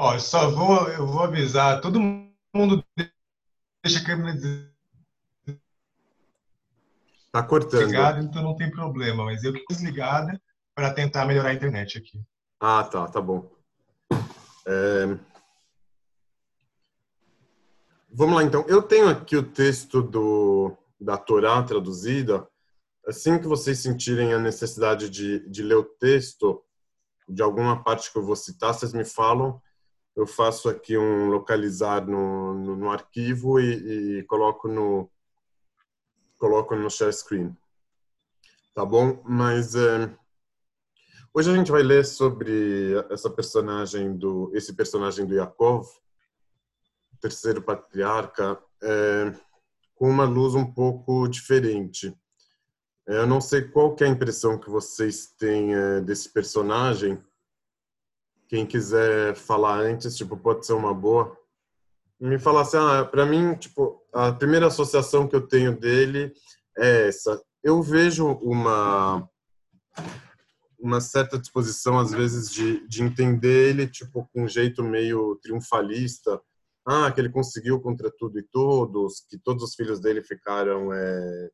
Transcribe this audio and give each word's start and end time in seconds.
Ó, 0.00 0.16
só 0.20 0.48
vou, 0.48 0.88
eu 0.90 1.04
vou 1.08 1.24
avisar, 1.24 1.80
todo 1.80 1.98
mundo 1.98 2.84
deixa 3.84 3.98
a 3.98 4.04
câmera 4.04 4.32
Tá 7.32 7.42
cortando. 7.42 7.80
desligada, 7.80 8.20
então 8.20 8.40
não 8.40 8.54
tem 8.54 8.70
problema, 8.70 9.24
mas 9.24 9.42
eu 9.42 9.52
que 9.52 9.64
desligada 9.68 10.40
para 10.72 10.94
tentar 10.94 11.26
melhorar 11.26 11.48
a 11.48 11.54
internet 11.54 11.98
aqui. 11.98 12.22
Ah, 12.60 12.84
tá, 12.84 13.08
tá 13.08 13.20
bom. 13.20 13.50
É... 14.64 15.18
Vamos 18.08 18.36
lá, 18.36 18.44
então. 18.44 18.64
Eu 18.68 18.80
tenho 18.80 19.08
aqui 19.08 19.36
o 19.36 19.42
texto 19.42 20.00
do, 20.00 20.76
da 21.00 21.16
Torá 21.16 21.60
traduzida. 21.64 22.48
Assim 23.04 23.36
que 23.40 23.48
vocês 23.48 23.80
sentirem 23.80 24.32
a 24.32 24.38
necessidade 24.38 25.10
de, 25.10 25.40
de 25.50 25.62
ler 25.64 25.76
o 25.76 25.84
texto, 25.84 26.64
de 27.28 27.42
alguma 27.42 27.82
parte 27.82 28.12
que 28.12 28.18
eu 28.18 28.24
vou 28.24 28.36
citar, 28.36 28.72
vocês 28.72 28.92
me 28.92 29.04
falam. 29.04 29.60
Eu 30.18 30.26
faço 30.26 30.68
aqui 30.68 30.98
um 30.98 31.28
localizar 31.28 32.04
no, 32.04 32.52
no, 32.52 32.74
no 32.74 32.90
arquivo 32.90 33.60
e, 33.60 34.18
e, 34.18 34.22
coloco 34.24 34.66
no 34.66 35.08
coloco 36.36 36.74
no 36.74 36.90
share 36.90 37.12
screen. 37.12 37.56
Tá 38.74 38.84
bom? 38.84 39.22
Mas 39.24 39.76
é, 39.76 40.12
hoje 41.32 41.52
a 41.52 41.54
gente 41.54 41.70
vai 41.70 41.84
ler 41.84 42.04
sobre 42.04 42.94
essa 43.10 43.30
personagem 43.30 44.18
do 44.18 44.50
esse 44.56 44.74
personagem 44.74 45.24
do 45.24 45.36
Yaakov, 45.36 45.86
terceiro 47.20 47.62
patriarca, 47.62 48.60
é, 48.82 49.32
com 49.94 50.10
uma 50.10 50.24
luz 50.24 50.56
um 50.56 50.66
pouco 50.66 51.28
diferente. 51.28 52.12
É, 53.06 53.18
eu 53.18 53.26
não 53.28 53.40
sei 53.40 53.62
qual 53.68 53.94
é 54.00 54.04
a 54.04 54.08
impressão 54.08 54.58
que 54.58 54.68
vocês 54.68 55.28
têm 55.38 55.70
desse 56.04 56.32
personagem. 56.32 57.22
Quem 58.48 58.66
quiser 58.66 59.34
falar 59.36 59.80
antes, 59.80 60.16
tipo, 60.16 60.36
pode 60.36 60.66
ser 60.66 60.72
uma 60.72 60.94
boa. 60.94 61.36
Me 62.20 62.38
falar 62.38 62.62
assim, 62.62 62.78
ah, 62.78 63.04
para 63.04 63.26
mim, 63.26 63.54
tipo, 63.54 64.02
a 64.12 64.32
primeira 64.32 64.66
associação 64.66 65.28
que 65.28 65.36
eu 65.36 65.46
tenho 65.46 65.78
dele 65.78 66.32
é 66.76 67.08
essa. 67.08 67.40
Eu 67.62 67.82
vejo 67.82 68.26
uma 68.42 69.28
uma 70.80 71.00
certa 71.00 71.36
disposição 71.36 71.98
às 71.98 72.12
vezes 72.12 72.52
de, 72.52 72.86
de 72.86 73.02
entender 73.02 73.70
ele 73.70 73.88
tipo 73.88 74.28
com 74.32 74.44
um 74.44 74.48
jeito 74.48 74.80
meio 74.84 75.34
triunfalista 75.42 76.40
ah, 76.90 77.12
que 77.12 77.20
ele 77.20 77.28
conseguiu 77.28 77.78
contra 77.80 78.10
tudo 78.10 78.38
e 78.38 78.42
todos, 78.42 79.20
que 79.28 79.36
todos 79.36 79.62
os 79.62 79.74
filhos 79.74 80.00
dele 80.00 80.22
ficaram 80.22 80.90
é, 80.90 81.50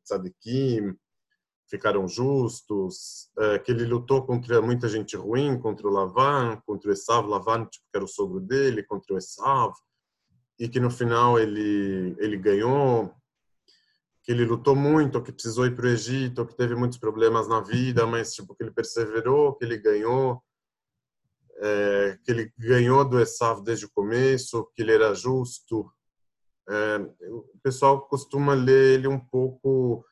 ficaram 1.75 2.07
justos, 2.07 3.29
é, 3.37 3.59
que 3.59 3.71
ele 3.71 3.85
lutou 3.85 4.25
contra 4.25 4.61
muita 4.61 4.87
gente 4.87 5.17
ruim, 5.17 5.59
contra 5.59 5.85
o 5.87 5.91
Lavan, 5.91 6.61
contra 6.65 6.89
o 6.89 6.93
Esav, 6.93 7.27
Lavan, 7.27 7.65
tipo, 7.65 7.85
que 7.91 7.97
era 7.97 8.05
o 8.05 8.07
sogro 8.07 8.39
dele, 8.39 8.81
contra 8.81 9.13
o 9.13 9.17
Esav, 9.17 9.73
e 10.57 10.69
que 10.69 10.79
no 10.79 10.89
final 10.89 11.37
ele, 11.37 12.15
ele 12.17 12.37
ganhou, 12.37 13.13
que 14.23 14.31
ele 14.31 14.45
lutou 14.45 14.75
muito, 14.75 15.21
que 15.21 15.33
precisou 15.33 15.65
ir 15.65 15.75
para 15.75 15.85
o 15.85 15.89
Egito, 15.89 16.45
que 16.45 16.55
teve 16.55 16.75
muitos 16.75 16.97
problemas 16.97 17.47
na 17.47 17.59
vida, 17.59 18.07
mas 18.07 18.33
tipo, 18.33 18.55
que 18.55 18.63
ele 18.63 18.71
perseverou, 18.71 19.53
que 19.55 19.65
ele 19.65 19.77
ganhou, 19.77 20.41
é, 21.57 22.17
que 22.23 22.31
ele 22.31 22.53
ganhou 22.57 23.03
do 23.07 23.19
Esav 23.19 23.61
desde 23.61 23.85
o 23.85 23.91
começo, 23.91 24.65
que 24.73 24.81
ele 24.81 24.93
era 24.93 25.13
justo. 25.13 25.91
É, 26.67 26.97
o 27.29 27.59
pessoal 27.61 28.01
costuma 28.07 28.53
ler 28.53 28.95
ele 28.95 29.07
um 29.07 29.19
pouco 29.19 30.05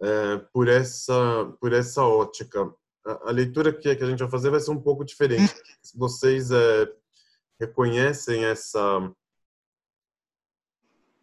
é, 0.00 0.38
por 0.52 0.68
essa 0.68 1.52
por 1.60 1.72
essa 1.72 2.02
ótica. 2.02 2.72
A, 3.06 3.28
a, 3.28 3.30
leitura 3.30 3.72
que, 3.72 3.94
que 3.94 4.04
a 4.04 4.06
gente 4.06 4.18
vai 4.18 4.30
fazer 4.30 4.50
vai 4.50 4.60
ser 4.60 4.70
um 4.70 4.80
pouco 4.80 5.04
diferente. 5.04 5.54
Se 5.82 5.96
vocês 5.96 6.50
é, 6.50 6.92
reconhecem 7.60 8.44
essa 8.44 9.12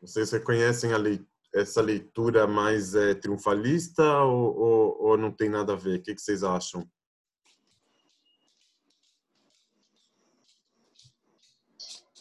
vocês 0.01 0.31
reconhecem 0.31 0.95
lei, 0.97 1.25
essa 1.53 1.81
leitura 1.81 2.45
mais 2.47 2.93
é, 2.95 3.13
triunfalista 3.13 4.21
ou, 4.23 4.57
ou, 4.57 5.01
ou, 5.03 5.17
não 5.17 5.31
tem 5.31 5.49
nada 5.49 5.73
a 5.73 5.77
ver? 5.77 5.99
O 5.99 6.01
que, 6.01 6.15
que 6.15 6.21
vocês 6.21 6.43
acham? 6.43 6.87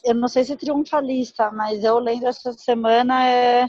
eu 0.05 0.15
não 0.15 0.29
sei 0.29 0.45
se 0.45 0.57
triunfalista, 0.57 1.51
mas 1.51 1.85
eu 1.85 1.99
lendo 1.99 2.27
essa 2.27 2.53
semana 2.53 3.27
é, 3.27 3.69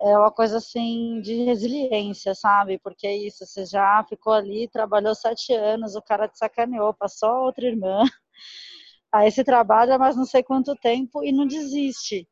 é 0.00 0.18
uma 0.18 0.30
coisa 0.30 0.58
assim 0.58 1.20
de 1.22 1.44
resiliência, 1.44 2.34
sabe? 2.34 2.78
Porque 2.78 3.06
é 3.06 3.16
isso, 3.16 3.46
você 3.46 3.64
já 3.66 4.04
ficou 4.08 4.32
ali, 4.32 4.68
trabalhou 4.68 5.14
sete 5.14 5.52
anos, 5.54 5.94
o 5.96 6.02
cara 6.02 6.28
te 6.28 6.38
sacaneou, 6.38 6.94
passou 6.94 7.30
outra 7.46 7.66
irmã, 7.66 8.02
aí 9.12 9.30
você 9.30 9.44
trabalha 9.44 9.98
mas 9.98 10.16
não 10.16 10.24
sei 10.24 10.42
quanto 10.42 10.74
tempo 10.76 11.24
e 11.24 11.32
não 11.32 11.46
desiste, 11.46 12.28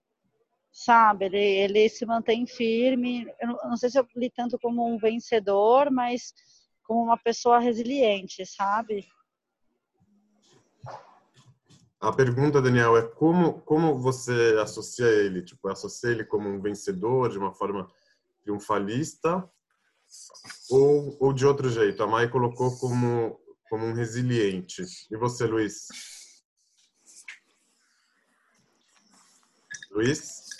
sabe? 0.72 1.26
Ele, 1.26 1.38
ele 1.38 1.88
se 1.90 2.06
mantém 2.06 2.46
firme, 2.46 3.26
eu 3.40 3.48
não, 3.48 3.56
não 3.70 3.76
sei 3.76 3.90
se 3.90 3.98
eu 4.00 4.06
li 4.16 4.30
tanto 4.30 4.58
como 4.60 4.86
um 4.86 4.98
vencedor, 4.98 5.90
mas 5.90 6.34
como 6.84 7.02
uma 7.04 7.18
pessoa 7.18 7.58
resiliente, 7.60 8.44
sabe? 8.46 9.06
A 12.04 12.12
pergunta, 12.12 12.60
Daniel, 12.60 12.98
é 12.98 13.02
como 13.02 13.62
como 13.62 13.98
você 13.98 14.58
associa 14.60 15.06
ele? 15.06 15.40
Tipo, 15.40 15.68
associa 15.68 16.10
ele 16.10 16.22
como 16.22 16.50
um 16.50 16.60
vencedor 16.60 17.30
de 17.30 17.38
uma 17.38 17.50
forma 17.54 17.90
triunfalista 18.42 19.48
ou, 20.68 21.16
ou 21.18 21.32
de 21.32 21.46
outro 21.46 21.70
jeito? 21.70 22.02
A 22.02 22.06
Mai 22.06 22.28
colocou 22.28 22.78
como 22.78 23.40
como 23.70 23.86
um 23.86 23.94
resiliente. 23.94 24.84
E 25.10 25.16
você, 25.16 25.46
Luiz? 25.46 25.88
Luiz? 29.90 30.50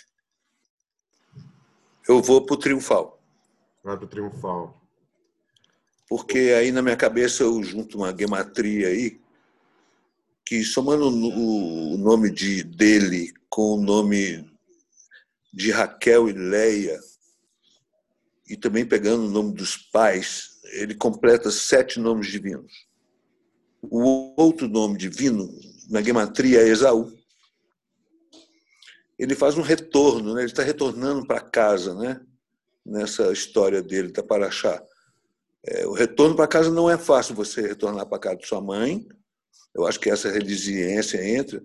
Eu 2.09 2.23
vou 2.23 2.47
para 2.47 2.55
o 2.55 2.59
triunfal. 2.59 3.23
Vai 3.83 3.99
para 3.99 4.07
o 4.07 4.09
triunfal. 4.09 4.81
Porque 6.09 6.39
aí 6.59 6.73
na 6.73 6.81
minha 6.81 6.97
cabeça 6.97 7.43
eu 7.43 7.63
junto 7.63 7.99
uma 7.99 8.17
gematria 8.17 8.89
aí 8.89 9.23
que 10.55 10.63
somando 10.63 11.09
o 11.09 11.99
nome 11.99 12.31
de, 12.31 12.63
dele 12.63 13.33
com 13.49 13.75
o 13.75 13.83
nome 13.83 14.49
de 15.53 15.73
Raquel 15.73 16.29
e 16.29 16.33
Leia, 16.33 17.01
e 18.49 18.57
também 18.57 18.87
pegando 18.87 19.27
o 19.27 19.31
nome 19.31 19.53
dos 19.53 19.77
pais, 19.77 20.61
ele 20.75 20.95
completa 20.95 21.51
sete 21.51 21.99
nomes 21.99 22.29
divinos. 22.29 22.73
O 23.83 24.41
outro 24.41 24.69
nome 24.69 24.97
divino, 24.97 25.53
na 25.91 26.01
gematria, 26.01 26.61
é 26.61 26.69
Esaú. 26.69 27.13
Ele 29.19 29.35
faz 29.35 29.59
um 29.59 29.63
retorno, 29.63 30.35
né? 30.35 30.43
ele 30.43 30.53
está 30.53 30.63
retornando 30.63 31.27
para 31.27 31.41
casa, 31.41 31.95
né? 31.95 32.21
nessa 32.87 33.33
história 33.33 33.83
dele 33.83 34.13
da 34.13 34.23
Paraxá. 34.23 34.81
É, 35.65 35.85
o 35.85 35.93
retorno 35.93 36.37
para 36.37 36.47
casa 36.47 36.71
não 36.71 36.89
é 36.89 36.97
fácil 36.97 37.35
você 37.35 37.61
retornar 37.61 38.07
para 38.07 38.21
casa 38.21 38.37
de 38.37 38.47
sua 38.47 38.61
mãe, 38.61 39.05
eu 39.75 39.87
acho 39.87 39.99
que 40.01 40.11
essa 40.11 40.31
resiliência 40.31 41.25
entra, 41.27 41.63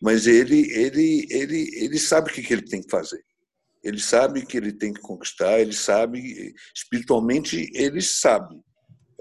mas 0.00 0.26
ele, 0.26 0.70
ele, 0.72 1.26
ele, 1.30 1.70
ele 1.76 1.98
sabe 1.98 2.30
o 2.30 2.32
que 2.32 2.52
ele 2.52 2.64
tem 2.64 2.82
que 2.82 2.90
fazer. 2.90 3.24
Ele 3.82 4.00
sabe 4.00 4.44
que 4.46 4.56
ele 4.56 4.72
tem 4.72 4.92
que 4.92 5.00
conquistar, 5.00 5.60
ele 5.60 5.72
sabe, 5.72 6.54
espiritualmente, 6.74 7.70
ele 7.74 8.00
sabe. 8.00 8.58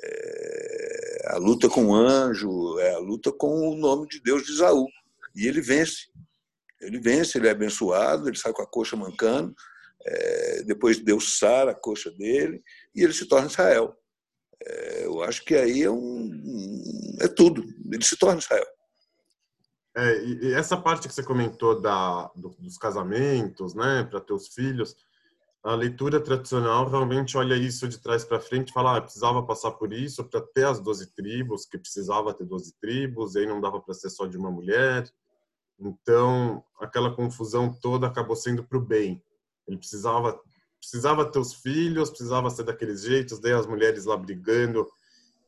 É 0.02 0.94
a 1.26 1.38
luta 1.38 1.70
com 1.70 1.86
o 1.88 1.96
anjo, 1.96 2.78
é 2.80 2.94
a 2.94 3.00
luta 3.00 3.32
com 3.32 3.70
o 3.70 3.76
nome 3.76 4.08
de 4.08 4.22
Deus 4.22 4.44
de 4.46 4.52
Isaú. 4.52 4.88
E 5.36 5.48
ele 5.48 5.62
vence. 5.62 6.08
Ele 6.82 7.00
vence, 7.00 7.38
ele 7.38 7.48
é 7.48 7.52
abençoado, 7.52 8.28
ele 8.28 8.38
sai 8.38 8.52
com 8.52 8.62
a 8.62 8.68
coxa 8.68 8.96
mancando, 8.96 9.56
é, 10.06 10.64
depois 10.64 11.00
Deus 11.00 11.38
sara 11.38 11.72
a 11.72 11.76
coxa 11.76 12.12
dele 12.12 12.62
e 12.94 13.02
ele 13.02 13.14
se 13.14 13.26
torna 13.26 13.48
Israel. 13.48 13.96
É, 14.66 15.06
eu 15.06 15.22
acho 15.24 15.44
que 15.44 15.56
aí 15.56 15.84
é, 15.84 15.92
um, 15.92 17.18
é 17.20 17.28
tudo. 17.28 17.64
Ele 17.92 18.04
se 18.04 18.18
torna 18.18 18.40
Israel. 18.40 18.66
É, 19.96 20.26
e 20.26 20.54
essa 20.54 20.76
parte 20.76 21.08
que 21.08 21.14
você 21.14 21.22
comentou 21.22 21.80
da, 21.80 22.32
do, 22.36 22.50
dos 22.60 22.78
casamentos, 22.78 23.76
né, 23.76 24.04
para 24.04 24.20
ter 24.20 24.34
os 24.34 24.48
filhos, 24.48 24.96
a 25.64 25.76
leitura 25.76 26.20
tradicional 26.20 26.90
realmente 26.90 27.38
olha 27.38 27.56
isso 27.56 27.88
de 27.88 27.98
trás 27.98 28.26
para 28.26 28.40
frente 28.40 28.70
e 28.70 28.74
fala, 28.74 28.98
ah, 28.98 29.02
precisava 29.02 29.46
passar 29.46 29.72
por 29.72 29.94
isso 29.94 30.24
para 30.24 30.42
ter 30.42 30.66
as 30.66 30.80
12 30.80 31.14
tribos, 31.16 31.66
que 31.66 31.78
precisava 31.78 32.34
ter 32.34 32.44
12 32.44 32.74
tribos, 32.82 33.36
e 33.36 33.40
aí 33.40 33.46
não 33.46 33.62
dava 33.62 33.80
para 33.80 33.94
ser 33.94 34.10
só 34.10 34.26
de 34.26 34.36
uma 34.36 34.52
mulher. 34.52 35.10
Então, 35.80 36.64
aquela 36.80 37.16
confusão 37.16 37.72
toda 37.72 38.08
acabou 38.08 38.36
sendo 38.36 38.64
para 38.64 38.78
o 38.78 38.82
bem. 38.82 39.24
Ele 39.66 39.78
precisava 39.78 40.38
precisava 40.84 41.26
ter 41.26 41.40
os 41.40 41.54
filhos, 41.54 42.10
precisava 42.10 42.50
ser 42.50 42.64
daqueles 42.64 43.02
jeitos, 43.04 43.40
daí 43.40 43.54
as 43.54 43.66
mulheres 43.66 44.04
lá 44.04 44.18
brigando 44.18 44.86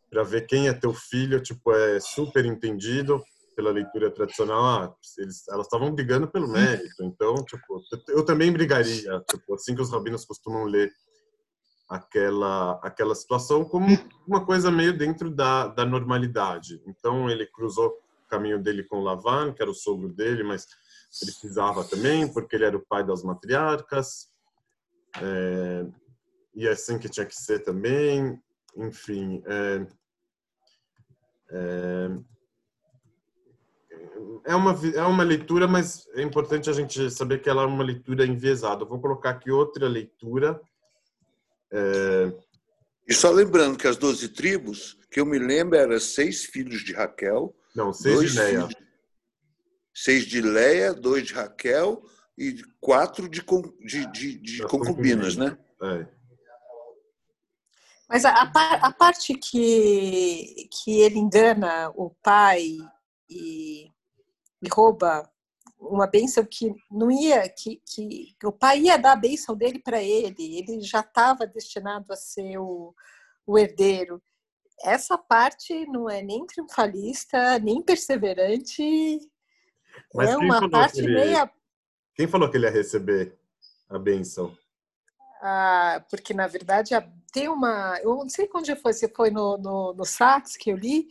para 0.09 0.23
ver 0.23 0.47
quem 0.47 0.69
é 0.69 0.73
teu 0.73 0.93
filho, 0.93 1.41
tipo, 1.41 1.73
é 1.73 1.99
super 1.99 2.45
entendido 2.45 3.21
pela 3.53 3.69
leitura 3.69 4.09
tradicional, 4.09 4.63
ah, 4.63 4.95
eles, 5.17 5.45
elas 5.49 5.65
estavam 5.65 5.93
brigando 5.93 6.27
pelo 6.27 6.47
mérito, 6.47 7.03
então, 7.03 7.35
tipo, 7.43 7.81
eu 8.09 8.23
também 8.23 8.51
brigaria, 8.51 9.21
tipo, 9.29 9.53
assim 9.53 9.75
que 9.75 9.81
os 9.81 9.91
rabinos 9.91 10.23
costumam 10.25 10.63
ler 10.63 10.91
aquela 11.87 12.79
aquela 12.81 13.13
situação 13.13 13.63
como 13.63 13.87
uma 14.27 14.43
coisa 14.43 14.71
meio 14.71 14.97
dentro 14.97 15.29
da, 15.29 15.67
da 15.67 15.85
normalidade. 15.85 16.81
Então, 16.87 17.29
ele 17.29 17.45
cruzou 17.45 17.93
caminho 18.29 18.61
dele 18.61 18.83
com 18.83 19.01
Lavan, 19.01 19.53
que 19.53 19.61
era 19.61 19.71
o 19.71 19.75
sogro 19.75 20.09
dele, 20.09 20.43
mas 20.43 20.67
precisava 21.19 21.83
também, 21.83 22.27
porque 22.31 22.55
ele 22.55 22.65
era 22.65 22.77
o 22.77 22.85
pai 22.85 23.03
das 23.03 23.23
matriarcas. 23.23 24.27
É, 25.21 25.85
e 26.55 26.67
é 26.67 26.71
assim 26.71 26.97
que 26.97 27.09
tinha 27.09 27.25
que 27.25 27.35
ser 27.35 27.59
também. 27.59 28.39
Enfim, 28.77 29.41
é, 29.45 29.87
é, 31.51 32.09
é 34.45 34.55
uma, 34.55 34.79
é 34.95 35.03
uma 35.03 35.23
leitura, 35.23 35.67
mas 35.67 36.07
é 36.13 36.21
importante 36.21 36.69
a 36.69 36.73
gente 36.73 37.09
saber 37.09 37.41
que 37.41 37.49
ela 37.49 37.63
é 37.63 37.65
uma 37.65 37.83
leitura 37.83 38.25
enviesada. 38.25 38.83
Eu 38.83 38.87
vou 38.87 38.99
colocar 38.99 39.31
aqui 39.31 39.51
outra 39.51 39.87
leitura. 39.87 40.59
É... 41.71 42.33
E 43.07 43.13
só 43.13 43.29
lembrando 43.29 43.77
que 43.77 43.87
as 43.87 43.97
doze 43.97 44.29
tribos, 44.29 44.97
que 45.11 45.19
eu 45.19 45.25
me 45.25 45.37
lembro, 45.37 45.77
eram 45.77 45.99
seis 45.99 46.43
filhos 46.45 46.83
de 46.83 46.93
Raquel. 46.93 47.55
Não, 47.75 47.93
seis 47.93 48.31
de 48.31 48.39
Leia. 48.39 48.61
Filhos, 48.67 48.75
seis 49.93 50.25
de 50.25 50.41
Leia, 50.41 50.93
dois 50.93 51.25
de 51.25 51.33
Raquel 51.33 52.03
e 52.37 52.61
quatro 52.79 53.29
de, 53.29 53.43
de, 53.85 54.05
de, 54.11 54.37
de 54.37 54.67
concubinas, 54.67 55.35
né? 55.35 55.57
É. 55.81 56.07
Mas 58.07 58.23
a, 58.23 58.41
a, 58.41 58.93
parte 58.93 59.33
que, 59.33 60.69
que 60.71 61.01
ele 61.01 61.17
engana 61.17 61.89
o 61.95 62.11
pai 62.21 62.77
e, 63.27 63.91
e 64.61 64.69
rouba 64.71 65.29
uma 65.79 66.07
bênção 66.07 66.45
que 66.45 66.73
não 66.89 67.09
ia, 67.09 67.47
que, 67.49 67.81
que, 67.85 68.35
que 68.39 68.47
o 68.47 68.51
pai 68.51 68.81
ia 68.81 68.97
dar 68.97 69.13
a 69.13 69.17
bênção 69.17 69.55
dele 69.55 69.79
para 69.79 70.01
ele, 70.01 70.57
ele 70.57 70.81
já 70.81 70.99
estava 70.99 71.47
destinado 71.47 72.13
a 72.13 72.15
ser 72.15 72.57
o, 72.59 72.93
o 73.45 73.57
herdeiro. 73.57 74.21
Essa 74.83 75.17
parte 75.17 75.85
não 75.87 76.09
é 76.09 76.21
nem 76.21 76.45
triunfalista, 76.45 77.57
nem 77.59 77.81
perseverante. 77.81 79.19
Mas 80.13 80.29
é 80.29 80.37
uma 80.37 80.69
parte 80.69 80.99
ele, 80.99 81.13
meia. 81.13 81.51
Quem 82.15 82.27
falou 82.27 82.49
que 82.49 82.57
ele 82.57 82.65
ia 82.65 82.71
receber 82.71 83.37
a 83.89 83.99
bênção? 83.99 84.55
Ah, 85.41 86.03
porque 86.09 86.33
na 86.33 86.47
verdade 86.47 86.91
tem 87.31 87.49
uma. 87.49 87.99
Eu 88.01 88.15
não 88.15 88.29
sei 88.29 88.49
onde 88.55 88.75
foi, 88.75 88.93
se 88.93 89.07
foi 89.09 89.29
no, 89.29 89.57
no, 89.57 89.93
no 89.93 90.05
Sax 90.05 90.55
que 90.55 90.71
eu 90.71 90.77
li, 90.77 91.07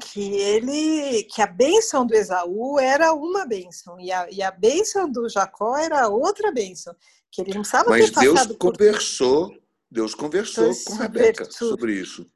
que 0.00 0.34
ele 0.36 1.24
que 1.24 1.42
a 1.42 1.46
bênção 1.46 2.06
do 2.06 2.14
Esaú 2.14 2.78
era 2.78 3.12
uma 3.12 3.44
bênção 3.46 3.98
e 3.98 4.12
a, 4.12 4.30
e 4.30 4.42
a 4.42 4.50
bênção 4.50 5.10
do 5.10 5.28
Jacó 5.28 5.76
era 5.76 6.08
outra 6.08 6.52
bênção 6.52 6.94
que 7.30 7.40
ele 7.40 7.54
não 7.54 7.62
precisava 7.62 7.90
Mas 7.90 8.10
ter 8.10 8.20
Deus 8.20 8.46
conversou, 8.56 9.48
por... 9.50 9.62
Deus 9.90 10.14
conversou 10.14 10.74
com 10.84 10.94
Rebeca 10.94 11.44
sobre 11.50 11.94
isso. 11.94 12.26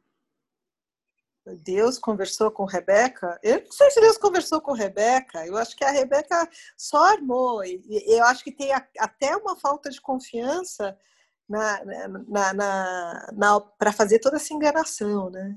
Deus 1.56 1.98
conversou 1.98 2.50
com 2.50 2.64
Rebeca. 2.64 3.38
Eu 3.42 3.62
não 3.62 3.72
sei 3.72 3.90
se 3.90 4.00
Deus 4.00 4.16
conversou 4.16 4.60
com 4.60 4.72
Rebeca. 4.72 5.46
Eu 5.46 5.56
acho 5.56 5.76
que 5.76 5.84
a 5.84 5.90
Rebeca 5.90 6.48
só 6.76 7.04
armou. 7.04 7.64
E 7.64 7.82
eu 8.06 8.24
acho 8.24 8.42
que 8.44 8.52
tem 8.52 8.72
até 8.72 9.36
uma 9.36 9.56
falta 9.56 9.90
de 9.90 10.00
confiança 10.00 10.96
na, 11.48 11.84
na, 11.84 12.54
na, 12.54 13.32
na 13.32 13.60
para 13.60 13.92
fazer 13.92 14.18
toda 14.20 14.36
essa 14.36 14.54
enganação, 14.54 15.30
né? 15.30 15.56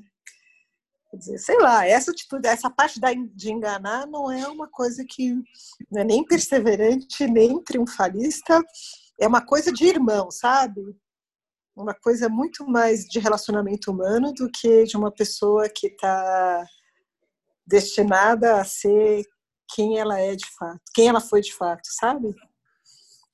Quer 1.12 1.18
dizer, 1.18 1.38
sei 1.38 1.60
lá, 1.60 1.86
essa 1.86 2.10
atitude, 2.10 2.48
essa 2.48 2.72
parte 2.72 3.00
de 3.36 3.52
enganar 3.52 4.08
não 4.08 4.32
é 4.32 4.48
uma 4.48 4.68
coisa 4.68 5.06
que 5.08 5.36
é 5.96 6.04
nem 6.04 6.26
perseverante, 6.26 7.28
nem 7.28 7.62
triunfalista, 7.64 8.60
é 9.20 9.28
uma 9.28 9.46
coisa 9.46 9.72
de 9.72 9.86
irmão, 9.86 10.32
sabe? 10.32 10.82
Uma 11.76 11.94
coisa 11.94 12.30
muito 12.30 12.68
mais 12.68 13.06
de 13.06 13.20
relacionamento 13.20 13.92
humano 13.92 14.32
do 14.34 14.50
que 14.50 14.84
de 14.84 14.96
uma 14.96 15.12
pessoa 15.12 15.68
que 15.68 15.88
está 15.88 16.66
destinada 17.66 18.60
a 18.60 18.64
ser 18.64 19.26
quem 19.74 19.98
ela 19.98 20.20
é 20.20 20.36
de 20.36 20.46
fato, 20.58 20.82
quem 20.94 21.08
ela 21.08 21.20
foi 21.20 21.42
de 21.42 21.54
fato, 21.54 21.82
sabe? 21.86 22.36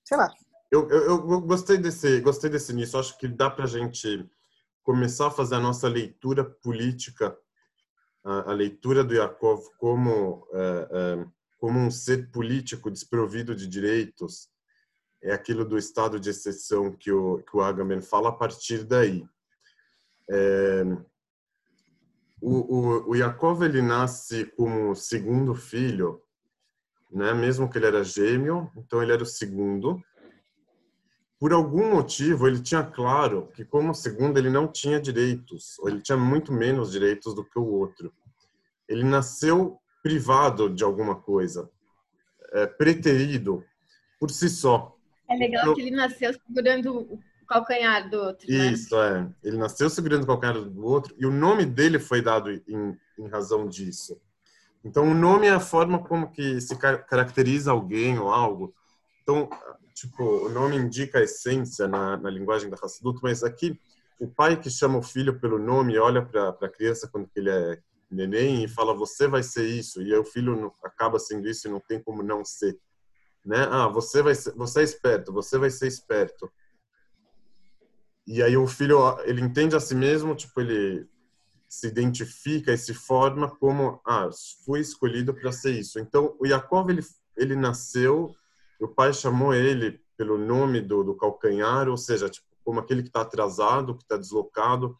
Sei 0.05 0.17
lá. 0.17 0.31
Eu, 0.71 0.87
eu, 0.89 1.31
eu 1.31 1.41
gostei 1.41 1.77
desse, 1.77 2.21
gostei 2.21 2.49
desse 2.49 2.71
início. 2.71 2.99
Acho 2.99 3.17
que 3.17 3.27
dá 3.27 3.49
para 3.49 3.65
gente 3.65 4.29
começar 4.83 5.27
a 5.27 5.31
fazer 5.31 5.55
a 5.55 5.59
nossa 5.59 5.87
leitura 5.87 6.43
política 6.43 7.37
a, 8.23 8.51
a 8.51 8.53
leitura 8.53 9.03
do 9.03 9.13
Yakov 9.13 9.61
como 9.77 10.47
é, 10.53 10.89
é, 10.91 11.25
como 11.57 11.79
um 11.79 11.91
ser 11.91 12.31
político 12.31 12.89
desprovido 12.89 13.55
de 13.55 13.67
direitos 13.67 14.49
é 15.21 15.33
aquilo 15.33 15.65
do 15.65 15.77
estado 15.77 16.19
de 16.19 16.29
exceção 16.29 16.91
que 16.91 17.11
o 17.11 17.39
que 17.39 17.55
o 17.55 17.61
Agamben 17.61 18.01
fala 18.01 18.29
a 18.29 18.33
partir 18.33 18.83
daí. 18.83 19.25
É, 20.29 20.83
o, 22.41 22.77
o, 22.77 23.09
o 23.09 23.15
Yaakov 23.15 23.63
ele 23.63 23.81
nasce 23.81 24.45
como 24.55 24.95
segundo 24.95 25.53
filho, 25.55 26.21
né? 27.11 27.33
Mesmo 27.33 27.69
que 27.69 27.77
ele 27.77 27.87
era 27.87 28.03
gêmeo, 28.03 28.71
então 28.77 29.01
ele 29.01 29.11
era 29.11 29.23
o 29.23 29.25
segundo 29.25 30.01
por 31.39 31.53
algum 31.53 31.95
motivo, 31.95 32.47
ele 32.47 32.61
tinha 32.61 32.83
claro 32.83 33.49
que, 33.55 33.63
como 33.63 33.95
segundo, 33.95 34.37
ele 34.37 34.49
não 34.49 34.67
tinha 34.67 34.99
direitos, 34.99 35.79
ou 35.79 35.87
ele 35.87 36.01
tinha 36.01 36.17
muito 36.17 36.51
menos 36.51 36.91
direitos 36.91 37.33
do 37.33 37.45
que 37.45 37.57
o 37.57 37.65
outro. 37.65 38.13
Ele 38.89 39.05
nasceu 39.05 39.79
privado 40.03 40.69
de 40.69 40.83
alguma 40.83 41.15
coisa, 41.15 41.69
é, 42.51 42.67
preterido 42.67 43.63
por 44.19 44.29
si 44.29 44.49
só. 44.49 44.93
É 45.29 45.35
legal 45.35 45.63
então, 45.63 45.75
que 45.75 45.81
ele 45.81 45.91
nasceu 45.91 46.33
segurando 46.33 46.97
o 46.97 47.19
calcanhar 47.47 48.09
do 48.09 48.17
outro. 48.17 48.51
Né? 48.51 48.71
Isso, 48.71 48.99
é. 48.99 49.29
Ele 49.43 49.57
nasceu 49.57 49.89
segurando 49.89 50.23
o 50.23 50.27
calcanhar 50.27 50.59
do 50.59 50.85
outro 50.85 51.15
e 51.17 51.25
o 51.25 51.31
nome 51.31 51.65
dele 51.65 51.99
foi 51.99 52.21
dado 52.21 52.51
em, 52.51 52.97
em 53.17 53.27
razão 53.27 53.67
disso. 53.67 54.19
Então, 54.83 55.09
o 55.09 55.13
nome 55.13 55.47
é 55.47 55.51
a 55.51 55.59
forma 55.59 55.99
como 55.99 56.31
que 56.31 56.59
se 56.61 56.75
caracteriza 56.77 57.71
alguém 57.71 58.17
ou 58.17 58.29
algo. 58.29 58.73
Então, 59.21 59.49
tipo, 59.93 60.23
o 60.23 60.49
nome 60.49 60.77
indica 60.77 61.19
a 61.19 61.23
essência 61.23 61.87
na, 61.87 62.17
na 62.17 62.29
linguagem 62.29 62.69
da 62.69 62.77
Hassidut, 62.81 63.19
mas 63.21 63.43
aqui 63.43 63.79
o 64.19 64.27
pai 64.27 64.59
que 64.59 64.69
chama 64.69 64.97
o 64.97 65.03
filho 65.03 65.39
pelo 65.39 65.57
nome 65.57 65.97
olha 65.97 66.21
para 66.21 66.49
a 66.49 66.69
criança 66.69 67.07
quando 67.07 67.29
ele 67.35 67.49
é 67.49 67.79
neném 68.11 68.63
e 68.63 68.67
fala 68.67 68.93
você 68.93 69.27
vai 69.27 69.43
ser 69.43 69.65
isso 69.65 70.01
e 70.01 70.13
o 70.13 70.25
filho 70.25 70.73
acaba 70.83 71.19
sendo 71.19 71.47
isso 71.47 71.67
e 71.67 71.71
não 71.71 71.79
tem 71.79 72.01
como 72.01 72.23
não 72.23 72.43
ser, 72.43 72.77
né? 73.45 73.67
Ah, 73.69 73.87
você 73.87 74.21
vai 74.21 74.35
ser, 74.35 74.53
você 74.55 74.81
é 74.81 74.83
esperto, 74.83 75.33
você 75.33 75.57
vai 75.57 75.69
ser 75.69 75.87
esperto. 75.87 76.51
E 78.27 78.43
aí 78.43 78.55
o 78.55 78.67
filho 78.67 78.99
ele 79.23 79.41
entende 79.41 79.75
a 79.75 79.79
si 79.79 79.95
mesmo, 79.95 80.35
tipo 80.35 80.61
ele 80.61 81.07
se 81.67 81.87
identifica 81.87 82.73
e 82.73 82.77
se 82.77 82.93
forma 82.93 83.49
como 83.49 84.01
ah, 84.05 84.29
fui 84.65 84.79
escolhido 84.79 85.33
para 85.33 85.51
ser 85.51 85.71
isso. 85.71 85.99
Então 85.99 86.35
o 86.39 86.45
Yaakov 86.45 86.89
ele 86.89 87.03
ele 87.37 87.55
nasceu 87.55 88.35
o 88.79 88.87
pai 88.87 89.13
chamou 89.13 89.53
ele 89.53 90.01
pelo 90.15 90.37
nome 90.37 90.79
do, 90.79 91.03
do 91.03 91.15
calcanhar, 91.15 91.89
ou 91.89 91.97
seja, 91.97 92.29
tipo, 92.29 92.47
como 92.63 92.79
aquele 92.79 93.01
que 93.01 93.09
está 93.09 93.21
atrasado, 93.21 93.95
que 93.95 94.03
está 94.03 94.15
deslocado, 94.15 94.97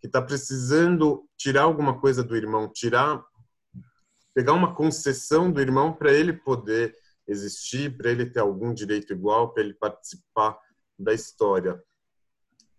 que 0.00 0.06
está 0.06 0.20
precisando 0.20 1.24
tirar 1.36 1.62
alguma 1.62 2.00
coisa 2.00 2.24
do 2.24 2.36
irmão, 2.36 2.68
tirar, 2.68 3.22
pegar 4.34 4.52
uma 4.52 4.74
concessão 4.74 5.50
do 5.50 5.60
irmão 5.60 5.92
para 5.92 6.12
ele 6.12 6.32
poder 6.32 6.94
existir, 7.30 7.96
para 7.96 8.10
ele 8.10 8.26
ter 8.26 8.40
algum 8.40 8.74
direito 8.74 9.12
igual, 9.12 9.52
para 9.52 9.62
ele 9.62 9.74
participar 9.74 10.58
da 10.98 11.14
história. 11.14 11.82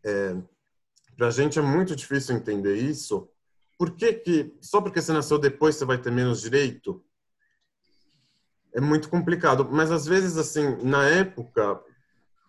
É, 0.03 0.35
para 1.15 1.27
a 1.27 1.31
gente 1.31 1.57
é 1.57 1.61
muito 1.61 1.95
difícil 1.95 2.35
entender 2.35 2.75
isso. 2.75 3.29
Por 3.77 3.95
que, 3.95 4.13
que 4.13 4.57
só 4.61 4.81
porque 4.81 5.01
você 5.01 5.11
nasceu 5.13 5.39
depois 5.39 5.75
você 5.75 5.85
vai 5.85 5.97
ter 5.97 6.11
menos 6.11 6.41
direito? 6.41 7.03
é 8.73 8.81
muito 8.81 9.09
complicado. 9.09 9.67
Mas 9.69 9.91
às 9.91 10.05
vezes, 10.05 10.37
assim, 10.37 10.77
na 10.83 11.07
época, 11.07 11.81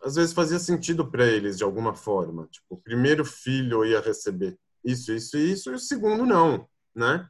às 0.03 0.15
vezes 0.15 0.33
fazia 0.33 0.59
sentido 0.59 1.09
para 1.11 1.27
eles 1.27 1.59
de 1.59 1.65
alguma 1.65 1.95
forma. 1.95 2.47
Tipo, 2.51 2.67
o 2.71 2.77
primeiro 2.77 3.25
filho 3.25 3.85
ia 3.85 4.01
receber 4.01 4.59
isso, 4.85 5.13
isso 5.13 5.37
e 5.37 5.53
isso, 5.53 5.71
e 5.71 5.75
o 5.75 5.79
segundo 5.79 6.27
não, 6.27 6.67
né? 6.95 7.29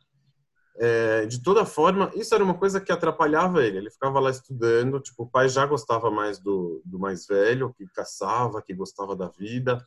É, 0.77 1.27
de 1.27 1.43
toda 1.43 1.67
forma, 1.67 2.11
isso 2.15 2.35
era 2.35 2.43
uma 2.43 2.55
coisa 2.55 2.81
que 2.81 2.91
atrapalhava 2.91 3.65
ele. 3.65 3.79
Ele 3.79 3.91
ficava 3.91 4.19
lá 4.21 4.31
estudando, 4.31 5.01
tipo, 5.01 5.25
o 5.25 5.31
pai 5.31 5.49
já 5.49 5.67
gostava 5.67 6.11
mais 6.11 6.39
do, 6.39 6.83
do 6.85 6.99
mais 6.99 7.27
velho, 7.27 7.75
que 7.77 7.87
caçava, 7.89 8.63
que 8.63 8.75
gostava 8.75 9.15
da 9.15 9.29
vida, 9.29 9.87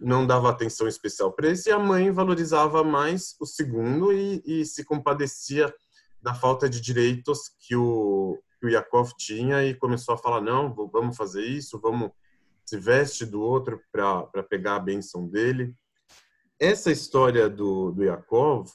não 0.00 0.26
dava 0.26 0.50
atenção 0.50 0.88
especial 0.88 1.32
para 1.32 1.48
esse, 1.48 1.68
e 1.68 1.72
a 1.72 1.78
mãe 1.78 2.10
valorizava 2.10 2.82
mais 2.82 3.36
o 3.40 3.46
segundo 3.46 4.12
e, 4.12 4.42
e 4.44 4.64
se 4.64 4.84
compadecia 4.84 5.72
da 6.20 6.34
falta 6.34 6.68
de 6.68 6.80
direitos 6.80 7.50
que 7.60 7.76
o, 7.76 8.38
que 8.58 8.66
o 8.66 8.70
Yakov 8.70 9.10
tinha 9.18 9.62
e 9.62 9.74
começou 9.74 10.14
a 10.14 10.18
falar: 10.18 10.40
não, 10.40 10.74
vamos 10.74 11.16
fazer 11.16 11.44
isso, 11.44 11.78
vamos 11.78 12.10
se 12.64 12.78
veste 12.78 13.26
do 13.26 13.40
outro 13.40 13.80
para 13.92 14.42
pegar 14.48 14.76
a 14.76 14.80
benção 14.80 15.28
dele. 15.28 15.74
Essa 16.58 16.90
história 16.90 17.48
do, 17.48 17.92
do 17.92 18.04
Yakov, 18.04 18.70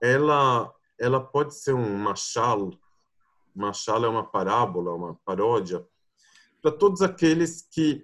ela, 0.00 0.72
ela 0.98 1.20
pode 1.20 1.54
ser 1.54 1.74
um 1.74 1.96
machal, 1.96 2.70
machal 3.54 4.04
é 4.04 4.08
uma 4.08 4.24
parábola, 4.24 4.94
uma 4.94 5.14
paródia, 5.24 5.84
para 6.62 6.72
todos 6.72 7.02
aqueles 7.02 7.62
que 7.62 8.02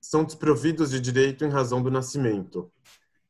são 0.00 0.24
desprovidos 0.24 0.90
de 0.90 1.00
direito 1.00 1.44
em 1.44 1.48
razão 1.48 1.82
do 1.82 1.90
nascimento. 1.90 2.70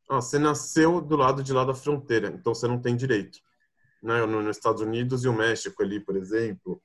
Ah, 0.08 0.20
você 0.20 0.38
nasceu 0.38 1.00
do 1.00 1.16
lado 1.16 1.42
de 1.42 1.52
lá 1.52 1.64
da 1.64 1.75
fronteira, 1.75 2.28
então 2.28 2.54
você 2.54 2.68
não 2.68 2.80
tem 2.80 2.94
direito 2.94 3.38
né, 4.02 4.25
nos 4.25 4.56
Estados 4.56 4.80
Unidos 4.80 5.25
e 5.25 5.28
o 5.28 5.32
México 5.32 5.82
ali, 5.82 5.99
por 5.99 6.16
exemplo, 6.16 6.80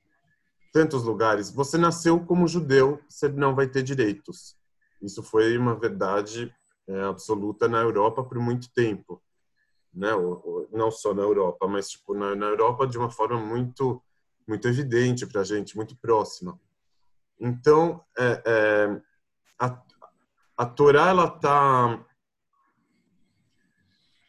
tantos 0.72 1.04
lugares. 1.04 1.50
Você 1.50 1.78
nasceu 1.78 2.18
como 2.20 2.48
judeu, 2.48 3.00
você 3.08 3.28
não 3.28 3.54
vai 3.54 3.68
ter 3.68 3.82
direitos. 3.82 4.56
Isso 5.00 5.22
foi 5.22 5.56
uma 5.56 5.78
verdade 5.78 6.52
é, 6.88 7.02
absoluta 7.02 7.68
na 7.68 7.80
Europa 7.80 8.24
por 8.24 8.38
muito 8.38 8.72
tempo, 8.72 9.22
né? 9.92 10.14
O, 10.14 10.32
o, 10.32 10.68
não 10.72 10.90
só 10.90 11.12
na 11.14 11.22
Europa, 11.22 11.66
mas 11.66 11.90
tipo 11.90 12.14
na, 12.14 12.34
na 12.34 12.46
Europa 12.46 12.86
de 12.86 12.98
uma 12.98 13.10
forma 13.10 13.38
muito 13.38 14.02
muito 14.46 14.66
evidente 14.66 15.26
para 15.26 15.42
a 15.42 15.44
gente, 15.44 15.76
muito 15.76 15.96
próxima. 15.96 16.58
Então, 17.38 18.04
é, 18.18 18.42
é, 18.44 19.00
a, 19.58 19.82
a 20.56 20.66
Torá 20.66 21.08
ela 21.08 21.30
tá 21.30 22.04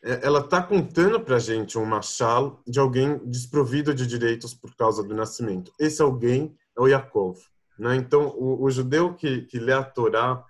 é, 0.03 0.25
ela 0.25 0.39
está 0.41 0.61
contando 0.61 1.19
para 1.21 1.37
a 1.37 1.39
gente 1.39 1.77
um 1.77 1.85
machal 1.85 2.61
de 2.67 2.79
alguém 2.79 3.17
desprovido 3.25 3.93
de 3.93 4.05
direitos 4.05 4.53
por 4.53 4.75
causa 4.75 5.01
do 5.01 5.15
nascimento. 5.15 5.71
Esse 5.79 6.01
alguém 6.01 6.55
é 6.77 6.81
o 6.81 6.87
Yaakov. 6.87 7.39
Né? 7.79 7.95
Então, 7.95 8.27
o, 8.27 8.63
o, 8.63 8.69
judeu 8.69 9.13
que, 9.13 9.43
que 9.43 9.57
lê 9.57 9.71
a 9.71 9.83
Torá 9.83 10.43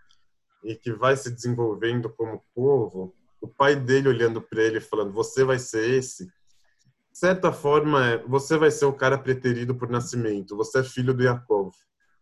e 0.63 0.75
que 0.75 0.91
vai 0.91 1.15
se 1.15 1.29
desenvolvendo 1.29 2.09
como 2.09 2.43
povo, 2.53 3.13
o 3.43 3.47
pai 3.47 3.75
dele 3.75 4.07
olhando 4.07 4.41
para 4.41 4.63
ele 4.63 4.79
falando: 4.79 5.11
Você 5.11 5.43
vai 5.43 5.59
ser 5.59 5.89
esse. 5.89 6.25
De 6.25 7.19
certa 7.19 7.51
forma, 7.51 8.23
você 8.25 8.57
vai 8.57 8.71
ser 8.71 8.85
o 8.85 8.93
cara 8.93 9.17
preterido 9.17 9.75
por 9.75 9.89
nascimento. 9.89 10.55
Você 10.55 10.79
é 10.79 10.83
filho 10.83 11.13
do 11.13 11.21
Yaakov. 11.21 11.71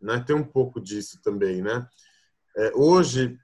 Né? 0.01 0.21
Tem 0.25 0.35
um 0.35 0.43
pouco 0.43 0.81
disso 0.81 1.21
também, 1.23 1.61
né? 1.61 1.87
É, 2.57 2.71
hoje 2.75 3.37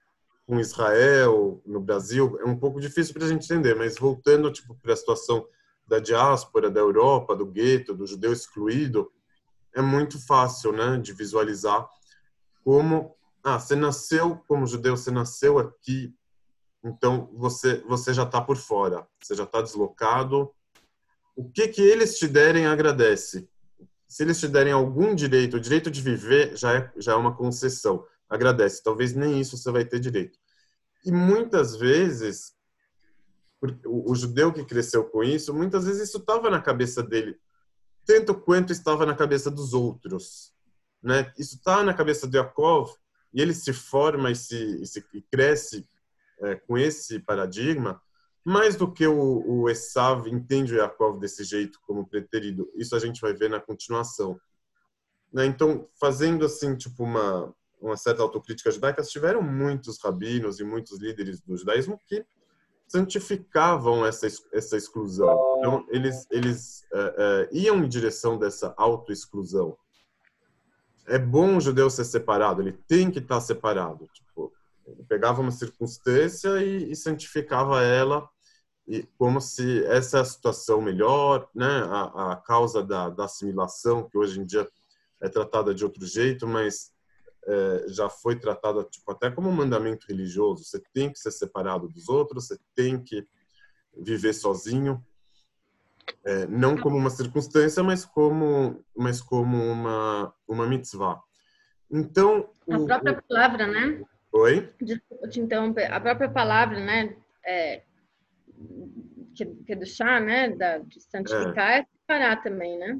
com 0.45 0.59
Israel 0.59 1.61
no 1.65 1.79
Brasil 1.79 2.37
é 2.41 2.45
um 2.45 2.57
pouco 2.57 2.79
difícil 2.79 3.13
para 3.13 3.25
a 3.25 3.27
gente 3.27 3.45
entender, 3.45 3.75
mas 3.75 3.97
voltando 3.97 4.51
tipo 4.51 4.75
para 4.81 4.93
a 4.93 4.97
situação 4.97 5.45
da 5.85 5.99
diáspora 5.99 6.69
da 6.69 6.79
Europa, 6.79 7.35
do 7.35 7.45
gueto, 7.45 7.93
do 7.93 8.05
judeu 8.05 8.33
excluído, 8.33 9.11
é 9.75 9.81
muito 9.81 10.19
fácil, 10.25 10.71
né, 10.71 10.97
de 10.97 11.13
visualizar 11.13 11.87
como 12.63 13.15
ah, 13.43 13.59
você 13.59 13.75
nasceu 13.75 14.41
como 14.47 14.65
judeu, 14.65 14.97
você 14.97 15.11
nasceu 15.11 15.59
aqui, 15.59 16.13
então 16.87 17.29
você 17.33 17.81
você 17.87 18.13
já 18.13 18.23
está 18.23 18.41
por 18.41 18.57
fora, 18.57 19.07
você 19.21 19.35
já 19.35 19.43
está 19.43 19.61
deslocado. 19.61 20.51
O 21.35 21.49
que 21.49 21.67
que 21.67 21.81
eles 21.81 22.17
te 22.17 22.27
derem 22.27 22.65
agradece. 22.65 23.47
Se 24.07 24.23
eles 24.23 24.39
te 24.39 24.47
derem 24.47 24.73
algum 24.73 25.13
direito, 25.13 25.57
o 25.57 25.59
direito 25.59 25.91
de 25.91 26.01
viver 26.01 26.55
já 26.55 26.73
é 26.73 26.91
já 26.97 27.11
é 27.13 27.15
uma 27.15 27.35
concessão 27.35 28.05
agradece. 28.29 28.83
Talvez 28.83 29.13
nem 29.13 29.39
isso 29.39 29.57
você 29.57 29.71
vai 29.71 29.85
ter 29.85 29.99
direito. 29.99 30.37
E 31.05 31.11
muitas 31.11 31.75
vezes, 31.75 32.53
o, 33.85 34.13
judeu 34.13 34.51
que 34.51 34.65
cresceu 34.65 35.05
com 35.05 35.23
isso, 35.23 35.53
muitas 35.53 35.85
vezes 35.85 36.09
isso 36.09 36.17
estava 36.17 36.49
na 36.49 36.61
cabeça 36.61 37.01
dele, 37.01 37.39
tanto 38.05 38.35
quanto 38.35 38.73
estava 38.73 39.05
na 39.05 39.15
cabeça 39.15 39.49
dos 39.49 39.73
outros. 39.73 40.53
Né? 41.01 41.31
Isso 41.37 41.55
está 41.55 41.83
na 41.83 41.93
cabeça 41.93 42.27
de 42.27 42.37
Yaakov, 42.37 42.91
e 43.33 43.41
ele 43.41 43.53
se 43.53 43.71
forma 43.71 44.31
e, 44.31 44.35
se, 44.35 44.81
e, 44.81 44.85
se, 44.85 45.05
e 45.13 45.21
cresce 45.21 45.87
é, 46.41 46.55
com 46.55 46.77
esse 46.77 47.19
paradigma, 47.19 48.01
mais 48.43 48.75
do 48.75 48.91
que 48.91 49.05
o, 49.05 49.43
o 49.45 49.69
Esav 49.69 50.27
entende 50.27 50.73
o 50.73 50.77
Yaakov 50.77 51.19
desse 51.19 51.43
jeito 51.43 51.79
como 51.85 52.07
preterido. 52.07 52.71
Isso 52.75 52.95
a 52.95 52.99
gente 52.99 53.19
vai 53.19 53.33
ver 53.33 53.49
na 53.49 53.59
continuação. 53.59 54.39
Né? 55.33 55.45
Então, 55.45 55.87
fazendo 55.99 56.45
assim, 56.45 56.75
tipo, 56.75 57.03
uma, 57.03 57.53
uma 57.81 57.97
certa 57.97 58.21
autocrítica 58.21 58.71
judaica, 58.71 59.01
tiveram 59.03 59.41
muitos 59.41 60.01
rabinos 60.01 60.59
e 60.59 60.63
muitos 60.63 60.99
líderes 60.99 61.41
do 61.41 61.57
judaísmo 61.57 61.99
que 62.07 62.25
santificavam 62.87 64.05
essa 64.05 64.27
essa 64.53 64.77
exclusão. 64.77 65.57
Então 65.59 65.85
eles 65.89 66.25
eles 66.31 66.85
é, 66.93 67.15
é, 67.17 67.49
iam 67.51 67.83
em 67.83 67.87
direção 67.87 68.37
dessa 68.37 68.73
autoexclusão. 68.77 69.77
É 71.05 71.19
bom 71.19 71.57
o 71.57 71.61
judeu 71.61 71.89
ser 71.89 72.05
separado, 72.05 72.61
ele 72.61 72.73
tem 72.87 73.11
que 73.11 73.19
estar 73.19 73.39
separado. 73.39 74.07
Tipo, 74.13 74.51
ele 74.87 75.03
pegava 75.03 75.41
uma 75.41 75.51
circunstância 75.51 76.63
e, 76.63 76.91
e 76.91 76.95
santificava 76.95 77.83
ela 77.83 78.27
e 78.87 79.03
como 79.17 79.41
se 79.41 79.83
essa 79.85 80.19
é 80.19 80.21
a 80.21 80.25
situação 80.25 80.81
melhor, 80.81 81.49
né? 81.53 81.83
A, 81.89 82.31
a 82.31 82.35
causa 82.37 82.81
da, 82.81 83.09
da 83.09 83.25
assimilação 83.25 84.07
que 84.07 84.17
hoje 84.17 84.39
em 84.39 84.45
dia 84.45 84.67
é 85.21 85.27
tratada 85.27 85.75
de 85.75 85.83
outro 85.83 86.05
jeito, 86.05 86.47
mas 86.47 86.93
é, 87.45 87.85
já 87.87 88.07
foi 88.07 88.39
tratada 88.39 88.83
tipo, 88.85 89.11
até 89.11 89.29
como 89.29 89.49
um 89.49 89.53
mandamento 89.53 90.07
religioso. 90.07 90.63
Você 90.63 90.81
tem 90.93 91.11
que 91.11 91.19
ser 91.19 91.31
separado 91.31 91.89
dos 91.89 92.07
outros, 92.07 92.47
você 92.47 92.57
tem 92.73 93.03
que 93.03 93.27
viver 93.93 94.33
sozinho, 94.33 95.03
é, 96.23 96.47
não 96.47 96.77
como 96.77 96.95
uma 96.95 97.09
circunstância, 97.09 97.83
mas 97.83 98.05
como, 98.05 98.85
mas 98.95 99.21
como 99.21 99.57
uma, 99.57 100.33
uma 100.47 100.65
mitzvah. 100.65 101.21
Então, 101.91 102.49
a 102.69 102.79
própria 102.79 103.13
o... 103.17 103.23
palavra, 103.23 103.67
né? 103.67 104.01
Oi? 104.33 104.73
Desculpa 104.81 105.27
te 105.29 105.39
interromper. 105.39 105.91
A 105.91 105.99
própria 105.99 106.29
palavra, 106.29 106.79
né? 106.79 107.15
É, 107.45 107.83
que, 109.35 109.45
que 109.45 109.73
é 109.73 109.75
do 109.75 109.85
chá, 109.85 110.19
né? 110.19 110.49
Da, 110.49 110.79
de 110.79 111.01
santificar 111.01 111.71
é. 111.71 111.79
é 111.79 111.85
separar 112.01 112.43
também, 112.43 112.77
né? 112.77 112.99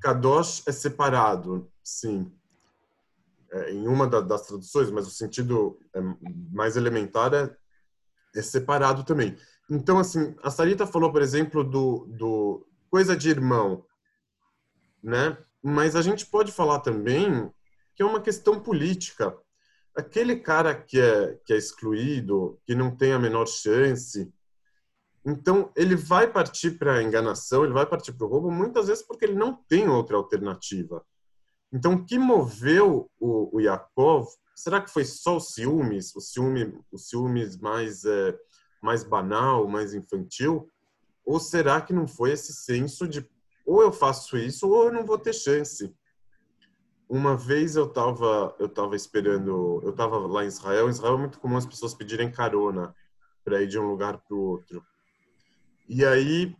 Kadosh 0.00 0.66
é 0.66 0.72
separado, 0.72 1.70
sim 1.82 2.30
é, 3.54 3.72
em 3.72 3.86
uma 3.86 4.06
da, 4.06 4.20
das 4.20 4.46
traduções, 4.46 4.90
mas 4.90 5.06
o 5.06 5.10
sentido 5.10 5.78
é, 5.94 6.00
mais 6.52 6.76
elementar 6.76 7.32
é, 7.32 7.56
é, 8.34 8.42
separado 8.42 9.04
também. 9.04 9.36
Então, 9.70 9.98
assim, 9.98 10.34
a 10.42 10.50
Sarita 10.50 10.86
falou, 10.86 11.12
por 11.12 11.22
exemplo, 11.22 11.62
do, 11.62 12.06
do 12.06 12.66
coisa 12.90 13.16
de 13.16 13.30
irmão, 13.30 13.84
né? 15.02 15.38
Mas 15.62 15.96
a 15.96 16.02
gente 16.02 16.26
pode 16.26 16.52
falar 16.52 16.80
também 16.80 17.50
que 17.94 18.02
é 18.02 18.06
uma 18.06 18.20
questão 18.20 18.60
política. 18.60 19.34
Aquele 19.96 20.36
cara 20.36 20.74
que 20.74 21.00
é, 21.00 21.38
que 21.44 21.52
é 21.52 21.56
excluído, 21.56 22.58
que 22.66 22.74
não 22.74 22.94
tem 22.94 23.12
a 23.12 23.18
menor 23.18 23.46
chance, 23.46 24.32
então 25.24 25.72
ele 25.74 25.96
vai 25.96 26.30
partir 26.30 26.72
para 26.72 26.94
a 26.94 27.02
enganação, 27.02 27.64
ele 27.64 27.72
vai 27.72 27.86
partir 27.86 28.12
para 28.12 28.26
o 28.26 28.28
roubo, 28.28 28.50
muitas 28.50 28.88
vezes 28.88 29.02
porque 29.02 29.24
ele 29.24 29.34
não 29.34 29.54
tem 29.54 29.88
outra 29.88 30.16
alternativa. 30.16 31.04
Então, 31.72 31.94
o 31.94 32.04
que 32.04 32.18
moveu 32.18 33.10
o, 33.18 33.56
o 33.56 33.60
Yakov, 33.60 34.28
será 34.54 34.80
que 34.80 34.90
foi 34.90 35.04
só 35.04 35.38
os 35.38 35.54
ciúmes, 35.54 36.14
o 36.14 36.20
ciúme, 36.20 36.78
os 36.92 37.08
ciúmes 37.08 37.56
mais, 37.56 38.04
é, 38.04 38.38
mais 38.82 39.02
banal, 39.02 39.66
mais 39.66 39.94
infantil? 39.94 40.70
Ou 41.24 41.40
será 41.40 41.80
que 41.80 41.92
não 41.92 42.06
foi 42.06 42.32
esse 42.32 42.52
senso 42.52 43.08
de 43.08 43.28
ou 43.66 43.80
eu 43.80 43.90
faço 43.90 44.36
isso 44.36 44.68
ou 44.68 44.84
eu 44.84 44.92
não 44.92 45.06
vou 45.06 45.18
ter 45.18 45.32
chance? 45.32 45.92
Uma 47.14 47.36
vez 47.36 47.76
eu 47.76 47.84
estava 47.84 48.56
eu 48.58 48.68
tava 48.68 48.96
esperando, 48.96 49.80
eu 49.84 49.90
estava 49.90 50.18
lá 50.18 50.42
em 50.42 50.48
Israel. 50.48 50.88
Em 50.88 50.90
Israel 50.90 51.14
é 51.14 51.18
muito 51.18 51.38
comum 51.38 51.56
as 51.56 51.64
pessoas 51.64 51.94
pedirem 51.94 52.28
carona 52.28 52.92
para 53.44 53.62
ir 53.62 53.68
de 53.68 53.78
um 53.78 53.88
lugar 53.88 54.18
para 54.18 54.34
o 54.34 54.40
outro. 54.40 54.84
E 55.88 56.04
aí 56.04 56.56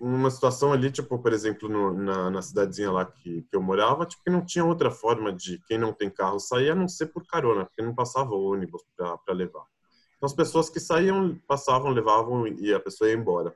uma 0.00 0.30
situação 0.30 0.72
ali, 0.72 0.90
tipo, 0.90 1.18
por 1.18 1.34
exemplo, 1.34 1.68
no, 1.68 1.92
na, 1.92 2.30
na 2.30 2.40
cidadezinha 2.40 2.90
lá 2.90 3.04
que, 3.04 3.42
que 3.42 3.54
eu 3.54 3.60
morava, 3.60 4.06
tipo, 4.06 4.24
que 4.24 4.30
não 4.30 4.42
tinha 4.42 4.64
outra 4.64 4.90
forma 4.90 5.30
de 5.30 5.58
quem 5.66 5.76
não 5.76 5.92
tem 5.92 6.08
carro 6.08 6.40
sair 6.40 6.70
a 6.70 6.74
não 6.74 6.88
ser 6.88 7.08
por 7.08 7.26
carona, 7.26 7.66
porque 7.66 7.82
não 7.82 7.94
passava 7.94 8.34
ônibus 8.34 8.82
para 8.96 9.34
levar. 9.34 9.66
Então, 10.16 10.26
as 10.26 10.32
pessoas 10.32 10.70
que 10.70 10.80
saíam, 10.80 11.38
passavam, 11.46 11.90
levavam 11.90 12.46
e 12.46 12.72
a 12.72 12.80
pessoa 12.80 13.10
ia 13.10 13.16
embora. 13.16 13.54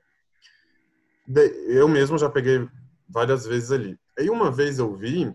Eu 1.69 1.89
mesmo 1.89 2.19
já 2.19 2.29
peguei 2.29 2.69
várias 3.09 3.47
vezes 3.47 3.73
ali. 3.73 3.99
Aí, 4.19 4.29
uma 4.29 4.51
vez 4.51 4.79
eu 4.79 4.95
vi 4.95 5.35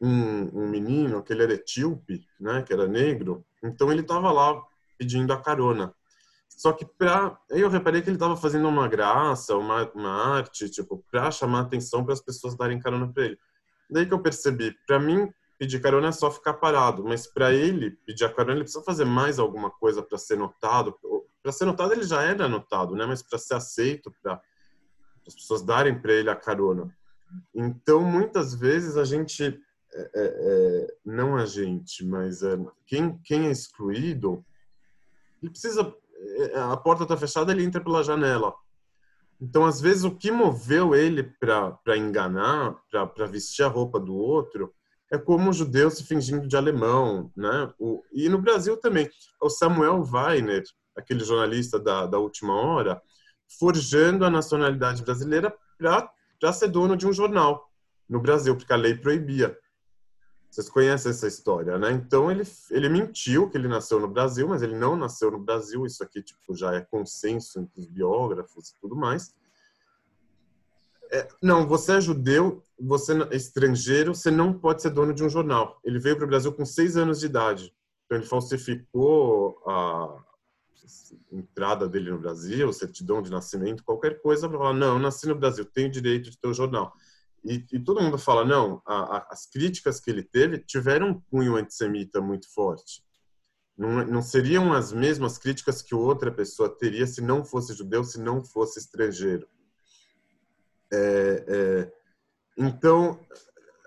um, 0.00 0.62
um 0.62 0.68
menino, 0.68 1.22
que 1.22 1.32
ele 1.32 1.42
era 1.42 1.54
etíope, 1.54 2.26
né, 2.40 2.62
que 2.62 2.72
era 2.72 2.86
negro, 2.86 3.44
então 3.62 3.90
ele 3.90 4.02
estava 4.02 4.30
lá 4.30 4.60
pedindo 4.96 5.32
a 5.32 5.40
carona. 5.40 5.94
Só 6.48 6.72
que 6.72 6.84
pra, 6.84 7.38
aí 7.52 7.60
eu 7.60 7.68
reparei 7.68 8.02
que 8.02 8.08
ele 8.08 8.16
estava 8.16 8.36
fazendo 8.36 8.66
uma 8.66 8.88
graça, 8.88 9.56
uma, 9.56 9.88
uma 9.92 10.36
arte, 10.36 10.68
tipo, 10.68 11.04
para 11.10 11.30
chamar 11.30 11.60
atenção 11.60 12.04
para 12.04 12.14
as 12.14 12.20
pessoas 12.20 12.56
darem 12.56 12.80
carona 12.80 13.06
para 13.12 13.26
ele. 13.26 13.38
Daí 13.90 14.06
que 14.06 14.12
eu 14.12 14.20
percebi, 14.20 14.76
para 14.86 14.98
mim 14.98 15.32
pedir 15.58 15.80
carona 15.80 16.08
é 16.08 16.12
só 16.12 16.30
ficar 16.30 16.54
parado, 16.54 17.04
mas 17.04 17.26
para 17.26 17.52
ele 17.52 17.92
pedir 18.06 18.24
a 18.24 18.32
carona 18.32 18.54
ele 18.54 18.62
precisa 18.62 18.84
fazer 18.84 19.04
mais 19.04 19.38
alguma 19.38 19.70
coisa 19.70 20.02
para 20.02 20.16
ser 20.16 20.36
notado. 20.36 20.96
Para 21.42 21.52
ser 21.52 21.64
notado 21.64 21.92
ele 21.92 22.04
já 22.04 22.22
era 22.22 22.48
notado, 22.48 22.94
né? 22.94 23.04
Mas 23.06 23.22
para 23.22 23.38
ser 23.38 23.54
aceito, 23.54 24.12
para 24.22 24.40
as 25.26 25.34
pessoas 25.34 25.62
darem 25.62 26.00
para 26.00 26.12
ele 26.12 26.30
a 26.30 26.36
carona. 26.36 26.94
Então 27.54 28.02
muitas 28.02 28.54
vezes 28.54 28.96
a 28.96 29.04
gente 29.04 29.60
é, 29.98 30.10
é, 30.14 30.24
é 30.24 30.86
não 31.04 31.36
a 31.36 31.44
gente, 31.44 32.04
mas 32.04 32.42
é, 32.42 32.58
quem 32.86 33.18
quem 33.24 33.46
é 33.46 33.50
excluído 33.50 34.44
ele 35.42 35.50
precisa 35.50 35.94
a 36.54 36.76
porta 36.76 37.04
está 37.04 37.16
fechada, 37.16 37.52
ele 37.52 37.64
entra 37.64 37.80
pela 37.80 38.02
janela. 38.02 38.52
Então, 39.40 39.64
às 39.64 39.80
vezes, 39.80 40.04
o 40.04 40.14
que 40.14 40.30
moveu 40.30 40.94
ele 40.94 41.22
para 41.22 41.96
enganar, 41.96 42.76
para 42.90 43.26
vestir 43.26 43.62
a 43.62 43.68
roupa 43.68 44.00
do 44.00 44.14
outro, 44.14 44.74
é 45.12 45.16
como 45.16 45.48
um 45.48 45.52
judeu 45.52 45.90
se 45.90 46.04
fingindo 46.04 46.46
de 46.46 46.56
alemão, 46.56 47.30
né? 47.36 47.72
O, 47.78 48.02
e 48.12 48.28
no 48.28 48.38
Brasil 48.38 48.76
também. 48.76 49.08
O 49.40 49.48
Samuel 49.48 50.02
Weiner, 50.02 50.64
aquele 50.96 51.24
jornalista 51.24 51.78
da, 51.78 52.06
da 52.06 52.18
última 52.18 52.54
hora, 52.54 53.00
forjando 53.58 54.24
a 54.24 54.30
nacionalidade 54.30 55.02
brasileira 55.02 55.56
para 55.78 56.52
ser 56.52 56.68
dono 56.68 56.96
de 56.96 57.06
um 57.06 57.12
jornal 57.12 57.70
no 58.08 58.20
Brasil, 58.20 58.56
porque 58.56 58.72
a 58.72 58.76
lei 58.76 58.94
proibia. 58.96 59.56
Vocês 60.50 60.68
conhecem 60.68 61.10
essa 61.10 61.26
história, 61.26 61.78
né? 61.78 61.92
Então 61.92 62.30
ele 62.30 62.42
ele 62.70 62.88
mentiu 62.88 63.50
que 63.50 63.56
ele 63.56 63.68
nasceu 63.68 64.00
no 64.00 64.08
Brasil, 64.08 64.48
mas 64.48 64.62
ele 64.62 64.76
não 64.76 64.96
nasceu 64.96 65.30
no 65.30 65.38
Brasil. 65.38 65.84
Isso 65.84 66.02
aqui 66.02 66.22
tipo 66.22 66.54
já 66.56 66.74
é 66.74 66.80
consenso 66.80 67.60
entre 67.60 67.80
os 67.80 67.86
biógrafos 67.86 68.70
e 68.70 68.80
tudo 68.80 68.96
mais. 68.96 69.34
É, 71.10 71.26
não, 71.42 71.66
você 71.66 71.92
é 71.96 72.00
judeu, 72.00 72.62
você 72.78 73.12
é 73.30 73.36
estrangeiro, 73.36 74.14
você 74.14 74.30
não 74.30 74.52
pode 74.52 74.82
ser 74.82 74.90
dono 74.90 75.14
de 75.14 75.24
um 75.24 75.28
jornal. 75.28 75.78
Ele 75.84 75.98
veio 75.98 76.16
para 76.16 76.24
o 76.24 76.28
Brasil 76.28 76.52
com 76.52 76.64
seis 76.64 76.96
anos 76.96 77.20
de 77.20 77.26
idade. 77.26 77.74
Então 78.04 78.18
ele 78.18 78.26
falsificou 78.26 79.62
a 79.66 80.24
entrada 81.30 81.88
dele 81.88 82.10
no 82.10 82.18
Brasil, 82.18 82.72
certidão 82.72 83.22
de 83.22 83.30
nascimento, 83.30 83.84
qualquer 83.84 84.20
coisa, 84.20 84.48
para 84.48 84.58
falar, 84.58 84.72
não, 84.72 84.94
eu 84.94 84.98
nasci 84.98 85.26
no 85.26 85.34
Brasil, 85.34 85.64
tenho 85.64 85.90
direito 85.90 86.30
de 86.30 86.38
ter 86.38 86.48
um 86.48 86.54
jornal. 86.54 86.92
E, 87.44 87.64
e, 87.72 87.78
todo 87.78 88.00
mundo 88.00 88.18
fala, 88.18 88.44
não, 88.44 88.82
a, 88.86 89.16
a, 89.16 89.28
as 89.30 89.46
críticas 89.46 90.00
que 90.00 90.10
ele 90.10 90.22
teve 90.22 90.58
tiveram 90.58 91.10
um 91.10 91.20
cunho 91.20 91.56
antissemita 91.56 92.20
muito 92.20 92.52
forte. 92.52 93.02
Não, 93.76 94.04
não 94.04 94.22
seriam 94.22 94.72
as 94.72 94.92
mesmas 94.92 95.38
críticas 95.38 95.80
que 95.80 95.94
outra 95.94 96.32
pessoa 96.32 96.68
teria 96.68 97.06
se 97.06 97.20
não 97.20 97.44
fosse 97.44 97.74
judeu, 97.74 98.02
se 98.02 98.20
não 98.20 98.44
fosse 98.44 98.80
estrangeiro. 98.80 99.48
É, 100.92 101.44
é, 101.46 101.92
então, 102.56 103.20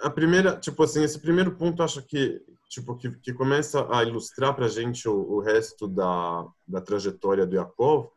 a 0.01 0.09
primeira, 0.09 0.57
tipo 0.57 0.81
assim, 0.83 1.03
esse 1.03 1.19
primeiro 1.19 1.55
ponto, 1.55 1.83
acho 1.83 2.01
que 2.03 2.41
tipo 2.71 2.95
que, 2.95 3.11
que 3.19 3.33
começa 3.33 3.85
a 3.93 4.01
ilustrar 4.03 4.55
para 4.55 4.69
gente 4.69 5.07
o, 5.07 5.13
o, 5.13 5.41
resto 5.41 5.89
da, 5.89 6.47
da 6.65 6.79
trajetória 6.79 7.45
do 7.45 7.55
Yakov, 7.55 8.07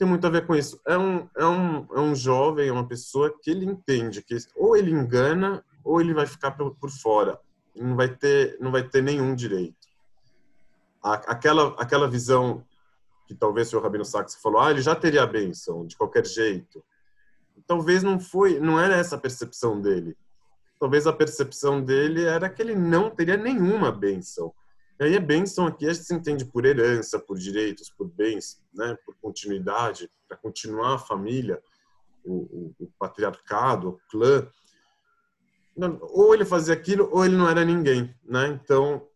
tem 0.00 0.08
muito 0.08 0.26
a 0.26 0.30
ver 0.30 0.46
com 0.46 0.56
isso. 0.56 0.80
É 0.86 0.96
um, 0.96 1.28
é 1.36 1.44
um, 1.44 1.86
é 1.94 2.00
um 2.00 2.14
jovem, 2.14 2.66
é 2.66 2.72
uma 2.72 2.88
pessoa 2.88 3.30
que 3.38 3.50
ele 3.50 3.66
entende 3.66 4.22
que 4.22 4.34
ou 4.56 4.74
ele 4.74 4.90
engana 4.90 5.62
ou 5.84 6.00
ele 6.00 6.14
vai 6.14 6.26
ficar 6.26 6.52
por, 6.52 6.74
por 6.76 6.88
fora. 6.88 7.38
Não 7.76 7.94
vai 7.94 8.08
ter, 8.08 8.56
não 8.58 8.72
vai 8.72 8.82
ter 8.82 9.02
nenhum 9.02 9.34
direito. 9.34 9.76
A, 11.02 11.12
aquela, 11.32 11.74
aquela 11.78 12.08
visão 12.08 12.64
que 13.26 13.34
talvez 13.34 13.70
o 13.74 13.78
Rabino 13.78 14.02
Sachs 14.02 14.36
falou, 14.36 14.62
ah, 14.62 14.70
ele 14.70 14.80
já 14.80 14.96
teria 14.96 15.22
a 15.22 15.26
bênção 15.26 15.86
de 15.86 15.94
qualquer 15.98 16.24
jeito. 16.26 16.82
Talvez 17.66 18.02
não 18.02 18.18
foi, 18.18 18.58
não 18.58 18.80
era 18.80 18.96
essa 18.96 19.16
a 19.16 19.20
percepção 19.20 19.82
dele. 19.82 20.16
Talvez 20.78 21.06
a 21.06 21.12
percepção 21.12 21.84
dele 21.84 22.24
era 22.24 22.48
que 22.48 22.62
ele 22.62 22.74
não 22.74 23.10
teria 23.10 23.36
nenhuma 23.36 23.92
bênção. 23.92 24.50
E 25.00 25.04
aí 25.04 25.16
a 25.16 25.20
bênção 25.20 25.66
aqui 25.66 25.88
a 25.88 25.92
gente 25.94 26.04
se 26.04 26.14
entende 26.14 26.44
por 26.44 26.66
herança, 26.66 27.18
por 27.18 27.38
direitos, 27.38 27.88
por 27.88 28.06
bens, 28.06 28.62
né, 28.74 28.94
por 29.06 29.16
continuidade, 29.16 30.10
para 30.28 30.36
continuar 30.36 30.96
a 30.96 30.98
família, 30.98 31.58
o, 32.22 32.34
o, 32.34 32.74
o 32.80 32.86
patriarcado, 32.98 33.88
o 33.88 34.00
clã. 34.10 34.46
Ou 36.02 36.34
ele 36.34 36.44
fazia 36.44 36.74
aquilo, 36.74 37.08
ou 37.10 37.24
ele 37.24 37.34
não 37.34 37.48
era 37.48 37.64
ninguém, 37.64 38.14
né? 38.22 38.48
Então, 38.48 39.08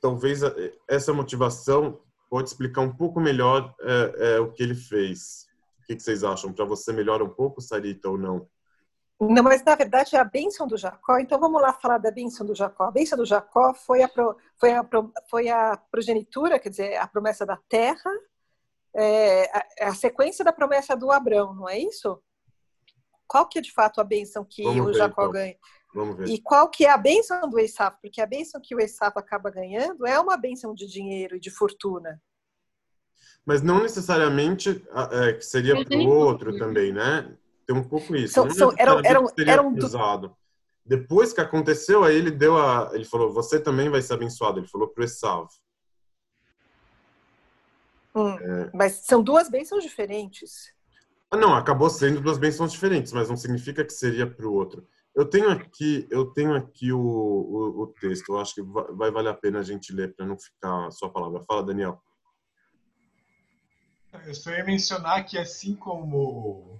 talvez 0.00 0.42
essa 0.86 1.12
motivação 1.12 2.00
pode 2.30 2.48
explicar 2.48 2.82
um 2.82 2.94
pouco 2.94 3.18
melhor 3.18 3.74
é, 3.80 4.34
é, 4.34 4.40
o 4.40 4.52
que 4.52 4.62
ele 4.62 4.76
fez. 4.76 5.48
O 5.82 5.86
que, 5.86 5.96
que 5.96 6.02
vocês 6.04 6.22
acham? 6.22 6.52
Para 6.52 6.64
você 6.64 6.92
melhora 6.92 7.24
um 7.24 7.28
pouco, 7.28 7.60
Sarita, 7.60 8.08
ou 8.08 8.16
não? 8.16 8.48
Não, 9.18 9.42
mas 9.42 9.64
na 9.64 9.74
verdade 9.74 10.14
é 10.14 10.18
a 10.18 10.24
bênção 10.24 10.66
do 10.66 10.76
Jacó. 10.76 11.18
Então 11.18 11.40
vamos 11.40 11.60
lá 11.60 11.72
falar 11.72 11.98
da 11.98 12.10
bênção 12.10 12.46
do 12.46 12.54
Jacó. 12.54 12.84
A 12.84 12.90
bênção 12.90 13.16
do 13.16 13.24
Jacó 13.24 13.72
foi 13.72 14.02
a, 14.02 14.10
foi 14.58 14.72
a, 14.72 14.86
foi 15.30 15.48
a 15.48 15.76
progenitura, 15.90 16.58
quer 16.58 16.68
dizer, 16.68 16.96
a 16.96 17.06
promessa 17.06 17.46
da 17.46 17.56
terra, 17.68 18.10
é, 18.94 19.44
a, 19.56 19.88
a, 19.88 19.94
sequência 19.94 20.44
da 20.44 20.52
promessa 20.52 20.94
do 20.94 21.10
Abrão, 21.10 21.54
não 21.54 21.68
é 21.68 21.78
isso? 21.78 22.22
Qual 23.26 23.48
que 23.48 23.58
é 23.58 23.62
de 23.62 23.72
fato 23.72 24.00
a 24.00 24.04
bênção 24.04 24.44
que 24.44 24.62
vamos 24.62 24.82
o 24.82 24.86
ver, 24.86 24.94
Jacó 24.94 25.22
então. 25.22 25.32
ganha? 25.32 25.56
Vamos 25.96 26.16
ver. 26.16 26.28
E 26.28 26.38
qual 26.42 26.68
que 26.68 26.84
é 26.84 26.90
a 26.90 26.98
bênção 26.98 27.48
do 27.48 27.58
Esaú? 27.58 27.92
Porque 28.02 28.20
a 28.20 28.26
bênção 28.26 28.60
que 28.62 28.74
o 28.74 28.80
Esaú 28.80 29.12
acaba 29.16 29.50
ganhando 29.50 30.06
é 30.06 30.20
uma 30.20 30.36
bênção 30.36 30.74
de 30.74 30.86
dinheiro 30.86 31.36
e 31.36 31.40
de 31.40 31.50
fortuna. 31.50 32.20
Mas 33.46 33.62
não 33.62 33.82
necessariamente 33.82 34.84
é, 35.12 35.32
que 35.32 35.44
seria 35.44 35.82
para 35.82 35.96
o 35.96 36.08
outro 36.08 36.58
também, 36.58 36.92
né? 36.92 37.34
Tem 37.66 37.76
um 37.76 37.82
pouco 37.82 38.14
isso. 38.14 38.34
São, 38.34 38.48
são, 38.50 38.72
eram, 38.78 39.00
eram, 39.04 39.26
eram 39.38 39.74
usado. 39.74 40.36
Depois 40.84 41.32
que 41.32 41.40
aconteceu, 41.40 42.04
aí 42.04 42.14
ele 42.14 42.30
deu 42.30 42.56
a. 42.56 42.90
Ele 42.92 43.04
falou: 43.04 43.32
Você 43.32 43.58
também 43.58 43.88
vai 43.88 44.00
ser 44.00 44.14
abençoado. 44.14 44.60
Ele 44.60 44.68
falou 44.68 44.88
para 44.88 45.00
o 45.00 45.04
Esav. 45.04 45.48
Hum, 48.14 48.38
é... 48.38 48.70
Mas 48.72 49.04
são 49.04 49.22
duas 49.22 49.50
bênçãos 49.50 49.82
diferentes. 49.82 50.72
Ah, 51.28 51.36
não, 51.36 51.54
acabou 51.54 51.90
sendo 51.90 52.20
duas 52.20 52.38
bênçãos 52.38 52.70
diferentes, 52.70 53.12
mas 53.12 53.28
não 53.28 53.36
significa 53.36 53.84
que 53.84 53.92
seria 53.92 54.26
para 54.26 54.46
o 54.46 54.54
outro. 54.54 54.86
Eu 55.12 55.24
tenho 55.24 55.50
aqui, 55.50 56.06
eu 56.08 56.26
tenho 56.26 56.54
aqui 56.54 56.92
o, 56.92 57.00
o, 57.00 57.82
o 57.82 57.86
texto. 57.88 58.32
Eu 58.32 58.38
acho 58.38 58.54
que 58.54 58.62
vai, 58.62 58.84
vai 58.92 59.10
valer 59.10 59.30
a 59.30 59.34
pena 59.34 59.58
a 59.58 59.62
gente 59.62 59.92
ler 59.92 60.14
para 60.14 60.24
não 60.24 60.38
ficar 60.38 60.90
só 60.92 61.06
a 61.06 61.10
palavra. 61.10 61.42
Fala, 61.42 61.64
Daniel. 61.64 62.00
Eu 64.24 64.34
só 64.34 64.50
ia 64.50 64.64
mencionar 64.64 65.26
que 65.26 65.36
assim 65.36 65.74
como 65.74 66.78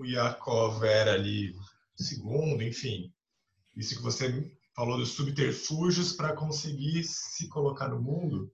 o 0.00 0.06
Yakov 0.06 0.82
era 0.82 1.12
ali 1.12 1.54
segundo, 1.94 2.62
enfim. 2.62 3.12
Isso 3.76 3.94
que 3.94 4.02
você 4.02 4.50
falou 4.74 4.96
dos 4.96 5.10
subterfúgios 5.10 6.14
para 6.14 6.34
conseguir 6.34 7.04
se 7.04 7.48
colocar 7.48 7.88
no 7.88 8.00
mundo, 8.00 8.50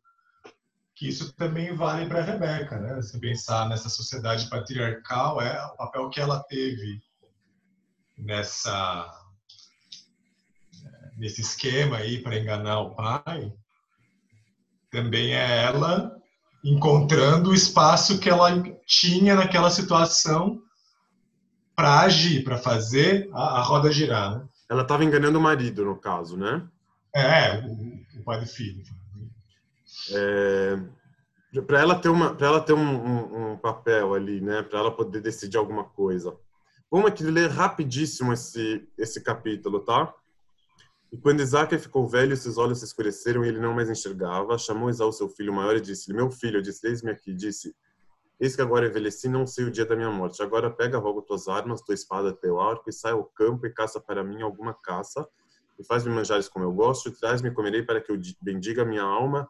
que 0.96 1.06
isso 1.09 1.32
também 1.35 1.72
vale 1.74 2.06
para 2.06 2.18
a 2.18 2.24
Rebeca, 2.24 2.80
né? 2.80 3.00
Se 3.00 3.20
pensar 3.20 3.68
nessa 3.68 3.88
sociedade 3.88 4.50
patriarcal, 4.50 5.40
é 5.40 5.64
o 5.66 5.76
papel 5.76 6.11
que 6.11 6.20
ela 6.20 6.42
teve 6.42 7.00
nessa 8.18 9.09
nesse 11.16 11.40
esquema 11.40 11.98
aí 11.98 12.22
para 12.22 12.38
enganar 12.38 12.80
o 12.80 12.94
pai, 12.94 13.50
também 14.90 15.32
é 15.35 15.62
ela 15.62 16.14
encontrando 16.62 17.50
o 17.50 17.54
espaço 17.54 18.18
que 18.18 18.28
ela 18.28 18.50
tinha 18.87 19.35
naquela 19.35 19.70
situação 19.70 20.61
para 21.76 22.00
agir, 22.00 22.42
para 22.42 22.56
fazer 22.56 23.28
a, 23.34 23.58
a, 23.58 23.62
roda 23.62 23.92
girar. 23.92 24.38
Né? 24.38 24.48
Ela 24.68 24.82
estava 24.82 25.04
enganando 25.04 25.38
o 25.38 25.42
marido, 25.42 25.84
no 25.84 25.96
caso, 25.96 26.36
né? 26.36 26.66
É, 27.14 27.58
o, 27.58 28.18
o 28.18 28.24
pai 28.24 28.40
do 28.40 28.46
filho. 28.46 28.82
É, 30.10 30.78
para 31.66 31.80
ela 31.80 31.94
ter 31.94 32.08
uma, 32.08 32.34
para 32.34 32.46
ela 32.46 32.60
ter 32.60 32.72
um, 32.72 32.78
um, 32.78 33.52
um, 33.52 33.56
papel 33.58 34.14
ali, 34.14 34.40
né? 34.40 34.62
Para 34.62 34.78
ela 34.78 34.90
poder 34.90 35.20
decidir 35.20 35.58
alguma 35.58 35.84
coisa. 35.84 36.34
Vamos 36.90 37.08
aqui 37.08 37.22
ler 37.22 37.50
rapidíssimo 37.50 38.32
esse 38.32 38.88
esse 38.96 39.20
capítulo, 39.20 39.80
tá? 39.80 40.12
E 41.12 41.16
quando 41.16 41.40
Isaac 41.40 41.76
ficou 41.78 42.08
velho, 42.08 42.36
seus 42.36 42.58
olhos 42.58 42.80
se 42.80 42.84
escureceram 42.84 43.44
e 43.44 43.48
ele 43.48 43.60
não 43.60 43.74
mais 43.74 43.88
enxergava. 43.88 44.58
Chamou 44.58 44.90
Esaú, 44.90 45.12
seu 45.12 45.28
filho 45.28 45.52
maior, 45.52 45.76
e 45.76 45.80
disse: 45.80 46.12
Meu 46.12 46.30
filho, 46.30 46.62
disse: 46.62 46.86
Eis-me 46.86 47.10
aqui. 47.10 47.32
Disse: 47.32 47.74
Eis 48.38 48.55
que 48.55 48.61
agora 48.61 48.87
envelheci, 48.87 49.29
não 49.29 49.46
sei 49.46 49.64
o 49.64 49.70
dia 49.70 49.87
da 49.87 49.96
minha 49.96 50.11
morte. 50.11 50.42
Agora 50.42 50.70
pega, 50.70 50.99
rogo 50.99 51.22
tuas 51.22 51.49
armas, 51.49 51.81
tua 51.81 51.94
espada, 51.94 52.35
teu 52.35 52.61
arco, 52.61 52.90
e 52.90 52.92
sai 52.92 53.12
ao 53.12 53.25
campo 53.25 53.66
e 53.66 53.72
caça 53.72 53.99
para 53.99 54.22
mim 54.22 54.42
alguma 54.42 54.75
caça, 54.75 55.27
e 55.79 55.85
faz-me 55.85 56.12
manjares 56.12 56.49
como 56.49 56.64
eu 56.64 56.72
gosto, 56.72 57.09
e 57.09 57.12
traz-me 57.12 57.51
comerei 57.51 57.83
para 57.83 58.01
que 58.01 58.12
eu 58.12 58.20
bendiga 58.40 58.85
minha 58.85 59.03
alma 59.03 59.49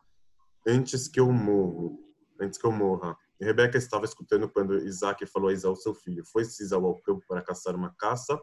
antes 0.67 1.09
que 1.09 1.19
eu 1.19 1.31
morro, 1.33 1.99
antes 2.41 2.59
que 2.59 2.67
eu 2.67 2.71
morra. 2.71 3.17
E 3.41 3.45
Rebeca 3.45 3.77
estava 3.77 4.05
escutando 4.05 4.49
quando 4.49 4.79
Isaac 4.79 5.27
falou 5.27 5.51
a 5.51 5.53
Isaú, 5.53 5.75
seu 5.75 5.95
filho, 5.95 6.25
foi-se 6.25 6.63
Isaú 6.63 6.87
ao 6.87 7.01
campo 7.01 7.25
para 7.29 7.43
caçar 7.43 7.75
uma 7.75 7.93
caça 7.99 8.41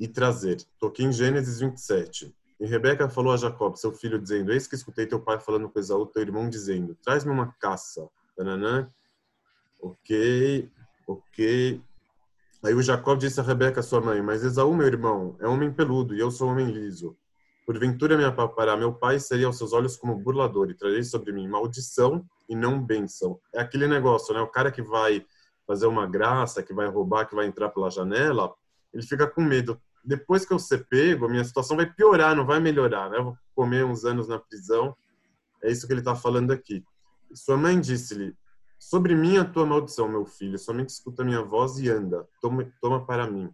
e 0.00 0.08
trazer. 0.08 0.58
Toquei 0.80 1.06
em 1.06 1.12
Gênesis 1.12 1.60
27. 1.60 2.34
E 2.60 2.66
Rebeca 2.66 3.08
falou 3.08 3.32
a 3.32 3.36
Jacob, 3.36 3.76
seu 3.76 3.92
filho, 3.92 4.20
dizendo, 4.20 4.52
eis 4.52 4.66
que 4.66 4.74
escutei 4.74 5.06
teu 5.06 5.20
pai 5.20 5.38
falando 5.38 5.68
com 5.68 5.78
Isaú, 5.78 6.06
teu 6.06 6.22
irmão, 6.22 6.48
dizendo, 6.48 6.96
traz-me 7.02 7.30
uma 7.30 7.52
caça. 7.60 8.08
Ok, 9.82 10.70
ok. 11.08 11.82
Aí 12.64 12.72
o 12.72 12.80
Jacob 12.80 13.18
disse 13.18 13.40
a 13.40 13.42
Rebeca, 13.42 13.82
sua 13.82 14.00
mãe, 14.00 14.22
mas 14.22 14.44
Esaú, 14.44 14.72
meu 14.76 14.86
irmão, 14.86 15.36
é 15.40 15.48
homem 15.48 15.72
peludo 15.72 16.14
e 16.14 16.20
eu 16.20 16.30
sou 16.30 16.48
homem 16.48 16.66
liso. 16.66 17.16
Porventura 17.66 18.16
me 18.16 18.24
aparará 18.24 18.76
meu 18.76 18.94
pai 18.94 19.18
seria 19.18 19.46
aos 19.46 19.58
seus 19.58 19.72
olhos 19.72 19.96
como 19.96 20.16
burlador 20.16 20.70
e 20.70 20.74
trarei 20.74 21.02
sobre 21.02 21.32
mim 21.32 21.48
maldição 21.48 22.24
e 22.48 22.54
não 22.54 22.80
bênção. 22.80 23.40
É 23.52 23.60
aquele 23.60 23.88
negócio, 23.88 24.32
né? 24.32 24.40
O 24.40 24.46
cara 24.46 24.70
que 24.70 24.82
vai 24.82 25.26
fazer 25.66 25.88
uma 25.88 26.06
graça, 26.06 26.62
que 26.62 26.72
vai 26.72 26.86
roubar, 26.86 27.26
que 27.26 27.34
vai 27.34 27.46
entrar 27.46 27.68
pela 27.70 27.90
janela, 27.90 28.54
ele 28.94 29.02
fica 29.02 29.26
com 29.26 29.40
medo. 29.40 29.80
Depois 30.04 30.44
que 30.44 30.52
eu 30.52 30.60
ser 30.60 30.86
pego, 30.86 31.28
minha 31.28 31.44
situação 31.44 31.76
vai 31.76 31.86
piorar, 31.86 32.36
não 32.36 32.46
vai 32.46 32.60
melhorar, 32.60 33.10
né? 33.10 33.18
Eu 33.18 33.24
vou 33.24 33.38
comer 33.54 33.84
uns 33.84 34.04
anos 34.04 34.28
na 34.28 34.38
prisão. 34.38 34.94
É 35.60 35.72
isso 35.72 35.88
que 35.88 35.92
ele 35.92 36.00
está 36.00 36.14
falando 36.14 36.52
aqui. 36.52 36.84
Sua 37.34 37.56
mãe 37.56 37.80
disse-lhe: 37.80 38.36
Sobre 38.82 39.14
mim 39.14 39.38
a 39.38 39.44
tua 39.44 39.64
maldição, 39.64 40.08
meu 40.08 40.26
filho, 40.26 40.58
somente 40.58 40.88
escuta 40.88 41.22
minha 41.22 41.40
voz 41.40 41.78
e 41.78 41.88
anda, 41.88 42.28
toma, 42.40 42.68
toma 42.80 43.06
para 43.06 43.30
mim. 43.30 43.48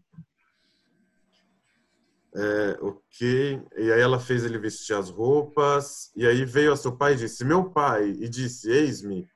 É, 2.34 2.78
ok. 2.80 3.62
E 3.76 3.92
aí 3.92 4.00
ela 4.00 4.18
fez 4.18 4.42
ele 4.42 4.58
vestir 4.58 4.96
as 4.96 5.10
roupas. 5.10 6.10
E 6.16 6.26
aí 6.26 6.46
veio 6.46 6.72
a 6.72 6.76
seu 6.78 6.96
pai 6.96 7.12
e 7.12 7.16
disse: 7.16 7.44
Meu 7.44 7.70
pai, 7.70 8.08
e 8.08 8.26
disse: 8.26 8.70
Eis-me, 8.70 9.28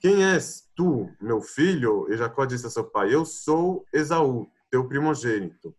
quem 0.00 0.24
és 0.24 0.68
tu, 0.74 1.08
meu 1.20 1.40
filho? 1.40 2.12
E 2.12 2.16
Jacó 2.16 2.44
disse 2.44 2.66
a 2.66 2.70
seu 2.70 2.84
pai: 2.84 3.14
Eu 3.14 3.24
sou 3.24 3.86
Esaú, 3.92 4.50
teu 4.68 4.88
primogênito. 4.88 5.72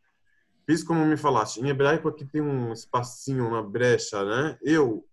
Fiz 0.65 0.81
como 0.81 1.05
me 1.05 1.17
falaste. 1.17 1.57
Em 1.59 1.67
hebraico 1.67 2.07
aqui 2.07 2.25
tem 2.25 2.41
um 2.41 2.71
espacinho, 2.71 3.49
uma 3.49 3.61
brecha, 3.61 4.23
né? 4.23 4.57
Eu, 4.61 5.05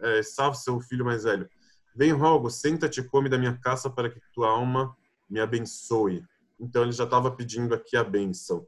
é, 0.00 0.22
salve 0.24 0.58
seu 0.58 0.80
filho 0.80 1.04
mais 1.04 1.22
velho. 1.22 1.48
Vem, 1.94 2.12
rogo, 2.12 2.50
senta-te 2.50 3.00
e 3.00 3.04
come 3.04 3.28
da 3.28 3.38
minha 3.38 3.56
caça 3.56 3.90
para 3.90 4.08
que 4.10 4.20
tua 4.32 4.48
alma 4.48 4.96
me 5.28 5.40
abençoe. 5.40 6.24
Então 6.58 6.82
ele 6.82 6.92
já 6.92 7.04
estava 7.04 7.30
pedindo 7.30 7.74
aqui 7.74 7.96
a 7.96 8.04
bênção. 8.04 8.66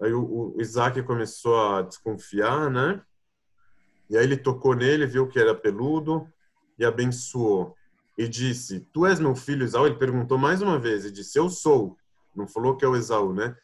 Aí 0.00 0.12
o, 0.12 0.54
o 0.56 0.60
Isaac 0.60 1.02
começou 1.02 1.60
a 1.60 1.82
desconfiar, 1.82 2.70
né? 2.70 3.02
E 4.08 4.16
aí 4.16 4.24
ele 4.24 4.36
tocou 4.36 4.74
nele, 4.74 5.06
viu 5.06 5.28
que 5.28 5.38
era 5.38 5.54
peludo 5.54 6.26
e 6.78 6.84
abençoou. 6.84 7.76
E 8.16 8.26
disse: 8.26 8.80
Tu 8.92 9.06
és 9.06 9.20
meu 9.20 9.34
filho 9.34 9.64
Esaú? 9.64 9.86
Ele 9.86 9.96
perguntou 9.96 10.38
mais 10.38 10.62
uma 10.62 10.78
vez 10.78 11.04
e 11.04 11.10
disse: 11.10 11.38
Eu 11.38 11.50
sou. 11.50 11.96
Não 12.34 12.46
falou 12.46 12.76
que 12.76 12.84
é 12.84 12.88
o 12.88 12.96
Esaú, 12.96 13.32
né? 13.32 13.56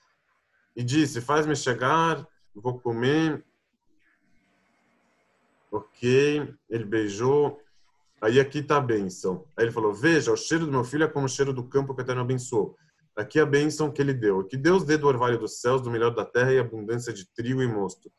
E 0.76 0.82
disse: 0.82 1.20
Faz-me 1.20 1.56
chegar, 1.56 2.26
vou 2.54 2.78
comer. 2.78 3.44
Ok. 5.70 6.54
Ele 6.68 6.84
beijou. 6.84 7.60
Aí 8.24 8.40
aqui 8.40 8.60
está 8.60 8.78
a 8.78 8.80
bênção. 8.80 9.44
Aí 9.54 9.66
ele 9.66 9.70
falou: 9.70 9.92
Veja, 9.92 10.32
o 10.32 10.36
cheiro 10.36 10.64
do 10.64 10.72
meu 10.72 10.82
filho 10.82 11.04
é 11.04 11.06
como 11.06 11.26
o 11.26 11.28
cheiro 11.28 11.52
do 11.52 11.62
campo 11.62 11.94
que 11.94 12.00
o 12.00 12.02
Eterno 12.02 12.22
abençoou. 12.22 12.74
Aqui 13.14 13.38
a 13.38 13.44
bênção 13.44 13.92
que 13.92 14.00
ele 14.00 14.14
deu. 14.14 14.42
Que 14.44 14.56
Deus 14.56 14.82
dê 14.82 14.96
do 14.96 15.06
orvalho 15.06 15.38
dos 15.38 15.60
céus, 15.60 15.82
do 15.82 15.90
melhor 15.90 16.14
da 16.14 16.24
terra 16.24 16.50
e 16.50 16.58
abundância 16.58 17.12
de 17.12 17.26
trigo 17.34 17.60
e 17.60 17.66
mosto. 17.66 18.10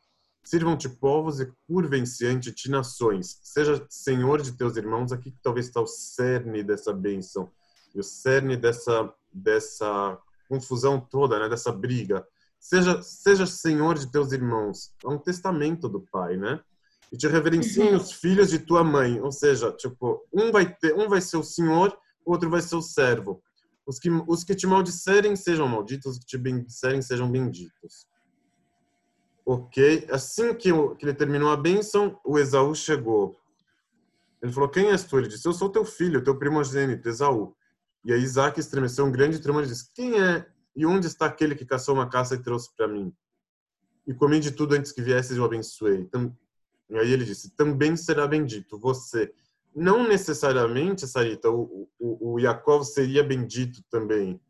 Sirvam-te 0.44 0.88
povos 0.88 1.40
e 1.40 1.52
curvem-se 1.66 2.24
ante 2.24 2.52
ti 2.52 2.70
nações. 2.70 3.40
Seja 3.42 3.84
senhor 3.90 4.40
de 4.40 4.52
teus 4.52 4.76
irmãos. 4.76 5.10
Aqui 5.10 5.32
que 5.32 5.42
talvez 5.42 5.66
está 5.66 5.80
o 5.80 5.88
cerne 5.88 6.62
dessa 6.62 6.92
bênção. 6.92 7.50
E 7.92 7.98
o 7.98 8.02
cerne 8.04 8.56
dessa, 8.56 9.12
dessa 9.32 10.16
confusão 10.48 11.00
toda, 11.00 11.36
né? 11.40 11.48
dessa 11.48 11.72
briga. 11.72 12.24
Seja, 12.60 13.02
seja 13.02 13.44
senhor 13.44 13.98
de 13.98 14.08
teus 14.12 14.30
irmãos. 14.30 14.94
É 15.04 15.08
um 15.08 15.18
testamento 15.18 15.88
do 15.88 16.00
pai, 16.00 16.36
né? 16.36 16.60
E 17.12 17.16
te 17.16 17.28
reverenciem 17.28 17.94
os 17.94 18.12
filhos 18.12 18.50
de 18.50 18.58
tua 18.58 18.82
mãe. 18.82 19.20
Ou 19.20 19.30
seja, 19.30 19.72
tipo, 19.72 20.26
um 20.32 20.50
vai, 20.50 20.74
ter, 20.74 20.94
um 20.94 21.08
vai 21.08 21.20
ser 21.20 21.36
o 21.36 21.42
senhor, 21.42 21.96
outro 22.24 22.50
vai 22.50 22.60
ser 22.60 22.76
o 22.76 22.82
servo. 22.82 23.42
Os 23.86 24.00
que, 24.00 24.10
os 24.26 24.42
que 24.42 24.54
te 24.54 24.66
maldisserem 24.66 25.36
sejam 25.36 25.68
malditos, 25.68 26.12
os 26.12 26.18
que 26.18 26.26
te 26.26 26.36
bendisserem 26.36 27.00
sejam 27.00 27.30
benditos. 27.30 28.08
Ok? 29.44 30.08
Assim 30.10 30.52
que, 30.54 30.72
que 30.96 31.04
ele 31.04 31.14
terminou 31.14 31.50
a 31.50 31.56
bênção, 31.56 32.18
o 32.24 32.36
Esaú 32.36 32.74
chegou. 32.74 33.38
Ele 34.42 34.52
falou: 34.52 34.68
Quem 34.68 34.90
és 34.90 35.04
tu? 35.04 35.18
Ele 35.18 35.28
disse: 35.28 35.46
Eu 35.46 35.52
sou 35.52 35.70
teu 35.70 35.84
filho, 35.84 36.22
teu 36.22 36.36
primogênito, 36.36 37.08
Esaú. 37.08 37.54
E 38.04 38.12
aí 38.12 38.20
Isaac 38.20 38.58
estremeceu 38.58 39.04
um 39.04 39.12
grande 39.12 39.38
tremor 39.38 39.62
e 39.62 39.68
disse: 39.68 39.88
Quem 39.94 40.20
é? 40.20 40.46
E 40.74 40.84
onde 40.84 41.06
está 41.06 41.26
aquele 41.26 41.54
que 41.54 41.64
caçou 41.64 41.94
uma 41.94 42.08
caça 42.08 42.34
e 42.34 42.42
trouxe 42.42 42.74
para 42.76 42.88
mim? 42.88 43.12
E 44.04 44.12
comi 44.12 44.40
de 44.40 44.50
tudo 44.50 44.74
antes 44.74 44.90
que 44.90 45.00
viesses 45.00 45.36
e 45.36 45.40
o 45.40 45.44
abençoei. 45.44 46.08
E 46.90 46.98
aí 46.98 47.12
ele 47.12 47.24
disse: 47.24 47.50
Também 47.56 47.96
será 47.96 48.26
bendito 48.26 48.78
você 48.78 49.32
não 49.76 50.08
necessariamente, 50.08 51.06
Sarita, 51.06 51.50
o, 51.50 51.86
o, 51.98 52.32
o 52.32 52.40
Yaakov 52.40 52.82
seria 52.82 53.22
bendito 53.22 53.82
também. 53.90 54.40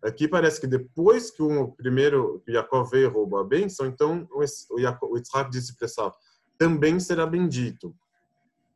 Aqui 0.00 0.28
parece 0.28 0.60
que 0.60 0.66
depois 0.68 1.28
que 1.32 1.42
o 1.42 1.72
primeiro 1.72 2.40
Yaakov 2.48 2.88
veio 2.88 3.10
roubar 3.10 3.40
a 3.40 3.44
bênção, 3.44 3.86
então 3.86 4.28
o, 4.30 4.78
Yaakov, 4.78 5.12
o 5.12 5.18
Isaac 5.18 5.50
disse 5.50 5.76
para 5.76 5.86
Esaú, 5.86 6.12
também 6.56 7.00
será 7.00 7.26
bendito. 7.26 7.92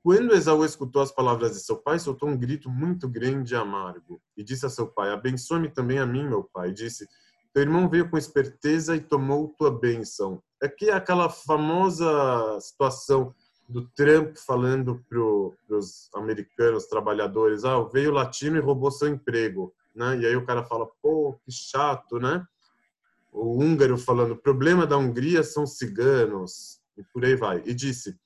Quando 0.03 0.35
Esaú 0.35 0.65
escutou 0.65 1.01
as 1.01 1.13
palavras 1.13 1.53
de 1.53 1.61
seu 1.61 1.77
pai, 1.77 2.01
soltou 2.01 2.29
um 2.29 2.37
grito 2.37 2.69
muito 2.69 3.09
grande 3.09 3.55
e 3.55 3.57
amargo 3.57 4.21
e 4.37 4.43
disse 4.43 4.67
a 4.67 4.71
seu 4.71 4.89
pai, 4.89 5.13
abençoe-me 5.13 5.71
também 5.71 6.01
a 6.01 6.07
mim, 6.07 6.27
meu 6.27 6.43
pai. 6.43 6.71
E 6.71 6.75
disse, 6.75 7.07
teu 7.53 7.63
irmão 7.63 7.89
veio 7.89 8.09
com 8.09 8.17
esperteza 8.17 8.95
e 8.95 9.01
tomou 9.01 9.55
tua 9.59 9.71
bênção. 9.71 10.43
Aqui 10.63 10.91
é 10.91 10.93
aquela 10.93 11.29
famosa 11.29 12.59
situação 12.61 13.35
do 13.69 13.87
Trump 13.89 14.37
falando 14.37 15.05
para 15.09 15.77
os 15.77 16.11
americanos, 16.15 16.87
trabalhadores, 16.87 17.65
ah, 17.65 17.81
veio 17.85 18.11
latino 18.11 18.57
e 18.57 18.61
roubou 18.61 18.91
seu 18.91 19.09
emprego, 19.09 19.73
né? 19.95 20.19
E 20.19 20.27
aí 20.27 20.37
o 20.37 20.45
cara 20.45 20.65
fala, 20.65 20.87
pô, 21.01 21.39
que 21.45 21.53
chato, 21.53 22.19
né? 22.19 22.45
O 23.33 23.59
húngaro 23.59 23.97
falando, 23.97 24.33
o 24.33 24.37
problema 24.37 24.87
da 24.87 24.99
Hungria 24.99 25.45
são 25.45 25.67
ciganos, 25.67 26.81
e 26.99 27.05
por 27.05 27.25
aí 27.25 27.37
vai. 27.37 27.63
E 27.65 27.73
disse, 27.73 28.19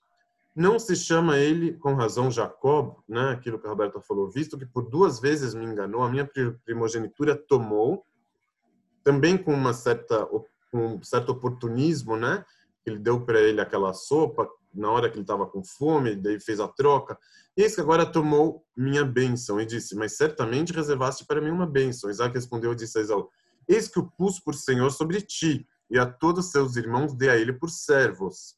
não 0.56 0.78
se 0.78 0.96
chama 0.96 1.38
ele, 1.38 1.74
com 1.74 1.94
razão, 1.94 2.30
Jacob, 2.30 2.96
né? 3.06 3.30
Aquilo 3.30 3.58
que 3.58 3.66
a 3.66 3.70
Roberta 3.70 4.00
falou, 4.00 4.30
visto 4.30 4.56
que 4.56 4.64
por 4.64 4.88
duas 4.88 5.20
vezes 5.20 5.52
me 5.52 5.64
enganou, 5.66 6.02
a 6.02 6.10
minha 6.10 6.28
primogenitura 6.64 7.36
tomou, 7.36 8.04
também 9.04 9.36
com 9.36 9.52
uma 9.52 9.72
certa 9.72 10.26
um 10.72 11.00
certo 11.02 11.30
oportunismo, 11.30 12.16
né? 12.16 12.44
Ele 12.84 12.98
deu 12.98 13.24
para 13.24 13.40
ele 13.40 13.60
aquela 13.60 13.92
sopa, 13.94 14.48
na 14.74 14.90
hora 14.90 15.08
que 15.08 15.14
ele 15.14 15.22
estava 15.22 15.46
com 15.46 15.62
fome, 15.62 16.16
daí 16.16 16.40
fez 16.40 16.58
a 16.58 16.66
troca. 16.66 17.16
Eis 17.56 17.74
que 17.74 17.80
agora 17.80 18.04
tomou 18.04 18.64
minha 18.76 19.04
bênção 19.04 19.60
e 19.60 19.64
disse: 19.64 19.94
Mas 19.94 20.16
certamente 20.16 20.72
reservaste 20.72 21.24
para 21.24 21.40
mim 21.40 21.50
uma 21.50 21.66
bênção. 21.66 22.10
Isaac 22.10 22.34
respondeu 22.34 22.72
e 22.72 22.76
disse 22.76 22.98
a 22.98 23.00
Esaú: 23.00 23.30
Eis 23.68 23.88
que 23.88 24.00
o 24.00 24.10
pus 24.10 24.40
por 24.40 24.54
Senhor 24.54 24.90
sobre 24.90 25.20
ti, 25.20 25.66
e 25.88 25.98
a 25.98 26.04
todos 26.04 26.50
seus 26.50 26.76
irmãos 26.76 27.14
dê 27.14 27.30
a 27.30 27.36
ele 27.36 27.52
por 27.52 27.70
servos. 27.70 28.56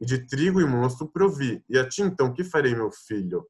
E 0.00 0.04
de 0.04 0.18
trigo 0.26 0.60
e 0.60 0.66
mosto 0.66 1.06
provi. 1.06 1.64
E 1.68 1.78
a 1.78 1.88
ti 1.88 2.02
então, 2.02 2.32
que 2.32 2.44
farei, 2.44 2.74
meu 2.74 2.90
filho? 2.90 3.46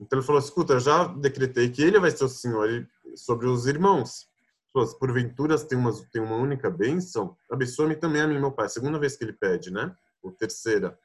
Então 0.00 0.18
ele 0.18 0.26
falou: 0.26 0.40
Escuta, 0.40 0.80
já 0.80 1.04
decretei 1.06 1.68
que 1.68 1.82
ele 1.82 2.00
vai 2.00 2.10
ser 2.10 2.24
o 2.24 2.28
Senhor 2.28 2.88
sobre 3.14 3.46
os 3.46 3.66
irmãos. 3.66 4.28
Porventura 4.72 5.58
tem 5.58 5.78
uma, 5.78 5.92
tem 6.12 6.22
uma 6.22 6.36
única 6.36 6.70
bênção, 6.70 7.36
abençoa-me 7.50 7.96
também 7.96 8.22
a 8.22 8.26
mim, 8.26 8.38
meu 8.38 8.52
pai. 8.52 8.68
Segunda 8.68 8.98
vez 8.98 9.16
que 9.16 9.24
ele 9.24 9.32
pede, 9.32 9.70
né? 9.72 9.94
ou 10.22 10.32
terceira. 10.32 10.98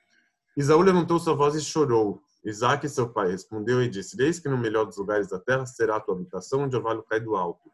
Isaú 0.55 0.81
levantou 0.81 1.19
sua 1.19 1.33
voz 1.33 1.55
e 1.55 1.61
chorou. 1.61 2.21
Isaac, 2.43 2.87
seu 2.89 3.09
pai, 3.09 3.31
respondeu 3.31 3.81
e 3.81 3.89
disse: 3.89 4.21
Eis 4.21 4.39
que 4.39 4.49
no 4.49 4.57
melhor 4.57 4.85
dos 4.85 4.97
lugares 4.97 5.29
da 5.29 5.39
terra 5.39 5.65
será 5.65 5.95
a 5.95 5.99
tua 5.99 6.15
habitação, 6.15 6.61
onde 6.61 6.75
o 6.75 6.79
orvalho 6.79 7.03
cai 7.03 7.19
do 7.19 7.35
alto. 7.35 7.71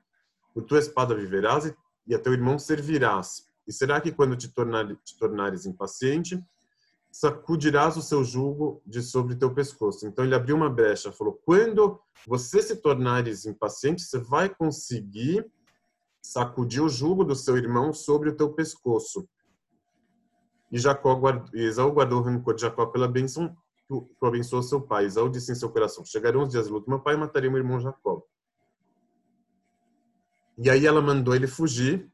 Por 0.54 0.63
tua 0.63 0.80
espada 0.80 1.15
viverás 1.15 1.73
e 2.08 2.15
a 2.15 2.19
teu 2.19 2.34
irmão 2.34 2.58
servirás. 2.60 3.47
E 3.67 3.73
será 3.73 3.99
que 3.99 4.12
quando 4.12 4.36
te, 4.36 4.47
tornar, 4.47 4.88
te 5.04 5.17
tornares 5.17 5.65
impaciente, 5.65 6.43
sacudirás 7.12 7.97
o 7.97 8.02
seu 8.02 8.23
jugo 8.23 8.82
de 8.86 9.02
sobre 9.02 9.36
teu 9.36 9.54
pescoço? 9.54 10.08
Então 10.08 10.23
ele 10.23 10.36
abriu 10.36 10.56
uma 10.56 10.69
brecha, 10.69 11.12
falou: 11.12 11.39
Quando 11.45 11.99
você 12.28 12.62
se 12.62 12.75
tornares 12.78 13.45
impaciente, 13.45 14.04
você 14.04 14.19
vai 14.19 14.49
conseguir 14.49 15.45
sacudir 16.22 16.84
o 16.84 16.90
jugo 16.90 17.24
do 17.24 17.36
seu 17.36 17.58
irmão 17.58 17.94
sobre 17.94 18.30
o 18.30 18.36
teu 18.36 18.54
pescoço. 18.54 19.28
E 20.72 20.78
Jacó 20.78 21.16
guardou, 21.16 21.50
e 21.54 21.64
Esaú 21.64 21.92
guardou 21.92 22.20
o 22.20 22.24
rancor 22.24 22.54
de 22.54 22.62
Jacó 22.62 22.86
pela 22.86 23.08
bênção 23.08 23.56
que 23.88 24.26
abençoou 24.26 24.62
seu 24.62 24.82
pai. 24.82 25.06
Esaú 25.06 25.30
disse 25.30 25.52
em 25.52 25.56
seu 25.56 25.70
coração: 25.70 26.06
Chegarão 26.06 26.44
os 26.44 26.50
dias 26.50 26.68
de 26.68 26.72
luto, 26.72 26.90
meu 26.90 27.00
pai 27.00 27.16
mataria 27.16 27.50
meu 27.50 27.60
irmão 27.60 27.80
Jacó. 27.80 28.24
E 30.58 30.70
aí 30.70 30.86
ela 30.86 31.02
mandou 31.02 31.34
ele 31.34 31.48
fugir. 31.48 32.12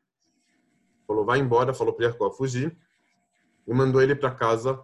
Falou: 1.08 1.26
vai 1.26 1.40
embora. 1.40 1.74
Falou 1.74 1.94
para 1.94 2.08
Jacó 2.08 2.32
fugir. 2.32 2.78
E 3.68 3.74
mandou 3.74 4.02
ele 4.02 4.16
para 4.16 4.32
casa 4.32 4.80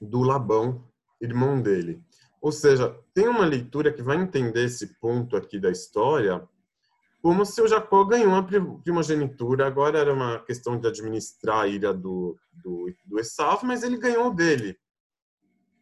do 0.00 0.22
Labão, 0.22 0.88
irmão 1.20 1.60
dele. 1.60 2.00
Ou 2.40 2.52
seja, 2.52 2.96
tem 3.12 3.26
uma 3.26 3.44
leitura 3.44 3.92
que 3.92 4.00
vai 4.00 4.16
entender 4.16 4.64
esse 4.64 4.98
ponto 5.00 5.36
aqui 5.36 5.58
da 5.58 5.70
história 5.70 6.48
como 7.22 7.44
se 7.44 7.60
o 7.60 7.66
Jacó 7.66 8.04
ganhou 8.04 8.34
a 8.34 8.42
primogenitura, 8.42 9.66
agora 9.66 9.98
era 9.98 10.12
uma 10.12 10.38
questão 10.40 10.78
de 10.78 10.86
administrar 10.86 11.60
a 11.60 11.66
ira 11.66 11.92
do, 11.92 12.38
do, 12.52 12.92
do 13.04 13.16
mas 13.64 13.82
ele 13.82 13.98
ganhou 13.98 14.32
dele. 14.32 14.78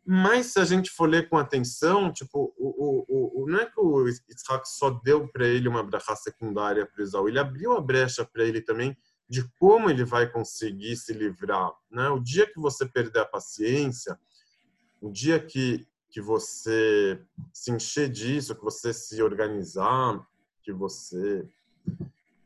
Mas 0.09 0.53
se 0.53 0.61
a 0.61 0.65
gente 0.65 0.91
for 0.91 1.09
ler 1.09 1.29
com 1.29 1.37
atenção, 1.37 2.13
tipo, 2.13 2.55
o, 2.57 3.05
o, 3.09 3.43
o, 3.43 3.51
não 3.51 3.59
é 3.59 3.67
que 3.67 3.81
o 3.81 4.09
Isaac 4.09 4.69
só 4.69 4.91
deu 4.91 5.27
para 5.29 5.47
ele 5.47 5.69
uma 5.69 5.83
brecha 5.83 6.15
secundária 6.15 6.87
para 6.87 7.03
Esaú, 7.03 7.29
ele 7.29 7.41
abriu 7.41 7.73
a 7.73 7.81
brecha 7.81 8.25
para 8.25 8.45
ele 8.45 8.63
também 8.63 8.97
de 9.29 9.43
como 9.59 9.91
ele 9.91 10.05
vai 10.05 10.31
conseguir 10.31 10.97
se 10.97 11.13
livrar. 11.13 11.73
Né? 11.91 12.09
O 12.09 12.21
dia 12.21 12.47
que 12.47 12.61
você 12.61 12.87
perder 12.87 13.19
a 13.19 13.27
paciência, 13.27 14.17
o 15.01 15.11
dia 15.11 15.41
que, 15.41 15.87
que 16.09 16.21
você 16.21 17.21
se 17.53 17.73
encher 17.73 18.09
disso, 18.09 18.55
que 18.55 18.63
você 18.63 18.93
se 18.93 19.21
organizar, 19.21 20.25
que 20.67 20.73
você 20.73 21.49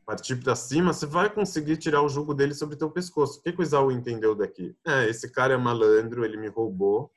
partir 0.05 0.35
para 0.35 0.55
cima, 0.55 0.93
você 0.93 1.07
vai 1.07 1.27
conseguir 1.29 1.77
tirar 1.77 2.03
o 2.03 2.09
jugo 2.09 2.35
dele 2.35 2.53
sobre 2.53 2.75
teu 2.75 2.91
pescoço. 2.91 3.39
O 3.39 3.41
que, 3.41 3.51
que 3.51 3.59
o 3.59 3.63
Isaú 3.63 3.91
entendeu 3.91 4.35
daqui? 4.35 4.75
É, 4.85 5.09
esse 5.09 5.31
cara 5.31 5.55
é 5.55 5.57
malandro, 5.57 6.23
ele 6.23 6.37
me 6.37 6.47
roubou, 6.47 7.11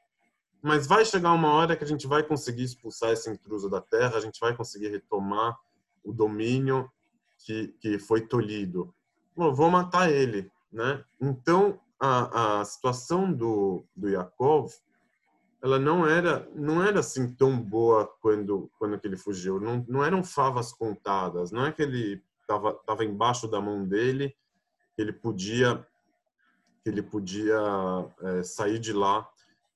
mas 0.63 0.87
vai 0.87 1.05
chegar 1.05 1.33
uma 1.33 1.53
hora 1.53 1.77
que 1.77 1.85
a 1.85 1.87
gente 1.87 2.07
vai 2.07 2.23
conseguir 2.23 2.63
expulsar 2.63 3.11
esse 3.11 3.29
intruso 3.29 3.69
da 3.69 3.83
terra, 3.83 4.17
a 4.17 4.21
gente 4.21 4.41
vai 4.41 4.57
conseguir 4.57 4.89
retomar 4.89 5.59
o 6.03 6.11
domínio 6.13 6.91
que, 7.39 7.69
que 7.81 7.99
foi 7.99 8.23
tolhido. 8.23 8.95
Bom, 9.37 9.53
vou 9.53 9.71
matar 9.71 10.11
ele, 10.11 10.51
né? 10.73 11.05
Então, 11.21 11.79
a, 12.01 12.61
a 12.61 12.65
situação 12.65 13.31
do, 13.31 13.85
do 13.95 14.09
Yaakov 14.09 14.73
ela 15.65 15.79
não 15.79 16.07
era 16.07 16.49
não 16.55 16.85
era 16.85 17.01
assim 17.01 17.35
tão 17.35 17.59
boa 17.59 18.07
quando 18.21 18.71
quando 18.79 18.99
que 18.99 19.09
ele 19.09 19.17
fugiu 19.17 19.59
não, 19.59 19.85
não 19.89 20.05
eram 20.05 20.23
favas 20.23 20.73
contadas 20.73 21.51
não 21.51 21.67
é 21.67 21.73
que 21.73 21.83
ele 21.83 22.23
estava 22.45 22.75
tava 22.87 23.05
embaixo 23.05 23.49
da 23.49 23.61
mão 23.61 23.85
dele, 23.85 24.35
ele 24.97 25.13
podia 25.13 25.85
ele 26.85 27.03
podia 27.03 27.59
é, 28.21 28.43
sair 28.43 28.79
de 28.79 28.93
lá 28.93 29.27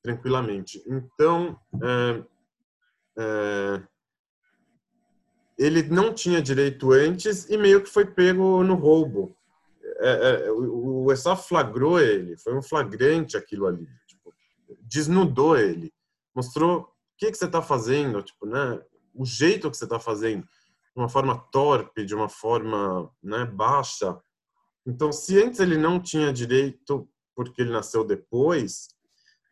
tranquilamente. 0.03 0.83
Então, 0.87 1.59
é, 1.83 2.23
é, 3.19 3.83
ele 5.59 5.83
não 5.85 6.13
tinha 6.13 6.43
direito 6.43 6.93
antes 6.93 7.49
e 7.49 7.57
meio 7.57 7.83
que 7.83 7.89
foi 7.89 8.05
pego 8.05 8.63
no 8.63 8.75
roubo. 8.75 9.35
É, 10.01 10.45
é, 10.45 10.51
o, 10.51 11.07
o 11.07 11.37
flagrou 11.37 11.99
ele, 11.99 12.37
foi 12.37 12.55
um 12.55 12.63
flagrante 12.63 13.39
aquilo 13.39 13.67
ali. 13.67 13.89
Desnudou 14.89 15.57
ele, 15.57 15.93
mostrou 16.35 16.81
o 16.81 16.89
que, 17.19 17.31
que 17.31 17.37
você 17.37 17.47
está 17.47 17.61
fazendo, 17.61 18.23
tipo, 18.23 18.47
né? 18.47 18.81
o 19.15 19.25
jeito 19.25 19.71
que 19.71 19.77
você 19.77 19.85
está 19.85 19.99
fazendo, 19.99 20.43
de 20.43 21.03
uma 21.03 21.09
forma 21.09 21.39
torpe, 21.51 22.05
de 22.05 22.15
uma 22.15 22.29
forma 22.29 23.11
né, 23.23 23.45
baixa. 23.45 24.19
Então, 24.87 25.13
se 25.13 25.43
antes 25.43 25.61
ele 25.61 25.77
não 25.77 26.01
tinha 26.01 26.33
direito 26.33 27.09
porque 27.35 27.63
ele 27.63 27.71
nasceu 27.71 28.05
depois, 28.05 28.89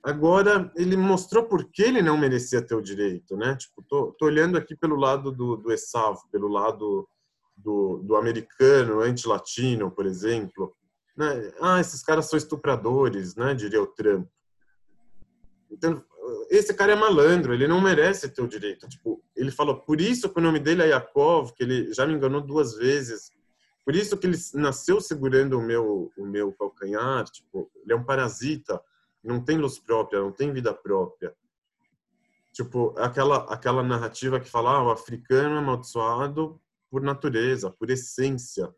Agora, 0.07 0.70
ele 0.77 0.96
mostrou 0.96 1.46
por 1.46 1.64
que 1.64 1.83
ele 1.83 2.01
não 2.01 2.16
merecia 2.16 2.62
ter 2.62 2.77
o 2.77 2.81
direito, 2.81 3.37
né? 3.37 3.57
Tipo, 3.57 3.83
tô, 3.83 4.12
tô 4.12 4.27
olhando 4.27 4.57
aqui 4.57 4.77
pelo 4.77 4.94
lado 4.94 5.33
do, 5.33 5.57
do 5.57 5.72
Esav, 5.72 6.16
pelo 6.31 6.46
lado 6.46 7.09
do, 7.57 7.99
do 8.05 8.14
americano, 8.14 9.01
anti-latino, 9.01 9.90
por 9.90 10.07
exemplo. 10.07 10.72
Né? 11.16 11.53
Ah, 11.61 11.81
esses 11.81 12.05
caras 12.05 12.27
são 12.27 12.37
estupradores, 12.37 13.35
né? 13.35 13.53
Diria 13.53 13.83
o 13.83 13.87
Trump. 13.88 14.29
Então, 15.70 16.02
esse 16.50 16.72
cara 16.74 16.92
é 16.92 16.96
malandro, 16.96 17.52
ele 17.52 17.66
não 17.66 17.81
merece 17.81 18.29
ter 18.29 18.42
o 18.42 18.48
direito. 18.48 18.88
Tipo, 18.88 19.22
ele 19.35 19.50
falou, 19.50 19.81
por 19.81 20.00
isso 20.00 20.29
que 20.29 20.38
o 20.38 20.42
nome 20.42 20.59
dele 20.59 20.83
é 20.83 20.88
Yakov, 20.88 21.52
que 21.52 21.62
ele 21.62 21.92
já 21.92 22.07
me 22.07 22.14
enganou 22.14 22.40
duas 22.40 22.76
vezes. 22.76 23.31
Por 23.85 23.94
isso 23.94 24.16
que 24.16 24.26
ele 24.26 24.38
nasceu 24.55 25.00
segurando 25.00 25.59
o 25.59 25.62
meu, 25.62 26.12
o 26.16 26.24
meu 26.24 26.52
calcanhar. 26.52 27.24
Tipo, 27.24 27.70
ele 27.83 27.92
é 27.92 27.96
um 27.96 28.05
parasita 28.05 28.81
não 29.26 29.42
tem 29.42 29.59
luz 29.59 29.79
própria, 29.79 30.20
não 30.20 30.31
tem 30.31 30.52
vida 30.52 30.72
própria. 30.72 31.35
Tipo, 32.52 32.94
aquela, 32.98 33.38
aquela 33.52 33.83
narrativa 33.83 34.40
que 34.40 34.48
fala, 34.48 34.70
ah, 34.70 34.85
o 34.85 34.90
africano 34.90 35.57
é 35.57 35.59
amaldiçoado 35.59 36.61
por 36.88 37.02
natureza, 37.02 37.70
por 37.70 37.90
essência, 37.90 38.72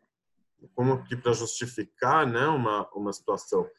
como 0.73 1.03
que 1.03 1.15
para 1.15 1.31
justificar, 1.31 2.27
né, 2.27 2.45
uma, 2.47 2.89
uma 2.93 3.13
situação. 3.13 3.69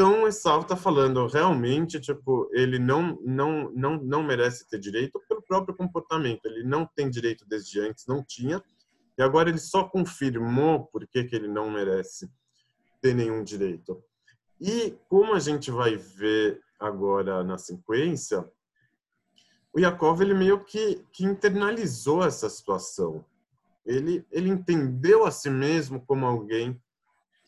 Então, 0.00 0.24
o 0.24 0.32
Salvo 0.32 0.62
está 0.62 0.74
falando, 0.76 1.26
realmente, 1.26 2.00
tipo, 2.00 2.48
ele 2.54 2.78
não, 2.78 3.18
não, 3.20 3.70
não, 3.70 4.02
não 4.02 4.22
merece 4.22 4.66
ter 4.66 4.78
direito 4.78 5.20
pelo 5.28 5.42
próprio 5.42 5.76
comportamento. 5.76 6.46
Ele 6.46 6.64
não 6.64 6.86
tem 6.86 7.10
direito 7.10 7.44
desde 7.46 7.80
antes, 7.80 8.06
não 8.06 8.24
tinha, 8.24 8.64
e 9.18 9.22
agora 9.22 9.50
ele 9.50 9.58
só 9.58 9.84
confirmou 9.84 10.86
por 10.86 11.06
que, 11.06 11.24
que 11.24 11.36
ele 11.36 11.48
não 11.48 11.70
merece 11.70 12.32
ter 13.02 13.14
nenhum 13.14 13.44
direito. 13.44 14.02
E 14.58 14.96
como 15.06 15.34
a 15.34 15.38
gente 15.38 15.70
vai 15.70 15.96
ver 15.96 16.62
agora 16.78 17.44
na 17.44 17.58
sequência, 17.58 18.50
o 19.70 19.78
Yakov 19.78 20.22
ele 20.22 20.32
meio 20.32 20.64
que, 20.64 21.04
que 21.12 21.26
internalizou 21.26 22.24
essa 22.24 22.48
situação. 22.48 23.22
Ele, 23.84 24.24
ele 24.32 24.48
entendeu 24.48 25.26
a 25.26 25.30
si 25.30 25.50
mesmo 25.50 26.00
como 26.06 26.24
alguém 26.24 26.80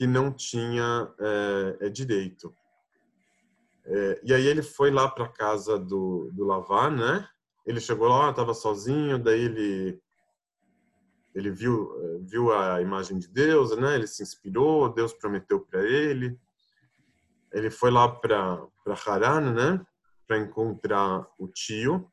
que 0.03 0.07
não 0.09 0.33
tinha 0.33 1.09
é, 1.21 1.87
é 1.87 1.89
direito. 1.89 2.53
É, 3.87 4.21
e 4.25 4.35
aí 4.35 4.45
ele 4.49 4.61
foi 4.61 4.91
lá 4.91 5.09
para 5.09 5.27
a 5.27 5.33
casa 5.33 5.79
do, 5.79 6.29
do 6.33 6.45
Lavan, 6.45 6.91
né? 6.91 7.29
Ele 7.65 7.79
chegou 7.79 8.09
lá, 8.09 8.31
estava 8.31 8.53
sozinho, 8.53 9.17
daí 9.17 9.43
ele 9.43 10.01
ele 11.37 11.53
viu 11.53 12.21
viu 12.23 12.53
a 12.53 12.83
imagem 12.83 13.17
de 13.17 13.29
Deus, 13.29 13.77
né? 13.77 13.95
Ele 13.95 14.09
se 14.09 14.25
inspirou, 14.25 14.93
Deus 14.93 15.13
prometeu 15.13 15.61
para 15.61 15.81
ele 15.85 16.37
ele 17.53 17.71
foi 17.71 17.93
lá 17.93 18.09
para 18.09 18.67
Haran, 19.07 19.53
né? 19.53 19.87
Para 20.27 20.39
encontrar 20.39 21.29
o 21.39 21.47
tio. 21.47 22.11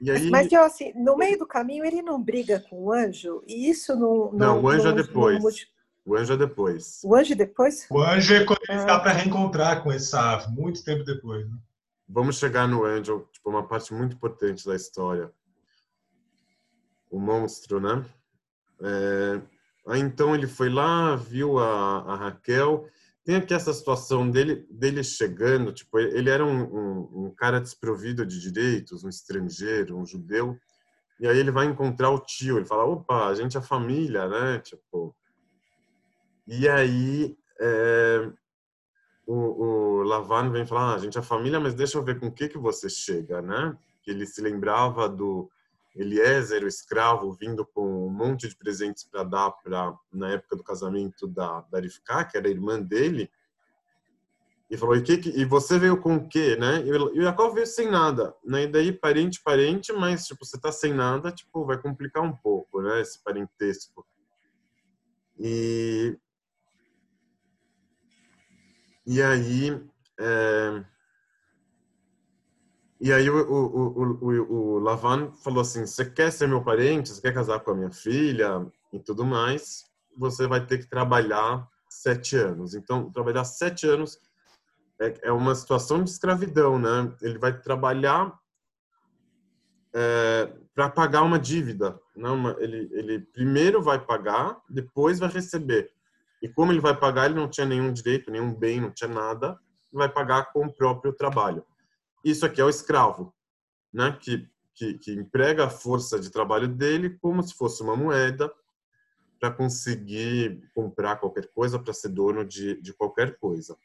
E 0.00 0.10
aí... 0.10 0.30
Mas, 0.30 0.52
assim, 0.52 0.92
no 0.96 1.16
meio 1.16 1.38
do 1.38 1.46
caminho 1.46 1.84
ele 1.84 2.02
não 2.02 2.20
briga 2.20 2.58
com 2.58 2.86
o 2.86 2.92
anjo? 2.92 3.44
E 3.46 3.70
isso 3.70 3.94
não. 3.94 4.32
Não, 4.32 4.56
não 4.56 4.62
o 4.64 4.68
anjo 4.68 4.84
não, 4.84 4.90
é 4.90 4.94
depois. 4.94 5.40
Não... 5.40 5.75
O 6.06 6.16
anjo 6.16 6.34
é 6.34 6.36
depois. 6.36 7.00
O 7.04 7.14
anjo 7.16 7.32
é 7.32 7.36
depois? 7.36 7.86
O 7.90 8.00
anjo 8.00 8.34
é 8.34 8.44
quando 8.44 8.60
ele 8.68 8.78
está 8.78 8.94
ah. 8.94 9.00
para 9.00 9.12
reencontrar 9.12 9.82
com 9.82 9.92
esse 9.92 10.14
muito 10.50 10.84
tempo 10.84 11.04
depois. 11.04 11.44
Né? 11.46 11.58
Vamos 12.08 12.38
chegar 12.38 12.68
no 12.68 12.84
anjo, 12.84 13.28
tipo, 13.32 13.50
uma 13.50 13.66
parte 13.66 13.92
muito 13.92 14.14
importante 14.14 14.64
da 14.64 14.76
história. 14.76 15.32
O 17.10 17.18
monstro, 17.18 17.80
né? 17.80 18.04
É... 18.80 19.42
Aí 19.88 20.00
então 20.00 20.34
ele 20.34 20.46
foi 20.46 20.68
lá, 20.68 21.16
viu 21.16 21.58
a, 21.58 21.98
a 22.02 22.16
Raquel 22.16 22.88
tem 23.26 23.34
aqui 23.34 23.52
essa 23.52 23.74
situação 23.74 24.30
dele, 24.30 24.64
dele 24.70 25.02
chegando, 25.02 25.72
tipo, 25.72 25.98
ele 25.98 26.30
era 26.30 26.46
um, 26.46 26.62
um, 26.62 27.24
um, 27.24 27.34
cara 27.34 27.60
desprovido 27.60 28.24
de 28.24 28.40
direitos, 28.40 29.02
um 29.02 29.08
estrangeiro, 29.08 29.98
um 29.98 30.06
judeu, 30.06 30.56
e 31.18 31.26
aí 31.26 31.36
ele 31.36 31.50
vai 31.50 31.66
encontrar 31.66 32.10
o 32.10 32.20
tio, 32.20 32.56
ele 32.56 32.64
fala, 32.64 32.84
opa, 32.84 33.26
a 33.26 33.34
gente 33.34 33.56
é 33.56 33.60
família, 33.60 34.28
né, 34.28 34.60
tipo, 34.60 35.12
e 36.46 36.68
aí 36.68 37.36
é, 37.60 38.30
o, 39.26 39.34
o 39.34 40.02
Lavan 40.02 40.50
vem 40.50 40.66
falar, 40.66 40.92
ah, 40.92 40.94
a 40.94 40.98
gente 40.98 41.18
é 41.18 41.22
família, 41.22 41.58
mas 41.58 41.74
deixa 41.74 41.98
eu 41.98 42.02
ver 42.02 42.20
com 42.20 42.26
o 42.26 42.32
que 42.32 42.48
que 42.48 42.58
você 42.58 42.88
chega, 42.88 43.42
né, 43.42 43.76
que 44.02 44.10
ele 44.10 44.26
se 44.26 44.40
lembrava 44.40 45.08
do 45.08 45.50
Eliezer, 45.94 46.62
o 46.62 46.68
escravo, 46.68 47.32
vindo 47.32 47.64
com 47.64 48.06
um 48.06 48.10
monte 48.10 48.48
de 48.48 48.56
presentes 48.56 49.04
para 49.04 49.24
dar 49.24 49.50
para 49.50 49.96
na 50.12 50.30
época 50.30 50.56
do 50.56 50.62
casamento 50.62 51.26
da, 51.26 51.64
da 51.72 52.24
que 52.24 52.36
era 52.36 52.48
irmã 52.48 52.80
dele, 52.80 53.30
e 54.68 54.76
falou: 54.76 54.96
e, 54.96 55.02
que, 55.02 55.30
e 55.30 55.44
você 55.44 55.78
veio 55.78 56.00
com 56.00 56.16
o 56.16 56.28
quê, 56.28 56.56
né? 56.56 56.84
E 56.84 56.90
o 56.90 57.22
Jacob 57.22 57.54
veio 57.54 57.66
sem 57.66 57.90
nada, 57.90 58.34
né? 58.44 58.64
E 58.64 58.66
daí 58.66 58.92
parente, 58.92 59.40
parente, 59.42 59.92
mas 59.92 60.26
tipo 60.26 60.44
você 60.44 60.58
tá 60.58 60.72
sem 60.72 60.92
nada, 60.92 61.30
tipo 61.30 61.64
vai 61.64 61.80
complicar 61.80 62.22
um 62.22 62.34
pouco, 62.34 62.82
né? 62.82 63.00
Esse 63.00 63.22
parentesco. 63.22 64.04
E 65.38 66.18
e 69.06 69.22
aí 69.22 69.80
é, 70.18 70.84
e 73.00 73.12
aí 73.12 73.28
o, 73.28 73.36
o, 73.36 74.02
o, 74.22 74.52
o, 74.52 74.78
Lavan 74.78 75.30
falou 75.44 75.60
assim, 75.60 75.84
você 75.84 76.04
quer 76.04 76.32
ser 76.32 76.48
meu 76.48 76.62
parente, 76.62 77.10
você 77.10 77.20
quer 77.20 77.34
casar 77.34 77.60
com 77.60 77.72
a 77.72 77.74
minha 77.74 77.90
filha 77.90 78.66
e 78.90 78.98
tudo 78.98 79.24
mais, 79.24 79.84
você 80.16 80.46
vai 80.46 80.64
ter 80.64 80.78
que 80.78 80.86
trabalhar 80.86 81.68
sete 81.90 82.36
anos. 82.36 82.74
Então, 82.74 83.10
trabalhar 83.10 83.44
sete 83.44 83.86
anos 83.86 84.18
é, 84.98 85.14
é 85.24 85.32
uma 85.32 85.54
situação 85.54 86.02
de 86.02 86.08
escravidão, 86.08 86.78
né? 86.78 87.14
Ele 87.20 87.38
vai 87.38 87.60
trabalhar 87.60 88.32
é, 89.94 90.52
para 90.74 90.88
pagar 90.88 91.22
uma 91.22 91.38
dívida. 91.38 92.00
Não, 92.14 92.42
né? 92.42 92.56
ele, 92.58 92.88
ele 92.92 93.20
primeiro 93.20 93.82
vai 93.82 93.98
pagar, 93.98 94.58
depois 94.70 95.18
vai 95.18 95.28
receber. 95.28 95.92
E 96.42 96.48
como 96.48 96.72
ele 96.72 96.80
vai 96.80 96.96
pagar, 96.98 97.26
ele 97.26 97.34
não 97.34 97.48
tinha 97.48 97.66
nenhum 97.66 97.92
direito, 97.92 98.30
nenhum 98.30 98.54
bem, 98.54 98.80
não 98.80 98.90
tinha 98.90 99.08
nada, 99.08 99.58
vai 99.92 100.08
pagar 100.08 100.52
com 100.52 100.66
o 100.66 100.72
próprio 100.72 101.12
trabalho. 101.12 101.64
Isso 102.24 102.44
aqui 102.44 102.60
é 102.60 102.64
o 102.64 102.68
escravo, 102.68 103.34
né? 103.92 104.16
Que, 104.20 104.48
que, 104.74 104.94
que 104.94 105.12
emprega 105.12 105.64
a 105.64 105.70
força 105.70 106.18
de 106.18 106.30
trabalho 106.30 106.68
dele 106.68 107.18
como 107.20 107.42
se 107.42 107.54
fosse 107.54 107.82
uma 107.82 107.96
moeda 107.96 108.52
para 109.40 109.50
conseguir 109.50 110.62
comprar 110.74 111.16
qualquer 111.16 111.48
coisa, 111.52 111.78
para 111.78 111.92
ser 111.92 112.08
dono 112.08 112.44
de, 112.44 112.80
de 112.80 112.92
qualquer 112.92 113.38
coisa. 113.38 113.76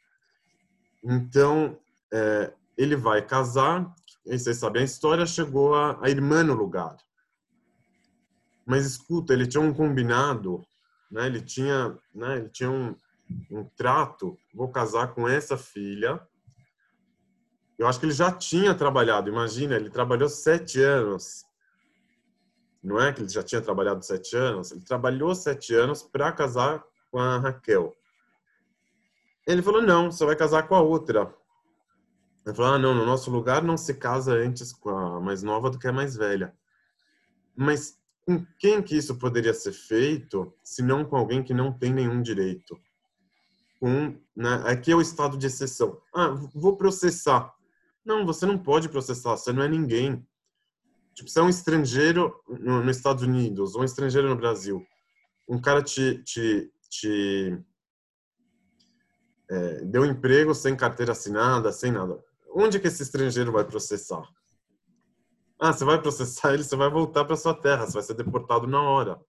Então, 1.03 1.77
é, 2.11 2.53
ele 2.77 2.95
vai 2.95 3.25
casar, 3.25 3.93
e 4.25 4.37
vocês 4.37 4.57
sabem 4.57 4.81
a 4.81 4.85
história, 4.85 5.25
chegou 5.25 5.75
a, 5.75 5.99
a 6.01 6.09
irmã 6.09 6.43
no 6.43 6.53
lugar. 6.53 6.95
Mas 8.65 8.85
escuta, 8.85 9.33
ele 9.33 9.47
tinha 9.47 9.61
um 9.61 9.73
combinado, 9.73 10.65
né? 11.11 11.27
ele 11.27 11.41
tinha, 11.41 11.97
né? 12.15 12.37
ele 12.37 12.49
tinha 12.49 12.71
um, 12.71 12.95
um 13.51 13.63
trato, 13.63 14.37
vou 14.53 14.69
casar 14.69 15.13
com 15.13 15.27
essa 15.27 15.57
filha, 15.57 16.19
eu 17.77 17.87
acho 17.87 17.99
que 17.99 18.05
ele 18.05 18.13
já 18.13 18.31
tinha 18.31 18.75
trabalhado, 18.75 19.29
imagina, 19.29 19.75
ele 19.75 19.89
trabalhou 19.89 20.29
sete 20.29 20.79
anos. 20.81 21.43
Não 22.83 22.99
é 22.99 23.11
que 23.11 23.21
ele 23.21 23.29
já 23.29 23.43
tinha 23.43 23.61
trabalhado 23.61 24.03
sete 24.05 24.35
anos? 24.35 24.71
Ele 24.71 24.81
trabalhou 24.81 25.33
sete 25.35 25.73
anos 25.73 26.01
para 26.01 26.31
casar 26.31 26.83
com 27.11 27.19
a 27.19 27.37
Raquel. 27.37 27.95
Ele 29.47 29.61
falou: 29.61 29.81
não, 29.81 30.11
você 30.11 30.25
vai 30.25 30.35
casar 30.35 30.67
com 30.67 30.75
a 30.75 30.81
outra. 30.81 31.33
Ele 32.45 32.55
falou: 32.55 32.73
ah, 32.73 32.79
não, 32.79 32.93
no 32.93 33.05
nosso 33.05 33.29
lugar 33.29 33.63
não 33.63 33.77
se 33.77 33.93
casa 33.93 34.33
antes 34.33 34.73
com 34.73 34.89
a 34.89 35.19
mais 35.19 35.43
nova 35.43 35.69
do 35.69 35.77
que 35.77 35.87
a 35.87 35.93
mais 35.93 36.15
velha. 36.15 36.55
Mas 37.55 38.00
com 38.39 38.45
quem 38.57 38.81
que 38.81 38.95
isso 38.95 39.17
poderia 39.17 39.53
ser 39.53 39.73
feito, 39.73 40.53
se 40.63 40.81
não 40.81 41.03
com 41.03 41.15
alguém 41.15 41.43
que 41.43 41.53
não 41.53 41.71
tem 41.71 41.93
nenhum 41.93 42.21
direito? 42.21 42.79
Com, 43.79 44.17
né, 44.35 44.63
aqui 44.65 44.91
é 44.91 44.95
o 44.95 45.01
estado 45.01 45.37
de 45.37 45.47
exceção. 45.47 45.99
Ah, 46.13 46.29
vou 46.53 46.77
processar. 46.77 47.53
Não, 48.05 48.25
você 48.25 48.45
não 48.45 48.57
pode 48.57 48.89
processar, 48.89 49.31
você 49.31 49.51
não 49.51 49.63
é 49.63 49.67
ninguém. 49.67 50.25
Tipo, 51.13 51.29
você 51.29 51.39
é 51.39 51.43
um 51.43 51.49
estrangeiro 51.49 52.33
nos 52.47 52.95
Estados 52.95 53.23
Unidos 53.23 53.75
ou 53.75 53.81
um 53.81 53.85
estrangeiro 53.85 54.29
no 54.29 54.35
Brasil. 54.35 54.85
um 55.49 55.59
cara 55.59 55.81
te, 55.81 56.23
te, 56.23 56.71
te 56.89 57.59
é, 59.49 59.85
deu 59.85 60.05
emprego 60.05 60.55
sem 60.55 60.75
carteira 60.75 61.11
assinada, 61.11 61.71
sem 61.71 61.91
nada. 61.91 62.23
Onde 62.53 62.79
que 62.79 62.87
esse 62.87 63.03
estrangeiro 63.03 63.51
vai 63.51 63.65
processar? 63.65 64.23
Ah, 65.63 65.71
você 65.71 65.85
vai 65.85 66.01
processar 66.01 66.55
ele, 66.55 66.63
você 66.63 66.75
vai 66.75 66.89
voltar 66.89 67.23
para 67.23 67.35
sua 67.37 67.53
terra, 67.53 67.85
você 67.85 67.93
vai 67.93 68.01
ser 68.01 68.15
deportado 68.15 68.65
na 68.65 68.81
hora. 68.81 69.21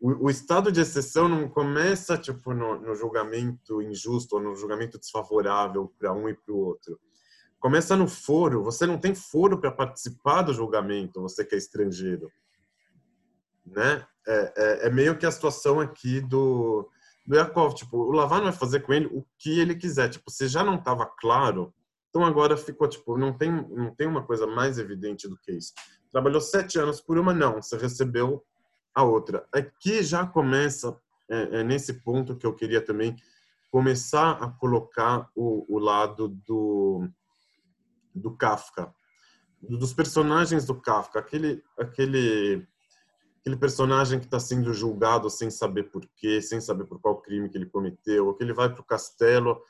O, 0.00 0.26
o 0.26 0.30
estado 0.30 0.72
de 0.72 0.80
exceção 0.80 1.28
não 1.28 1.48
começa 1.48 2.18
tipo 2.18 2.52
no, 2.52 2.80
no 2.80 2.96
julgamento 2.96 3.80
injusto 3.80 4.34
ou 4.34 4.42
no 4.42 4.56
julgamento 4.56 4.98
desfavorável 4.98 5.94
para 5.96 6.12
um 6.12 6.28
e 6.28 6.34
para 6.34 6.52
o 6.52 6.58
outro. 6.58 6.98
Começa 7.60 7.96
no 7.96 8.08
foro. 8.08 8.64
Você 8.64 8.86
não 8.86 8.98
tem 8.98 9.14
foro 9.14 9.60
para 9.60 9.70
participar 9.70 10.42
do 10.42 10.52
julgamento, 10.52 11.22
você 11.22 11.44
que 11.44 11.54
é 11.54 11.58
estrangeiro, 11.58 12.28
né? 13.64 14.04
É, 14.26 14.52
é, 14.56 14.86
é 14.88 14.90
meio 14.90 15.16
que 15.16 15.24
a 15.24 15.30
situação 15.30 15.78
aqui 15.78 16.20
do 16.20 16.90
do 17.24 17.36
Yakov, 17.36 17.74
tipo, 17.74 17.96
o 17.98 18.12
Lavan 18.12 18.42
vai 18.42 18.52
fazer 18.52 18.80
com 18.80 18.92
ele 18.92 19.06
o 19.06 19.24
que 19.36 19.58
ele 19.58 19.74
quiser. 19.74 20.08
Tipo, 20.08 20.30
se 20.30 20.46
já 20.46 20.62
não 20.62 20.76
estava 20.76 21.04
claro, 21.04 21.74
então 22.16 22.24
agora 22.24 22.56
ficou, 22.56 22.88
tipo, 22.88 23.18
não 23.18 23.30
tem, 23.30 23.52
não 23.52 23.94
tem 23.94 24.06
uma 24.06 24.22
coisa 24.22 24.46
mais 24.46 24.78
evidente 24.78 25.28
do 25.28 25.36
que 25.36 25.52
isso. 25.52 25.74
Trabalhou 26.10 26.40
sete 26.40 26.78
anos 26.78 26.98
por 26.98 27.18
uma, 27.18 27.34
não, 27.34 27.60
você 27.60 27.76
recebeu 27.76 28.42
a 28.94 29.02
outra. 29.02 29.46
Aqui 29.52 30.02
já 30.02 30.26
começa, 30.26 30.98
é, 31.28 31.60
é 31.60 31.62
nesse 31.62 31.92
ponto 31.92 32.34
que 32.34 32.46
eu 32.46 32.54
queria 32.54 32.80
também 32.80 33.14
começar 33.70 34.42
a 34.42 34.48
colocar 34.48 35.28
o, 35.36 35.66
o 35.68 35.78
lado 35.78 36.28
do, 36.28 37.06
do 38.14 38.34
Kafka, 38.34 38.90
dos 39.60 39.92
personagens 39.92 40.64
do 40.64 40.74
Kafka, 40.74 41.18
aquele, 41.18 41.62
aquele 41.78 42.66
aquele 43.40 43.56
personagem 43.56 44.18
que 44.18 44.24
está 44.24 44.40
sendo 44.40 44.72
julgado 44.72 45.28
sem 45.28 45.50
saber 45.50 45.84
por 45.84 46.02
quê, 46.16 46.40
sem 46.40 46.62
saber 46.62 46.86
por 46.86 46.98
qual 46.98 47.20
crime 47.20 47.50
que 47.50 47.58
ele 47.58 47.66
cometeu, 47.66 48.32
que 48.32 48.42
ele 48.42 48.54
vai 48.54 48.72
para 48.72 48.80
o 48.80 48.86
castelo 48.86 49.62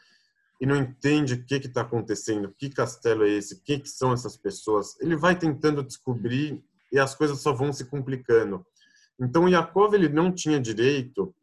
e 0.60 0.66
não 0.66 0.76
entende 0.76 1.34
o 1.34 1.44
que 1.44 1.54
está 1.56 1.82
acontecendo, 1.82 2.54
que 2.56 2.70
castelo 2.70 3.24
é 3.24 3.30
esse, 3.30 3.54
o 3.54 3.60
que, 3.62 3.78
que 3.78 3.88
são 3.88 4.12
essas 4.12 4.36
pessoas. 4.36 4.98
Ele 5.00 5.16
vai 5.16 5.38
tentando 5.38 5.82
descobrir 5.82 6.64
e 6.90 6.98
as 6.98 7.14
coisas 7.14 7.40
só 7.40 7.52
vão 7.52 7.72
se 7.72 7.84
complicando. 7.84 8.64
Então, 9.20 9.48
Yakov 9.48 9.94
ele 9.94 10.08
não 10.08 10.32
tinha 10.32 10.60
direito, 10.60 11.34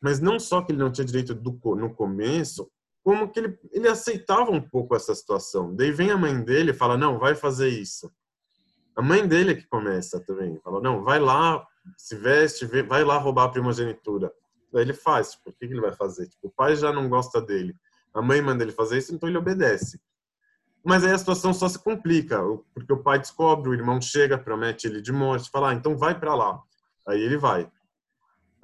mas 0.00 0.20
não 0.20 0.38
só 0.38 0.62
que 0.62 0.72
ele 0.72 0.78
não 0.78 0.90
tinha 0.90 1.04
direito 1.04 1.34
do, 1.34 1.58
no 1.76 1.94
começo, 1.94 2.70
como 3.02 3.28
que 3.28 3.40
ele, 3.40 3.58
ele 3.72 3.88
aceitava 3.88 4.50
um 4.50 4.60
pouco 4.60 4.94
essa 4.94 5.14
situação. 5.14 5.74
Daí 5.74 5.90
vem 5.90 6.10
a 6.10 6.16
mãe 6.16 6.42
dele 6.42 6.70
e 6.70 6.74
fala, 6.74 6.96
não, 6.96 7.18
vai 7.18 7.34
fazer 7.34 7.68
isso. 7.68 8.10
A 8.94 9.02
mãe 9.02 9.26
dele 9.26 9.52
é 9.52 9.54
que 9.54 9.66
começa 9.66 10.20
também. 10.20 10.60
Fala, 10.60 10.80
não, 10.80 11.02
vai 11.02 11.18
lá, 11.18 11.66
se 11.96 12.14
veste, 12.16 12.66
vai 12.66 13.02
lá 13.02 13.18
roubar 13.18 13.44
a 13.44 13.48
primogenitura. 13.48 14.32
Daí 14.72 14.82
ele 14.82 14.92
faz, 14.92 15.32
tipo, 15.32 15.50
o 15.50 15.52
que 15.52 15.64
ele 15.64 15.80
vai 15.80 15.92
fazer? 15.92 16.28
Tipo, 16.28 16.48
o 16.48 16.50
pai 16.50 16.76
já 16.76 16.92
não 16.92 17.08
gosta 17.08 17.40
dele, 17.40 17.74
a 18.14 18.20
mãe 18.20 18.42
manda 18.42 18.62
ele 18.62 18.72
fazer 18.72 18.98
isso, 18.98 19.14
então 19.14 19.28
ele 19.28 19.38
obedece. 19.38 20.00
Mas 20.84 21.04
aí 21.04 21.12
a 21.12 21.18
situação 21.18 21.54
só 21.54 21.68
se 21.68 21.78
complica, 21.78 22.42
porque 22.74 22.92
o 22.92 23.02
pai 23.02 23.18
descobre, 23.18 23.70
o 23.70 23.74
irmão 23.74 24.00
chega, 24.00 24.36
promete 24.36 24.86
ele 24.86 25.00
de 25.00 25.12
morte, 25.12 25.50
fala, 25.50 25.70
ah, 25.70 25.74
então 25.74 25.96
vai 25.96 26.18
para 26.18 26.34
lá. 26.34 26.60
Aí 27.06 27.20
ele 27.20 27.36
vai. 27.36 27.70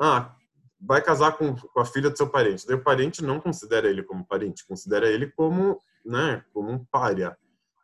Ah, 0.00 0.34
vai 0.80 1.00
casar 1.00 1.32
com, 1.32 1.54
com 1.54 1.80
a 1.80 1.84
filha 1.84 2.10
do 2.10 2.16
seu 2.16 2.28
parente. 2.28 2.66
Daí 2.66 2.76
o 2.76 2.82
parente 2.82 3.22
não 3.22 3.40
considera 3.40 3.88
ele 3.88 4.02
como 4.02 4.26
parente, 4.26 4.66
considera 4.66 5.08
ele 5.08 5.28
como, 5.30 5.80
né, 6.04 6.44
como 6.52 6.70
um 6.70 6.84
pária. 6.84 7.36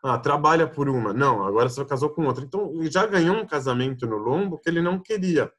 Ah, 0.02 0.18
trabalha 0.18 0.66
por 0.66 0.88
uma. 0.88 1.12
Não, 1.12 1.46
agora 1.46 1.68
você 1.68 1.84
casou 1.84 2.10
com 2.10 2.26
outra. 2.26 2.44
Então, 2.44 2.72
já 2.90 3.06
ganhou 3.06 3.36
um 3.36 3.46
casamento 3.46 4.06
no 4.06 4.18
lombo 4.18 4.58
que 4.58 4.68
ele 4.68 4.82
não 4.82 4.98
queria. 4.98 5.50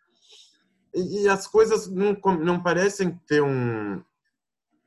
E, 0.93 1.23
e 1.23 1.29
as 1.29 1.47
coisas 1.47 1.87
não, 1.87 2.15
não 2.39 2.61
parecem 2.61 3.19
ter 3.25 3.41
um 3.41 4.03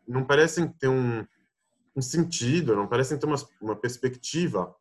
não 0.09 0.25
parecem 0.25 0.67
ter 0.67 0.89
um, 0.89 1.25
um 1.95 2.03
sentido, 2.03 2.75
não 2.75 2.87
parecem 2.87 3.19
ter 3.19 3.27
uma, 3.27 3.37
uma 3.61 3.77
perspectiva. 3.77 4.75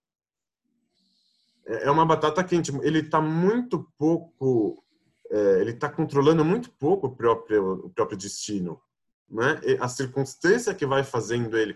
É, 1.65 1.87
é 1.87 1.91
uma 1.91 2.05
batata 2.05 2.43
quente. 2.43 2.71
Ele 2.81 2.99
está 2.99 3.21
muito 3.21 3.91
pouco, 3.97 4.83
é, 5.29 5.61
ele 5.61 5.71
está 5.71 5.89
controlando 5.89 6.45
muito 6.45 6.71
pouco 6.71 7.07
o 7.07 7.15
próprio, 7.15 7.85
o 7.85 7.89
próprio 7.89 8.17
destino. 8.17 8.81
Né? 9.29 9.59
E 9.63 9.77
a 9.81 9.87
circunstância 9.89 10.73
que 10.73 10.85
vai 10.85 11.03
fazendo 11.03 11.57
ele 11.57 11.75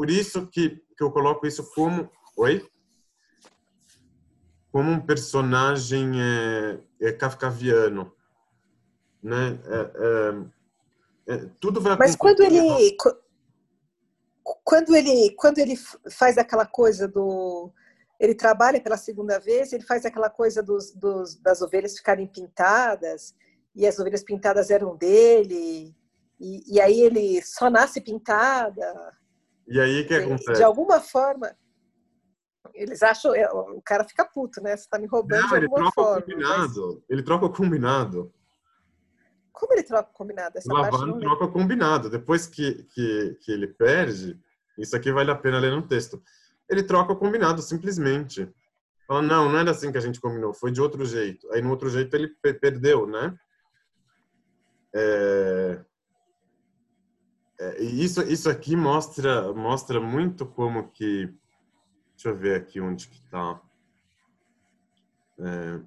por 0.00 0.08
isso 0.08 0.46
que, 0.46 0.82
que 0.96 1.02
eu 1.02 1.10
coloco 1.10 1.46
isso 1.46 1.70
como. 1.74 2.10
Oi? 2.36 2.66
Como 4.72 4.90
um 4.90 4.98
personagem 4.98 6.12
é, 6.22 6.80
é 7.00 7.12
kafkaviano. 7.12 8.10
Né? 9.22 9.60
É, 9.66 9.78
é, 9.78 10.44
tudo 11.60 11.80
vai 11.80 11.96
Mas 11.96 12.16
quando 12.16 12.40
ele. 12.42 12.96
Quando 14.64 14.96
ele, 14.96 15.34
quando 15.36 15.58
ele 15.58 15.76
faz 16.10 16.38
aquela 16.38 16.66
coisa 16.66 17.06
do. 17.06 17.72
Ele 18.18 18.34
trabalha 18.34 18.80
pela 18.80 18.96
segunda 18.96 19.38
vez, 19.38 19.72
ele 19.72 19.84
faz 19.84 20.04
aquela 20.04 20.28
coisa 20.28 20.62
dos, 20.62 20.92
dos, 20.92 21.36
das 21.36 21.62
ovelhas 21.62 21.96
ficarem 21.96 22.26
pintadas, 22.26 23.34
e 23.74 23.86
as 23.86 23.98
ovelhas 23.98 24.22
pintadas 24.22 24.68
eram 24.68 24.94
dele, 24.94 25.94
e, 26.38 26.74
e 26.74 26.80
aí 26.80 27.00
ele 27.00 27.40
só 27.42 27.70
nasce 27.70 27.98
pintada 27.98 29.16
e 29.70 29.80
aí 29.80 30.00
o 30.00 30.06
que 30.06 30.14
acontece? 30.14 30.54
De 30.54 30.64
alguma 30.64 31.00
forma, 31.00 31.56
eles 32.74 33.04
acham. 33.04 33.32
É, 33.32 33.48
o 33.52 33.80
cara 33.82 34.02
fica 34.04 34.24
puto, 34.24 34.60
né? 34.60 34.76
Você 34.76 34.88
tá 34.88 34.98
me 34.98 35.06
roubando 35.06 35.42
Não, 35.42 35.48
de 35.48 35.54
alguma 35.54 35.78
ele 35.78 35.92
troca 35.92 35.92
forma. 35.92 36.18
O 36.18 36.22
combinado. 36.22 36.86
Mas... 36.86 37.04
Ele 37.08 37.22
troca 37.22 37.46
o 37.46 37.52
combinado. 37.52 38.34
Como 39.60 39.74
ele 39.74 39.82
troca 39.82 40.08
o 40.10 40.14
combinado? 40.14 40.56
Essa 40.56 40.72
o 40.72 40.74
Lavano 40.74 41.20
troca 41.20 41.44
o 41.44 41.52
combinado. 41.52 42.08
Depois 42.08 42.46
que, 42.46 42.82
que, 42.84 43.36
que 43.42 43.52
ele 43.52 43.68
perde, 43.68 44.40
isso 44.78 44.96
aqui 44.96 45.12
vale 45.12 45.30
a 45.30 45.36
pena 45.36 45.58
ler 45.58 45.70
no 45.70 45.86
texto. 45.86 46.22
Ele 46.66 46.82
troca 46.82 47.12
o 47.12 47.16
combinado, 47.16 47.60
simplesmente. 47.60 48.50
Fala, 49.06 49.20
não, 49.20 49.50
não 49.50 49.58
era 49.58 49.70
assim 49.70 49.92
que 49.92 49.98
a 49.98 50.00
gente 50.00 50.18
combinou, 50.18 50.54
foi 50.54 50.72
de 50.72 50.80
outro 50.80 51.04
jeito. 51.04 51.52
Aí 51.52 51.60
no 51.60 51.68
outro 51.68 51.90
jeito 51.90 52.14
ele 52.16 52.28
perdeu, 52.58 53.06
né? 53.06 53.36
É... 54.94 55.84
É, 57.60 57.82
isso, 57.82 58.22
isso 58.22 58.48
aqui 58.48 58.74
mostra, 58.74 59.52
mostra 59.52 60.00
muito 60.00 60.46
como 60.46 60.90
que. 60.90 61.26
Deixa 62.14 62.30
eu 62.30 62.36
ver 62.36 62.56
aqui 62.56 62.80
onde 62.80 63.06
que 63.08 63.16
está. 63.16 63.60
É, 65.38 65.80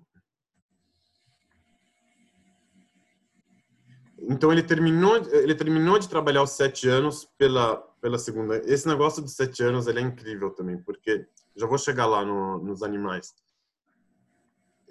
então 4.33 4.51
ele 4.51 4.63
terminou, 4.63 5.17
ele 5.31 5.53
terminou 5.53 5.99
de 5.99 6.09
trabalhar 6.09 6.41
os 6.41 6.49
sete 6.49 6.89
anos 6.89 7.29
pela, 7.37 7.77
pela 8.01 8.17
segunda. 8.17 8.57
Esse 8.65 8.87
negócio 8.87 9.21
dos 9.21 9.35
sete 9.35 9.61
anos 9.61 9.85
ele 9.85 9.99
é 9.99 10.01
incrível 10.01 10.49
também, 10.49 10.75
porque 10.75 11.27
já 11.55 11.67
vou 11.67 11.77
chegar 11.77 12.07
lá 12.07 12.25
no, 12.25 12.57
nos 12.57 12.81
animais. 12.81 13.35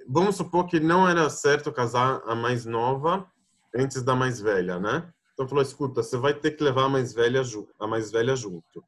Vamos 0.08 0.36
supor 0.36 0.66
que 0.66 0.78
não 0.78 1.08
era 1.08 1.28
certo 1.28 1.72
casar 1.72 2.22
a 2.24 2.36
mais 2.36 2.64
nova 2.64 3.26
antes 3.74 4.04
da 4.04 4.14
mais 4.14 4.40
velha, 4.40 4.78
né? 4.78 5.12
Então 5.34 5.48
falou, 5.48 5.62
escuta, 5.62 6.04
você 6.04 6.16
vai 6.16 6.34
ter 6.34 6.52
que 6.52 6.62
levar 6.62 6.84
a 6.84 6.88
mais 6.88 7.12
velha, 7.12 7.42
a 7.80 7.86
mais 7.88 8.12
velha 8.12 8.36
junto. 8.36 8.84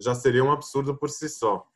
Já 0.00 0.14
seria 0.14 0.42
um 0.42 0.52
absurdo 0.52 0.96
por 0.96 1.10
si 1.10 1.28
só. 1.28 1.66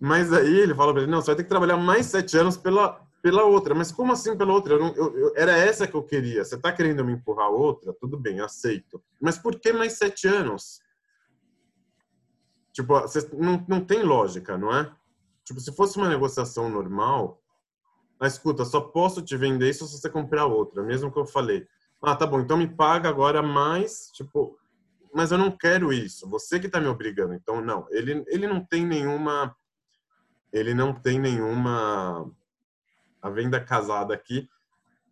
Mas 0.00 0.32
aí 0.32 0.58
ele 0.58 0.74
fala 0.74 0.92
para 0.92 1.02
ele, 1.02 1.10
não, 1.12 1.20
você 1.20 1.28
vai 1.28 1.36
ter 1.36 1.44
que 1.44 1.48
trabalhar 1.48 1.76
mais 1.76 2.06
sete 2.06 2.36
anos 2.36 2.56
pela 2.56 3.00
pela 3.22 3.44
outra. 3.44 3.74
Mas 3.74 3.92
como 3.92 4.12
assim 4.12 4.36
pela 4.36 4.52
outra? 4.52 4.74
Eu 4.74 4.78
não, 4.80 4.94
eu, 4.94 5.18
eu, 5.18 5.32
era 5.36 5.52
essa 5.52 5.86
que 5.86 5.94
eu 5.94 6.02
queria. 6.02 6.44
Você 6.44 6.56
está 6.56 6.72
querendo 6.72 7.04
me 7.04 7.12
empurrar 7.12 7.50
outra? 7.50 7.92
Tudo 7.92 8.18
bem, 8.18 8.40
aceito. 8.40 9.02
Mas 9.20 9.38
por 9.38 9.58
que 9.58 9.72
mais 9.72 9.94
sete 9.94 10.26
anos? 10.26 10.80
Tipo, 12.72 13.00
você, 13.00 13.28
não, 13.32 13.64
não 13.68 13.84
tem 13.84 14.02
lógica, 14.02 14.56
não 14.56 14.74
é? 14.74 14.90
Tipo, 15.44 15.60
se 15.60 15.74
fosse 15.74 15.96
uma 15.96 16.08
negociação 16.08 16.68
normal, 16.68 17.42
a 18.20 18.26
escuta, 18.26 18.64
só 18.64 18.80
posso 18.80 19.22
te 19.22 19.36
vender 19.36 19.70
isso 19.70 19.86
se 19.86 19.98
você 19.98 20.08
comprar 20.08 20.46
outra, 20.46 20.82
mesmo 20.82 21.10
que 21.10 21.18
eu 21.18 21.26
falei. 21.26 21.66
Ah, 22.02 22.14
tá 22.14 22.26
bom, 22.26 22.40
então 22.40 22.56
me 22.56 22.68
paga 22.68 23.08
agora 23.08 23.42
mais, 23.42 24.10
tipo, 24.12 24.58
mas 25.12 25.32
eu 25.32 25.38
não 25.38 25.50
quero 25.50 25.92
isso. 25.92 26.28
Você 26.28 26.60
que 26.60 26.66
está 26.66 26.80
me 26.80 26.86
obrigando. 26.86 27.34
Então, 27.34 27.60
não, 27.60 27.86
ele, 27.90 28.24
ele 28.28 28.46
não 28.46 28.64
tem 28.64 28.86
nenhuma. 28.86 29.54
Ele 30.52 30.72
não 30.72 30.94
tem 30.94 31.18
nenhuma. 31.18 32.30
A 33.20 33.28
venda 33.28 33.60
casada 33.60 34.14
aqui, 34.14 34.48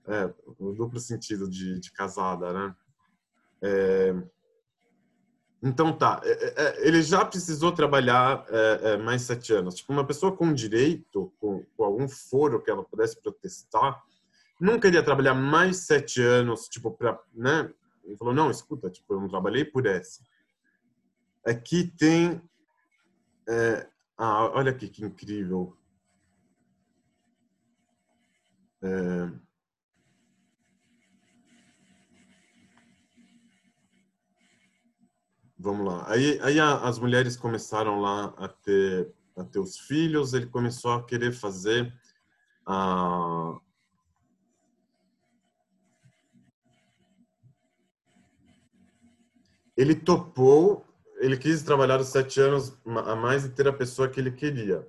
é, 0.07 0.33
o 0.59 0.73
duplo 0.73 0.99
sentido 0.99 1.49
de, 1.49 1.79
de 1.79 1.93
casada, 1.93 2.53
né? 2.53 2.77
É, 3.61 4.15
então 5.63 5.93
tá, 5.93 6.21
é, 6.23 6.31
é, 6.31 6.55
é 6.57 6.87
ele 6.87 7.03
já 7.03 7.25
precisou 7.25 7.73
trabalhar 7.73 8.47
mais 9.05 9.23
sete 9.23 9.53
anos. 9.53 9.75
Tipo, 9.75 9.93
uma 9.93 10.07
pessoa 10.07 10.35
com 10.35 10.53
direito, 10.53 11.33
com, 11.41 11.65
com 11.77 11.85
algum 11.85 12.09
foro 12.09 12.63
que 12.63 12.71
ela 12.71 12.85
pudesse 12.85 13.21
protestar, 13.21 14.03
não 14.61 14.81
queria 14.81 15.03
trabalhar 15.03 15.35
mais 15.35 15.79
sete 15.79 16.21
anos, 16.21 16.69
tipo, 16.69 16.91
para, 16.91 17.21
né? 17.33 17.73
Ele 18.05 18.17
falou, 18.17 18.35
não, 18.35 18.51
escuta, 18.51 18.91
tipo, 18.91 19.15
eu 19.15 19.21
não 19.21 19.29
trabalhei 19.29 19.65
por 19.65 19.87
essa. 19.87 20.23
Aqui 21.47 21.87
tem, 21.97 22.41
é, 23.49 23.87
ah, 24.17 24.51
olha 24.55 24.73
aqui 24.73 24.89
que 24.89 25.05
incrível. 25.05 25.77
É... 28.83 29.31
Vamos 35.59 35.87
lá. 35.87 36.09
Aí, 36.09 36.39
aí 36.41 36.61
as 36.61 36.99
mulheres 36.99 37.37
começaram 37.37 38.01
lá 38.01 38.27
a 38.37 38.49
ter, 38.49 39.13
a 39.37 39.45
ter 39.45 39.59
os 39.59 39.79
filhos, 39.79 40.33
ele 40.33 40.47
começou 40.47 40.93
a 40.93 41.05
querer 41.05 41.33
fazer 41.33 41.93
a, 42.65 43.59
ele 49.79 49.95
topou, 49.95 50.85
ele 51.21 51.37
quis 51.37 51.63
trabalhar 51.63 52.01
os 52.01 52.09
sete 52.09 52.41
anos 52.41 52.77
a 52.85 53.15
mais 53.15 53.45
e 53.45 53.49
ter 53.49 53.69
a 53.69 53.73
pessoa 53.73 54.09
que 54.09 54.19
ele 54.19 54.33
queria 54.33 54.85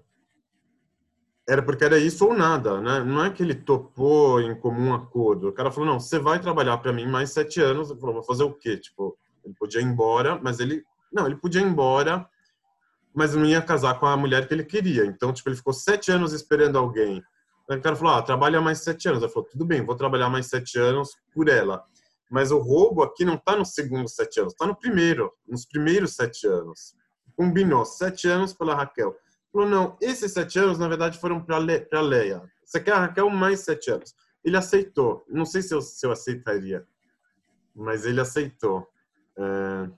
era 1.50 1.64
porque 1.64 1.84
era 1.84 1.98
isso 1.98 2.28
ou 2.28 2.34
nada, 2.36 2.80
né? 2.80 3.04
Não 3.04 3.26
é 3.26 3.32
que 3.32 3.42
ele 3.42 3.56
topou 3.56 4.40
em 4.40 4.54
comum 4.54 4.94
acordo. 4.94 5.50
O 5.50 5.52
cara 5.52 5.72
falou, 5.72 5.90
não, 5.90 6.00
você 6.00 6.20
vai 6.20 6.40
trabalhar 6.40 6.78
para 6.78 6.94
mim 6.94 7.08
mais 7.08 7.32
sete 7.32 7.60
anos. 7.60 7.90
Ele 7.90 8.00
falou, 8.00 8.14
vou 8.14 8.24
fazer 8.24 8.44
o 8.44 8.54
quê? 8.54 8.78
Tipo, 8.78 9.18
ele 9.44 9.56
podia 9.58 9.82
ir 9.82 9.86
embora, 9.86 10.40
mas 10.40 10.60
ele... 10.60 10.84
Não, 11.12 11.26
ele 11.26 11.36
podia 11.36 11.60
ir 11.60 11.66
embora, 11.66 12.30
mas 13.16 13.34
não 13.34 13.46
ia 13.46 13.64
casar 13.64 14.00
com 14.00 14.06
a 14.06 14.16
mulher 14.16 14.48
que 14.48 14.54
ele 14.54 14.64
queria. 14.64 15.08
Então, 15.08 15.34
tipo, 15.34 15.50
ele 15.50 15.56
ficou 15.56 15.74
sete 15.74 16.12
anos 16.12 16.34
esperando 16.34 16.78
alguém. 16.78 17.24
Aí 17.68 17.78
o 17.78 17.82
cara 17.82 17.96
falou, 17.96 18.14
ah, 18.14 18.22
trabalha 18.22 18.62
mais 18.62 18.84
sete 18.84 19.10
anos. 19.10 19.24
Ele 19.24 19.32
falou, 19.32 19.50
tudo 19.50 19.66
bem, 19.66 19.84
vou 19.84 19.96
trabalhar 19.96 20.30
mais 20.30 20.46
sete 20.46 20.78
anos 20.78 21.10
por 21.34 21.50
ela. 21.50 21.84
Mas 22.30 22.52
o 22.52 22.60
roubo 22.60 23.02
aqui 23.02 23.26
não 23.26 23.34
está 23.34 23.56
no 23.56 23.66
segundo 23.66 24.08
sete 24.08 24.40
anos, 24.40 24.54
está 24.54 24.68
no 24.68 24.76
primeiro, 24.76 25.34
nos 25.48 25.66
primeiros 25.66 26.16
sete 26.16 26.46
anos. 26.46 26.94
Combinou, 27.36 27.84
sete 27.86 28.28
anos 28.28 28.54
pela 28.54 28.76
Raquel. 28.76 29.16
Falou, 29.52 29.68
não, 29.68 29.98
esses 30.02 30.32
sete 30.32 30.60
anos, 30.60 30.78
na 30.78 30.88
verdade, 30.88 31.20
foram 31.20 31.42
para 31.42 31.58
Le 31.58 31.88
Leia. 31.92 32.42
Você 32.64 32.80
quer 32.80 32.94
a 32.94 33.00
Raquel 33.00 33.30
mais 33.30 33.62
sete 33.62 33.90
anos. 33.90 34.16
Ele 34.44 34.56
aceitou. 34.56 35.26
Não 35.28 35.46
sei 35.46 35.62
se 35.62 35.74
eu, 35.74 35.82
se 35.82 36.06
eu 36.06 36.12
aceitaria, 36.12 36.88
mas 37.76 38.06
ele 38.06 38.22
aceitou. 38.22 38.88
É... 39.38 39.90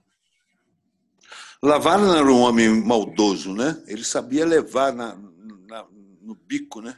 Lavar 1.62 2.00
era 2.00 2.26
um 2.26 2.40
homem 2.40 2.82
maldoso, 2.82 3.54
né? 3.54 3.82
Ele 3.86 4.04
sabia 4.04 4.44
levar 4.44 4.92
na, 4.92 5.14
na 5.68 5.86
no 6.22 6.34
bico, 6.34 6.80
né? 6.80 6.96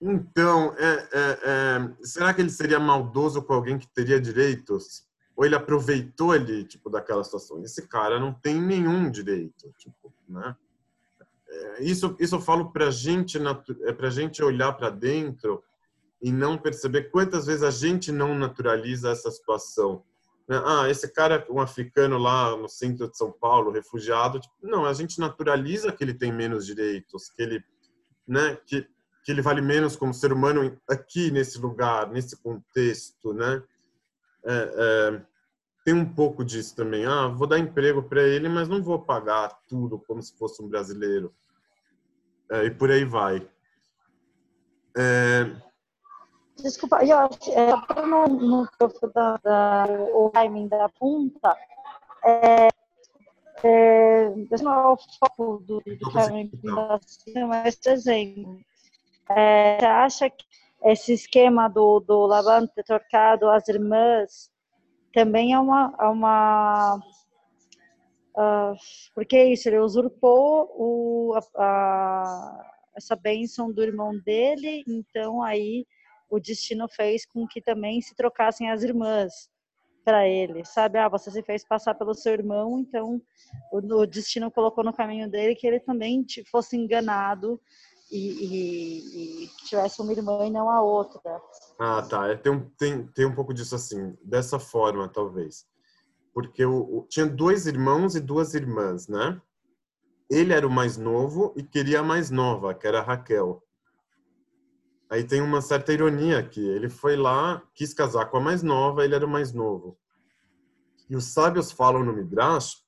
Então, 0.00 0.74
é, 0.78 1.08
é, 1.12 1.38
é, 1.42 2.04
será 2.04 2.32
que 2.32 2.40
ele 2.40 2.50
seria 2.50 2.78
maldoso 2.78 3.42
com 3.42 3.54
alguém 3.54 3.78
que 3.78 3.88
teria 3.88 4.20
direitos? 4.20 5.06
Ou 5.34 5.44
ele 5.44 5.54
aproveitou 5.54 6.32
ali, 6.32 6.64
tipo, 6.64 6.88
daquela 6.88 7.24
situação? 7.24 7.62
Esse 7.62 7.86
cara 7.86 8.18
não 8.18 8.32
tem 8.32 8.60
nenhum 8.60 9.10
direito, 9.10 9.72
tipo, 9.78 10.12
né? 10.28 10.56
É, 11.48 11.82
isso, 11.84 12.16
isso 12.18 12.36
eu 12.36 12.40
falo 12.40 12.72
para 12.72 12.90
gente, 12.90 13.38
é 13.84 13.92
para 13.92 14.10
gente 14.10 14.42
olhar 14.42 14.72
para 14.72 14.90
dentro 14.90 15.62
e 16.20 16.32
não 16.32 16.58
perceber 16.58 17.10
quantas 17.10 17.46
vezes 17.46 17.62
a 17.62 17.70
gente 17.70 18.10
não 18.10 18.34
naturaliza 18.34 19.10
essa 19.10 19.30
situação. 19.30 20.02
Né? 20.48 20.60
Ah, 20.64 20.88
esse 20.88 21.12
cara, 21.12 21.46
um 21.50 21.60
africano 21.60 22.18
lá 22.18 22.56
no 22.56 22.68
centro 22.68 23.08
de 23.08 23.16
São 23.16 23.32
Paulo, 23.32 23.70
refugiado, 23.70 24.40
tipo, 24.40 24.54
não, 24.62 24.84
a 24.84 24.92
gente 24.92 25.18
naturaliza 25.18 25.92
que 25.92 26.02
ele 26.02 26.14
tem 26.14 26.32
menos 26.32 26.66
direitos, 26.66 27.28
que 27.30 27.42
ele, 27.42 27.64
né, 28.26 28.56
que, 28.66 28.86
que 29.24 29.32
ele 29.32 29.42
vale 29.42 29.60
menos 29.60 29.96
como 29.96 30.14
ser 30.14 30.32
humano 30.32 30.78
aqui 30.88 31.30
nesse 31.30 31.58
lugar, 31.58 32.10
nesse 32.10 32.36
contexto, 32.40 33.32
né? 33.34 33.62
É, 34.44 34.52
é, 34.54 35.22
tem 35.86 35.94
um 35.94 36.04
pouco 36.04 36.44
disso 36.44 36.74
também. 36.74 37.06
Ah, 37.06 37.28
vou 37.28 37.46
dar 37.46 37.60
emprego 37.60 38.02
para 38.02 38.20
ele, 38.20 38.48
mas 38.48 38.68
não 38.68 38.82
vou 38.82 38.98
pagar 38.98 39.56
tudo 39.68 40.00
como 40.00 40.20
se 40.20 40.36
fosse 40.36 40.60
um 40.60 40.68
brasileiro. 40.68 41.32
É, 42.50 42.64
e 42.64 42.70
por 42.72 42.90
aí 42.90 43.04
vai. 43.04 43.48
É... 44.98 45.44
Desculpa, 46.56 47.04
eu 47.04 47.16
acho 47.16 47.52
é, 47.52 48.04
no, 48.04 48.26
no 48.26 48.68
da, 49.14 49.36
da, 49.36 49.86
o 50.12 50.28
timing 50.30 50.66
da 50.66 50.88
punta, 50.88 51.56
é, 52.24 52.68
é, 53.62 54.28
não 54.60 54.72
é 54.74 54.86
o 54.88 54.96
foco 55.20 55.62
do, 55.64 55.80
do 55.80 56.10
timing 56.10 56.50
da 56.64 56.98
mas 57.46 57.78
exemplo. 57.86 58.58
É, 59.30 59.78
você 59.78 59.86
acha 59.86 60.30
que 60.30 60.44
esse 60.82 61.12
esquema 61.12 61.68
do, 61.68 62.00
do 62.00 62.26
lavante 62.26 62.82
trocado 62.82 63.48
às 63.48 63.68
irmãs 63.68 64.50
também 65.16 65.54
é 65.54 65.58
uma, 65.58 65.96
é 65.98 66.04
uma 66.04 66.96
uh, 68.36 68.76
porque 69.14 69.34
é 69.34 69.50
isso, 69.50 69.66
ele 69.66 69.78
usurpou 69.78 70.70
o, 70.76 71.32
a, 71.34 71.40
a, 71.64 72.70
essa 72.94 73.16
bênção 73.16 73.72
do 73.72 73.82
irmão 73.82 74.18
dele, 74.18 74.84
então 74.86 75.42
aí 75.42 75.86
o 76.28 76.38
destino 76.38 76.86
fez 76.86 77.24
com 77.24 77.46
que 77.46 77.62
também 77.62 77.98
se 78.02 78.14
trocassem 78.14 78.70
as 78.70 78.82
irmãs 78.82 79.48
para 80.04 80.28
ele, 80.28 80.66
sabe? 80.66 80.98
Ah, 80.98 81.08
você 81.08 81.30
se 81.30 81.42
fez 81.42 81.64
passar 81.64 81.94
pelo 81.94 82.12
seu 82.12 82.34
irmão, 82.34 82.78
então 82.78 83.18
o, 83.72 83.78
o 83.78 84.06
destino 84.06 84.50
colocou 84.50 84.84
no 84.84 84.92
caminho 84.92 85.30
dele 85.30 85.54
que 85.54 85.66
ele 85.66 85.80
também 85.80 86.26
fosse 86.50 86.76
enganado 86.76 87.58
e, 88.10 88.18
e, 88.18 89.44
e 89.44 89.48
tivesse 89.66 90.00
uma 90.00 90.12
irmã 90.12 90.46
e 90.46 90.50
não 90.50 90.70
a 90.70 90.80
outra. 90.80 91.20
Ah, 91.78 92.02
tá. 92.02 92.28
É, 92.28 92.36
tem, 92.36 92.52
um, 92.52 92.68
tem, 92.70 93.06
tem 93.08 93.26
um 93.26 93.34
pouco 93.34 93.52
disso 93.52 93.74
assim, 93.74 94.16
dessa 94.22 94.58
forma, 94.58 95.08
talvez. 95.08 95.66
Porque 96.32 96.64
o, 96.64 97.06
tinha 97.08 97.26
dois 97.26 97.66
irmãos 97.66 98.14
e 98.14 98.20
duas 98.20 98.54
irmãs, 98.54 99.08
né? 99.08 99.40
Ele 100.30 100.52
era 100.52 100.66
o 100.66 100.70
mais 100.70 100.96
novo 100.96 101.52
e 101.56 101.62
queria 101.62 102.00
a 102.00 102.04
mais 102.04 102.30
nova, 102.30 102.74
que 102.74 102.86
era 102.86 103.00
a 103.00 103.02
Raquel. 103.02 103.62
Aí 105.08 105.22
tem 105.22 105.40
uma 105.40 105.60
certa 105.60 105.92
ironia 105.92 106.38
aqui. 106.38 106.66
Ele 106.66 106.88
foi 106.88 107.16
lá, 107.16 107.62
quis 107.74 107.94
casar 107.94 108.26
com 108.26 108.38
a 108.38 108.40
mais 108.40 108.62
nova, 108.62 109.04
ele 109.04 109.14
era 109.14 109.24
o 109.24 109.30
mais 109.30 109.52
novo. 109.52 109.96
E 111.08 111.14
os 111.14 111.26
sábios 111.26 111.70
falam 111.70 112.04
no 112.04 112.12
Midrash 112.12 112.84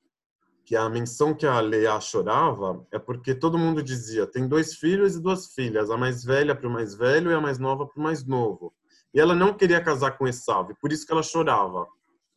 que 0.69 0.77
a 0.77 0.87
menção 0.87 1.33
que 1.33 1.47
a 1.47 1.59
Leia 1.61 1.99
chorava 1.99 2.87
é 2.93 2.99
porque 2.99 3.35
todo 3.35 3.57
mundo 3.57 3.83
dizia 3.83 4.27
tem 4.27 4.47
dois 4.47 4.75
filhos 4.75 5.17
e 5.17 5.23
duas 5.23 5.55
filhas, 5.55 5.91
a 5.91 5.97
mais 5.97 6.23
velha 6.23 6.55
para 6.55 6.69
o 6.69 6.71
mais 6.71 6.95
velho 6.95 7.31
e 7.31 7.35
a 7.35 7.41
mais 7.41 7.59
nova 7.59 7.87
para 7.87 7.99
o 7.99 8.03
mais 8.03 8.23
novo. 8.27 8.71
E 9.15 9.19
ela 9.19 9.35
não 9.35 9.55
queria 9.55 9.83
casar 9.83 10.19
com 10.19 10.29
Esav, 10.29 10.75
por 10.79 10.93
isso 10.93 11.07
que 11.07 11.13
ela 11.13 11.23
chorava. 11.23 11.87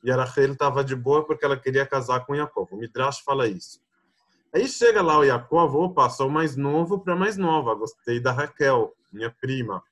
E 0.01 0.09
a 0.09 0.15
Rachel 0.15 0.53
estava 0.53 0.81
de 0.81 0.95
boa 0.95 1.25
porque 1.25 1.43
ela 1.43 1.57
queria 1.57 1.85
casar 1.85 2.25
com 2.25 2.33
Yaakov. 2.33 2.69
O 2.71 2.77
Midrash 2.77 3.19
fala 3.19 3.49
isso. 3.49 3.81
Aí 4.55 4.65
chega 4.65 5.01
lá 5.01 5.19
o 5.19 5.25
Yaakov, 5.25 5.75
opa, 5.75 6.09
sou 6.09 6.29
mais 6.29 6.55
novo 6.55 7.01
para 7.01 7.17
mais 7.17 7.35
nova, 7.35 7.75
gostei 7.75 8.21
da 8.21 8.31
Raquel, 8.31 8.93
minha 9.11 9.29
prima. 9.41 9.83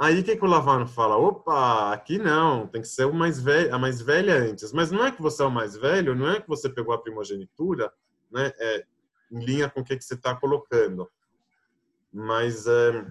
Aí 0.00 0.20
o 0.20 0.24
que, 0.24 0.36
que 0.36 0.44
o 0.44 0.48
Lavano 0.48 0.86
fala? 0.86 1.16
Opa, 1.16 1.92
aqui 1.92 2.18
não, 2.18 2.68
tem 2.68 2.80
que 2.80 2.86
ser 2.86 3.04
o 3.04 3.12
mais 3.12 3.40
velho, 3.40 3.74
a 3.74 3.78
mais 3.78 4.00
velha 4.00 4.36
antes. 4.36 4.72
Mas 4.72 4.92
não 4.92 5.04
é 5.04 5.10
que 5.10 5.20
você 5.20 5.42
é 5.42 5.46
o 5.46 5.50
mais 5.50 5.76
velho, 5.76 6.14
não 6.14 6.30
é 6.30 6.40
que 6.40 6.46
você 6.46 6.68
pegou 6.68 6.94
a 6.94 7.02
primogenitura, 7.02 7.92
né? 8.30 8.52
É, 8.58 8.86
em 9.30 9.44
linha 9.44 9.68
com 9.68 9.80
o 9.80 9.84
que, 9.84 9.96
que 9.96 10.04
você 10.04 10.14
está 10.14 10.34
colocando. 10.36 11.10
Mas 12.12 12.66
é, 12.68 13.06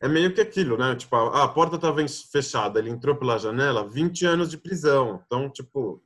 é 0.00 0.08
meio 0.08 0.32
que 0.32 0.40
aquilo, 0.40 0.78
né? 0.78 0.96
Tipo, 0.96 1.14
a, 1.16 1.44
a 1.44 1.48
porta 1.48 1.76
estava 1.76 2.00
fechada, 2.32 2.78
ele 2.78 2.88
entrou 2.88 3.14
pela 3.14 3.38
janela, 3.38 3.86
20 3.86 4.24
anos 4.24 4.48
de 4.48 4.56
prisão. 4.56 5.22
Então, 5.26 5.50
tipo, 5.50 6.02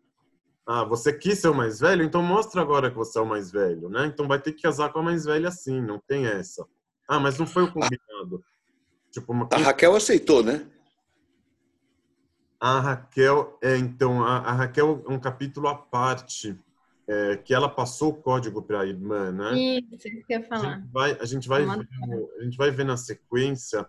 ah, 0.66 0.82
você 0.82 1.12
quis 1.12 1.38
ser 1.38 1.48
o 1.48 1.54
mais 1.54 1.78
velho, 1.78 2.02
então 2.02 2.22
mostra 2.22 2.60
agora 2.60 2.90
que 2.90 2.96
você 2.96 3.18
é 3.18 3.22
o 3.22 3.26
mais 3.26 3.52
velho, 3.52 3.88
né? 3.88 4.06
Então 4.06 4.26
vai 4.26 4.40
ter 4.40 4.52
que 4.52 4.62
casar 4.62 4.92
com 4.92 4.98
a 4.98 5.02
mais 5.02 5.24
velha 5.24 5.48
assim, 5.48 5.80
não 5.80 6.00
tem 6.00 6.26
essa. 6.26 6.66
Ah, 7.08 7.20
mas 7.20 7.38
não 7.38 7.46
foi 7.46 7.62
o 7.64 7.72
combinado. 7.72 8.42
Tipo, 9.12 9.32
uma... 9.32 9.48
A 9.52 9.58
Raquel 9.58 9.94
aceitou, 9.94 10.42
né? 10.42 10.66
A 12.58 12.80
Raquel, 12.80 13.58
é, 13.62 13.76
então, 13.76 14.24
a, 14.24 14.38
a 14.38 14.52
Raquel 14.52 15.04
é 15.06 15.12
um 15.12 15.18
capítulo 15.20 15.68
à 15.68 15.74
parte, 15.74 16.58
é, 17.06 17.36
que 17.36 17.52
ela 17.52 17.68
passou 17.68 18.10
o 18.10 18.14
código 18.14 18.62
para 18.62 18.80
a 18.80 18.86
irmã, 18.86 19.30
né? 19.30 19.52
Isso, 19.52 20.08
isso 20.08 20.26
que 20.26 20.32
eu 20.32 20.40
ia 20.40 20.46
falar. 20.46 20.74
A 20.74 20.78
gente 20.78 20.90
vai, 20.92 21.16
a 21.20 21.24
gente 21.24 21.48
vai, 21.48 21.64
ver, 21.64 21.88
a 22.38 22.44
gente 22.44 22.56
vai 22.56 22.70
ver 22.70 22.84
na 22.84 22.96
sequência, 22.96 23.86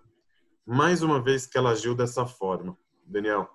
mais 0.65 1.01
uma 1.01 1.21
vez, 1.21 1.45
que 1.45 1.57
ela 1.57 1.71
agiu 1.71 1.95
dessa 1.95 2.25
forma. 2.25 2.77
Daniel. 3.05 3.49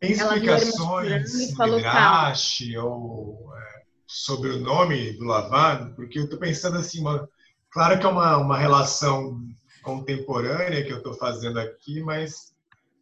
Tem 0.00 0.12
explicações 0.12 1.56
Midrash 1.56 2.76
ou 2.82 3.50
é, 3.56 3.82
sobre 4.06 4.50
o 4.50 4.60
nome 4.60 5.12
do 5.14 5.24
Lavan? 5.24 5.94
Porque 5.94 6.18
eu 6.18 6.24
estou 6.24 6.38
pensando 6.38 6.76
assim, 6.76 7.00
uma, 7.00 7.28
Claro 7.76 8.00
que 8.00 8.06
é 8.06 8.08
uma, 8.08 8.38
uma 8.38 8.56
relação 8.56 9.38
contemporânea 9.82 10.82
que 10.82 10.90
eu 10.90 10.96
estou 10.96 11.12
fazendo 11.12 11.60
aqui, 11.60 12.00
mas 12.00 12.54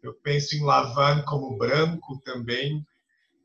eu 0.03 0.13
penso 0.15 0.57
em 0.57 0.65
Lavan 0.65 1.23
como 1.23 1.57
branco 1.57 2.21
também, 2.25 2.85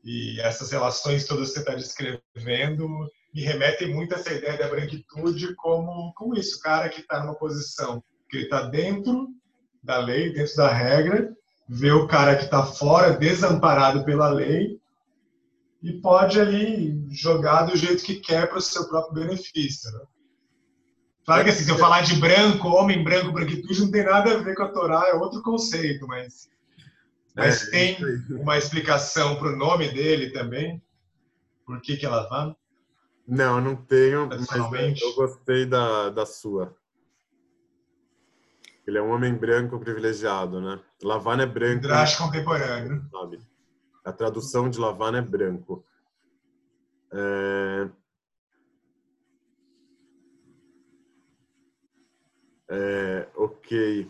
e 0.02 0.40
essas 0.40 0.72
relações 0.72 1.28
todas 1.28 1.50
que 1.50 1.54
você 1.54 1.60
está 1.60 1.74
descrevendo 1.76 2.88
me 3.32 3.42
remetem 3.42 3.94
muito 3.94 4.12
a 4.12 4.18
essa 4.18 4.32
ideia 4.32 4.58
da 4.58 4.66
branquitude 4.66 5.54
como, 5.54 6.12
como 6.14 6.36
isso, 6.36 6.60
cara 6.60 6.88
que 6.88 7.00
está 7.00 7.20
numa 7.20 7.36
posição 7.36 8.02
que 8.28 8.38
ele 8.38 8.44
está 8.46 8.62
dentro 8.62 9.28
da 9.84 9.98
lei, 9.98 10.32
dentro 10.32 10.56
da 10.56 10.72
regra, 10.72 11.32
vê 11.68 11.92
o 11.92 12.08
cara 12.08 12.34
que 12.34 12.46
está 12.46 12.66
fora, 12.66 13.16
desamparado 13.16 14.04
pela 14.04 14.28
lei, 14.30 14.80
e 15.80 15.92
pode 15.92 16.40
ali 16.40 17.06
jogar 17.08 17.66
do 17.66 17.76
jeito 17.76 18.02
que 18.02 18.16
quer 18.16 18.48
para 18.48 18.58
o 18.58 18.60
seu 18.60 18.88
próprio 18.88 19.24
benefício. 19.24 19.92
Né? 19.92 20.00
Claro 21.30 21.44
que 21.44 21.50
assim, 21.50 21.62
se 21.62 21.70
eu 21.70 21.78
falar 21.78 22.00
de 22.00 22.16
branco, 22.16 22.66
homem 22.66 23.04
branco, 23.04 23.30
branquitude, 23.30 23.80
não 23.82 23.90
tem 23.92 24.02
nada 24.02 24.34
a 24.34 24.42
ver 24.42 24.56
com 24.56 24.64
a 24.64 24.68
Torá, 24.68 25.06
é 25.06 25.14
outro 25.14 25.40
conceito, 25.42 26.04
mas. 26.08 26.50
Mas 27.36 27.68
é, 27.68 27.70
tem 27.70 27.96
uma 28.30 28.58
explicação 28.58 29.36
para 29.36 29.52
o 29.52 29.56
nome 29.56 29.88
dele 29.90 30.30
também? 30.30 30.82
Por 31.64 31.80
que, 31.80 31.96
que 31.96 32.04
é 32.04 32.08
Lavan? 32.08 32.56
Não, 33.28 33.60
não 33.60 33.76
tenho, 33.76 34.26
mas 34.26 35.00
eu 35.00 35.14
gostei 35.14 35.64
da, 35.64 36.10
da 36.10 36.26
sua. 36.26 36.74
Ele 38.84 38.98
é 38.98 39.02
um 39.02 39.12
homem 39.12 39.32
branco 39.32 39.78
privilegiado, 39.78 40.60
né? 40.60 40.80
Lavana 41.00 41.44
é 41.44 41.46
branco. 41.46 41.82
Drash 41.82 42.16
contemporâneo. 42.16 43.08
Sabe? 43.08 43.38
A 44.04 44.10
tradução 44.10 44.68
de 44.68 44.80
Lavana 44.80 45.18
é 45.18 45.22
branco. 45.22 45.84
É... 47.12 47.88
É, 52.72 53.26
ok. 53.34 54.08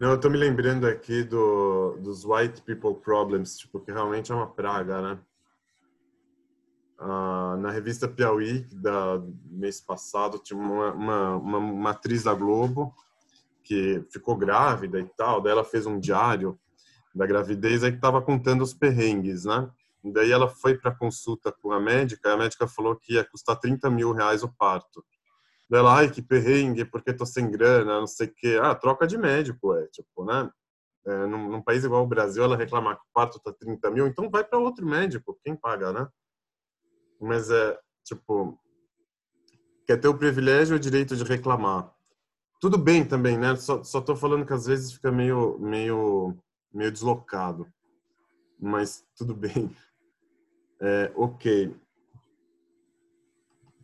Não, 0.00 0.10
eu 0.10 0.18
tô 0.18 0.28
me 0.28 0.36
lembrando 0.36 0.88
aqui 0.88 1.22
do, 1.22 1.96
dos 2.00 2.24
white 2.24 2.60
people 2.62 3.00
problems, 3.00 3.56
tipo, 3.56 3.78
que 3.78 3.92
realmente 3.92 4.32
é 4.32 4.34
uma 4.34 4.48
praga, 4.48 5.00
né? 5.00 5.20
Ah, 6.98 7.56
na 7.60 7.70
revista 7.70 8.08
Piauí, 8.08 8.66
da 8.72 9.22
mês 9.48 9.80
passado, 9.80 10.40
tinha 10.40 10.58
uma, 10.58 10.92
uma, 10.92 11.36
uma, 11.36 11.58
uma, 11.58 11.90
atriz 11.90 12.24
da 12.24 12.34
Globo 12.34 12.92
que 13.62 14.04
ficou 14.10 14.36
grávida 14.36 14.98
e 14.98 15.08
tal, 15.16 15.40
daí 15.40 15.52
ela 15.52 15.64
fez 15.64 15.86
um 15.86 16.00
diário 16.00 16.58
da 17.14 17.24
gravidez 17.24 17.84
aí 17.84 17.92
que 17.92 17.98
estava 17.98 18.20
contando 18.20 18.62
os 18.62 18.74
perrengues, 18.74 19.44
né? 19.44 19.70
Daí 20.02 20.32
ela 20.32 20.48
foi 20.48 20.76
para 20.76 20.90
consulta 20.90 21.52
com 21.52 21.70
a 21.70 21.78
médica 21.78 22.28
e 22.28 22.32
a 22.32 22.36
médica 22.36 22.66
falou 22.66 22.96
que 22.96 23.14
ia 23.14 23.24
custar 23.24 23.60
30 23.60 23.88
mil 23.88 24.12
reais 24.12 24.42
o 24.42 24.48
parto. 24.48 25.04
Daí 25.72 25.80
ela, 25.80 25.96
ai, 25.96 26.10
que 26.10 26.20
perrengue, 26.20 26.84
porque 26.84 27.14
tô 27.14 27.24
sem 27.24 27.50
grana, 27.50 27.98
não 28.00 28.06
sei 28.06 28.26
o 28.26 28.34
quê. 28.34 28.60
Ah, 28.62 28.74
troca 28.74 29.06
de 29.06 29.16
médico, 29.16 29.74
é, 29.74 29.86
tipo, 29.86 30.22
né? 30.22 30.50
É, 31.06 31.26
num, 31.26 31.48
num, 31.48 31.62
país 31.62 31.82
igual 31.82 32.04
o 32.04 32.06
Brasil, 32.06 32.44
ela 32.44 32.58
reclamar 32.58 32.96
que 32.96 33.02
o 33.02 33.12
parto 33.14 33.40
tá 33.40 33.50
30 33.52 33.90
mil, 33.90 34.06
então 34.06 34.28
vai 34.28 34.44
para 34.44 34.58
outro 34.58 34.86
médico, 34.86 35.40
quem 35.42 35.56
paga, 35.56 35.90
né? 35.90 36.06
mas 37.22 37.50
é 37.50 37.78
tipo 38.04 38.58
quer 39.86 39.96
ter 39.98 40.08
o 40.08 40.18
privilégio 40.18 40.74
e 40.74 40.76
o 40.76 40.80
direito 40.80 41.16
de 41.16 41.24
reclamar. 41.24 41.92
Tudo 42.60 42.76
bem 42.76 43.04
também, 43.04 43.38
né? 43.38 43.56
Só, 43.56 43.82
só 43.82 44.00
tô 44.00 44.14
falando 44.14 44.44
que 44.44 44.52
às 44.52 44.66
vezes 44.66 44.92
fica 44.92 45.10
meio 45.10 45.58
meio 45.58 46.36
meio 46.72 46.92
deslocado, 46.92 47.66
mas 48.60 49.06
tudo 49.16 49.34
bem. 49.34 49.74
É, 50.80 51.12
ok. 51.14 51.74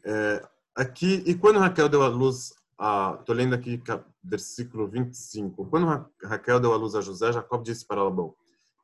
É, 0.04 0.48
aqui 0.78 1.24
e 1.26 1.34
quando 1.34 1.58
Raquel 1.58 1.88
deu 1.88 2.02
a 2.02 2.08
luz 2.08 2.54
a, 2.78 3.18
tô 3.26 3.32
lendo 3.32 3.54
aqui 3.54 3.82
versículo 4.22 4.86
25. 4.86 5.66
Quando 5.66 6.08
Raquel 6.22 6.60
deu 6.60 6.72
a 6.72 6.76
luz 6.76 6.94
a 6.94 7.00
José, 7.00 7.32
Jacob 7.32 7.64
disse 7.64 7.84
para 7.84 8.04
Labão: 8.04 8.34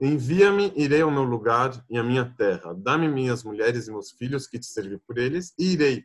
Envia-me, 0.01 0.73
irei 0.75 1.03
ao 1.03 1.11
meu 1.11 1.23
lugar 1.23 1.85
e 1.89 1.97
à 1.97 2.03
minha 2.03 2.25
terra. 2.37 2.75
Dá-me 2.75 3.09
minhas 3.09 3.45
mulheres 3.45 3.87
e 3.87 3.93
meus 3.93 4.11
filhos, 4.11 4.49
que 4.49 4.59
te 4.59 4.67
servi 4.67 4.99
por 4.99 5.17
eles, 5.17 5.55
e 5.57 5.73
irei, 5.73 6.05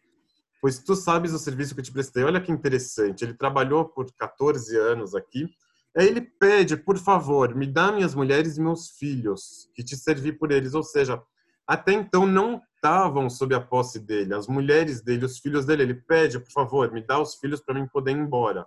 pois 0.62 0.78
tu 0.78 0.96
sabes 0.96 1.34
o 1.34 1.40
serviço 1.40 1.76
que 1.76 1.82
te 1.82 1.92
prestei. 1.92 2.24
Olha 2.24 2.40
que 2.40 2.52
interessante. 2.52 3.24
Ele 3.24 3.34
trabalhou 3.34 3.86
por 3.86 4.06
14 4.14 4.78
anos 4.78 5.16
aqui. 5.16 5.50
Aí 5.98 6.08
ele 6.08 6.22
pede, 6.22 6.78
por 6.78 7.00
favor, 7.00 7.56
me 7.56 7.66
dá 7.66 7.92
minhas 7.92 8.14
mulheres 8.14 8.58
e 8.58 8.62
meus 8.62 8.92
filhos, 8.92 9.68
que 9.74 9.84
te 9.84 9.98
servi 9.98 10.32
por 10.32 10.52
eles. 10.52 10.76
Ou 10.76 10.84
seja, 10.84 11.20
até 11.66 11.92
então 11.92 12.28
não 12.28 12.62
estavam 12.80 13.30
sob 13.30 13.54
a 13.54 13.60
posse 13.60 14.00
dele. 14.00 14.34
As 14.34 14.48
mulheres 14.48 15.02
dele, 15.02 15.26
os 15.26 15.38
filhos 15.38 15.66
dele, 15.66 15.84
ele 15.84 15.94
pede, 15.94 16.40
por 16.40 16.52
favor, 16.52 16.92
me 16.92 17.06
dá 17.06 17.20
os 17.20 17.36
filhos 17.36 17.62
para 17.62 17.76
mim 17.76 17.86
poder 17.86 18.12
ir 18.12 18.18
embora. 18.18 18.66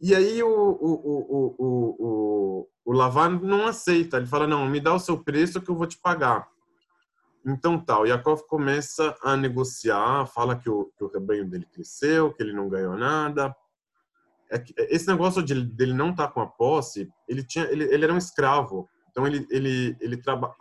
E 0.00 0.14
aí 0.14 0.42
o, 0.42 0.48
o, 0.48 1.56
o, 1.58 2.68
o, 2.84 2.92
Lavan 2.92 3.40
não 3.40 3.66
aceita. 3.66 4.16
Ele 4.16 4.26
fala, 4.26 4.46
não, 4.46 4.66
me 4.66 4.80
dá 4.80 4.94
o 4.94 4.98
seu 4.98 5.22
preço 5.22 5.60
que 5.60 5.70
eu 5.70 5.76
vou 5.76 5.86
te 5.86 5.98
pagar. 5.98 6.48
Então 7.44 7.78
tal, 7.78 8.02
o 8.02 8.06
Yaakov 8.06 8.42
começa 8.46 9.16
a 9.22 9.36
negociar, 9.36 10.26
fala 10.26 10.56
que 10.56 10.70
o, 10.70 10.92
que 10.96 11.02
o 11.02 11.08
rebanho 11.08 11.48
dele 11.48 11.66
cresceu, 11.72 12.32
que 12.32 12.42
ele 12.42 12.52
não 12.52 12.68
ganhou 12.68 12.96
nada. 12.96 13.54
É 14.50 14.62
esse 14.94 15.08
negócio 15.08 15.42
de 15.42 15.60
dele 15.60 15.92
não 15.92 16.10
estar 16.10 16.28
tá 16.28 16.32
com 16.32 16.40
a 16.40 16.46
posse, 16.46 17.08
ele 17.28 17.42
tinha, 17.42 17.64
ele, 17.64 17.84
ele 17.84 18.04
era 18.04 18.14
um 18.14 18.18
escravo. 18.18 18.88
Então 19.10 19.26
ele 19.26 19.44
ele 19.50 19.96
ele 20.00 20.16
trabalha 20.16 20.54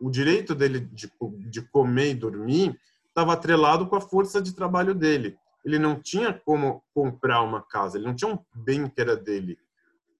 o 0.00 0.10
direito 0.10 0.54
dele 0.54 0.80
de, 0.80 1.10
de 1.50 1.62
comer 1.62 2.10
e 2.10 2.14
dormir 2.14 2.78
estava 3.08 3.32
atrelado 3.32 3.86
com 3.86 3.96
a 3.96 4.00
força 4.00 4.40
de 4.40 4.54
trabalho 4.54 4.94
dele 4.94 5.38
ele 5.64 5.78
não 5.78 6.00
tinha 6.00 6.32
como 6.32 6.82
comprar 6.94 7.42
uma 7.42 7.62
casa, 7.62 7.98
ele 7.98 8.06
não 8.06 8.14
tinha 8.14 8.32
um 8.32 8.38
bem 8.54 8.88
que 8.88 9.00
era 9.00 9.16
dele. 9.16 9.58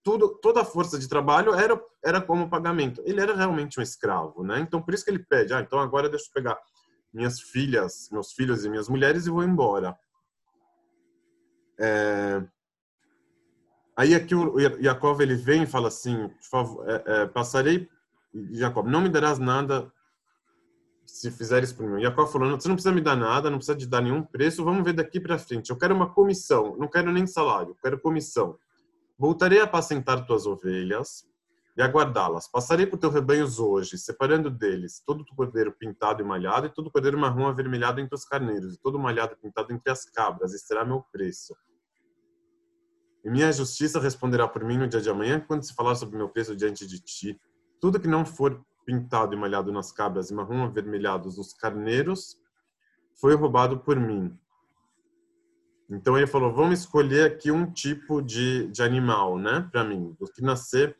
Tudo, 0.03 0.29
toda 0.41 0.61
a 0.61 0.65
força 0.65 0.99
de 0.99 1.09
trabalho 1.09 1.55
era 1.55 1.81
era 2.05 2.21
como 2.21 2.49
pagamento. 2.49 3.03
Ele 3.05 3.21
era 3.21 3.35
realmente 3.35 3.81
um 3.81 3.83
escravo, 3.83 4.45
né? 4.45 4.61
Então 4.61 4.81
por 4.81 4.95
isso 4.95 5.05
que 5.05 5.11
ele 5.11 5.19
pede, 5.19 5.53
ah, 5.53 5.61
então 5.61 5.79
agora 5.81 6.09
deixa 6.09 6.27
eu 6.27 6.33
pegar 6.33 6.59
minhas 7.13 7.41
filhas, 7.41 8.09
meus 8.13 8.33
filhos 8.33 8.65
e 8.65 8.69
minhas 8.69 8.89
mulheres 8.89 9.27
e 9.27 9.31
vou 9.31 9.43
embora. 9.43 9.99
É... 11.79 12.43
Aí 13.97 14.15
aqui 14.15 14.35
o 14.35 14.59
Jacob 14.81 15.21
ele 15.21 15.35
vem 15.35 15.65
e 15.65 15.67
fala 15.67 15.89
assim, 15.89 16.31
favor, 16.49 16.89
é, 16.89 17.03
é, 17.07 17.27
passarei, 17.27 17.89
Jacob, 18.53 18.87
não 18.87 19.01
me 19.01 19.09
darás 19.09 19.39
nada 19.39 19.91
se 21.09 21.31
fizer 21.31 21.63
isso 21.63 21.75
por 21.75 21.87
mim. 21.87 22.03
Jacó 22.03 22.27
falou, 22.27 22.51
você 22.51 22.69
não 22.69 22.77
precisa 22.77 22.95
me 22.95 23.01
dar 23.01 23.17
nada, 23.17 23.49
não 23.49 23.57
precisa 23.57 23.77
de 23.77 23.87
dar 23.87 24.03
nenhum 24.03 24.23
preço, 24.23 24.65
vamos 24.65 24.85
ver 24.85 24.93
daqui 24.93 25.19
para 25.19 25.39
frente. 25.39 25.71
Eu 25.71 25.79
quero 25.79 25.95
uma 25.95 26.13
comissão, 26.13 26.77
não 26.77 26.87
quero 26.87 27.11
nem 27.11 27.27
salário, 27.27 27.77
quero 27.83 27.99
comissão. 27.99 28.59
Voltarei 29.19 29.61
a 29.61 29.65
apacentar 29.65 30.27
tuas 30.27 30.47
ovelhas 30.47 31.27
e 31.77 31.83
aguardá-las. 31.83 32.47
Passarei 32.47 32.87
por 32.87 32.99
teus 32.99 33.15
rebanhos 33.15 33.59
hoje, 33.59 33.97
separando 33.97 34.51
deles 34.51 35.03
todo 35.05 35.23
o 35.23 35.35
cordeiro 35.35 35.73
pintado 35.73 36.23
e 36.23 36.25
malhado 36.25 36.67
e 36.67 36.71
todo 36.71 36.89
o 36.89 36.91
cordeiro 36.91 37.19
marrom 37.19 37.47
avermelhado 37.47 38.01
entre 38.01 38.15
os 38.15 38.25
carneiros 38.25 38.75
e 38.75 38.79
todo 38.79 38.97
o 38.97 38.99
malhado 38.99 39.37
pintado 39.37 39.73
entre 39.73 39.91
as 39.91 40.05
cabras, 40.05 40.53
e 40.53 40.59
será 40.59 40.85
meu 40.85 41.03
preço. 41.11 41.57
E 43.25 43.31
minha 43.31 43.51
justiça 43.51 43.99
responderá 43.99 44.47
por 44.47 44.63
mim 44.63 44.77
no 44.77 44.87
dia 44.87 45.01
de 45.01 45.09
amanhã, 45.09 45.41
quando 45.41 45.65
se 45.65 45.75
falar 45.75 45.95
sobre 45.95 46.17
meu 46.17 46.29
preço 46.29 46.55
diante 46.55 46.87
de 46.87 47.01
ti. 47.01 47.41
Tudo 47.81 48.01
que 48.01 48.09
não 48.09 48.25
for 48.25 48.65
pintado 48.85 49.35
e 49.35 49.37
malhado 49.37 49.71
nas 49.71 49.93
cabras 49.93 50.31
e 50.31 50.35
marrom 50.35 50.65
avermelhados 50.65 51.37
nos 51.37 51.53
carneiros, 51.53 52.39
foi 53.21 53.35
roubado 53.35 53.81
por 53.81 53.99
mim. 54.01 54.35
Então 55.91 56.17
ele 56.17 56.27
falou: 56.27 56.53
vamos 56.53 56.81
escolher 56.81 57.33
aqui 57.33 57.51
um 57.51 57.71
tipo 57.71 58.23
de, 58.23 58.67
de 58.69 58.83
animal, 58.83 59.39
né, 59.39 59.69
para 59.71 59.85
mim, 59.85 60.17
do 60.19 60.27
que 60.27 60.43
nascer 60.43 60.97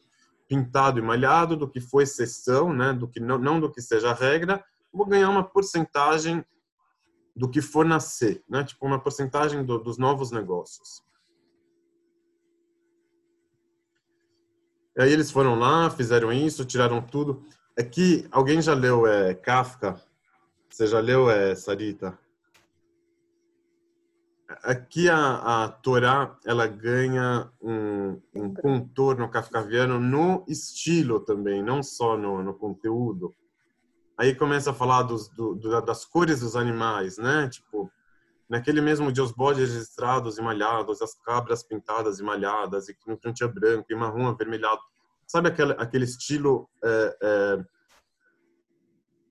pintado 0.49 0.99
e 0.99 1.03
malhado, 1.03 1.57
do 1.57 1.69
que 1.69 1.81
foi 1.81 2.05
exceção, 2.05 2.73
né, 2.73 2.93
do 2.93 3.07
que 3.07 3.21
não, 3.21 3.39
não 3.39 3.61
do 3.61 3.71
que 3.71 3.83
seja 3.83 4.15
regra, 4.15 4.65
vou 4.91 5.07
ganhar 5.07 5.29
uma 5.29 5.45
porcentagem 5.45 6.43
do 7.37 7.49
que 7.49 7.61
for 7.61 7.85
nascer, 7.85 8.43
né, 8.49 8.65
tipo 8.65 8.85
uma 8.87 8.99
porcentagem 8.99 9.63
do, 9.63 9.79
dos 9.79 9.99
novos 9.99 10.31
negócios. 10.31 11.03
Aí 14.99 15.13
eles 15.13 15.31
foram 15.31 15.55
lá, 15.57 15.89
fizeram 15.89 16.33
isso, 16.33 16.65
tiraram 16.65 17.01
tudo. 17.01 17.45
Aqui, 17.79 18.25
é 18.25 18.29
alguém 18.33 18.61
já 18.61 18.75
leu 18.75 19.07
é, 19.07 19.33
Kafka? 19.33 20.01
Você 20.69 20.89
já 20.89 20.99
leu, 20.99 21.31
é, 21.31 21.55
Sarita? 21.55 22.19
Aqui 24.65 25.09
a, 25.09 25.65
a 25.65 25.69
Torá, 25.69 26.37
ela 26.45 26.67
ganha 26.67 27.49
um, 27.63 28.21
um 28.35 28.53
contorno 28.53 29.29
kafkaviano 29.29 30.01
no 30.01 30.45
estilo 30.49 31.21
também, 31.21 31.63
não 31.63 31.83
só 31.83 32.17
no, 32.17 32.43
no 32.43 32.55
conteúdo. 32.55 33.35
Aí 34.17 34.35
começa 34.35 34.71
a 34.73 34.75
falar 34.75 35.03
dos, 35.03 35.29
do, 35.29 35.55
das 35.83 36.05
cores 36.05 36.41
dos 36.41 36.57
animais, 36.57 37.19
né? 37.19 37.49
Tipo, 37.49 37.89
naquele 38.49 38.81
mesmo 38.81 39.13
dia 39.13 39.23
os 39.23 39.33
bodes 39.33 39.73
registrados 39.73 40.39
e 40.39 40.43
malhados, 40.43 41.03
as 41.03 41.15
cabras 41.15 41.63
pintadas 41.63 42.19
e 42.19 42.23
malhadas, 42.23 42.89
e 42.89 42.95
que 42.95 43.09
não 43.09 43.33
tinha 43.33 43.49
branco 43.49 43.87
e 43.91 43.95
marrom 43.95 44.27
avermelhado 44.27 44.81
sabe 45.29 45.49
aquele, 45.49 45.73
aquele 45.73 46.05
estilo 46.05 46.69
é, 46.83 47.17
é, 47.23 47.65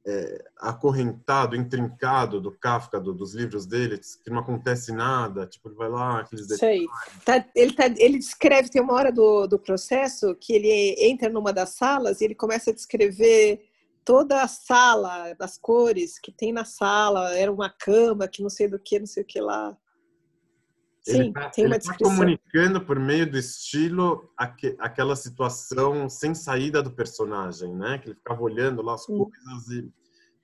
é, 0.06 0.46
acorrentado, 0.60 1.56
intrincado 1.56 2.40
do 2.40 2.52
Kafka, 2.52 3.00
do, 3.02 3.14
dos 3.14 3.34
livros 3.34 3.66
dele, 3.66 4.00
que 4.24 4.30
não 4.30 4.40
acontece 4.40 4.94
nada, 4.94 5.48
tipo, 5.48 5.68
ele 5.68 5.76
vai 5.76 5.90
lá, 5.90 6.20
aqueles 6.20 6.48
detalhes. 6.48 6.88
Tá, 7.26 7.44
ele, 7.56 7.74
tá, 7.74 7.86
ele 7.98 8.20
descreve, 8.20 8.70
tem 8.70 8.82
uma 8.82 8.94
hora 8.94 9.12
do, 9.12 9.48
do 9.48 9.60
processo 9.60 10.36
que 10.36 10.54
ele 10.54 10.96
entra 11.00 11.30
numa 11.30 11.52
das 11.52 11.72
salas 11.72 12.22
e 12.22 12.26
ele 12.26 12.36
começa 12.36 12.70
a 12.70 12.74
descrever 12.74 13.60
toda 14.08 14.42
a 14.42 14.48
sala, 14.48 15.34
das 15.34 15.58
cores 15.58 16.18
que 16.18 16.32
tem 16.32 16.54
na 16.54 16.64
sala, 16.64 17.36
era 17.36 17.52
uma 17.52 17.70
cama, 17.70 18.26
que 18.26 18.42
não 18.42 18.50
sei 18.50 18.66
do 18.70 18.80
que, 18.80 18.98
não 18.98 19.06
sei 19.06 19.22
o 19.22 19.26
que 19.26 19.42
lá. 19.42 19.78
Sim, 21.06 21.34
tá, 21.34 21.50
tem 21.50 21.66
uma 21.66 21.78
descrição. 21.78 22.24
Ele 22.24 22.36
está 22.36 22.50
comunicando 22.54 22.86
por 22.86 22.98
meio 22.98 23.30
do 23.30 23.38
estilo 23.38 24.32
aqu 24.38 24.76
aquela 24.80 25.14
situação 25.14 26.08
sem 26.08 26.34
saída 26.34 26.82
do 26.82 26.90
personagem, 26.90 27.76
né? 27.76 27.98
Que 27.98 28.08
ele 28.08 28.16
ficava 28.16 28.42
olhando 28.42 28.82
lá 28.82 28.94
as 28.94 29.06
coisas 29.06 29.68
e, 29.70 29.92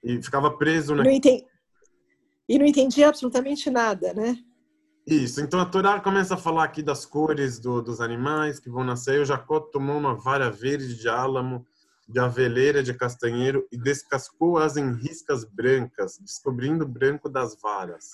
e 0.04 0.22
ficava 0.22 0.52
preso. 0.52 0.94
Né? 0.94 1.04
Não 1.04 1.12
entendi, 1.12 1.46
e 2.50 2.60
não 2.60 2.66
entendia 2.66 3.08
absolutamente 3.08 3.70
nada, 3.70 4.14
né? 4.14 4.38
Isso, 5.08 5.40
então 5.40 5.60
a 5.60 5.66
Torá 5.66 6.02
começa 6.02 6.34
a 6.34 6.38
falar 6.38 6.66
aqui 6.66 6.84
das 6.84 7.06
cores 7.06 7.60
do, 7.60 7.82
dos 7.82 8.02
animais 8.02 8.60
que 8.60 8.70
vão 8.70 8.84
nascer. 8.84 9.22
O 9.22 9.26
Jacó 9.26 9.62
tomou 9.62 9.98
uma 9.98 10.16
vara 10.16 10.50
verde 10.50 10.96
de 10.96 11.08
álamo, 11.08 11.66
de 12.08 12.20
aveleira 12.20 12.84
de 12.84 12.94
castanheiro 12.94 13.68
e 13.72 13.78
descascou-as 13.78 14.78
em 14.78 14.94
riscas 14.94 15.46
brancas, 15.46 16.20
descobrindo 16.20 16.84
o 16.84 16.88
branco 16.88 17.30
das 17.30 17.60
varas. 17.62 18.12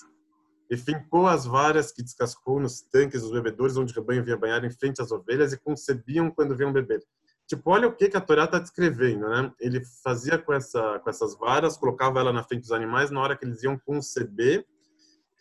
E 0.70 0.76
fincou 0.76 1.26
as 1.26 1.44
varas 1.44 1.90
que 1.90 2.02
descascou 2.02 2.60
nos 2.60 2.80
tanques 2.80 3.22
dos 3.22 3.32
bebedouros, 3.32 3.76
onde 3.76 3.92
o 3.92 3.96
rebanho 3.96 4.24
vinha 4.24 4.36
banhar 4.36 4.64
em 4.64 4.70
frente 4.70 5.02
às 5.02 5.10
ovelhas 5.10 5.52
e 5.52 5.58
concebiam 5.58 6.30
quando 6.30 6.56
vinham 6.56 6.72
beber. 6.72 7.02
Tipo, 7.48 7.70
olha 7.70 7.88
o 7.88 7.92
que, 7.96 8.08
que 8.08 8.16
a 8.16 8.20
Torá 8.20 8.44
está 8.44 8.60
descrevendo, 8.60 9.28
né? 9.28 9.52
Ele 9.58 9.82
fazia 10.04 10.38
com, 10.38 10.52
essa, 10.52 11.00
com 11.00 11.10
essas 11.10 11.36
varas, 11.36 11.76
colocava 11.76 12.20
ela 12.20 12.32
na 12.32 12.44
frente 12.44 12.62
dos 12.62 12.72
animais 12.72 13.10
na 13.10 13.20
hora 13.20 13.36
que 13.36 13.44
eles 13.44 13.62
iam 13.64 13.76
conceber 13.76 14.64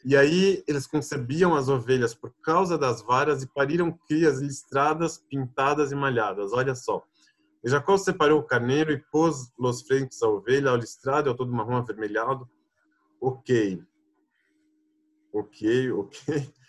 e 0.04 0.16
aí 0.16 0.64
eles 0.66 0.88
concebiam 0.88 1.56
as 1.56 1.68
ovelhas 1.68 2.16
por 2.16 2.34
causa 2.42 2.78
das 2.78 3.02
varas 3.02 3.44
e 3.44 3.48
pariram 3.48 3.92
crias 4.08 4.40
listradas, 4.40 5.18
pintadas 5.18 5.92
e 5.92 5.96
malhadas. 5.96 6.54
Olha 6.54 6.74
só. 6.74 7.04
E 7.64 7.70
Jacó 7.70 7.98
separou 7.98 8.40
o 8.40 8.44
carneiro 8.44 8.92
e 8.92 8.98
pôs 8.98 9.52
los 9.58 9.82
frentes 9.82 10.22
à 10.24 10.28
ovelha, 10.28 10.72
ao 10.72 10.78
listrado 10.78 11.28
e 11.28 11.30
ao 11.30 11.36
todo 11.36 11.52
marrom 11.52 11.76
avermelhado. 11.76 12.50
Ok. 13.22 13.84
Ok, 15.34 15.92
ok. 15.92 16.54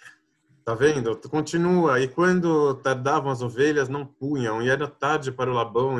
Tá 0.62 0.74
vendo? 0.74 1.16
Continua. 1.28 1.98
E 2.00 2.06
quando 2.06 2.74
tardavam 2.74 3.32
as 3.32 3.40
ovelhas, 3.40 3.88
não 3.88 4.06
punham. 4.06 4.62
E 4.62 4.68
era 4.68 4.86
tarde 4.86 5.32
para 5.32 5.50
o 5.50 5.54
Labão, 5.54 5.98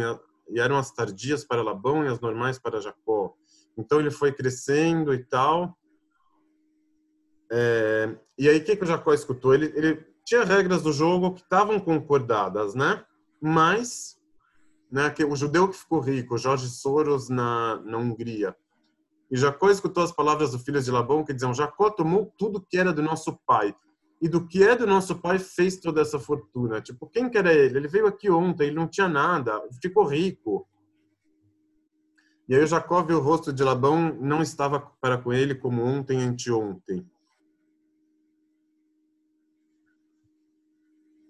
e 0.49 0.61
eram 0.61 0.77
as 0.77 0.93
tardias 0.93 1.43
para 1.45 1.63
Labão 1.63 2.05
e 2.05 2.09
as 2.09 2.21
normais 2.21 2.59
para 2.59 2.81
Jacó. 2.81 3.35
Então 3.77 3.99
ele 3.99 4.11
foi 4.11 4.33
crescendo 4.33 5.15
e 5.15 5.25
tal. 5.25 5.77
É, 7.51 8.15
e 8.39 8.49
aí, 8.49 8.59
o 8.59 8.65
que, 8.65 8.77
que 8.77 8.85
o 8.85 8.87
Jacó 8.87 9.13
escutou? 9.13 9.55
Ele, 9.55 9.73
ele 9.75 10.07
tinha 10.25 10.45
regras 10.45 10.83
do 10.83 10.93
jogo 10.93 11.35
que 11.35 11.41
estavam 11.41 11.81
concordadas, 11.81 12.75
né? 12.75 13.05
Mas, 13.41 14.20
né, 14.91 15.11
que 15.11 15.25
o 15.25 15.37
judeu 15.37 15.69
que 15.69 15.77
ficou 15.77 16.01
rico, 16.01 16.39
Jorge 16.39 16.69
Soros 16.69 17.29
na, 17.29 17.81
na 17.85 17.99
Hungria, 17.99 18.57
e 19.31 19.37
Jacó 19.37 19.71
escutou 19.71 20.03
as 20.03 20.11
palavras 20.11 20.51
do 20.51 20.59
filho 20.59 20.83
de 20.83 20.91
Labão 20.91 21.25
que 21.25 21.33
diziam: 21.33 21.55
Jacó 21.55 21.89
tomou 21.89 22.35
tudo 22.37 22.61
que 22.61 22.77
era 22.77 22.93
do 22.93 23.03
nosso 23.03 23.39
pai. 23.47 23.75
E 24.21 24.29
do 24.29 24.47
que 24.47 24.63
é 24.63 24.77
do 24.77 24.87
nosso 24.87 25.19
pai 25.19 25.39
fez 25.39 25.79
toda 25.79 26.03
essa 26.03 26.19
fortuna. 26.19 26.81
Tipo, 26.83 27.07
quem 27.07 27.31
que 27.31 27.39
era 27.39 27.55
ele? 27.55 27.79
Ele 27.79 27.89
veio 27.89 28.07
aqui 28.07 28.29
ontem, 28.29 28.67
ele 28.67 28.77
não 28.77 28.87
tinha 28.87 29.09
nada, 29.09 29.63
ficou 29.81 30.05
rico. 30.05 30.67
E 32.47 32.55
aí 32.55 32.67
Jacó 32.67 33.03
viu 33.03 33.19
o 33.19 33.23
rosto 33.23 33.53
de 33.53 33.63
Labão, 33.63 34.15
não 34.21 34.43
estava 34.43 34.81
para 35.01 35.17
com 35.17 35.33
ele 35.33 35.55
como 35.55 35.83
ontem, 35.83 36.21
anteontem. 36.21 37.09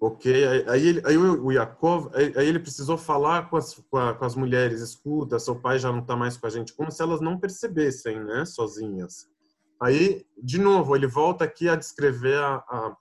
Ok, 0.02 0.32
aí, 0.66 1.02
aí 1.04 1.16
o 1.18 1.52
Yaakov, 1.52 2.08
aí, 2.14 2.32
aí 2.34 2.48
ele 2.48 2.58
precisou 2.58 2.96
falar 2.96 3.50
com 3.50 3.58
as, 3.58 3.74
com, 3.74 3.98
a, 3.98 4.14
com 4.14 4.24
as 4.24 4.34
mulheres, 4.34 4.80
escuta, 4.80 5.38
seu 5.38 5.54
pai 5.54 5.78
já 5.78 5.92
não 5.92 5.98
está 5.98 6.16
mais 6.16 6.38
com 6.38 6.46
a 6.46 6.50
gente, 6.50 6.72
como 6.72 6.90
se 6.90 7.02
elas 7.02 7.20
não 7.20 7.38
percebessem, 7.38 8.18
né, 8.24 8.46
sozinhas. 8.46 9.28
Aí, 9.78 10.26
de 10.42 10.58
novo, 10.58 10.96
ele 10.96 11.06
volta 11.06 11.44
aqui 11.44 11.68
a 11.68 11.76
descrever 11.76 12.38
a, 12.38 12.54
a, 12.54 12.96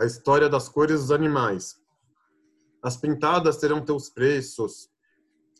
a 0.00 0.06
história 0.06 0.48
das 0.48 0.66
cores 0.66 0.98
dos 1.00 1.10
animais. 1.10 1.76
As 2.82 2.96
pintadas 2.96 3.58
terão 3.58 3.84
teus 3.84 4.08
preços, 4.08 4.88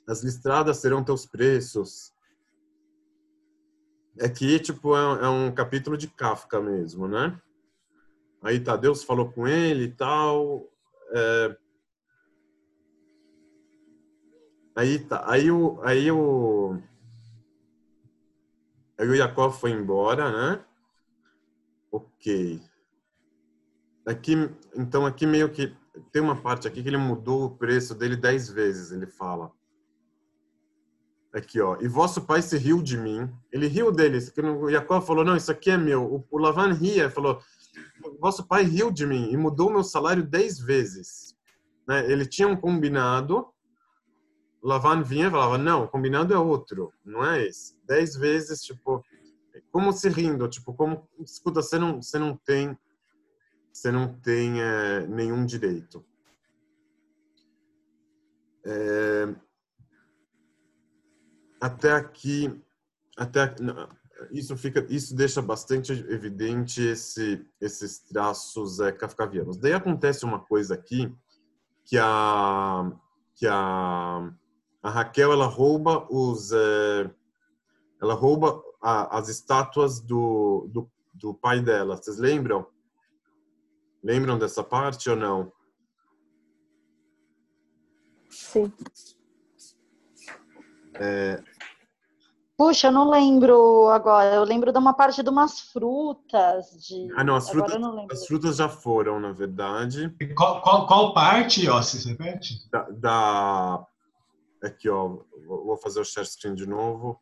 as 0.09 0.23
listradas 0.23 0.81
terão 0.81 1.05
teus 1.05 1.27
preços. 1.27 2.11
É 4.19 4.31
que, 4.31 4.59
tipo, 4.59 4.97
é, 4.97 5.27
é 5.27 5.29
um 5.29 5.53
capítulo 5.53 5.95
de 5.95 6.09
Kafka 6.09 6.59
mesmo, 6.59 7.07
né? 7.07 7.39
Aí 8.43 8.61
tá, 8.61 8.77
Deus 8.77 9.03
falou 9.03 9.31
com 9.33 9.47
ele 9.47 9.85
e 9.85 9.93
tal. 9.93 10.69
É... 11.13 11.57
Aí 14.77 14.99
tá, 15.01 15.25
aí 15.29 15.51
o, 15.51 15.81
aí 15.83 16.09
o, 16.09 16.79
aí 18.97 19.09
o 19.09 19.17
Jacob 19.17 19.53
foi 19.53 19.73
embora, 19.73 20.31
né? 20.31 20.65
Ok. 21.91 22.63
Aqui, 24.07 24.35
então 24.77 25.05
aqui 25.05 25.27
meio 25.27 25.51
que 25.51 25.77
tem 26.13 26.23
uma 26.23 26.41
parte 26.41 26.69
aqui 26.69 26.83
que 26.83 26.89
ele 26.89 26.97
mudou 26.97 27.47
o 27.47 27.57
preço 27.57 27.95
dele 27.95 28.15
dez 28.15 28.49
vezes, 28.49 28.93
ele 28.93 29.07
fala. 29.07 29.51
Aqui, 31.33 31.61
ó. 31.61 31.77
E 31.81 31.89
vosso 31.89 32.23
pai 32.23 32.41
se 32.41 32.57
riu 32.57 32.81
de 32.83 32.97
mim. 32.97 33.31
Ele 33.53 33.67
riu 33.67 33.93
dele. 33.93 34.19
O 34.61 34.71
Jacob 34.71 35.03
falou, 35.03 35.25
não, 35.25 35.37
isso 35.37 35.51
aqui 35.51 35.71
é 35.71 35.77
meu. 35.77 36.05
O, 36.05 36.25
o 36.31 36.39
Lavan 36.39 36.73
ria, 36.73 37.11
falou, 37.11 37.43
vosso 38.21 38.47
pai 38.47 38.65
riu 38.65 38.91
de 38.91 39.07
mim 39.07 39.31
e 39.31 39.37
mudou 39.37 39.71
meu 39.71 39.85
salário 39.85 40.27
dez 40.27 40.59
vezes. 40.59 41.37
Né? 41.87 42.11
Ele 42.11 42.27
tinha 42.27 42.49
um 42.49 42.57
combinado, 42.57 43.49
Lavan 44.63 45.03
vinha 45.03 45.29
e 45.29 45.31
falava, 45.31 45.57
não, 45.57 45.85
o 45.85 45.89
combinado 45.89 46.35
é 46.35 46.39
outro, 46.39 46.93
não 47.05 47.25
é 47.25 47.47
esse. 47.47 47.77
Dez 47.87 48.17
vezes, 48.17 48.61
tipo, 48.63 49.05
como 49.71 49.93
se 49.93 50.09
rindo, 50.09 50.49
tipo, 50.49 50.75
como, 50.75 51.09
escuta, 51.21 51.63
você 51.63 51.79
não, 51.79 52.03
você 52.03 52.19
não 52.19 52.37
tem, 52.37 52.77
você 53.73 53.91
não 53.91 54.13
tem 54.21 54.61
é, 54.61 55.07
nenhum 55.07 55.47
direito. 55.47 56.05
É, 58.67 59.35
até 61.61 61.93
aqui, 61.93 62.63
até 63.17 63.55
isso 64.31 64.57
fica, 64.57 64.87
isso 64.89 65.15
deixa 65.15 65.41
bastante 65.41 65.93
evidente 65.93 66.83
esse, 66.83 67.45
esses 67.61 67.99
traços 68.01 68.81
é, 68.81 68.93
kafkavianos. 68.93 69.57
Daí 69.57 69.73
acontece 69.73 70.25
uma 70.25 70.41
coisa 70.41 70.75
aqui 70.75 71.13
que 71.85 71.99
a 71.99 72.91
que 73.35 73.47
a, 73.47 74.33
a 74.83 74.91
Raquel 74.91 75.33
ela 75.33 75.47
rouba 75.47 76.07
os 76.11 76.51
é, 76.53 77.11
ela 78.01 78.15
rouba 78.15 78.63
a, 78.83 79.19
as 79.19 79.29
estátuas 79.29 80.01
do, 80.01 80.69
do, 80.73 80.91
do 81.15 81.35
pai 81.35 81.61
dela. 81.61 81.97
Vocês 81.97 82.19
lembram? 82.19 82.67
Lembram 84.03 84.39
dessa 84.39 84.63
parte 84.63 85.09
ou 85.09 85.17
não? 85.17 85.53
Sim. 88.29 88.73
É, 90.95 91.43
Puxa, 92.59 92.89
eu 92.89 92.93
não 92.93 93.09
lembro 93.09 93.89
agora. 93.89 94.35
Eu 94.35 94.43
lembro 94.43 94.73
de 94.73 94.79
uma 94.81 94.93
parte 94.93 95.23
de 95.23 95.31
umas 95.31 95.61
frutas. 95.61 96.67
De... 96.89 97.09
Ah, 97.17 97.23
não, 97.23 97.37
as 97.37 97.49
frutas, 97.49 97.81
as 98.11 98.27
frutas 98.27 98.57
já 98.57 98.69
foram, 98.69 99.21
na 99.21 99.31
verdade. 99.31 100.13
Qual, 100.37 100.61
qual, 100.61 100.85
qual 100.89 101.15
parte, 101.15 101.69
ó, 101.69 101.81
se 101.81 102.09
repete? 102.09 102.69
Da, 102.69 102.83
da... 102.91 103.87
Aqui, 104.65 104.89
ó, 104.89 105.21
vou 105.47 105.77
fazer 105.77 106.01
o 106.01 106.05
share 106.05 106.27
screen 106.27 106.57
de 106.57 106.67
novo. 106.67 107.21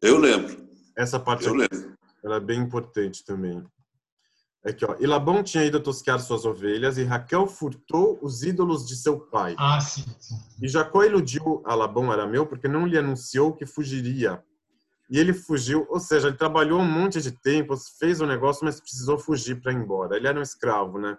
Eu 0.00 0.16
lembro. 0.16 0.66
Essa 0.96 1.20
parte 1.20 1.44
eu 1.44 1.52
aqui, 1.52 1.68
lembro. 1.70 1.98
ela 2.24 2.36
é 2.36 2.40
bem 2.40 2.58
importante 2.60 3.22
também. 3.22 3.62
Aqui, 4.64 4.86
ó. 4.86 4.96
E 4.98 5.06
Labão 5.06 5.42
tinha 5.42 5.62
ido 5.62 5.78
tosquear 5.78 6.18
suas 6.20 6.46
ovelhas 6.46 6.96
e 6.96 7.04
Raquel 7.04 7.46
furtou 7.46 8.18
os 8.22 8.42
ídolos 8.42 8.86
de 8.86 8.96
seu 8.96 9.20
pai. 9.20 9.54
Ah, 9.58 9.78
sim, 9.78 10.06
sim. 10.18 10.36
E 10.62 10.66
Jacó 10.66 11.04
iludiu 11.04 11.62
a 11.66 11.74
Labão 11.74 12.10
arameu 12.10 12.46
porque 12.46 12.66
não 12.66 12.86
lhe 12.86 12.96
anunciou 12.96 13.52
que 13.52 13.66
fugiria 13.66 14.42
e 15.10 15.18
ele 15.18 15.32
fugiu, 15.32 15.86
ou 15.90 16.00
seja, 16.00 16.28
ele 16.28 16.36
trabalhou 16.36 16.80
um 16.80 16.90
monte 16.90 17.20
de 17.20 17.30
tempo, 17.30 17.76
fez 17.98 18.20
o 18.20 18.24
um 18.24 18.26
negócio, 18.26 18.64
mas 18.64 18.80
precisou 18.80 19.18
fugir 19.18 19.60
para 19.60 19.72
ir 19.72 19.76
embora. 19.76 20.16
Ele 20.16 20.26
era 20.26 20.38
um 20.38 20.42
escravo, 20.42 20.98
né? 20.98 21.18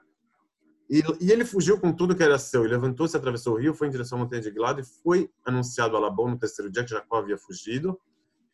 E, 0.89 1.03
e, 1.19 1.31
ele 1.31 1.45
fugiu 1.45 1.79
com 1.79 1.91
tudo 1.91 2.15
que 2.15 2.23
era 2.23 2.37
seu. 2.37 2.63
Ele 2.63 2.73
levantou-se, 2.73 3.15
atravessou 3.15 3.53
o 3.53 3.57
rio, 3.57 3.73
foi 3.73 3.87
em 3.87 3.91
direção 3.91 4.17
à 4.17 4.21
montanha 4.21 4.41
de 4.41 4.51
Gilad 4.51 4.79
e 4.79 4.83
foi 5.03 5.29
anunciado 5.43 5.95
a 5.95 5.99
Labão 5.99 6.29
no 6.29 6.37
terceiro 6.37 6.71
dia 6.71 6.83
que 6.83 6.91
Jacó 6.91 7.17
havia 7.17 7.37
fugido. 7.37 7.99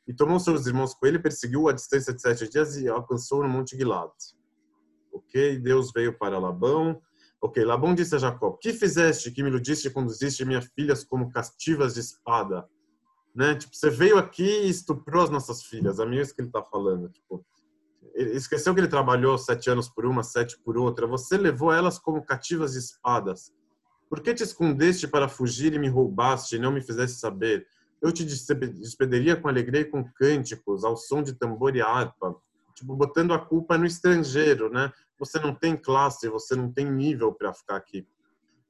E 0.07 0.13
tomou 0.13 0.39
seus 0.39 0.65
irmãos 0.65 0.93
com 0.93 1.05
ele, 1.05 1.19
perseguiu 1.19 1.67
a 1.67 1.73
distância 1.73 2.13
de 2.13 2.21
sete 2.21 2.49
dias 2.49 2.77
e 2.77 2.87
alcançou 2.87 3.43
no 3.43 3.49
monte 3.49 3.77
Gilad. 3.77 4.11
Ok, 5.11 5.59
Deus 5.59 5.91
veio 5.93 6.17
para 6.17 6.39
Labão. 6.39 7.01
Ok, 7.41 7.63
Labão 7.63 7.93
disse 7.93 8.15
a 8.15 8.17
Jacó: 8.17 8.51
Que 8.61 8.73
fizeste 8.73 9.31
que 9.31 9.43
me 9.43 9.49
iludiste 9.49 9.87
e 9.87 9.91
conduziste 9.91 10.45
minhas 10.45 10.65
filhas 10.73 11.03
como 11.03 11.29
castivas 11.31 11.93
de 11.93 11.99
espada? 11.99 12.67
Né? 13.33 13.55
Tipo, 13.55 13.75
você 13.75 13.89
veio 13.89 14.17
aqui 14.17 14.43
e 14.43 14.69
estuprou 14.69 15.23
as 15.23 15.29
nossas 15.29 15.63
filhas. 15.63 15.99
A 15.99 16.05
mim 16.05 16.17
é 16.17 16.21
isso 16.21 16.35
que 16.35 16.41
ele 16.41 16.49
está 16.49 16.63
falando. 16.63 17.09
Tipo, 17.09 17.45
ele 18.13 18.31
esqueceu 18.31 18.73
que 18.73 18.79
ele 18.79 18.87
trabalhou 18.87 19.37
sete 19.37 19.69
anos 19.69 19.89
por 19.89 20.05
uma, 20.05 20.23
sete 20.23 20.59
por 20.59 20.77
outra. 20.77 21.07
Você 21.07 21.37
levou 21.37 21.71
elas 21.71 21.97
como 21.97 22.25
cativas 22.25 22.73
de 22.73 22.79
espadas. 22.79 23.53
Por 24.09 24.21
que 24.21 24.33
te 24.33 24.43
escondeste 24.43 25.07
para 25.07 25.29
fugir 25.29 25.73
e 25.73 25.79
me 25.79 25.87
roubaste 25.87 26.55
e 26.55 26.59
não 26.59 26.71
me 26.71 26.81
fizeste 26.81 27.17
saber? 27.17 27.65
Eu 28.01 28.11
te 28.11 28.25
despediria 28.25 29.35
com 29.35 29.47
alegria 29.47 29.81
e 29.81 29.85
com 29.85 30.03
cânticos, 30.03 30.83
ao 30.83 30.97
som 30.97 31.23
de 31.23 31.33
tambor 31.33 31.75
e 31.75 31.81
harpa. 31.81 32.35
Tipo, 32.75 32.95
botando 32.95 33.33
a 33.33 33.39
culpa 33.39 33.77
no 33.77 33.85
estrangeiro, 33.85 34.69
né? 34.69 34.91
Você 35.19 35.39
não 35.39 35.53
tem 35.53 35.77
classe, 35.77 36.27
você 36.27 36.55
não 36.55 36.71
tem 36.71 36.91
nível 36.91 37.31
para 37.31 37.53
ficar 37.53 37.75
aqui. 37.75 38.05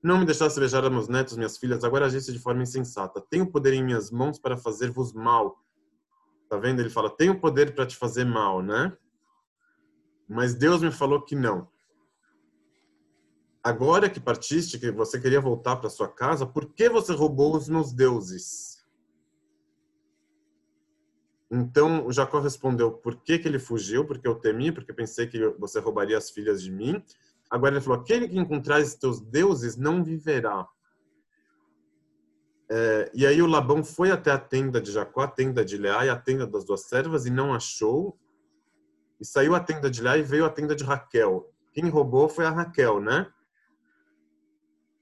Não 0.03 0.17
me 0.17 0.25
deixasse 0.25 0.59
beijar 0.59 0.83
a 0.83 0.89
meus 0.89 1.07
netos, 1.07 1.37
minhas 1.37 1.57
filhas, 1.57 1.83
agora 1.83 2.05
agisse 2.05 2.33
de 2.33 2.39
forma 2.39 2.63
insensata. 2.63 3.21
Tenho 3.29 3.51
poder 3.51 3.73
em 3.73 3.83
minhas 3.83 4.09
mãos 4.09 4.39
para 4.39 4.57
fazer-vos 4.57 5.13
mal. 5.13 5.63
Tá 6.49 6.57
vendo? 6.57 6.79
Ele 6.79 6.89
fala, 6.89 7.09
tenho 7.09 7.39
poder 7.39 7.75
para 7.75 7.85
te 7.85 7.95
fazer 7.95 8.25
mal, 8.25 8.61
né? 8.61 8.97
mas 10.31 10.55
Deus 10.55 10.81
me 10.81 10.91
falou 10.91 11.21
que 11.21 11.35
não. 11.35 11.67
Agora 13.61 14.09
que 14.09 14.19
partiste, 14.19 14.79
que 14.79 14.89
você 14.89 15.19
queria 15.19 15.41
voltar 15.41 15.75
para 15.75 15.89
sua 15.89 16.07
casa, 16.07 16.45
por 16.45 16.73
que 16.73 16.87
você 16.87 17.11
roubou 17.11 17.55
os 17.55 17.67
meus 17.67 17.91
deuses? 17.91 18.81
Então 21.51 22.09
Jacó 22.09 22.39
respondeu: 22.39 22.93
Por 22.93 23.17
que, 23.17 23.37
que 23.37 23.47
ele 23.47 23.59
fugiu? 23.59 24.05
Porque 24.05 24.25
eu 24.25 24.35
temi, 24.35 24.71
porque 24.71 24.93
pensei 24.93 25.27
que 25.27 25.49
você 25.59 25.81
roubaria 25.81 26.17
as 26.17 26.31
filhas 26.31 26.63
de 26.63 26.71
mim. 26.71 27.03
Agora 27.51 27.75
ele 27.75 27.81
falou: 27.81 27.99
Aquele 27.99 28.29
que 28.29 28.39
encontrar 28.39 28.81
os 28.81 28.95
teus 28.95 29.19
deuses 29.19 29.75
não 29.75 30.01
viverá. 30.01 30.65
É, 32.69 33.11
e 33.13 33.27
aí 33.27 33.41
o 33.41 33.47
Labão 33.47 33.83
foi 33.83 34.11
até 34.11 34.31
a 34.31 34.37
tenda 34.37 34.79
de 34.79 34.93
Jacó, 34.93 35.23
a 35.23 35.27
tenda 35.27 35.65
de 35.65 35.77
Leá 35.77 36.05
e 36.05 36.09
a 36.09 36.15
tenda 36.15 36.47
das 36.47 36.63
duas 36.63 36.83
servas 36.83 37.25
e 37.25 37.29
não 37.29 37.53
achou. 37.53 38.17
E 39.19 39.25
saiu 39.25 39.53
a 39.53 39.59
tenda 39.59 39.91
de 39.91 40.01
Leá 40.01 40.17
e 40.17 40.23
veio 40.23 40.45
a 40.45 40.49
tenda 40.49 40.73
de 40.73 40.85
Raquel. 40.85 41.51
Quem 41.73 41.89
roubou 41.89 42.29
foi 42.29 42.45
a 42.45 42.49
Raquel, 42.49 43.01
né? 43.01 43.29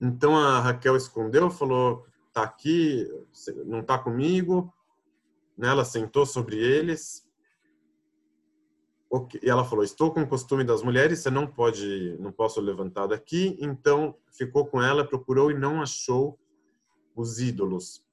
Então 0.02 0.36
a 0.36 0.60
Raquel 0.60 0.96
escondeu, 0.96 1.52
falou: 1.52 2.08
tá 2.34 2.42
aqui, 2.42 3.08
não 3.68 3.84
tá 3.84 4.00
comigo. 4.00 4.74
Né? 5.56 5.68
Ela 5.68 5.86
sentou 5.86 6.26
sobre 6.26 6.58
eles. 6.58 7.29
E 9.42 9.50
ela 9.50 9.66
falou: 9.66 9.84
estou 9.84 10.12
com 10.12 10.22
o 10.22 10.28
costume 10.28 10.64
das 10.64 10.84
mulheres, 10.84 11.20
você 11.20 11.32
não 11.32 11.48
pode, 11.48 12.16
não 12.20 12.32
posso 12.32 12.62
levantar 12.62 13.08
daqui. 13.08 13.58
Então 13.60 14.16
ficou 14.32 14.68
com 14.68 14.82
ela, 14.82 15.08
procurou 15.08 15.50
e 15.50 15.58
não 15.58 15.82
achou 15.82 16.38
os 17.16 17.40
ídolos. 17.40 18.04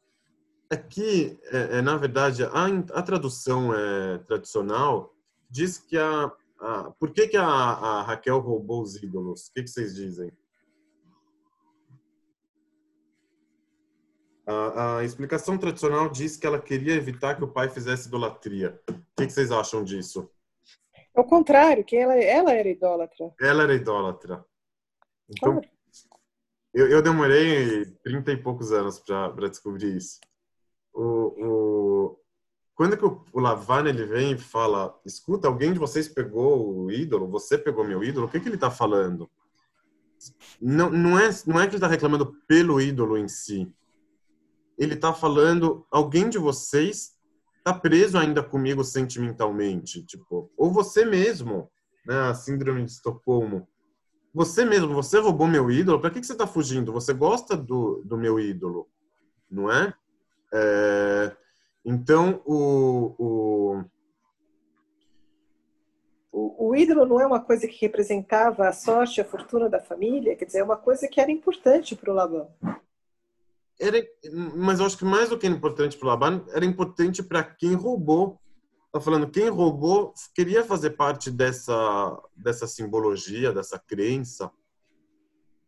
Aqui, 0.70 1.38
é, 1.52 1.78
é, 1.78 1.82
na 1.82 1.96
verdade, 1.96 2.42
a, 2.42 2.66
a 2.94 3.02
tradução 3.02 3.72
é, 3.74 4.18
tradicional 4.18 5.14
diz 5.48 5.78
que 5.78 5.96
a, 5.96 6.32
a 6.58 6.90
por 6.98 7.12
que, 7.12 7.28
que 7.28 7.36
a, 7.36 7.46
a, 7.46 8.02
Raquel 8.02 8.40
roubou 8.40 8.82
os 8.82 8.96
ídolos? 8.96 9.46
O 9.46 9.52
que, 9.52 9.62
que 9.62 9.70
vocês 9.70 9.94
dizem? 9.94 10.32
A, 14.46 14.98
a, 14.98 15.04
explicação 15.04 15.58
tradicional 15.58 16.08
diz 16.08 16.36
que 16.36 16.46
ela 16.46 16.60
queria 16.60 16.94
evitar 16.94 17.36
que 17.36 17.44
o 17.44 17.48
pai 17.48 17.68
fizesse 17.68 18.08
idolatria. 18.08 18.80
O 18.88 18.94
que, 19.16 19.26
que 19.26 19.32
vocês 19.32 19.52
acham 19.52 19.84
disso? 19.84 20.28
Ao 21.16 21.24
contrário, 21.24 21.82
que 21.82 21.96
ela, 21.96 22.14
ela 22.14 22.52
era 22.52 22.68
idólatra. 22.68 23.34
Ela 23.40 23.62
era 23.62 23.74
idólatra. 23.74 24.44
Então, 25.30 25.60
claro. 25.60 25.76
Eu, 26.76 26.90
eu 26.90 27.00
demorei 27.00 27.86
30 28.04 28.32
e 28.32 28.36
poucos 28.36 28.70
anos 28.70 28.98
para 28.98 29.48
descobrir 29.48 29.96
isso. 29.96 30.20
O, 30.92 31.02
o, 31.02 32.20
quando 32.74 32.98
que 32.98 33.04
o, 33.06 33.24
o 33.32 33.40
Lavan 33.40 33.88
ele 33.88 34.04
vem 34.04 34.32
e 34.32 34.38
fala, 34.38 34.94
escuta, 35.02 35.48
alguém 35.48 35.72
de 35.72 35.78
vocês 35.78 36.06
pegou 36.06 36.84
o 36.84 36.90
ídolo, 36.90 37.30
você 37.30 37.56
pegou 37.56 37.82
meu 37.82 38.04
ídolo, 38.04 38.26
o 38.26 38.30
que, 38.30 38.38
que 38.38 38.46
ele 38.46 38.56
está 38.56 38.70
falando? 38.70 39.30
Não, 40.60 40.90
não, 40.90 41.18
é, 41.18 41.30
não 41.46 41.58
é 41.58 41.64
que 41.64 41.70
ele 41.70 41.76
está 41.76 41.88
reclamando 41.88 42.34
pelo 42.46 42.78
ídolo 42.78 43.16
em 43.16 43.26
si. 43.26 43.72
Ele 44.76 44.92
está 44.92 45.14
falando, 45.14 45.86
alguém 45.90 46.28
de 46.28 46.36
vocês 46.36 47.15
está 47.66 47.74
preso 47.74 48.16
ainda 48.16 48.42
comigo 48.42 48.84
sentimentalmente, 48.84 50.04
tipo, 50.04 50.50
ou 50.56 50.72
você 50.72 51.04
mesmo, 51.04 51.68
né, 52.06 52.30
a 52.30 52.34
síndrome 52.34 52.84
de 52.84 52.92
Estocolmo 52.92 53.66
você 54.36 54.66
mesmo, 54.66 54.92
você 54.92 55.18
roubou 55.18 55.48
meu 55.48 55.70
ídolo, 55.70 55.98
para 55.98 56.10
que, 56.10 56.20
que 56.20 56.26
você 56.26 56.34
está 56.34 56.46
fugindo? 56.46 56.92
Você 56.92 57.14
gosta 57.14 57.56
do, 57.56 58.02
do 58.04 58.18
meu 58.18 58.38
ídolo, 58.38 58.86
não 59.50 59.72
é? 59.72 59.94
é 60.52 61.34
então, 61.82 62.42
o, 62.44 63.14
o... 63.18 63.84
o... 66.30 66.68
O 66.68 66.76
ídolo 66.76 67.06
não 67.06 67.18
é 67.18 67.26
uma 67.26 67.40
coisa 67.40 67.66
que 67.66 67.80
representava 67.80 68.68
a 68.68 68.72
sorte, 68.74 69.22
a 69.22 69.24
fortuna 69.24 69.70
da 69.70 69.80
família, 69.80 70.36
quer 70.36 70.44
dizer, 70.44 70.58
é 70.58 70.64
uma 70.64 70.76
coisa 70.76 71.08
que 71.08 71.18
era 71.18 71.30
importante 71.30 71.96
para 71.96 72.10
o 72.10 72.14
Labão. 72.14 72.50
Era, 73.78 74.02
mas 74.54 74.80
eu 74.80 74.86
acho 74.86 74.96
que 74.96 75.04
mais 75.04 75.28
do 75.28 75.38
que 75.38 75.46
importante 75.46 75.96
para 75.96 76.06
o 76.06 76.08
Labão, 76.08 76.44
era 76.50 76.64
importante 76.64 77.22
para 77.22 77.42
quem 77.42 77.74
roubou 77.74 78.40
Tá 78.96 79.00
falando 79.00 79.28
quem 79.28 79.50
roubou 79.50 80.14
queria 80.34 80.64
fazer 80.64 80.90
parte 80.90 81.30
dessa 81.30 82.18
dessa 82.34 82.66
simbologia, 82.66 83.52
dessa 83.52 83.78
crença. 83.78 84.50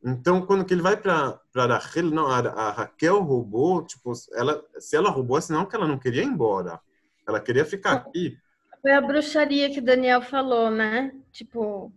Então, 0.03 0.47
quando 0.47 0.65
que 0.65 0.73
ele 0.73 0.81
vai 0.81 0.97
para 0.97 1.39
para 1.53 1.77
Raquel, 1.77 2.05
não, 2.05 2.27
a, 2.27 2.39
a, 2.39 2.71
Raquel 2.71 3.21
roubou, 3.21 3.85
tipo, 3.85 4.13
ela 4.33 4.65
se 4.79 4.97
ela 4.97 5.11
roubou, 5.11 5.37
é 5.37 5.43
senão 5.43 5.67
que 5.67 5.77
ela 5.77 5.87
não 5.87 5.99
queria 5.99 6.23
ir 6.23 6.27
embora. 6.27 6.81
Ela 7.27 7.39
queria 7.39 7.67
ficar 7.67 7.93
aqui. 7.93 8.39
Foi 8.81 8.93
a 8.93 9.01
bruxaria 9.03 9.69
que 9.69 9.81
o 9.81 9.85
Daniel 9.85 10.23
falou, 10.23 10.71
né? 10.71 11.15
Tipo, 11.31 11.93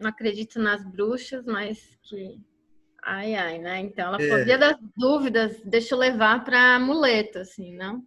não 0.00 0.10
acredito 0.10 0.58
nas 0.58 0.82
bruxas, 0.84 1.46
mas 1.46 1.96
que 2.02 2.40
ai 3.02 3.34
ai, 3.34 3.58
né? 3.58 3.80
Então 3.80 4.06
ela 4.08 4.22
é. 4.22 4.28
fazia 4.28 4.58
das 4.58 4.76
dúvidas, 4.96 5.60
deixa 5.64 5.94
eu 5.94 5.98
levar 5.98 6.44
para 6.44 6.76
amuleto 6.76 7.38
assim, 7.38 7.74
não? 7.76 8.02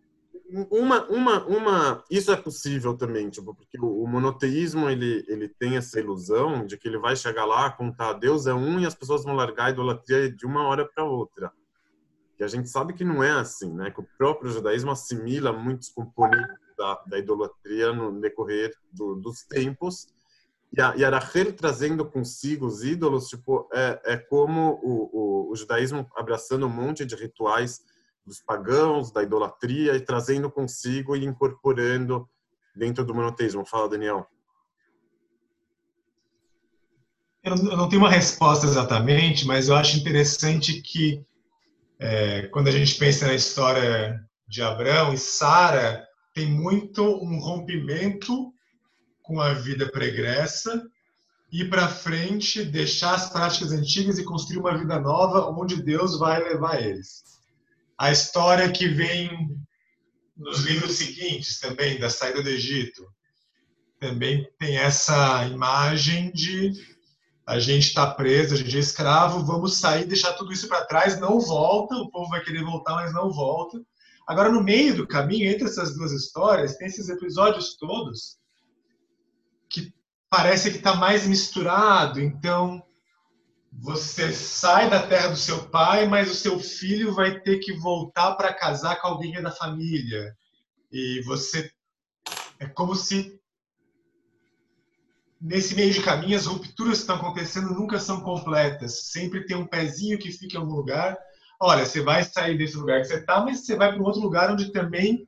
uma, 0.69 1.05
uma, 1.07 1.45
uma, 1.45 2.03
isso 2.09 2.31
é 2.31 2.35
possível 2.35 2.95
também, 2.95 3.29
tipo, 3.29 3.53
porque 3.53 3.79
o, 3.79 4.03
o, 4.03 4.07
monoteísmo 4.07 4.89
ele, 4.89 5.25
ele 5.27 5.49
tem 5.49 5.75
essa 5.75 5.99
ilusão 5.99 6.65
de 6.65 6.77
que 6.77 6.87
ele 6.87 6.99
vai 6.99 7.15
chegar 7.15 7.45
lá, 7.45 7.71
contar 7.71 8.13
Deus 8.13 8.45
é 8.45 8.53
um 8.53 8.79
e 8.79 8.85
as 8.85 8.93
pessoas 8.93 9.23
vão 9.23 9.35
largar 9.35 9.65
a 9.65 9.69
idolatria 9.71 10.31
de 10.31 10.45
uma 10.45 10.67
hora 10.67 10.87
para 10.87 11.03
outra. 11.03 11.51
Que 12.37 12.43
a 12.43 12.47
gente 12.47 12.69
sabe 12.69 12.93
que 12.93 13.03
não 13.03 13.23
é 13.23 13.31
assim, 13.31 13.73
né? 13.73 13.89
Que 13.89 14.01
o 14.01 14.07
próprio 14.17 14.51
judaísmo 14.51 14.91
assimila 14.91 15.53
muitos 15.53 15.89
componentes 15.89 16.55
da, 16.77 17.01
da 17.07 17.17
idolatria 17.17 17.93
no 17.93 18.19
decorrer 18.19 18.75
do, 18.91 19.15
dos 19.15 19.43
tempos. 19.43 20.07
E 20.75 20.81
a, 20.81 20.93
e 20.97 21.05
a 21.05 21.21
trazendo 21.53 22.03
consigo 22.05 22.65
os 22.65 22.83
ídolos, 22.83 23.29
tipo, 23.29 23.69
é, 23.73 24.01
é 24.03 24.17
como 24.17 24.77
o, 24.83 25.09
o, 25.13 25.51
o 25.51 25.55
judaísmo 25.55 26.05
abraçando 26.17 26.65
um 26.65 26.69
monte 26.69 27.05
de 27.05 27.15
rituais 27.15 27.79
dos 28.25 28.41
pagãos, 28.41 29.09
da 29.09 29.23
idolatria 29.23 29.95
e 29.95 30.01
trazendo 30.01 30.51
consigo 30.51 31.15
e 31.15 31.23
incorporando 31.23 32.27
dentro 32.75 33.05
do 33.05 33.15
monoteísmo. 33.15 33.65
Fala, 33.65 33.87
Daniel. 33.87 34.27
Eu 37.41 37.55
não 37.55 37.87
tenho 37.87 38.01
uma 38.01 38.09
resposta 38.09 38.65
exatamente, 38.65 39.47
mas 39.47 39.69
eu 39.69 39.75
acho 39.75 39.97
interessante 39.97 40.81
que 40.81 41.23
é, 41.99 42.47
quando 42.47 42.67
a 42.67 42.71
gente 42.71 42.97
pensa 42.97 43.27
na 43.27 43.33
história 43.33 44.19
de 44.45 44.61
Abraão 44.61 45.13
e 45.13 45.17
Sara, 45.17 46.05
tem 46.33 46.47
muito 46.47 47.01
um 47.01 47.39
rompimento 47.39 48.53
com 49.25 49.41
a 49.41 49.53
vida 49.53 49.89
pregressa 49.91 50.85
ir 51.51 51.69
para 51.69 51.87
frente, 51.87 52.63
deixar 52.63 53.15
as 53.15 53.29
práticas 53.29 53.71
antigas 53.71 54.17
e 54.17 54.23
construir 54.23 54.59
uma 54.59 54.77
vida 54.77 54.99
nova 54.99 55.49
onde 55.51 55.81
Deus 55.81 56.17
vai 56.17 56.43
levar 56.43 56.81
eles 56.81 57.25
a 57.97 58.11
história 58.11 58.71
que 58.71 58.87
vem 58.87 59.57
nos 60.35 60.59
livros 60.59 60.93
seguintes 60.93 61.59
também, 61.59 61.99
da 61.99 62.09
saída 62.09 62.43
do 62.43 62.49
Egito. 62.49 63.05
Também 63.99 64.47
tem 64.59 64.77
essa 64.77 65.47
imagem 65.47 66.31
de 66.31 66.73
a 67.47 67.59
gente 67.59 67.87
está 67.87 68.11
preso, 68.11 68.53
a 68.53 68.57
gente 68.57 68.75
é 68.75 68.79
escravo, 68.79 69.45
vamos 69.45 69.77
sair, 69.77 70.05
deixar 70.05 70.33
tudo 70.33 70.51
isso 70.51 70.67
para 70.67 70.85
trás, 70.85 71.19
não 71.19 71.39
volta, 71.39 71.95
o 71.95 72.09
povo 72.09 72.29
vai 72.29 72.43
querer 72.43 72.63
voltar, 72.63 72.95
mas 72.95 73.13
não 73.13 73.31
volta. 73.31 73.79
Agora, 74.27 74.49
no 74.49 74.63
meio 74.63 74.95
do 74.95 75.07
caminho, 75.07 75.49
entre 75.49 75.65
essas 75.65 75.95
duas 75.95 76.11
histórias, 76.11 76.75
tem 76.75 76.87
esses 76.87 77.07
episódios 77.07 77.77
todos 77.77 78.37
parece 80.29 80.71
que 80.71 80.77
está 80.77 80.95
mais 80.95 81.27
misturado. 81.27 82.19
Então, 82.19 82.83
você 83.71 84.31
sai 84.31 84.89
da 84.89 85.05
terra 85.05 85.27
do 85.27 85.37
seu 85.37 85.69
pai, 85.69 86.07
mas 86.07 86.31
o 86.31 86.35
seu 86.35 86.59
filho 86.59 87.13
vai 87.13 87.39
ter 87.41 87.59
que 87.59 87.73
voltar 87.73 88.35
para 88.35 88.53
casar 88.53 89.01
com 89.01 89.07
alguém 89.07 89.41
da 89.41 89.51
família. 89.51 90.35
E 90.91 91.21
você 91.25 91.71
é 92.59 92.67
como 92.67 92.95
se 92.95 93.39
nesse 95.41 95.75
meio 95.75 95.91
de 95.91 96.01
caminho 96.01 96.37
as 96.37 96.45
rupturas 96.45 96.95
que 96.95 97.01
estão 97.01 97.17
acontecendo 97.17 97.73
nunca 97.73 97.99
são 97.99 98.21
completas. 98.21 99.11
Sempre 99.11 99.45
tem 99.45 99.55
um 99.57 99.67
pezinho 99.67 100.17
que 100.17 100.31
fica 100.31 100.57
em 100.57 100.59
algum 100.59 100.73
lugar. 100.73 101.17
Olha, 101.59 101.85
você 101.85 102.01
vai 102.01 102.23
sair 102.23 102.57
desse 102.57 102.77
lugar 102.77 103.01
que 103.01 103.07
você 103.07 103.15
está, 103.15 103.41
mas 103.43 103.59
você 103.59 103.75
vai 103.75 103.91
para 103.91 104.01
um 104.01 104.05
outro 104.05 104.21
lugar 104.21 104.51
onde 104.51 104.71
também 104.71 105.27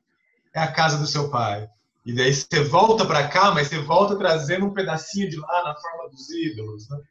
é 0.54 0.60
a 0.60 0.72
casa 0.72 0.98
do 0.98 1.06
seu 1.06 1.30
pai. 1.30 1.68
E 2.08 2.14
daí 2.14 2.32
você 2.32 2.64
volta 2.64 3.04
para 3.04 3.28
cá, 3.28 3.52
mas 3.52 3.68
você 3.68 3.80
volta 3.80 4.16
trazendo 4.16 4.64
um 4.64 4.72
pedacinho 4.72 5.28
de 5.28 5.36
lá 5.38 5.62
na 5.62 5.76
forma 5.76 6.08
dos 6.08 6.30
ídolos, 6.30 6.88
né? 6.88 7.02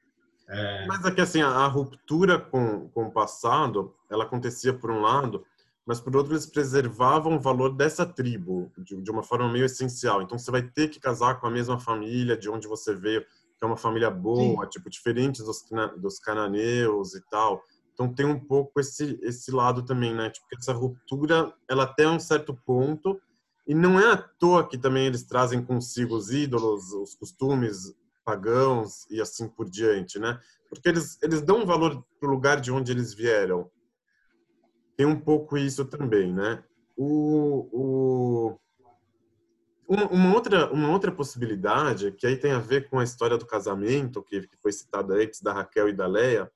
É... 0.50 0.88
Mas 0.88 1.06
é 1.06 1.12
que 1.12 1.22
assim, 1.22 1.40
a, 1.40 1.68
ruptura 1.68 2.40
com, 2.40 2.90
com 2.90 3.04
o 3.04 3.12
passado, 3.12 3.94
ela 4.10 4.24
acontecia 4.24 4.74
por 4.74 4.90
um 4.90 5.02
lado, 5.02 5.46
mas 5.86 6.00
por 6.00 6.16
outro 6.16 6.34
eles 6.34 6.48
preservavam 6.48 7.36
o 7.36 7.40
valor 7.40 7.76
dessa 7.76 8.08
tribo 8.08 8.72
de, 8.76 9.00
de, 9.00 9.12
uma 9.12 9.22
forma 9.22 9.48
meio 9.48 9.66
essencial. 9.66 10.24
Então 10.24 10.36
você 10.36 10.50
vai 10.50 10.64
ter 10.64 10.88
que 10.88 11.00
casar 11.00 11.40
com 11.40 11.46
a 11.46 11.52
mesma 11.52 11.80
família 11.80 12.36
de 12.36 12.50
onde 12.50 12.68
você 12.68 12.96
veio, 12.96 13.22
que 13.22 13.64
é 13.64 13.68
uma 13.68 13.78
família 13.78 14.10
boa, 14.10 14.64
Sim. 14.64 14.70
tipo 14.72 14.90
diferente 14.90 15.44
dos, 15.44 15.64
dos 15.98 16.18
cananeus 16.18 17.14
e 17.14 17.22
tal. 17.30 17.62
Então 17.94 18.12
tem 18.12 18.26
um 18.26 18.40
pouco 18.40 18.80
esse 18.80 19.20
esse 19.22 19.52
lado 19.52 19.86
também, 19.86 20.16
né? 20.16 20.32
Tipo, 20.32 20.48
essa 20.58 20.74
ruptura, 20.74 21.54
ela 21.70 21.84
até 21.84 22.08
um 22.08 22.20
certo 22.20 22.56
ponto 22.66 23.22
e 23.68 23.76
não 23.76 24.00
é 24.00 24.14
à 24.14 24.18
toa 24.18 24.68
que 24.68 24.78
também 24.78 25.06
eles 25.06 25.24
trazem 25.24 25.62
consigo 25.62 26.16
os 26.16 26.32
ídolos, 26.32 26.94
os 26.94 27.14
costumes 27.14 27.94
pagãos 28.24 29.06
e 29.10 29.22
assim 29.22 29.48
por 29.48 29.70
diante, 29.70 30.18
né? 30.20 30.40
Porque 30.70 30.90
eles, 30.90 31.18
eles 31.22 31.42
dão 31.42 31.66
valor 31.66 32.04
para 32.20 32.30
o 32.30 32.32
lugar 32.32 32.60
de 32.60 32.72
onde 32.72 32.92
eles 32.92 33.14
vieram. 33.14 33.70
Tem 34.96 35.06
um 35.06 35.20
pouco 35.20 35.58
isso 35.58 35.86
também, 35.86 36.34
né? 36.34 36.64
O, 36.96 37.70
o, 37.72 38.60
uma, 39.88 40.08
uma, 40.08 40.34
outra, 40.34 40.72
uma 40.72 40.90
outra 40.90 41.12
possibilidade, 41.12 42.12
que 42.12 42.26
aí 42.26 42.36
tem 42.36 42.52
a 42.52 42.60
ver 42.60 42.90
com 42.90 43.00
a 43.00 43.04
história 43.04 43.38
do 43.38 43.46
casamento, 43.46 44.24
que, 44.24 44.48
que 44.48 44.58
foi 44.58 44.72
citada 44.72 45.14
antes, 45.14 45.42
da 45.42 45.54
Raquel 45.54 45.90
e 45.90 45.94
da 45.94 46.08
Leia, 46.08 46.52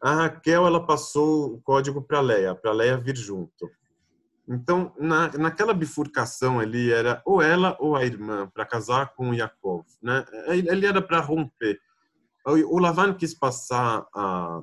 a 0.00 0.14
Raquel 0.14 0.66
ela 0.66 0.84
passou 0.84 1.54
o 1.54 1.60
código 1.60 2.02
para 2.02 2.20
Leia, 2.20 2.54
para 2.54 2.72
Leia 2.72 2.96
vir 2.96 3.16
junto. 3.16 3.70
Então, 4.48 4.94
na, 4.98 5.28
naquela 5.36 5.74
bifurcação 5.74 6.60
ali, 6.60 6.92
era 6.92 7.20
ou 7.24 7.42
ela 7.42 7.76
ou 7.80 7.96
a 7.96 8.04
irmã 8.04 8.48
para 8.52 8.64
casar 8.64 9.12
com 9.14 9.30
o 9.30 9.34
Yaakov. 9.34 9.84
Né? 10.00 10.24
Ele 10.48 10.86
era 10.86 11.02
para 11.02 11.20
romper. 11.20 11.80
O 12.44 12.78
Lavan 12.78 13.12
quis 13.12 13.34
passar 13.34 14.06
a, 14.14 14.62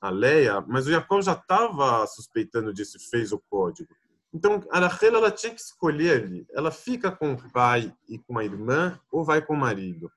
a 0.00 0.10
Leia, 0.10 0.64
mas 0.66 0.86
o 0.86 0.90
Yaakov 0.90 1.20
já 1.22 1.34
estava 1.34 2.06
suspeitando 2.06 2.72
disso 2.72 2.96
e 2.96 3.10
fez 3.10 3.32
o 3.32 3.42
código. 3.50 3.94
Então, 4.32 4.62
a 4.70 4.80
Rachel 4.80 5.16
ela 5.16 5.30
tinha 5.30 5.54
que 5.54 5.60
escolher 5.60 6.22
ali. 6.22 6.46
Ela 6.52 6.70
fica 6.70 7.10
com 7.10 7.32
o 7.32 7.52
pai 7.52 7.92
e 8.08 8.18
com 8.18 8.38
a 8.38 8.44
irmã 8.44 8.98
ou 9.10 9.24
vai 9.24 9.42
com 9.42 9.54
o 9.54 9.58
marido? 9.58 10.10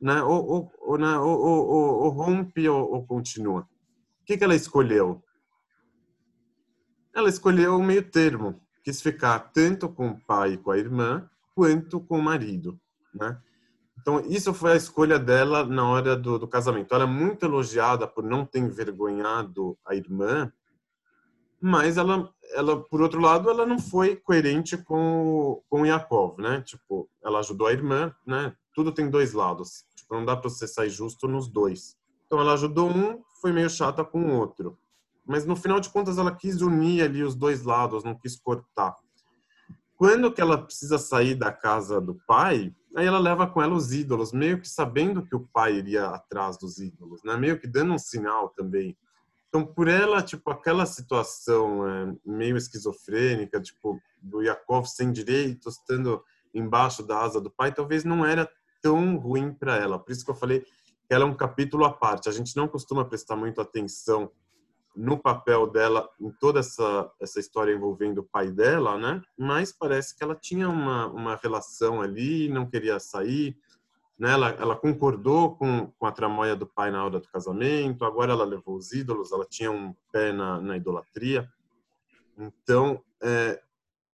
Né? 0.00 0.22
Ou, 0.22 0.46
ou, 0.46 0.72
ou, 0.80 0.98
né? 0.98 1.18
ou, 1.18 1.40
ou, 1.40 2.08
rompe 2.10 2.68
ou, 2.68 2.92
ou 2.92 3.06
continua? 3.06 3.60
O 3.60 4.24
que, 4.26 4.36
que 4.36 4.44
ela 4.44 4.54
escolheu? 4.54 5.22
Ela 7.18 7.28
escolheu 7.28 7.76
o 7.76 7.82
meio 7.82 8.02
termo, 8.08 8.60
quis 8.84 9.02
ficar 9.02 9.38
tanto 9.52 9.88
com 9.88 10.10
o 10.10 10.20
pai 10.20 10.52
e 10.52 10.56
com 10.56 10.70
a 10.70 10.78
irmã, 10.78 11.28
quanto 11.54 12.00
com 12.00 12.18
o 12.18 12.22
marido, 12.22 12.78
né? 13.12 13.38
Então, 14.00 14.20
isso 14.20 14.54
foi 14.54 14.72
a 14.72 14.76
escolha 14.76 15.18
dela 15.18 15.66
na 15.66 15.86
hora 15.86 16.16
do, 16.16 16.38
do 16.38 16.46
casamento. 16.46 16.94
Ela 16.94 17.02
é 17.02 17.06
muito 17.06 17.44
elogiada 17.44 18.06
por 18.06 18.22
não 18.22 18.46
ter 18.46 18.60
envergonhado 18.60 19.76
a 19.84 19.94
irmã, 19.94 20.52
mas 21.60 21.96
ela, 21.96 22.32
ela, 22.54 22.80
por 22.84 23.02
outro 23.02 23.20
lado, 23.20 23.50
ela 23.50 23.66
não 23.66 23.80
foi 23.80 24.14
coerente 24.14 24.78
com, 24.78 25.60
com 25.68 25.84
Yaakov, 25.84 26.40
né? 26.40 26.62
Tipo, 26.62 27.10
ela 27.22 27.40
ajudou 27.40 27.66
a 27.66 27.72
irmã, 27.72 28.14
né? 28.24 28.54
Tudo 28.72 28.92
tem 28.92 29.10
dois 29.10 29.32
lados. 29.32 29.84
Tipo, 29.96 30.14
não 30.14 30.24
dá 30.24 30.36
para 30.36 30.48
você 30.48 30.68
sair 30.68 30.90
justo 30.90 31.26
nos 31.26 31.48
dois. 31.48 31.96
Então, 32.26 32.40
ela 32.40 32.54
ajudou 32.54 32.88
um, 32.88 33.20
foi 33.40 33.50
meio 33.50 33.68
chata 33.68 34.04
com 34.04 34.22
o 34.22 34.38
outro 34.38 34.78
mas 35.28 35.44
no 35.44 35.54
final 35.54 35.78
de 35.78 35.90
contas 35.90 36.16
ela 36.16 36.34
quis 36.34 36.62
unir 36.62 37.02
ali 37.02 37.22
os 37.22 37.34
dois 37.34 37.62
lados, 37.62 38.02
não 38.02 38.18
quis 38.18 38.34
cortar. 38.34 38.96
Quando 39.94 40.32
que 40.32 40.40
ela 40.40 40.56
precisa 40.56 40.96
sair 40.96 41.34
da 41.34 41.52
casa 41.52 42.00
do 42.00 42.14
pai, 42.26 42.74
aí 42.96 43.06
ela 43.06 43.18
leva 43.18 43.46
com 43.46 43.60
ela 43.60 43.74
os 43.74 43.92
ídolos, 43.92 44.32
meio 44.32 44.58
que 44.58 44.68
sabendo 44.68 45.22
que 45.26 45.36
o 45.36 45.46
pai 45.52 45.74
iria 45.74 46.06
atrás 46.06 46.56
dos 46.56 46.78
ídolos, 46.78 47.22
né? 47.24 47.36
Meio 47.36 47.60
que 47.60 47.66
dando 47.66 47.92
um 47.92 47.98
sinal 47.98 48.48
também. 48.50 48.96
Então, 49.48 49.66
por 49.66 49.86
ela, 49.86 50.22
tipo, 50.22 50.50
aquela 50.50 50.86
situação 50.86 51.86
é, 51.86 52.14
meio 52.24 52.56
esquizofrênica, 52.56 53.60
tipo, 53.60 54.00
do 54.22 54.40
Yakov 54.40 54.86
sem 54.86 55.12
direitos, 55.12 55.76
estando 55.76 56.22
embaixo 56.54 57.02
da 57.02 57.20
asa 57.20 57.40
do 57.40 57.50
pai, 57.50 57.74
talvez 57.74 58.02
não 58.04 58.24
era 58.24 58.48
tão 58.80 59.16
ruim 59.18 59.52
para 59.52 59.76
ela. 59.76 59.98
Por 59.98 60.12
isso 60.12 60.24
que 60.24 60.30
eu 60.30 60.34
falei 60.34 60.60
que 60.60 61.14
ela 61.14 61.24
é 61.24 61.26
um 61.26 61.34
capítulo 61.34 61.84
à 61.84 61.92
parte. 61.92 62.28
A 62.28 62.32
gente 62.32 62.56
não 62.56 62.68
costuma 62.68 63.04
prestar 63.04 63.36
muito 63.36 63.60
atenção 63.60 64.30
no 64.98 65.16
papel 65.16 65.68
dela 65.68 66.10
em 66.20 66.28
toda 66.28 66.58
essa 66.58 67.08
essa 67.20 67.38
história 67.38 67.72
envolvendo 67.72 68.18
o 68.18 68.24
pai 68.24 68.50
dela, 68.50 68.98
né? 68.98 69.22
Mas 69.38 69.70
parece 69.70 70.16
que 70.16 70.24
ela 70.24 70.34
tinha 70.34 70.68
uma 70.68 71.06
uma 71.06 71.36
relação 71.36 72.02
ali, 72.02 72.48
não 72.48 72.68
queria 72.68 72.98
sair, 72.98 73.56
né? 74.18 74.32
Ela, 74.32 74.50
ela 74.58 74.76
concordou 74.76 75.54
com, 75.54 75.86
com 75.96 76.04
a 76.04 76.10
tramóia 76.10 76.56
do 76.56 76.66
pai 76.66 76.90
na 76.90 77.04
hora 77.04 77.20
do 77.20 77.28
casamento. 77.28 78.04
Agora 78.04 78.32
ela 78.32 78.44
levou 78.44 78.76
os 78.76 78.92
ídolos, 78.92 79.30
ela 79.30 79.46
tinha 79.48 79.70
um 79.70 79.94
pé 80.10 80.32
na, 80.32 80.60
na 80.60 80.76
idolatria. 80.76 81.48
Então 82.36 83.00
é, 83.22 83.62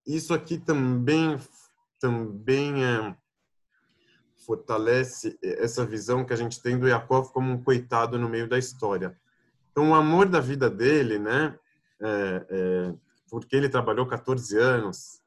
isso 0.06 0.34
aqui 0.34 0.58
também 0.58 1.38
também 1.98 2.84
é, 2.84 3.16
fortalece 4.44 5.38
essa 5.42 5.86
visão 5.86 6.26
que 6.26 6.34
a 6.34 6.36
gente 6.36 6.60
tem 6.60 6.78
do 6.78 6.86
Yaakov 6.86 7.32
como 7.32 7.50
um 7.50 7.64
coitado 7.64 8.18
no 8.18 8.28
meio 8.28 8.46
da 8.46 8.58
história 8.58 9.18
então, 9.74 9.90
o 9.90 9.94
amor 9.96 10.28
da 10.28 10.38
vida 10.38 10.70
dele, 10.70 11.18
né, 11.18 11.58
é, 12.00 12.46
é, 12.48 12.94
porque 13.28 13.56
ele 13.56 13.68
trabalhou 13.68 14.06
14 14.06 14.56
anos, 14.56 15.20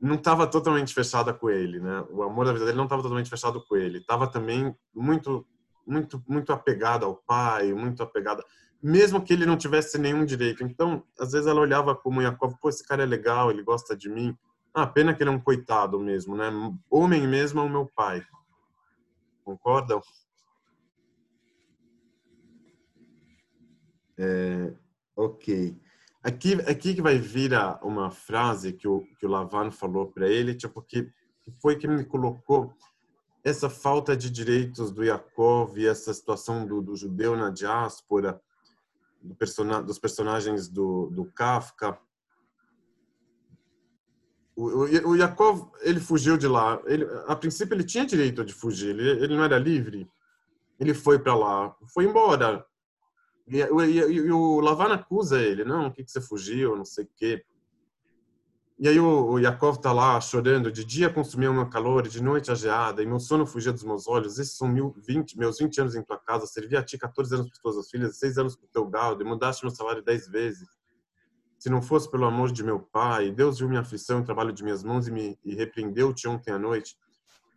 não 0.00 0.14
estava 0.14 0.46
totalmente 0.46 0.94
fechada 0.94 1.34
com 1.34 1.50
ele, 1.50 1.80
né? 1.80 2.04
O 2.08 2.22
amor 2.22 2.46
da 2.46 2.52
vida 2.52 2.64
dele 2.64 2.76
não 2.76 2.84
estava 2.84 3.02
totalmente 3.02 3.28
fechado 3.28 3.60
com 3.66 3.76
ele. 3.76 3.98
Estava 3.98 4.28
também 4.28 4.72
muito, 4.94 5.44
muito, 5.84 6.22
muito 6.28 6.52
apegada 6.52 7.04
ao 7.04 7.16
pai, 7.16 7.72
muito 7.72 8.00
apegada, 8.00 8.44
mesmo 8.80 9.20
que 9.20 9.32
ele 9.32 9.44
não 9.44 9.56
tivesse 9.56 9.98
nenhum 9.98 10.24
direito. 10.24 10.62
Então, 10.62 11.02
às 11.18 11.32
vezes 11.32 11.48
ela 11.48 11.60
olhava 11.60 11.96
como 11.96 12.22
Yakov, 12.22 12.54
pô, 12.60 12.68
esse 12.68 12.86
cara 12.86 13.02
é 13.02 13.06
legal, 13.06 13.50
ele 13.50 13.64
gosta 13.64 13.96
de 13.96 14.08
mim. 14.08 14.38
Ah, 14.72 14.86
pena 14.86 15.12
que 15.12 15.20
ele 15.20 15.30
é 15.30 15.32
um 15.32 15.40
coitado 15.40 15.98
mesmo, 15.98 16.36
né? 16.36 16.48
Homem 16.88 17.26
mesmo 17.26 17.58
é 17.58 17.64
o 17.64 17.68
meu 17.68 17.90
pai. 17.92 18.22
Concordam? 19.42 20.00
É, 24.18 24.72
ok. 25.16 25.76
Aqui, 26.22 26.54
aqui 26.62 26.94
que 26.94 27.02
vai 27.02 27.16
vir 27.18 27.54
a, 27.54 27.78
uma 27.82 28.10
frase 28.10 28.72
que 28.72 28.88
o, 28.88 29.06
que 29.18 29.24
o 29.24 29.28
Lavan 29.28 29.70
falou 29.70 30.08
para 30.08 30.28
ele, 30.28 30.54
tipo, 30.54 30.82
que, 30.82 31.04
que 31.42 31.52
foi 31.62 31.76
que 31.76 31.86
me 31.86 32.04
colocou 32.04 32.74
essa 33.44 33.70
falta 33.70 34.16
de 34.16 34.28
direitos 34.28 34.90
do 34.90 35.04
Yaakov 35.04 35.78
e 35.78 35.86
essa 35.86 36.12
situação 36.12 36.66
do, 36.66 36.82
do 36.82 36.96
judeu 36.96 37.36
na 37.36 37.50
diáspora, 37.50 38.40
do 39.22 39.36
dos 39.82 39.98
personagens 39.98 40.68
do, 40.68 41.08
do 41.10 41.24
Kafka. 41.26 41.98
O, 44.56 44.64
o, 44.64 45.10
o 45.10 45.16
Yaakov, 45.16 45.70
ele 45.80 46.00
fugiu 46.00 46.36
de 46.36 46.48
lá. 46.48 46.82
Ele, 46.86 47.06
a 47.28 47.36
princípio, 47.36 47.74
ele 47.74 47.84
tinha 47.84 48.04
direito 48.04 48.44
de 48.44 48.52
fugir, 48.52 48.90
ele, 48.90 49.08
ele 49.22 49.36
não 49.36 49.44
era 49.44 49.58
livre. 49.58 50.10
Ele 50.80 50.94
foi 50.94 51.18
para 51.18 51.34
lá, 51.34 51.76
foi 51.92 52.04
embora. 52.04 52.66
E, 53.48 53.56
e, 53.56 54.14
e 54.14 54.32
o 54.32 54.60
Lavan 54.60 54.92
acusa 54.92 55.40
ele, 55.40 55.64
não, 55.64 55.86
o 55.86 55.92
que, 55.92 56.04
que 56.04 56.10
você 56.10 56.20
fugiu, 56.20 56.76
não 56.76 56.84
sei 56.84 57.04
o 57.04 57.10
quê. 57.16 57.44
E 58.78 58.86
aí 58.86 59.00
o, 59.00 59.30
o 59.30 59.38
Yakov 59.40 59.78
tá 59.78 59.92
lá 59.92 60.20
chorando, 60.20 60.70
de 60.70 60.84
dia 60.84 61.12
consumia 61.12 61.50
o 61.50 61.54
meu 61.54 61.68
calor, 61.68 62.06
de 62.06 62.22
noite 62.22 62.52
a 62.52 62.54
geada, 62.54 63.02
e 63.02 63.06
meu 63.06 63.18
sono 63.18 63.44
fugia 63.44 63.72
dos 63.72 63.82
meus 63.82 64.06
olhos. 64.06 64.38
Esses 64.38 64.56
são 64.56 64.68
mil, 64.68 64.94
20, 65.04 65.36
meus 65.36 65.58
20 65.58 65.80
anos 65.80 65.94
em 65.96 66.02
tua 66.02 66.16
casa, 66.16 66.46
servi 66.46 66.76
a 66.76 66.82
ti 66.82 66.96
14 66.96 67.34
anos 67.34 67.50
por 67.50 67.58
tuas 67.58 67.90
filhas, 67.90 68.18
6 68.18 68.38
anos 68.38 68.54
por 68.54 68.68
teu 68.68 68.86
gado, 68.86 69.20
e 69.22 69.26
mudaste 69.26 69.64
meu 69.64 69.74
salário 69.74 70.00
10 70.02 70.28
vezes. 70.28 70.68
Se 71.58 71.68
não 71.68 71.82
fosse 71.82 72.08
pelo 72.08 72.24
amor 72.24 72.52
de 72.52 72.62
meu 72.62 72.78
pai, 72.78 73.32
Deus 73.32 73.58
viu 73.58 73.68
minha 73.68 73.80
aflição 73.80 74.18
e 74.18 74.22
o 74.22 74.24
trabalho 74.24 74.52
de 74.52 74.62
minhas 74.62 74.84
mãos 74.84 75.08
e 75.08 75.10
me 75.10 75.36
e 75.44 75.56
repreendeu-te 75.56 76.28
ontem 76.28 76.52
à 76.52 76.58
noite. 76.58 76.96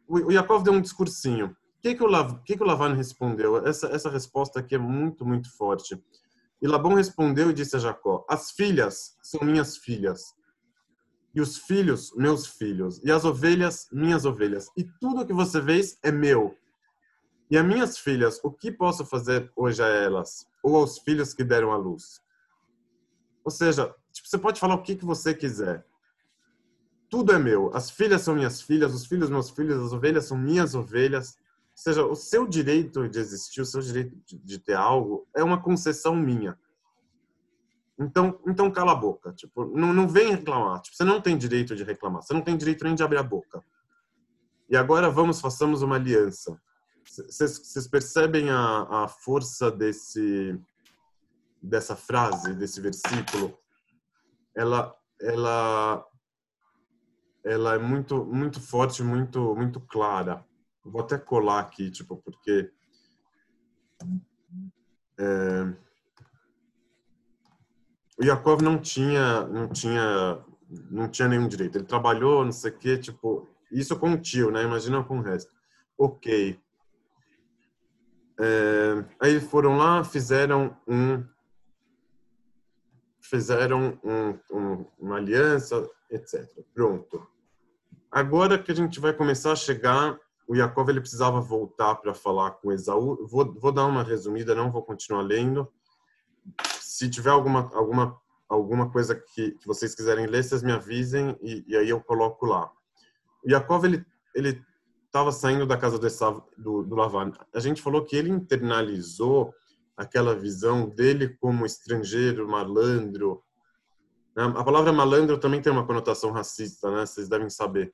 O, 0.08 0.16
o 0.16 0.32
Yakov 0.32 0.64
deu 0.64 0.74
um 0.74 0.82
discursinho 0.82 1.56
que, 1.82 1.96
que, 1.96 2.04
o, 2.04 2.08
Lav, 2.08 2.42
que, 2.44 2.56
que 2.56 2.64
o 2.64 2.66
Lavan 2.66 2.94
respondeu? 2.94 3.66
Essa, 3.66 3.88
essa 3.88 4.10
resposta 4.10 4.60
aqui 4.60 4.76
é 4.76 4.78
muito, 4.78 5.26
muito 5.26 5.52
forte. 5.58 6.02
E 6.62 6.68
Labão 6.68 6.94
respondeu 6.94 7.50
e 7.50 7.54
disse 7.54 7.76
a 7.76 7.80
Jacó: 7.80 8.24
As 8.30 8.52
filhas 8.52 9.18
são 9.22 9.42
minhas 9.42 9.78
filhas, 9.78 10.36
e 11.34 11.42
os 11.42 11.58
filhos, 11.58 12.14
meus 12.16 12.46
filhos, 12.46 13.02
e 13.04 13.12
as 13.12 13.26
ovelhas, 13.26 13.88
minhas 13.92 14.26
ovelhas, 14.26 14.70
e 14.78 14.84
tudo 15.00 15.26
que 15.26 15.34
você 15.34 15.60
vês 15.60 15.98
é 16.04 16.12
meu. 16.12 16.56
E 17.50 17.58
as 17.58 17.66
minhas 17.66 17.98
filhas, 17.98 18.40
o 18.44 18.52
que 18.52 18.72
posso 18.72 19.04
fazer 19.06 19.52
hoje 19.56 19.82
a 19.82 19.88
elas, 19.88 20.48
ou 20.64 20.76
aos 20.76 21.00
filhos 21.00 21.34
que 21.34 21.44
deram 21.44 21.72
à 21.72 21.78
luz? 21.78 22.22
Ou 23.44 23.50
seja, 23.50 23.94
tipo, 24.12 24.28
você 24.28 24.38
pode 24.38 24.60
falar 24.60 24.76
o 24.76 24.84
que, 24.84 24.96
que 24.96 25.04
você 25.04 25.34
quiser. 25.34 25.84
Tudo 27.10 27.34
é 27.34 27.40
meu. 27.40 27.72
As 27.74 27.90
filhas 27.90 28.22
são 28.22 28.36
minhas 28.36 28.62
filhas, 28.62 28.94
os 28.94 29.06
filhos 29.06 29.30
meus 29.30 29.50
filhos, 29.50 29.84
as 29.84 29.92
ovelhas 29.92 30.26
são 30.26 30.38
minhas 30.38 30.76
ovelhas 30.76 31.38
seja, 31.82 32.06
o 32.06 32.16
seu 32.16 32.48
direito 32.48 33.10
de 33.10 33.20
existir, 33.20 33.62
o 33.62 33.66
seu 33.66 33.82
direito 33.82 34.16
de 34.30 34.60
ter 34.60 34.76
algo 34.76 35.28
é 35.36 35.44
uma 35.44 35.62
concessão 35.62 36.16
minha. 36.16 36.58
Então, 38.00 38.40
então 38.48 38.72
cala 38.72 38.94
a 38.94 38.96
boca, 38.96 39.32
tipo, 39.34 39.66
não, 39.66 39.94
não 39.94 40.08
vem 40.08 40.32
reclamar. 40.32 40.82
Tipo, 40.82 40.98
você 40.98 41.04
não 41.04 41.22
tem 41.22 41.38
direito 41.38 41.76
de 41.76 41.84
reclamar, 41.84 42.22
você 42.22 42.34
não 42.34 42.42
tem 42.42 42.58
direito 42.58 42.84
nem 42.84 42.96
de 42.96 43.04
abrir 43.04 43.18
a 43.18 43.24
boca. 43.24 43.64
E 44.70 44.78
agora 44.78 45.10
vamos, 45.10 45.42
façamos 45.42 45.82
uma 45.82 45.96
aliança. 45.96 46.60
Vocês 47.04 47.88
percebem 47.88 48.50
a, 48.50 49.04
a 49.04 49.08
força 49.08 49.72
desse 49.72 50.60
dessa 51.62 51.96
frase, 51.96 52.56
desse 52.56 52.80
versículo? 52.80 53.58
Ela 54.56 54.96
ela 55.20 56.06
ela 57.44 57.76
é 57.76 57.80
muito 57.80 58.24
muito 58.26 58.62
forte, 58.62 59.04
muito 59.04 59.56
muito 59.56 59.80
clara. 59.82 60.46
Vou 60.84 61.02
até 61.02 61.18
colar 61.18 61.60
aqui, 61.60 61.92
tipo, 61.92 62.18
porque 62.18 62.72
é, 65.20 65.74
o 68.20 68.24
Yakov 68.24 68.62
não 68.62 68.80
tinha, 68.80 69.46
não 69.48 69.68
tinha, 69.70 70.44
não 70.90 71.08
tinha 71.08 71.28
nenhum 71.28 71.48
direito. 71.48 71.78
Ele 71.78 71.86
trabalhou, 71.86 72.44
não 72.44 72.52
sei 72.52 72.72
o 72.72 72.78
quê, 72.78 72.98
tipo, 72.98 73.48
isso 73.72 73.98
com 73.98 74.14
o 74.14 74.18
tio, 74.18 74.52
né? 74.52 74.64
Imagina 74.64 75.04
com 75.04 75.20
o 75.20 75.22
resto. 75.22 75.54
Ok. 75.98 76.60
É, 78.40 79.06
aí 79.20 79.40
foram 79.40 79.78
lá, 79.78 80.04
fizeram 80.04 80.76
um 80.88 81.24
fizeram 83.22 83.98
um, 84.04 84.40
um, 84.52 84.86
uma 85.00 85.16
aliança, 85.18 85.88
etc. 86.10 86.46
Pronto. 86.74 87.26
Agora 88.12 88.62
que 88.62 88.72
a 88.72 88.76
gente 88.76 89.00
vai 89.00 89.14
começar 89.14 89.54
a 89.54 89.56
chegar, 89.56 90.20
o 90.48 90.56
Yaakov 90.56 90.90
ele 90.90 91.02
precisava 91.02 91.40
voltar 91.40 91.96
para 91.96 92.14
falar 92.14 92.52
com 92.52 92.72
Esaú. 92.72 93.28
Vou, 93.28 93.54
vou 93.54 93.72
dar 93.72 93.86
uma 93.86 94.04
resumida, 94.04 94.56
não 94.56 94.72
vou 94.72 94.84
continuar 94.84 95.22
lendo. 95.22 95.68
Se 96.80 97.10
tiver 97.10 97.30
alguma 97.30 97.70
alguma 97.74 98.20
alguma 98.50 98.92
coisa 98.92 99.16
que, 99.16 99.52
que 99.52 99.66
vocês 99.66 99.96
quiserem 99.96 100.26
ler, 100.26 100.44
vocês 100.44 100.62
me 100.62 100.72
avisem 100.72 101.38
e, 101.42 101.64
e 101.68 101.78
aí 101.78 101.90
eu 101.90 102.02
coloco 102.02 102.46
lá. 102.46 102.70
O 103.46 103.50
Yaakov 103.50 103.86
ele 103.86 104.06
ele 104.36 104.62
estava 105.06 105.32
saindo 105.32 105.66
da 105.66 105.78
casa 105.78 106.00
do, 106.00 106.08
do, 106.58 106.84
do 106.84 106.96
Lavan. 106.96 107.32
A 107.54 107.60
gente 107.60 107.82
falou 107.82 108.06
que 108.06 108.16
ele 108.16 108.30
internalizou 108.30 109.54
aquela 109.96 110.34
visão 110.34 110.90
dele 110.90 111.30
como 111.40 111.66
estrangeiro, 111.66 112.48
malandro. 112.48 113.44
A 114.36 114.64
palavra 114.64 114.94
malandro 114.94 115.38
também 115.38 115.62
tem 115.62 115.72
uma 115.72 115.86
conotação 115.86 116.32
racista, 116.32 116.90
né? 116.90 117.06
Vocês 117.06 117.28
devem 117.28 117.50
saber. 117.50 117.94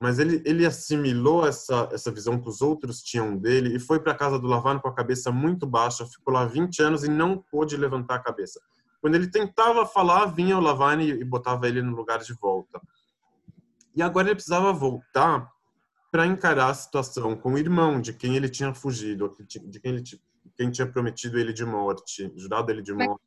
Mas 0.00 0.18
ele, 0.18 0.42
ele 0.44 0.66
assimilou 0.66 1.46
essa, 1.46 1.88
essa 1.92 2.10
visão 2.10 2.40
que 2.40 2.48
os 2.48 2.60
outros 2.60 3.02
tinham 3.02 3.36
dele 3.36 3.76
e 3.76 3.80
foi 3.80 4.00
para 4.00 4.12
a 4.12 4.16
casa 4.16 4.38
do 4.38 4.46
Lavan 4.46 4.78
com 4.78 4.88
a 4.88 4.94
cabeça 4.94 5.30
muito 5.30 5.66
baixa, 5.66 6.06
ficou 6.06 6.34
lá 6.34 6.44
20 6.44 6.82
anos 6.82 7.04
e 7.04 7.08
não 7.08 7.38
pôde 7.38 7.76
levantar 7.76 8.16
a 8.16 8.22
cabeça. 8.22 8.60
Quando 9.00 9.14
ele 9.14 9.30
tentava 9.30 9.86
falar, 9.86 10.26
vinha 10.26 10.58
o 10.58 10.60
Lavan 10.60 11.02
e 11.02 11.24
botava 11.24 11.68
ele 11.68 11.80
no 11.80 11.94
lugar 11.94 12.18
de 12.20 12.32
volta. 12.34 12.80
E 13.94 14.02
agora 14.02 14.28
ele 14.28 14.34
precisava 14.34 14.72
voltar 14.72 15.48
para 16.10 16.26
encarar 16.26 16.68
a 16.68 16.74
situação 16.74 17.36
com 17.36 17.54
o 17.54 17.58
irmão 17.58 18.00
de 18.00 18.12
quem 18.12 18.36
ele 18.36 18.48
tinha 18.48 18.74
fugido, 18.74 19.34
de 19.46 19.80
quem 19.80 19.92
ele 19.92 20.02
quem 20.56 20.70
tinha 20.70 20.86
prometido 20.86 21.38
ele 21.38 21.52
de 21.52 21.64
morte, 21.64 22.32
jurado 22.36 22.70
ele 22.70 22.82
de 22.82 22.92
morte. 22.92 23.22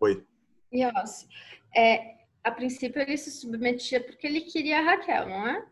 Oi. 0.00 0.24
Yossi, 0.72 1.28
é, 1.76 2.16
a 2.42 2.50
princípio 2.50 3.00
ele 3.02 3.16
se 3.16 3.30
submetia 3.30 4.02
porque 4.02 4.26
ele 4.26 4.42
queria 4.42 4.80
a 4.80 4.82
Raquel, 4.82 5.28
não 5.28 5.46
é? 5.48 5.66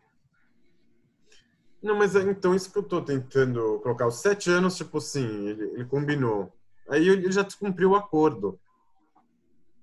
Não, 1.83 1.97
mas 1.97 2.17
é, 2.17 2.23
então 2.23 2.55
isso 2.55 2.73
que 2.73 2.79
eu 2.79 2.83
tô 2.83 3.01
tentando 3.01 3.81
colocar. 3.83 4.07
Os 4.07 4.17
sete 4.17 4.51
anos, 4.51 4.77
tipo 4.77 4.99
assim, 4.99 5.49
ele, 5.49 5.63
ele 5.75 5.85
combinou. 5.85 6.53
Aí 6.89 7.09
ele 7.09 7.31
já 7.31 7.43
descumpriu 7.43 7.91
o 7.91 7.97
acordo. 7.97 8.59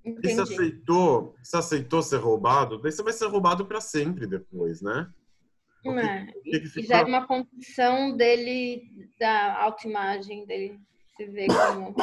Entendi. 0.04 0.28
E 0.28 0.36
se 0.36 0.42
aceitou, 0.42 1.36
se 1.42 1.58
aceitou 1.58 2.02
ser 2.02 2.18
roubado, 2.18 2.78
daí 2.80 2.92
você 2.92 3.02
vai 3.02 3.14
ser 3.14 3.26
roubado 3.28 3.66
para 3.66 3.82
sempre 3.82 4.28
depois, 4.28 4.82
né? 4.82 5.10
É. 5.84 6.26
Que, 6.44 6.60
que 6.60 6.68
fizeram 6.68 7.08
uma 7.08 7.28
condição 7.28 8.16
dele, 8.16 8.84
da 9.20 9.62
autoimagem 9.64 10.46
dele, 10.46 10.80
se 11.16 11.26
ver 11.26 11.48
como. 11.48 11.96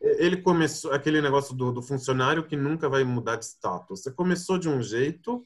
Ele 0.00 0.36
começou 0.36 0.92
aquele 0.92 1.22
negócio 1.22 1.54
do, 1.54 1.72
do, 1.72 1.82
funcionário 1.82 2.44
que 2.44 2.56
nunca 2.56 2.88
vai 2.90 3.04
mudar 3.04 3.36
de 3.36 3.46
status. 3.46 4.02
Você 4.02 4.10
começou 4.10 4.58
de 4.58 4.68
um 4.68 4.82
jeito, 4.82 5.42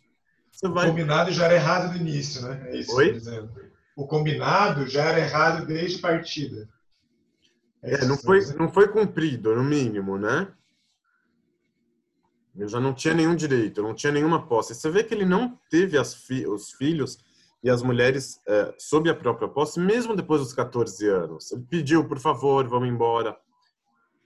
você 0.51 0.69
vai. 0.69 0.87
O 0.87 0.91
combinado 0.91 1.31
já 1.31 1.45
era 1.45 1.55
errado 1.55 1.93
no 1.93 1.97
início, 1.97 2.43
né? 2.43 2.69
É 2.69 2.77
isso 2.79 2.95
Oi? 2.97 3.07
que 3.07 3.13
dizendo. 3.13 3.68
O 3.99 4.07
combinado 4.07 4.87
já 4.87 5.07
era 5.07 5.19
errado 5.19 5.67
desde 5.67 5.99
partida. 5.99 6.69
É, 7.83 7.95
é 7.95 8.05
não, 8.05 8.17
foi, 8.17 8.41
não 8.55 8.73
foi 8.73 8.87
cumprido, 8.87 9.57
no 9.57 9.65
mínimo, 9.65 10.17
né? 10.17 10.47
Eu 12.57 12.69
já 12.69 12.79
não 12.79 12.95
tinha 12.95 13.13
nenhum 13.13 13.35
direito, 13.35 13.83
não 13.83 13.97
tinha 13.97 14.13
nenhuma 14.13 14.47
posse. 14.47 14.73
Você 14.73 14.89
vê 14.89 15.03
que 15.03 15.13
ele 15.13 15.25
não 15.25 15.59
teve 15.69 15.97
fi 16.05 16.47
os 16.47 16.71
filhos 16.71 17.19
e 17.61 17.69
as 17.69 17.83
mulheres 17.83 18.41
é, 18.47 18.73
sob 18.79 19.11
a 19.11 19.17
própria 19.17 19.49
posse, 19.49 19.81
mesmo 19.81 20.15
depois 20.15 20.43
dos 20.43 20.53
14 20.53 21.09
anos. 21.09 21.51
Ele 21.51 21.67
pediu, 21.69 22.07
por 22.07 22.21
favor, 22.21 22.69
vamos 22.69 22.89
embora. 22.89 23.37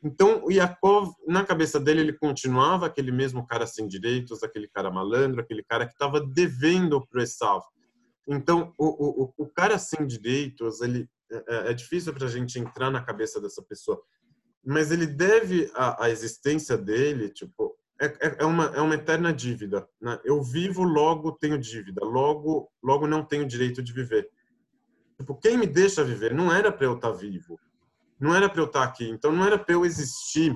Então, 0.05 0.45
o 0.45 0.53
Yakov, 0.53 1.14
na 1.27 1.47
cabeça 1.47 1.81
dele, 1.81 2.03
ele 2.03 2.12
continuava 2.12 2.85
aquele 2.85 3.11
mesmo 3.11 3.47
cara 3.47 3.66
sem 3.66 3.89
direitos, 3.89 4.43
aquele 4.43 4.68
cara 4.68 4.91
malandro, 4.91 5.41
aquele 5.41 5.62
cara 5.62 5.87
que 5.87 5.93
estava 5.93 6.20
devendo 6.20 7.01
para 7.07 7.20
o 7.20 7.23
Esav. 7.23 7.62
Então, 8.27 8.73
o, 8.79 9.25
o, 9.25 9.35
o 9.37 9.47
cara 9.47 9.79
sem 9.79 10.07
direitos, 10.07 10.81
ele 10.81 11.09
é, 11.31 11.37
é, 11.37 11.70
é 11.70 11.73
difícil 11.73 12.12
para 12.12 12.27
a 12.27 12.31
gente 12.31 12.59
entrar 12.59 12.91
na 12.91 13.03
cabeça 13.03 13.41
dessa 13.41 13.62
pessoa, 13.62 14.01
mas 14.64 14.93
ele 14.93 15.07
deve 15.07 15.70
a, 15.75 16.05
a 16.05 16.11
existência 16.11 16.77
dele, 16.79 17.29
tipo, 17.31 17.77
é, 18.01 18.07
é, 18.07 18.37
é, 18.41 18.45
uma, 18.45 18.66
é 18.66 18.81
uma 18.81 18.95
eterna 18.95 19.33
dívida. 19.33 19.89
Né? 20.01 20.18
Eu 20.25 20.43
vivo, 20.43 20.83
logo 20.83 21.33
tenho 21.33 21.59
dívida, 21.59 22.05
logo, 22.05 22.70
logo 22.83 23.07
não 23.07 23.25
tenho 23.25 23.47
direito 23.47 23.83
de 23.83 23.93
viver. 23.93 24.29
Tipo, 25.18 25.35
quem 25.37 25.57
me 25.57 25.66
deixa 25.66 26.05
viver? 26.05 26.35
Não 26.35 26.53
era 26.53 26.73
para 26.73 26.87
eu 26.87 26.95
estar 26.95 27.12
tá 27.12 27.16
vivo, 27.16 27.59
não 28.18 28.35
era 28.35 28.49
para 28.49 28.61
eu 28.61 28.66
estar 28.66 28.81
tá 28.81 28.87
aqui, 28.87 29.09
então 29.09 29.33
não 29.33 29.45
era 29.45 29.59
para 29.59 29.75
eu 29.75 29.85
existir. 29.85 30.55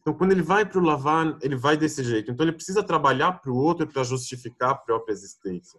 Então, 0.00 0.12
quando 0.12 0.32
ele 0.32 0.42
vai 0.42 0.66
para 0.66 0.80
o 0.80 0.84
Lavan, 0.84 1.38
ele 1.40 1.56
vai 1.56 1.76
desse 1.76 2.02
jeito. 2.02 2.30
Então, 2.30 2.44
ele 2.44 2.52
precisa 2.52 2.82
trabalhar 2.82 3.40
para 3.40 3.52
o 3.52 3.56
outro 3.56 3.86
para 3.86 4.02
justificar 4.02 4.70
a 4.70 4.74
própria 4.74 5.12
existência. 5.12 5.78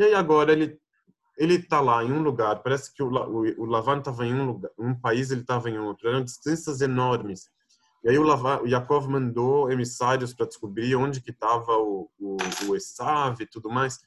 E 0.00 0.04
aí, 0.04 0.14
agora, 0.14 0.50
ele 0.50 0.80
ele 1.36 1.54
está 1.54 1.80
lá 1.80 2.04
em 2.04 2.12
um 2.12 2.22
lugar, 2.22 2.62
parece 2.62 2.92
que 2.92 3.02
o, 3.02 3.08
o, 3.08 3.62
o 3.62 3.64
Lavan 3.64 3.98
estava 3.98 4.26
em 4.26 4.34
um 4.34 4.44
lugar, 4.44 4.70
um 4.78 4.94
país, 4.94 5.30
ele 5.30 5.40
estava 5.40 5.70
em 5.70 5.78
outro. 5.78 6.06
Eram 6.06 6.22
distâncias 6.22 6.82
enormes. 6.82 7.48
E 8.04 8.10
aí 8.10 8.18
o, 8.18 8.22
Lava, 8.22 8.62
o 8.62 8.66
Yakov 8.66 9.08
mandou 9.08 9.72
emissários 9.72 10.34
para 10.34 10.46
descobrir 10.46 10.94
onde 10.96 11.22
que 11.22 11.30
estava 11.30 11.78
o, 11.78 12.10
o, 12.18 12.36
o 12.66 12.76
Esav 12.76 13.40
e 13.40 13.46
tudo 13.46 13.70
mais. 13.70 14.00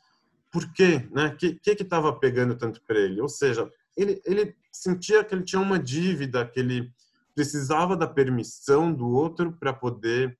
Por 0.51 0.71
quê? 0.73 1.07
Né? 1.11 1.27
O 1.27 1.37
que 1.37 1.75
que 1.75 1.83
estava 1.83 2.13
pegando 2.13 2.55
tanto 2.55 2.79
para 2.85 2.99
ele? 2.99 3.19
Ou 3.19 3.29
seja, 3.29 3.67
ele, 3.97 4.21
ele 4.25 4.55
sentia 4.71 5.23
que 5.23 5.33
ele 5.33 5.43
tinha 5.43 5.61
uma 5.61 5.79
dívida, 5.79 6.45
que 6.45 6.59
ele 6.59 6.91
precisava 7.33 7.97
da 7.97 8.07
permissão 8.07 8.93
do 8.93 9.09
outro 9.09 9.51
para 9.53 9.73
poder 9.73 10.37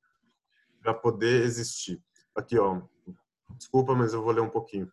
para 0.79 0.93
poder 0.93 1.43
existir. 1.43 1.99
Aqui, 2.35 2.59
ó. 2.59 2.81
Desculpa, 3.57 3.95
mas 3.95 4.13
eu 4.13 4.21
vou 4.21 4.31
ler 4.31 4.41
um 4.41 4.49
pouquinho. 4.49 4.91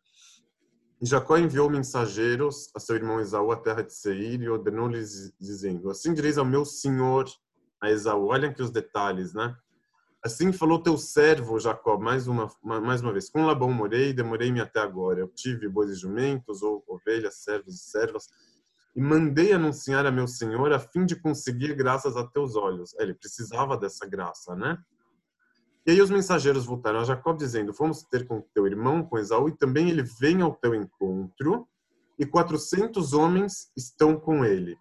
E 1.00 1.06
Jacó 1.06 1.38
enviou 1.38 1.70
mensageiros 1.70 2.70
a 2.74 2.78
seu 2.78 2.94
irmão 2.94 3.20
Esaú 3.20 3.50
à 3.50 3.56
terra 3.56 3.82
de 3.82 3.94
Seir 3.94 4.42
e 4.42 4.50
ordenou-lhes 4.50 5.32
dizendo: 5.40 5.90
Assim 5.90 6.12
direis 6.12 6.36
ao 6.36 6.44
meu 6.44 6.64
senhor 6.64 7.26
a 7.80 7.90
Esaú. 7.90 8.26
Olha 8.26 8.50
aqui 8.50 8.62
os 8.62 8.70
detalhes, 8.70 9.32
né? 9.32 9.56
Assim 10.22 10.52
falou 10.52 10.82
teu 10.82 10.98
servo 10.98 11.58
Jacó, 11.58 11.98
mais 11.98 12.28
uma, 12.28 12.52
mais 12.62 13.00
uma 13.00 13.10
vez. 13.10 13.30
Com 13.30 13.46
Labão 13.46 13.72
morei, 13.72 14.12
demorei-me 14.12 14.60
até 14.60 14.78
agora. 14.78 15.20
Eu 15.20 15.28
tive 15.28 15.66
bois 15.66 15.90
e 15.90 15.94
jumentos, 15.94 16.62
ou 16.62 16.84
ovelhas, 16.86 17.36
servos 17.36 17.74
e 17.76 17.78
servas, 17.78 18.28
e 18.94 19.00
mandei 19.00 19.54
anunciar 19.54 20.04
a 20.04 20.10
meu 20.10 20.28
senhor 20.28 20.70
a 20.74 20.78
fim 20.78 21.06
de 21.06 21.16
conseguir 21.16 21.74
graças 21.74 22.18
a 22.18 22.26
teus 22.26 22.54
olhos. 22.54 22.94
Ele 22.98 23.14
precisava 23.14 23.78
dessa 23.78 24.06
graça, 24.06 24.54
né? 24.54 24.76
E 25.86 25.92
aí 25.92 26.00
os 26.00 26.10
mensageiros 26.10 26.66
voltaram 26.66 27.00
a 27.00 27.04
Jacó 27.04 27.32
dizendo: 27.32 27.72
Fomos 27.72 28.02
ter 28.02 28.26
com 28.26 28.40
teu 28.54 28.66
irmão, 28.66 29.02
com 29.02 29.18
Esaú, 29.18 29.48
e 29.48 29.56
também 29.56 29.88
ele 29.88 30.02
vem 30.02 30.42
ao 30.42 30.54
teu 30.54 30.74
encontro, 30.74 31.66
e 32.18 32.26
quatrocentos 32.26 33.12
homens 33.12 33.70
estão 33.76 34.18
com 34.18 34.44
ele. 34.44 34.78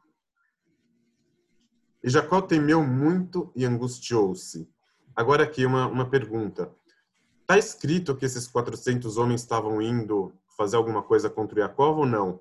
E 2.03 2.09
Jacó 2.09 2.41
temeu 2.41 2.83
muito 2.83 3.51
e 3.55 3.65
angustiou-se. 3.65 4.69
Agora 5.15 5.43
aqui 5.43 5.65
uma, 5.65 5.87
uma 5.87 6.09
pergunta. 6.09 6.73
Está 7.41 7.57
escrito 7.57 8.15
que 8.15 8.25
esses 8.25 8.47
400 8.47 9.17
homens 9.17 9.41
estavam 9.41 9.81
indo 9.81 10.33
fazer 10.55 10.75
alguma 10.75 11.01
coisa 11.01 11.29
contra 11.29 11.61
Jacó 11.61 11.91
ou 11.91 12.05
não? 12.05 12.39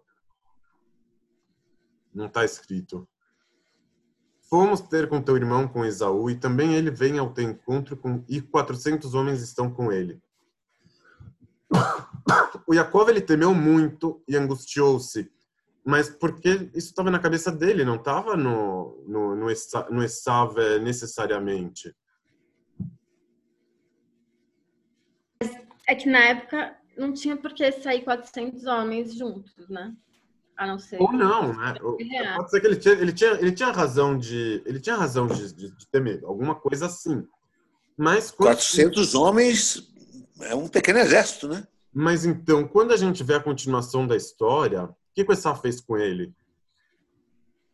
Não 2.13 2.27
está 2.27 2.45
escrito. 2.45 3.09
Fomos 4.49 4.81
ter 4.81 5.09
com 5.09 5.21
teu 5.21 5.37
irmão, 5.37 5.69
com 5.69 5.85
Esaú, 5.85 6.31
e 6.31 6.35
também 6.35 6.75
ele 6.75 6.91
vem 6.91 7.19
ao 7.19 7.33
teu 7.33 7.45
encontro 7.45 7.97
com, 7.97 8.25
e 8.29 8.41
400 8.41 9.15
homens 9.15 9.43
estão 9.43 9.71
com 9.71 9.93
ele. 9.93 10.21
O 12.67 12.75
Jacob 12.75 13.09
ele 13.09 13.21
temeu 13.21 13.55
muito 13.55 14.23
e 14.27 14.37
angustiou-se 14.37 15.31
mas 15.89 16.11
porque 16.11 16.69
isso 16.75 16.89
estava 16.89 17.11
na 17.11 17.19
cabeça 17.19 17.51
dele, 17.51 17.83
não 17.83 17.95
estava 17.95 18.37
no, 18.37 19.03
no, 19.09 19.35
no, 19.35 19.47
no 19.91 20.03
Esav 20.05 20.55
necessariamente. 20.83 21.97
É 25.87 25.95
que 25.95 26.07
na 26.07 26.19
época 26.19 26.77
não 26.95 27.15
tinha 27.15 27.39
por 27.39 27.55
que 27.55 27.73
sair 27.73 28.05
400 28.05 28.67
homens 28.67 29.15
juntos, 29.15 29.67
né? 29.71 29.97
A 30.59 30.67
não 30.67 30.79
ser. 30.79 31.01
Ou 31.01 31.13
não, 31.13 31.57
né? 31.57 31.75
Pode 32.37 32.51
ser 32.51 32.61
que 32.61 32.67
ele 32.67 32.77
tinha, 32.77 32.95
ele 32.95 33.13
tinha, 33.13 33.31
ele 33.33 33.53
tinha 33.53 33.71
razão 33.71 34.19
de. 34.19 34.63
Ele 34.67 34.81
tinha 34.81 34.97
razão 34.97 35.27
de, 35.27 35.55
de, 35.55 35.71
de 35.71 35.87
ter 35.87 36.01
medo, 36.01 36.27
alguma 36.27 36.55
coisa 36.55 36.87
assim. 36.87 37.25
Mas. 37.97 38.31
400 38.33 39.15
homens 39.15 39.91
é 40.43 40.55
um 40.55 40.69
pequeno 40.69 40.99
exército, 40.99 41.49
né? 41.49 41.67
Mas 41.95 42.25
então, 42.25 42.67
quando 42.67 42.93
a 42.93 42.97
gente 42.97 43.23
vê 43.25 43.35
a 43.35 43.41
continuação 43.41 44.07
da 44.07 44.17
história, 44.17 44.89
que, 45.19 45.25
que 45.25 45.31
o 45.31 45.35
Esau 45.35 45.57
fez 45.57 45.81
com 45.81 45.97
ele? 45.97 46.33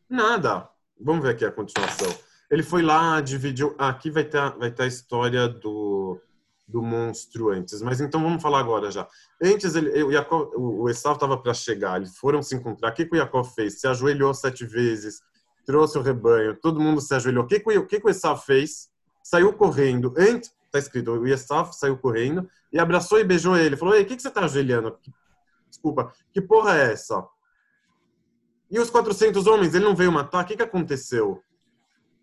Nada. 0.09 0.69
Vamos 0.99 1.23
ver 1.23 1.31
aqui 1.31 1.45
a 1.45 1.53
continuação. 1.53 2.15
Ele 2.51 2.63
foi 2.63 2.83
lá, 2.83 3.21
dividiu. 3.21 3.75
Ah, 3.79 3.89
aqui 3.89 4.11
vai 4.11 4.25
ter, 4.25 4.41
vai 4.57 4.71
ter 4.71 4.85
a 4.85 4.87
história 4.87 5.49
do, 5.49 6.21
do 6.67 6.83
monstro 6.83 7.51
antes. 7.51 7.83
Mas 7.83 8.01
então 8.01 8.23
vamos 8.23 8.43
falar 8.43 8.61
agora 8.61 8.91
já. 8.91 9.07
Antes, 9.43 9.75
ele, 9.75 10.03
o, 10.03 10.11
Jacob, 10.11 10.51
o 10.57 10.89
Esau 10.89 11.15
estava 11.15 11.37
para 11.37 11.53
chegar, 11.55 11.97
eles 11.97 12.17
foram 12.17 12.43
se 12.43 12.55
encontrar. 12.55 12.91
O 12.91 12.95
que, 12.95 13.05
que 13.05 13.15
o 13.15 13.19
Jacob 13.19 13.45
fez? 13.45 13.81
Se 13.81 13.87
ajoelhou 13.87 14.33
sete 14.33 14.65
vezes, 14.65 15.21
trouxe 15.67 15.99
o 15.99 16.03
rebanho, 16.03 16.57
todo 16.57 16.81
mundo 16.81 17.01
se 17.01 17.15
ajoelhou. 17.15 17.45
O 17.45 17.47
que, 17.47 17.61
que, 17.61 17.79
o, 17.79 17.87
que, 17.87 18.01
que 18.01 18.07
o 18.07 18.11
Esav 18.11 18.41
fez? 18.41 18.89
Saiu 19.23 19.53
correndo. 19.53 20.15
Antes, 20.17 20.53
tá 20.71 20.79
escrito, 20.79 21.11
o 21.13 21.27
Esav 21.27 21.73
saiu 21.73 21.97
correndo 21.99 22.49
e 22.73 22.79
abraçou 22.79 23.19
e 23.19 23.25
beijou 23.25 23.57
ele. 23.57 23.77
Falou, 23.77 23.95
ei, 23.95 24.03
o 24.03 24.07
que, 24.07 24.17
que 24.17 24.23
você 24.23 24.31
tá 24.31 24.45
ajoelhando? 24.45 24.99
Desculpa, 25.69 26.13
que 26.33 26.41
porra 26.41 26.77
é 26.79 26.93
essa? 26.93 27.27
E 28.71 28.79
os 28.79 28.91
400 28.91 29.47
homens, 29.47 29.75
ele 29.75 29.85
não 29.85 29.95
veio 29.95 30.11
matar? 30.11 30.43
O 30.43 30.47
que, 30.47 30.57
que 30.57 30.63
aconteceu? 30.63 31.43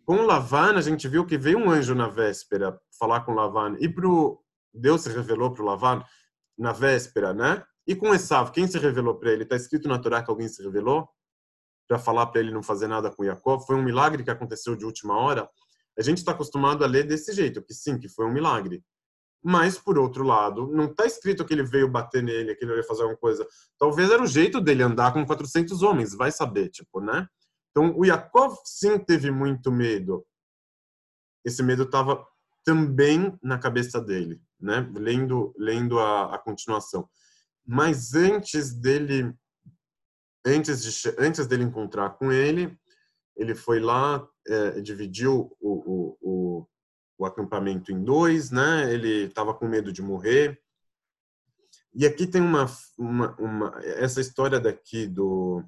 Com 0.06 0.22
Lavan, 0.24 0.76
a 0.76 0.82
gente 0.82 1.08
viu 1.08 1.26
que 1.26 1.38
veio 1.38 1.60
um 1.60 1.70
anjo 1.70 1.94
na 1.94 2.08
véspera 2.08 2.80
falar 2.98 3.22
com 3.22 3.34
Lavan. 3.34 3.78
E 3.80 3.88
pro 3.88 4.42
Deus 4.74 5.02
se 5.02 5.10
revelou 5.10 5.52
para 5.52 5.64
o 5.64 5.66
Lavan 5.66 6.04
na 6.58 6.72
véspera, 6.72 7.34
né? 7.34 7.64
E 7.86 7.96
com 7.96 8.14
Esav, 8.14 8.52
quem 8.52 8.68
se 8.68 8.78
revelou 8.78 9.16
para 9.16 9.32
ele? 9.32 9.44
Está 9.44 9.56
escrito 9.56 9.88
na 9.88 10.00
Torá 10.00 10.24
que 10.24 10.30
alguém 10.30 10.48
se 10.48 10.64
revelou 10.64 11.08
para 11.88 12.00
falar 12.00 12.28
para 12.28 12.40
ele 12.40 12.52
não 12.52 12.64
fazer 12.64 12.88
nada 12.88 13.12
com 13.12 13.24
Jacob? 13.24 13.62
Foi 13.66 13.76
um 13.76 13.84
milagre 13.84 14.24
que 14.24 14.32
aconteceu 14.32 14.76
de 14.76 14.86
última 14.86 15.18
hora? 15.18 15.50
A 15.98 16.02
gente 16.02 16.20
está 16.20 16.32
acostumado 16.32 16.84
a 16.84 16.88
ler 16.88 17.06
desse 17.06 17.34
jeito, 17.34 17.62
que 17.62 17.74
sim, 17.74 18.00
que 18.00 18.08
foi 18.08 18.26
um 18.26 18.32
milagre. 18.32 18.84
Mas, 19.44 19.78
por 19.78 19.98
outro 19.98 20.24
lado, 20.24 20.68
não 20.68 20.86
está 20.86 21.06
escrito 21.06 21.44
que 21.44 21.54
ele 21.54 21.64
veio 21.64 21.90
bater 21.90 22.22
nele, 22.22 22.56
que 22.56 22.64
ele 22.64 22.76
ia 22.76 22.84
fazer 22.84 23.02
alguma 23.02 23.20
coisa. 23.20 23.46
Talvez 23.78 24.10
era 24.12 24.22
o 24.22 24.28
jeito 24.28 24.62
dele 24.62 24.84
andar 24.84 25.12
com 25.12 25.26
400 25.26 25.82
homens, 25.82 26.14
vai 26.14 26.32
saber, 26.32 26.70
tipo, 26.70 27.02
né? 27.02 27.28
Então, 27.72 27.98
o 27.98 28.06
Yaakov 28.06 28.58
sim 28.66 29.00
teve 29.00 29.32
muito 29.32 29.72
medo. 29.72 30.26
Esse 31.44 31.64
medo 31.64 31.84
estava 31.84 32.26
também 32.64 33.38
na 33.42 33.58
cabeça 33.58 34.00
dele, 34.00 34.42
né? 34.60 34.88
Lendo, 34.94 35.54
lendo 35.58 36.00
a, 36.00 36.36
a 36.36 36.38
continuação. 36.38 37.10
Mas 37.66 38.14
antes 38.14 38.74
dele, 38.74 39.34
antes 40.46 40.84
de 40.84 41.16
antes 41.18 41.48
dele 41.48 41.64
encontrar 41.64 42.12
com 42.12 42.32
ele, 42.32 42.78
ele 43.36 43.56
foi 43.56 43.80
lá, 43.80 44.28
é, 44.48 44.82
dividiu 44.82 45.56
o, 45.60 45.72
o, 45.72 46.18
o, 46.22 46.68
o, 47.18 47.26
acampamento 47.26 47.92
em 47.92 48.04
dois, 48.04 48.52
né? 48.52 48.94
Ele 48.94 49.26
estava 49.26 49.54
com 49.54 49.68
medo 49.68 49.92
de 49.92 50.02
morrer. 50.02 50.62
E 51.94 52.06
aqui 52.06 52.28
tem 52.28 52.42
uma, 52.42 52.66
uma, 52.98 53.36
uma 53.38 53.80
essa 53.84 54.22
história 54.22 54.60
daqui 54.60 55.08
do 55.08 55.64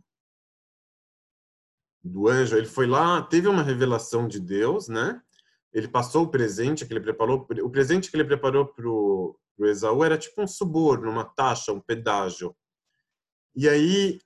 do 2.03 2.27
anjo. 2.27 2.57
Ele 2.57 2.67
foi 2.67 2.85
lá, 2.85 3.21
teve 3.21 3.47
uma 3.47 3.63
revelação 3.63 4.27
de 4.27 4.39
Deus, 4.39 4.87
né? 4.87 5.21
Ele 5.71 5.87
passou 5.87 6.23
o 6.23 6.29
presente 6.29 6.85
que 6.85 6.93
ele 6.93 6.99
preparou. 6.99 7.47
O 7.63 7.69
presente 7.69 8.11
que 8.11 8.17
ele 8.17 8.25
preparou 8.25 8.67
para 8.67 8.87
o 8.87 9.37
Esaú 9.61 10.03
era 10.03 10.17
tipo 10.17 10.41
um 10.41 10.47
suborno, 10.47 11.09
uma 11.09 11.25
taxa, 11.25 11.71
um 11.71 11.79
pedágio. 11.79 12.55
E 13.55 13.69
aí, 13.69 14.19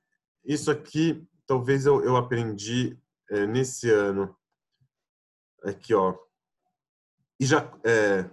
isso 0.44 0.72
aqui, 0.72 1.26
talvez 1.46 1.86
eu, 1.86 2.04
eu 2.04 2.18
aprendi 2.18 2.98
é, 3.30 3.46
nesse 3.46 3.90
ano. 3.90 4.36
Aqui, 5.64 5.94
ó. 5.94 6.18
E 7.40 7.46
já. 7.46 7.72
É, 7.86 8.30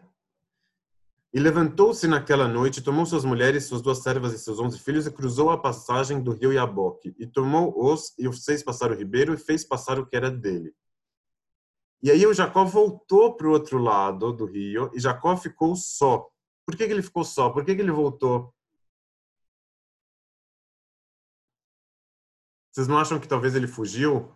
e 1.34 1.40
levantou-se 1.40 2.06
naquela 2.06 2.46
noite, 2.46 2.80
tomou 2.80 3.04
suas 3.04 3.24
mulheres, 3.24 3.64
suas 3.64 3.82
duas 3.82 3.98
servas 3.98 4.32
e 4.32 4.38
seus 4.38 4.60
onze 4.60 4.78
filhos, 4.78 5.04
e 5.04 5.10
cruzou 5.10 5.50
a 5.50 5.58
passagem 5.58 6.22
do 6.22 6.30
rio 6.30 6.52
Iaboque. 6.52 7.12
E 7.18 7.26
tomou-os, 7.26 8.14
e 8.16 8.28
os 8.28 8.44
fez 8.44 8.62
passar 8.62 8.92
o 8.92 8.94
ribeiro, 8.94 9.34
e 9.34 9.36
fez 9.36 9.64
passar 9.64 9.98
o 9.98 10.06
que 10.06 10.14
era 10.14 10.30
dele. 10.30 10.72
E 12.00 12.08
aí 12.08 12.24
o 12.24 12.32
Jacó 12.32 12.64
voltou 12.64 13.34
para 13.34 13.48
o 13.48 13.50
outro 13.50 13.78
lado 13.78 14.32
do 14.32 14.44
rio, 14.44 14.92
e 14.94 15.00
Jacó 15.00 15.36
ficou 15.36 15.74
só. 15.74 16.30
Por 16.64 16.76
que, 16.76 16.86
que 16.86 16.92
ele 16.92 17.02
ficou 17.02 17.24
só? 17.24 17.50
Por 17.50 17.64
que, 17.64 17.74
que 17.74 17.82
ele 17.82 17.90
voltou? 17.90 18.54
Vocês 22.70 22.86
não 22.86 22.96
acham 22.96 23.18
que 23.18 23.26
talvez 23.26 23.56
ele 23.56 23.66
fugiu? 23.66 24.32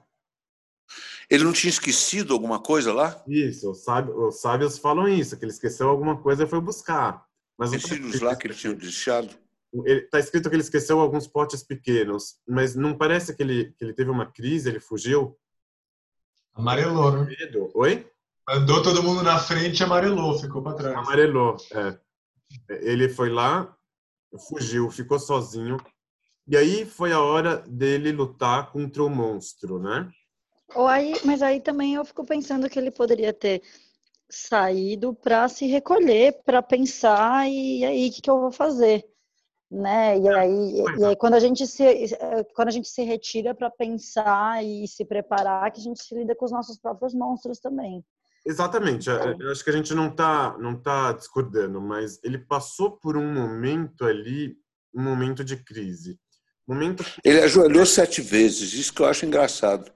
Ele 1.31 1.45
não 1.45 1.53
tinha 1.53 1.71
esquecido 1.71 2.33
alguma 2.33 2.59
coisa 2.61 2.93
lá? 2.93 3.23
Isso, 3.27 3.71
os 3.71 3.85
sábios, 3.85 4.17
os 4.17 4.41
sábios 4.41 4.79
falam 4.79 5.09
isso, 5.09 5.37
que 5.37 5.45
ele 5.45 5.53
esqueceu 5.53 5.89
alguma 5.89 6.21
coisa 6.21 6.45
e 6.45 6.47
foi 6.49 6.61
buscar. 6.61 7.25
Mas 7.59 7.73
Os 7.73 7.83
filhos 7.83 8.21
lá 8.21 8.37
que 8.37 8.47
ele 8.47 8.55
tinha 8.55 8.75
deixado? 8.75 9.29
Está 9.85 10.19
escrito 10.19 10.49
que 10.49 10.55
ele 10.55 10.63
esqueceu 10.63 10.99
alguns 10.99 11.27
potes 11.27 11.63
pequenos, 11.63 12.37
mas 12.49 12.75
não 12.75 12.97
parece 12.97 13.35
que 13.35 13.43
ele, 13.43 13.73
que 13.77 13.85
ele 13.85 13.93
teve 13.93 14.11
uma 14.11 14.25
crise, 14.25 14.69
ele 14.69 14.81
fugiu? 14.81 15.37
Amarelou, 16.55 17.13
né? 17.13 17.29
Oi? 17.75 18.11
Andou 18.49 18.83
todo 18.83 19.03
mundo 19.03 19.23
na 19.23 19.39
frente 19.39 19.81
e 19.81 19.85
amarelou, 19.85 20.39
ficou 20.39 20.63
para 20.63 20.75
trás. 20.75 20.97
Amarelou, 20.97 21.57
é. 21.73 21.99
Ele 22.81 23.09
foi 23.09 23.29
lá, 23.29 23.77
fugiu, 24.49 24.91
ficou 24.91 25.19
sozinho. 25.19 25.77
E 26.47 26.57
aí 26.57 26.87
foi 26.87 27.13
a 27.13 27.21
hora 27.21 27.59
dele 27.69 28.11
lutar 28.11 28.73
contra 28.73 29.03
o 29.05 29.11
monstro, 29.11 29.79
né? 29.79 30.11
Ou 30.75 30.87
aí, 30.87 31.15
mas 31.25 31.43
aí 31.43 31.61
também 31.61 31.95
eu 31.95 32.05
fico 32.05 32.25
pensando 32.25 32.69
que 32.69 32.79
ele 32.79 32.91
poderia 32.91 33.33
ter 33.33 33.63
saído 34.31 35.15
para 35.15 35.49
se 35.49 35.67
recolher, 35.67 36.43
para 36.45 36.63
pensar 36.63 37.49
e 37.49 37.85
aí 37.85 38.09
o 38.09 38.13
que, 38.13 38.21
que, 38.21 38.31
eu 38.31 38.39
vou 38.39 38.53
fazer, 38.53 39.05
né? 39.71 40.19
E 40.19 40.29
aí, 40.29 40.83
e 40.99 41.05
aí 41.05 41.17
quando 41.17 41.35
a 41.35 41.41
gente 41.41 41.67
se 41.67 41.85
quando 42.55 42.69
a 42.69 42.71
gente 42.71 42.89
se 42.89 43.03
retira 43.03 43.55
para 43.55 43.71
pensar 43.71 44.63
e 44.63 44.87
se 44.87 45.05
preparar, 45.05 45.71
que 45.71 45.81
a 45.81 45.83
gente 45.83 46.03
se 46.03 46.15
lida 46.15 46.35
com 46.35 46.45
os 46.45 46.53
nossos 46.53 46.79
próprios 46.79 47.15
monstros 47.15 47.59
também. 47.59 48.05
Exatamente. 48.47 49.11
É, 49.11 49.37
eu 49.39 49.51
acho 49.51 49.65
que 49.65 49.71
a 49.71 49.73
gente 49.75 49.95
não 49.95 50.09
está 50.09 50.57
não 50.59 50.77
tá 50.77 51.13
discordando, 51.13 51.81
mas 51.81 52.21
ele 52.23 52.39
passou 52.39 52.93
por 52.93 53.17
um 53.17 53.33
momento 53.33 54.05
ali, 54.05 54.57
um 54.95 55.03
momento 55.03 55.43
de 55.43 55.57
crise. 55.57 56.19
Momento... 56.67 57.03
Ele 57.25 57.41
ajoelhou 57.41 57.87
sete 57.87 58.21
vezes, 58.21 58.75
isso 58.75 58.93
que 58.93 59.01
eu 59.01 59.07
acho 59.07 59.25
engraçado. 59.25 59.91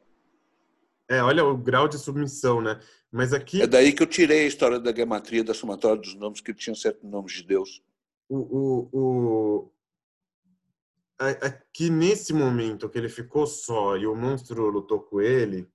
É, 1.09 1.23
olha 1.23 1.45
o 1.45 1.57
grau 1.57 1.89
de 1.89 1.99
submissão, 1.99 2.61
né? 2.61 2.81
Mas 3.11 3.33
aqui. 3.33 3.61
É 3.61 3.67
daí 3.67 3.93
que 3.93 4.03
eu 4.03 4.07
tirei 4.07 4.45
a 4.45 4.49
história 4.49 4.81
da 4.81 4.95
gematria, 4.95 5.45
da 5.45 5.53
somatória 5.53 6.01
dos 6.01 6.15
nomes, 6.15 6.41
que 6.41 6.55
tinham 6.55 6.75
certos 6.75 7.09
nomes 7.09 7.33
de 7.33 7.43
Deus. 7.43 7.83
O, 8.29 8.39
o, 8.39 8.89
o... 8.93 9.73
Aqui 11.19 11.91
nesse 11.91 12.33
momento 12.33 12.89
que 12.89 12.99
ele 12.99 13.09
ficou 13.09 13.47
só 13.47 13.97
e 13.97 14.07
o 14.07 14.15
monstro 14.15 14.71
lutou 14.71 15.01
com 15.01 15.21
ele, 15.21 15.69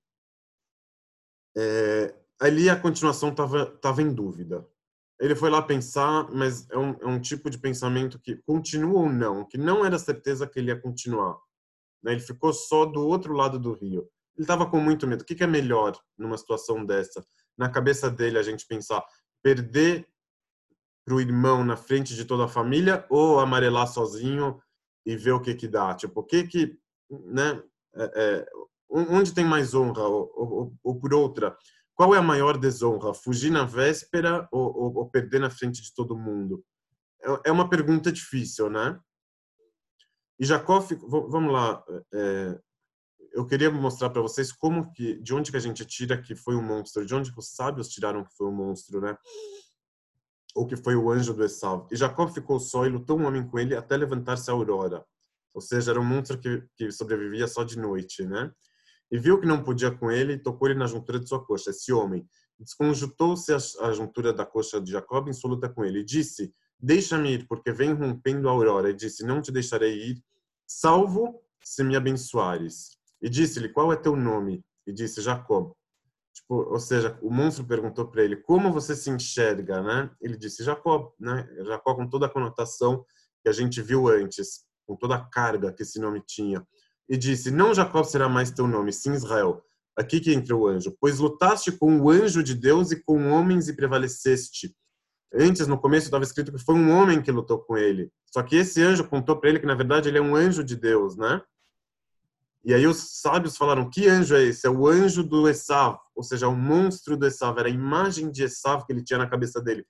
é... 1.56 2.14
ali 2.40 2.68
a 2.68 2.78
continuação 2.78 3.30
estava 3.30 3.66
tava 3.66 4.02
em 4.02 4.12
dúvida. 4.12 4.66
Ele 5.20 5.34
foi 5.34 5.50
lá 5.50 5.60
pensar, 5.62 6.30
mas 6.32 6.68
é 6.70 6.78
um, 6.78 6.90
é 7.00 7.06
um 7.06 7.20
tipo 7.20 7.50
de 7.50 7.58
pensamento 7.58 8.20
que 8.20 8.36
continua 8.36 9.00
ou 9.00 9.08
não, 9.08 9.44
que 9.44 9.58
não 9.58 9.84
era 9.84 9.98
certeza 9.98 10.46
que 10.46 10.58
ele 10.58 10.70
ia 10.70 10.80
continuar. 10.80 11.38
Né? 12.02 12.12
Ele 12.12 12.20
ficou 12.20 12.52
só 12.52 12.84
do 12.84 13.06
outro 13.06 13.32
lado 13.32 13.58
do 13.58 13.72
rio 13.72 14.08
ele 14.38 14.44
estava 14.44 14.70
com 14.70 14.80
muito 14.80 15.06
medo. 15.06 15.22
O 15.22 15.24
que, 15.24 15.42
é 15.42 15.46
melhor 15.46 15.98
numa 16.16 16.38
situação 16.38 16.86
dessa? 16.86 17.24
Na 17.56 17.68
cabeça 17.68 18.08
dele, 18.08 18.38
a 18.38 18.42
gente 18.42 18.66
pensar 18.66 19.04
perder 19.42 20.08
para 21.04 21.14
o 21.14 21.20
irmão 21.20 21.64
na 21.64 21.76
frente 21.76 22.14
de 22.14 22.24
toda 22.24 22.44
a 22.44 22.48
família 22.48 23.04
ou 23.10 23.40
amarelar 23.40 23.88
sozinho 23.88 24.62
e 25.04 25.16
ver 25.16 25.32
o 25.32 25.40
que 25.40 25.54
que 25.54 25.66
dá? 25.66 25.92
Tipo, 25.94 26.20
o 26.20 26.24
que 26.24 26.46
que, 26.46 26.78
né? 27.10 27.60
É, 27.96 28.12
é, 28.14 28.46
onde 28.88 29.34
tem 29.34 29.44
mais 29.44 29.74
honra 29.74 30.02
ou, 30.04 30.30
ou, 30.34 30.74
ou, 30.84 31.00
por 31.00 31.12
outra? 31.12 31.56
Qual 31.94 32.14
é 32.14 32.18
a 32.18 32.22
maior 32.22 32.56
desonra? 32.56 33.12
Fugir 33.12 33.50
na 33.50 33.64
véspera 33.64 34.48
ou, 34.52 34.98
ou 34.98 35.10
perder 35.10 35.40
na 35.40 35.50
frente 35.50 35.82
de 35.82 35.92
todo 35.92 36.16
mundo? 36.16 36.64
É, 37.22 37.48
é 37.48 37.52
uma 37.52 37.68
pergunta 37.68 38.12
difícil, 38.12 38.70
né? 38.70 39.00
E 40.38 40.44
Jacó, 40.44 40.78
vamos 40.78 41.52
lá, 41.52 41.82
é, 42.14 42.60
eu 43.38 43.46
queria 43.46 43.70
mostrar 43.70 44.10
para 44.10 44.20
vocês 44.20 44.50
como 44.50 44.92
que, 44.92 45.14
de 45.22 45.32
onde 45.32 45.52
que 45.52 45.56
a 45.56 45.60
gente 45.60 45.84
tira 45.84 46.20
que 46.20 46.34
foi 46.34 46.56
um 46.56 46.62
monstro, 46.62 47.06
de 47.06 47.14
onde 47.14 47.32
que 47.32 47.38
os 47.38 47.54
sábios 47.54 47.88
tiraram 47.88 48.24
que 48.24 48.36
foi 48.36 48.48
um 48.48 48.52
monstro, 48.52 49.00
né? 49.00 49.16
Ou 50.56 50.66
que 50.66 50.76
foi 50.76 50.96
o 50.96 51.08
anjo 51.08 51.32
do 51.32 51.44
Esaú. 51.44 51.86
E 51.92 51.94
Jacó 51.94 52.26
ficou 52.26 52.58
só 52.58 52.84
e 52.84 52.88
lutou 52.88 53.16
um 53.16 53.26
homem 53.26 53.48
com 53.48 53.56
ele 53.56 53.76
até 53.76 53.96
levantar-se 53.96 54.50
a 54.50 54.54
aurora. 54.54 55.04
Ou 55.54 55.60
seja, 55.60 55.92
era 55.92 56.00
um 56.00 56.04
monstro 56.04 56.36
que, 56.36 56.64
que 56.76 56.90
sobrevivia 56.90 57.46
só 57.46 57.62
de 57.62 57.78
noite, 57.78 58.26
né? 58.26 58.50
E 59.08 59.16
viu 59.16 59.38
que 59.40 59.46
não 59.46 59.62
podia 59.62 59.92
com 59.92 60.10
ele 60.10 60.32
e 60.32 60.42
tocou-lhe 60.42 60.74
na 60.74 60.88
juntura 60.88 61.20
de 61.20 61.28
sua 61.28 61.44
coxa, 61.44 61.70
esse 61.70 61.92
homem. 61.92 62.28
Desconjuntou-se 62.58 63.52
a 63.52 63.92
juntura 63.92 64.32
da 64.32 64.44
coxa 64.44 64.80
de 64.80 64.90
Jacó 64.90 65.24
em 65.28 65.32
sua 65.32 65.50
luta 65.50 65.68
com 65.68 65.84
ele. 65.84 66.00
E 66.00 66.04
disse, 66.04 66.52
deixa-me 66.76 67.34
ir, 67.34 67.46
porque 67.46 67.70
vem 67.70 67.92
rompendo 67.92 68.48
a 68.48 68.50
aurora. 68.50 68.90
E 68.90 68.94
disse, 68.94 69.24
não 69.24 69.40
te 69.40 69.52
deixarei 69.52 70.10
ir, 70.10 70.24
salvo 70.66 71.40
se 71.62 71.84
me 71.84 71.94
abençoares. 71.94 72.97
E 73.20 73.28
disse-lhe: 73.28 73.68
Qual 73.68 73.92
é 73.92 73.96
teu 73.96 74.16
nome? 74.16 74.62
E 74.86 74.92
disse: 74.92 75.20
Jacó. 75.20 75.74
Tipo, 76.34 76.54
ou 76.54 76.78
seja, 76.78 77.18
o 77.22 77.30
monstro 77.30 77.64
perguntou 77.64 78.06
para 78.06 78.22
ele: 78.22 78.36
Como 78.36 78.72
você 78.72 78.94
se 78.94 79.10
enxerga, 79.10 79.82
né? 79.82 80.10
Ele 80.20 80.36
disse: 80.36 80.62
Jacó, 80.62 81.12
né? 81.18 81.48
Jacó 81.64 81.94
com 81.94 82.08
toda 82.08 82.26
a 82.26 82.30
conotação 82.30 83.04
que 83.42 83.48
a 83.48 83.52
gente 83.52 83.82
viu 83.82 84.08
antes, 84.08 84.64
com 84.86 84.96
toda 84.96 85.16
a 85.16 85.24
carga 85.24 85.72
que 85.72 85.82
esse 85.82 86.00
nome 86.00 86.22
tinha. 86.26 86.66
E 87.08 87.16
disse: 87.16 87.50
Não 87.50 87.74
Jacó 87.74 88.02
será 88.04 88.28
mais 88.28 88.50
teu 88.50 88.66
nome, 88.66 88.92
sim 88.92 89.12
Israel. 89.12 89.62
Aqui 89.96 90.20
que 90.20 90.32
entra 90.32 90.54
o 90.54 90.66
anjo. 90.66 90.96
Pois 91.00 91.18
lutaste 91.18 91.72
com 91.72 92.00
o 92.00 92.08
anjo 92.08 92.42
de 92.42 92.54
Deus 92.54 92.92
e 92.92 93.02
com 93.02 93.30
homens 93.32 93.68
e 93.68 93.74
prevaleceste. 93.74 94.72
Antes, 95.34 95.66
no 95.66 95.78
começo, 95.78 96.06
estava 96.06 96.24
escrito 96.24 96.52
que 96.52 96.58
foi 96.58 96.74
um 96.74 96.90
homem 96.90 97.20
que 97.20 97.32
lutou 97.32 97.58
com 97.58 97.76
ele. 97.76 98.10
Só 98.26 98.42
que 98.42 98.56
esse 98.56 98.80
anjo 98.80 99.08
contou 99.08 99.36
para 99.38 99.50
ele 99.50 99.58
que, 99.58 99.66
na 99.66 99.74
verdade, 99.74 100.08
ele 100.08 100.18
é 100.18 100.22
um 100.22 100.36
anjo 100.36 100.62
de 100.62 100.76
Deus, 100.76 101.16
né? 101.16 101.42
E 102.68 102.74
aí 102.74 102.86
os 102.86 103.22
sábios 103.22 103.56
falaram: 103.56 103.88
que 103.88 104.06
anjo 104.06 104.36
é 104.36 104.42
esse? 104.42 104.66
É 104.66 104.70
o 104.70 104.86
anjo 104.86 105.24
do 105.24 105.48
Esav, 105.48 105.98
ou 106.14 106.22
seja, 106.22 106.48
o 106.48 106.54
monstro 106.54 107.16
do 107.16 107.26
Esav. 107.26 107.58
Era 107.58 107.68
a 107.68 107.72
imagem 107.72 108.30
de 108.30 108.44
Esav 108.44 108.84
que 108.84 108.92
ele 108.92 109.02
tinha 109.02 109.18
na 109.18 109.26
cabeça 109.26 109.58
dele. 109.58 109.86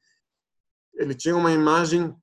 Ele 0.95 1.13
tinha 1.13 1.35
uma 1.35 1.51
imagem 1.51 2.15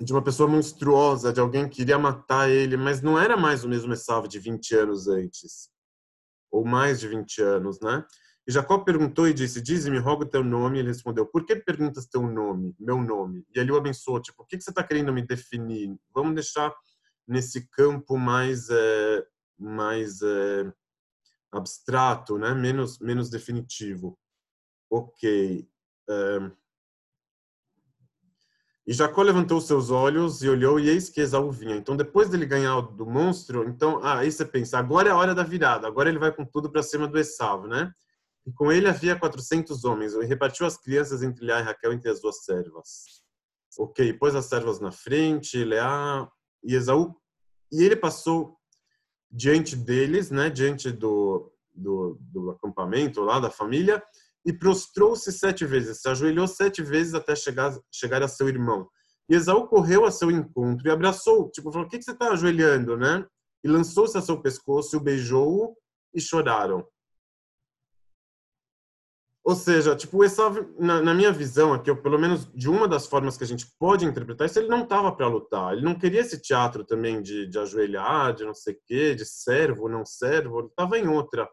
de 0.00 0.10
uma 0.10 0.24
pessoa 0.24 0.48
monstruosa, 0.48 1.30
de 1.30 1.40
alguém 1.40 1.68
que 1.68 1.76
queria 1.76 1.98
matar 1.98 2.48
ele, 2.48 2.74
mas 2.74 3.02
não 3.02 3.18
era 3.18 3.36
mais 3.36 3.64
o 3.64 3.68
mesmo 3.68 3.92
Esav 3.92 4.26
de 4.26 4.38
20 4.38 4.74
anos 4.76 5.08
antes, 5.08 5.68
ou 6.50 6.64
mais 6.64 6.98
de 6.98 7.08
20 7.08 7.42
anos, 7.42 7.78
né? 7.78 8.02
E 8.46 8.50
Jacó 8.50 8.78
perguntou 8.78 9.28
e 9.28 9.34
disse: 9.34 9.60
Dize-me, 9.60 9.98
rogo 9.98 10.24
teu 10.24 10.42
nome. 10.42 10.78
Ele 10.78 10.88
respondeu: 10.88 11.26
Por 11.26 11.44
que 11.44 11.54
perguntas 11.54 12.06
teu 12.06 12.22
nome, 12.22 12.74
meu 12.80 12.98
nome? 12.98 13.44
E 13.54 13.60
ele 13.60 13.70
o 13.70 13.76
abençoou: 13.76 14.22
Tipo, 14.22 14.42
o 14.42 14.46
que, 14.46 14.56
que 14.56 14.64
você 14.64 14.70
está 14.70 14.82
querendo 14.82 15.12
me 15.12 15.20
definir? 15.20 15.94
Vamos 16.14 16.34
deixar 16.34 16.74
nesse 17.28 17.68
campo 17.68 18.16
mais 18.16 18.70
é, 18.70 19.26
mais 19.62 20.20
é, 20.22 20.72
abstrato, 21.52 22.38
né? 22.38 22.54
Menos 22.54 22.98
menos 22.98 23.30
definitivo. 23.30 24.18
Ok. 24.90 25.68
É... 26.08 26.52
E 28.84 28.92
Jacó 28.92 29.22
levantou 29.22 29.60
seus 29.60 29.90
olhos 29.90 30.42
e 30.42 30.48
olhou, 30.48 30.80
e 30.80 30.88
eis 30.88 31.08
que 31.08 31.20
Esaú 31.20 31.52
vinha. 31.52 31.76
Então, 31.76 31.96
depois 31.96 32.28
dele 32.28 32.44
ganhar 32.44 32.80
do 32.80 33.06
monstro, 33.06 33.68
então, 33.68 34.00
ah, 34.02 34.18
aí 34.18 34.32
você 34.32 34.44
pensa, 34.44 34.76
agora 34.76 35.08
é 35.08 35.12
a 35.12 35.16
hora 35.16 35.34
da 35.34 35.44
virada, 35.44 35.86
agora 35.86 36.08
ele 36.08 36.18
vai 36.18 36.32
com 36.34 36.44
tudo 36.44 36.70
para 36.70 36.82
cima 36.82 37.06
do 37.06 37.16
Esaú, 37.16 37.68
né? 37.68 37.92
E 38.44 38.52
com 38.52 38.72
ele 38.72 38.88
havia 38.88 39.16
400 39.16 39.84
homens, 39.84 40.14
e 40.14 40.24
repartiu 40.24 40.66
as 40.66 40.76
crianças 40.76 41.22
entre 41.22 41.44
Leá 41.44 41.60
e 41.60 41.62
Raquel 41.62 41.92
entre 41.92 42.10
as 42.10 42.20
duas 42.20 42.44
servas. 42.44 43.22
Ok, 43.78 44.12
pôs 44.14 44.34
as 44.34 44.46
servas 44.46 44.80
na 44.80 44.90
frente, 44.90 45.62
Leá 45.64 46.28
e 46.64 46.74
Esaú, 46.74 47.14
e 47.70 47.84
ele 47.84 47.94
passou 47.94 48.58
diante 49.32 49.74
deles, 49.74 50.30
né, 50.30 50.50
diante 50.50 50.90
do, 50.90 51.50
do, 51.74 52.18
do 52.20 52.50
acampamento 52.50 53.22
lá 53.22 53.40
da 53.40 53.50
família, 53.50 54.02
e 54.44 54.52
prostrou-se 54.52 55.30
sete 55.32 55.64
vezes, 55.64 56.02
se 56.02 56.08
ajoelhou 56.08 56.46
sete 56.46 56.82
vezes 56.82 57.14
até 57.14 57.34
chegar, 57.34 57.76
chegar 57.90 58.22
a 58.22 58.28
seu 58.28 58.48
irmão. 58.48 58.88
E 59.28 59.34
Esaú 59.34 59.66
correu 59.68 60.04
a 60.04 60.10
seu 60.10 60.30
encontro 60.30 60.86
e 60.86 60.90
abraçou, 60.90 61.50
tipo, 61.50 61.70
falou, 61.72 61.86
o 61.86 61.90
que, 61.90 61.98
que 61.98 62.04
você 62.04 62.10
está 62.10 62.32
ajoelhando, 62.32 62.96
né? 62.96 63.24
E 63.64 63.68
lançou-se 63.68 64.18
a 64.18 64.20
seu 64.20 64.40
pescoço, 64.42 64.96
o 64.96 65.00
beijou 65.00 65.76
e 66.12 66.20
choraram. 66.20 66.84
Ou 69.44 69.56
seja, 69.56 69.96
tipo, 69.96 70.22
Esaú, 70.22 70.72
na, 70.78 71.02
na 71.02 71.12
minha 71.12 71.32
visão 71.32 71.72
aqui, 71.72 71.92
pelo 71.96 72.18
menos 72.18 72.48
de 72.54 72.70
uma 72.70 72.86
das 72.86 73.06
formas 73.06 73.36
que 73.36 73.42
a 73.42 73.46
gente 73.46 73.66
pode 73.76 74.04
interpretar 74.04 74.46
isso, 74.46 74.58
ele 74.58 74.68
não 74.68 74.84
estava 74.84 75.10
para 75.10 75.26
lutar. 75.26 75.72
Ele 75.72 75.82
não 75.82 75.98
queria 75.98 76.20
esse 76.20 76.40
teatro 76.40 76.84
também 76.84 77.20
de, 77.20 77.48
de 77.48 77.58
ajoelhar, 77.58 78.34
de 78.34 78.44
não 78.44 78.54
sei 78.54 78.74
o 78.74 78.78
quê, 78.86 79.14
de 79.16 79.26
servo, 79.26 79.88
não 79.88 80.06
servo. 80.06 80.60
Ele 80.60 80.68
estava 80.68 80.96
em 80.96 81.08
outra. 81.08 81.48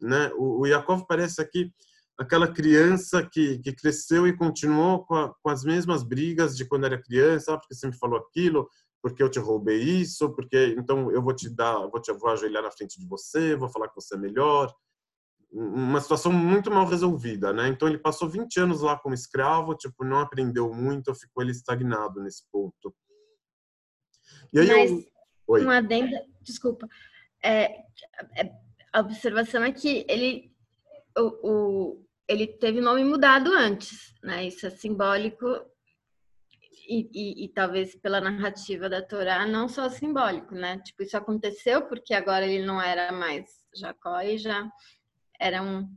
Né? 0.00 0.30
O, 0.36 0.60
o 0.60 0.66
Yakov 0.66 1.04
parece 1.08 1.42
aqui 1.42 1.72
aquela 2.16 2.46
criança 2.46 3.28
que, 3.30 3.58
que 3.58 3.72
cresceu 3.72 4.26
e 4.26 4.36
continuou 4.36 5.04
com, 5.04 5.14
a, 5.14 5.34
com, 5.42 5.50
as 5.50 5.64
mesmas 5.64 6.02
brigas 6.02 6.56
de 6.56 6.64
quando 6.64 6.86
era 6.86 7.02
criança, 7.02 7.52
ah, 7.52 7.58
porque 7.58 7.74
você 7.74 7.86
me 7.88 7.98
falou 7.98 8.18
aquilo, 8.18 8.68
porque 9.02 9.22
eu 9.22 9.28
te 9.28 9.38
roubei 9.38 9.82
isso, 9.82 10.32
porque 10.34 10.74
então 10.78 11.10
eu 11.10 11.22
vou 11.22 11.34
te 11.34 11.50
dar, 11.50 11.76
vou 11.88 12.00
te 12.00 12.12
vou 12.12 12.30
ajoelhar 12.30 12.62
na 12.62 12.70
frente 12.70 12.98
de 12.98 13.06
você, 13.06 13.54
vou 13.56 13.68
falar 13.68 13.88
que 13.88 13.96
você 13.96 14.14
é 14.14 14.18
melhor. 14.18 14.72
Uma 15.50 16.00
situação 16.00 16.32
muito 16.32 16.70
mal 16.70 16.86
resolvida, 16.86 17.52
né? 17.52 17.68
Então 17.68 17.88
ele 17.88 17.98
passou 17.98 18.28
20 18.28 18.60
anos 18.60 18.82
lá 18.82 18.98
como 18.98 19.14
escravo, 19.14 19.74
tipo, 19.74 20.04
não 20.04 20.18
aprendeu 20.18 20.72
muito, 20.72 21.14
ficou 21.14 21.42
ele 21.42 21.52
estagnado 21.52 22.20
nesse 22.22 22.42
ponto. 22.50 22.94
E 24.52 24.60
aí 24.60 24.68
Mas, 24.68 24.90
eu... 24.90 25.04
Oi. 25.48 25.62
uma 25.62 25.78
adenda, 25.78 26.20
desculpa. 26.42 26.86
É, 27.42 27.78
é, 28.36 28.52
a 28.92 29.00
observação 29.00 29.62
é 29.62 29.72
que 29.72 30.04
ele 30.08 30.52
o, 31.16 31.48
o, 31.48 32.06
ele 32.28 32.46
teve 32.46 32.80
nome 32.80 33.04
mudado 33.04 33.52
antes, 33.52 34.14
né? 34.22 34.46
Isso 34.46 34.66
é 34.66 34.70
simbólico 34.70 35.46
e, 36.88 37.08
e, 37.12 37.44
e, 37.44 37.48
talvez 37.48 37.96
pela 37.96 38.20
narrativa 38.20 38.88
da 38.88 39.02
Torá 39.02 39.44
não 39.46 39.68
só 39.68 39.88
simbólico, 39.88 40.54
né? 40.54 40.78
Tipo, 40.78 41.02
isso 41.02 41.16
aconteceu 41.16 41.82
porque 41.82 42.14
agora 42.14 42.46
ele 42.46 42.64
não 42.64 42.80
era 42.80 43.10
mais 43.12 43.44
Jacó 43.74 44.20
e 44.20 44.38
já 44.38 44.70
era 45.38 45.62
um 45.62 45.88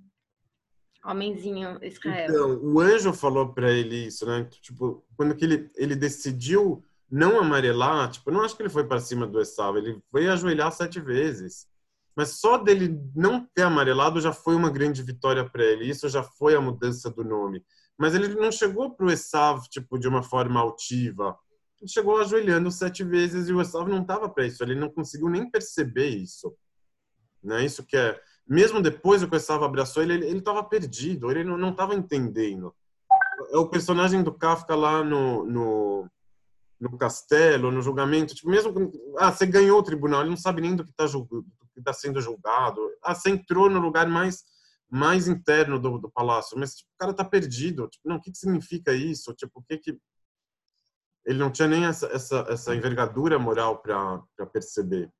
homenzinho 1.03 1.79
Israel. 1.83 2.29
Então, 2.29 2.59
o 2.61 2.79
anjo 2.79 3.13
falou 3.13 3.53
para 3.53 3.71
ele 3.71 4.07
isso, 4.07 4.25
né? 4.25 4.45
Tipo, 4.61 5.05
quando 5.15 5.35
que 5.35 5.45
ele, 5.45 5.69
ele 5.75 5.95
decidiu 5.95 6.83
não 7.09 7.39
amarelar, 7.39 8.11
tipo, 8.11 8.29
não 8.29 8.41
acho 8.41 8.55
que 8.55 8.61
ele 8.61 8.69
foi 8.69 8.85
para 8.85 8.99
cima 8.99 9.25
do 9.25 9.41
Esaú, 9.41 9.77
ele 9.77 10.01
foi 10.11 10.27
ajoelhar 10.27 10.71
sete 10.71 10.99
vezes. 10.99 11.67
Mas 12.15 12.31
só 12.31 12.57
dele 12.57 12.99
não 13.15 13.45
ter 13.55 13.63
amarelado 13.63 14.19
já 14.19 14.33
foi 14.33 14.53
uma 14.53 14.69
grande 14.69 15.01
vitória 15.01 15.47
para 15.49 15.63
ele. 15.63 15.89
Isso 15.89 16.09
já 16.09 16.21
foi 16.21 16.53
a 16.53 16.59
mudança 16.59 17.09
do 17.09 17.23
nome. 17.23 17.63
Mas 17.97 18.13
ele 18.13 18.27
não 18.35 18.51
chegou 18.51 18.91
para 18.93 19.05
o 19.05 19.11
Esav 19.11 19.61
tipo 19.69 19.97
de 19.97 20.07
uma 20.07 20.21
forma 20.21 20.59
altiva. 20.59 21.37
Ele 21.79 21.89
chegou 21.89 22.17
ajoelhando 22.17 22.69
sete 22.71 23.05
vezes 23.05 23.47
e 23.47 23.53
o 23.53 23.61
Esav 23.61 23.87
não 23.89 24.01
estava 24.01 24.27
para 24.27 24.45
isso. 24.45 24.61
Ele 24.61 24.75
não 24.75 24.89
conseguiu 24.89 25.29
nem 25.29 25.49
perceber 25.49 26.09
isso. 26.09 26.53
Né? 27.41 27.63
Isso 27.63 27.85
que 27.85 27.95
é 27.95 28.19
mesmo 28.49 28.81
depois 28.81 29.23
que 29.23 29.31
o 29.31 29.35
Esav 29.35 29.63
abraçou 29.63 30.01
ele, 30.01 30.13
ele 30.15 30.39
estava 30.39 30.63
perdido. 30.63 31.29
Ele 31.29 31.43
não 31.43 31.69
estava 31.69 31.93
entendendo. 31.93 32.73
É 33.51 33.57
o 33.57 33.69
personagem 33.69 34.23
do 34.23 34.33
Kafka 34.33 34.75
lá 34.75 35.03
no, 35.03 35.45
no 35.45 36.09
no 36.79 36.97
castelo, 36.97 37.71
no 37.71 37.81
julgamento, 37.81 38.33
tipo, 38.33 38.49
mesmo 38.49 38.73
ah, 39.17 39.31
você 39.31 39.45
ganhou 39.45 39.79
o 39.79 39.83
tribunal, 39.83 40.21
ele 40.21 40.29
não 40.29 40.37
sabe 40.37 40.61
nem 40.61 40.75
do 40.75 40.85
que 40.85 40.91
está 40.91 41.05
está 41.77 41.93
sendo 41.93 42.21
julgado. 42.21 42.81
Ah, 43.03 43.13
você 43.13 43.29
entrou 43.29 43.69
no 43.69 43.79
lugar 43.79 44.07
mais 44.07 44.43
mais 44.91 45.27
interno 45.27 45.79
do, 45.79 45.99
do 45.99 46.09
palácio, 46.09 46.57
mas 46.57 46.75
tipo, 46.75 46.89
o 46.89 46.97
cara 46.97 47.11
está 47.11 47.23
perdido. 47.23 47.87
Tipo, 47.87 48.09
não, 48.09 48.15
o 48.15 48.21
que, 48.21 48.31
que 48.31 48.37
significa 48.37 48.91
isso? 48.91 49.33
Tipo, 49.33 49.59
o 49.59 49.63
que 49.63 49.77
que 49.77 49.99
ele 51.25 51.37
não 51.37 51.51
tinha 51.51 51.67
nem 51.67 51.85
essa 51.85 52.07
essa, 52.07 52.45
essa 52.49 52.75
envergadura 52.75 53.37
moral 53.37 53.81
para 53.81 54.45
perceber. 54.51 55.11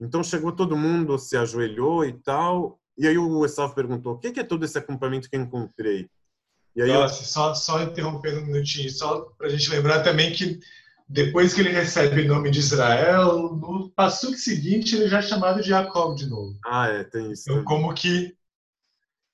Então 0.00 0.22
chegou 0.22 0.52
todo 0.52 0.76
mundo, 0.76 1.18
se 1.18 1.36
ajoelhou 1.36 2.04
e 2.04 2.12
tal. 2.12 2.80
E 2.96 3.06
aí 3.06 3.18
o 3.18 3.44
Esav 3.44 3.74
perguntou: 3.74 4.14
"O 4.14 4.18
que, 4.18 4.32
que 4.32 4.40
é 4.40 4.44
todo 4.44 4.64
esse 4.64 4.78
acampamento 4.78 5.28
que 5.28 5.36
eu 5.36 5.40
encontrei?" 5.40 6.08
E 6.74 6.82
aí 6.82 6.92
Nossa, 6.92 7.22
eu... 7.22 7.26
só 7.26 7.54
só 7.54 7.82
interrompendo 7.82 8.40
um 8.40 8.46
minutinho, 8.46 8.90
só 8.90 9.20
para 9.36 9.48
a 9.48 9.50
gente 9.50 9.68
lembrar 9.70 10.02
também 10.02 10.32
que 10.32 10.58
depois 11.08 11.52
que 11.52 11.60
ele 11.60 11.70
recebe 11.70 12.22
o 12.22 12.28
nome 12.28 12.50
de 12.50 12.60
Israel, 12.60 13.56
no 13.56 13.90
passo 13.90 14.32
seguinte 14.36 14.94
ele 14.94 15.08
já 15.08 15.18
é 15.18 15.22
chamado 15.22 15.60
de 15.60 15.68
Jacob 15.68 16.16
de 16.16 16.26
novo. 16.26 16.56
Ah, 16.64 16.86
é, 16.86 17.02
tem 17.02 17.32
isso. 17.32 17.50
Então, 17.50 17.64
como 17.64 17.92
que 17.92 18.34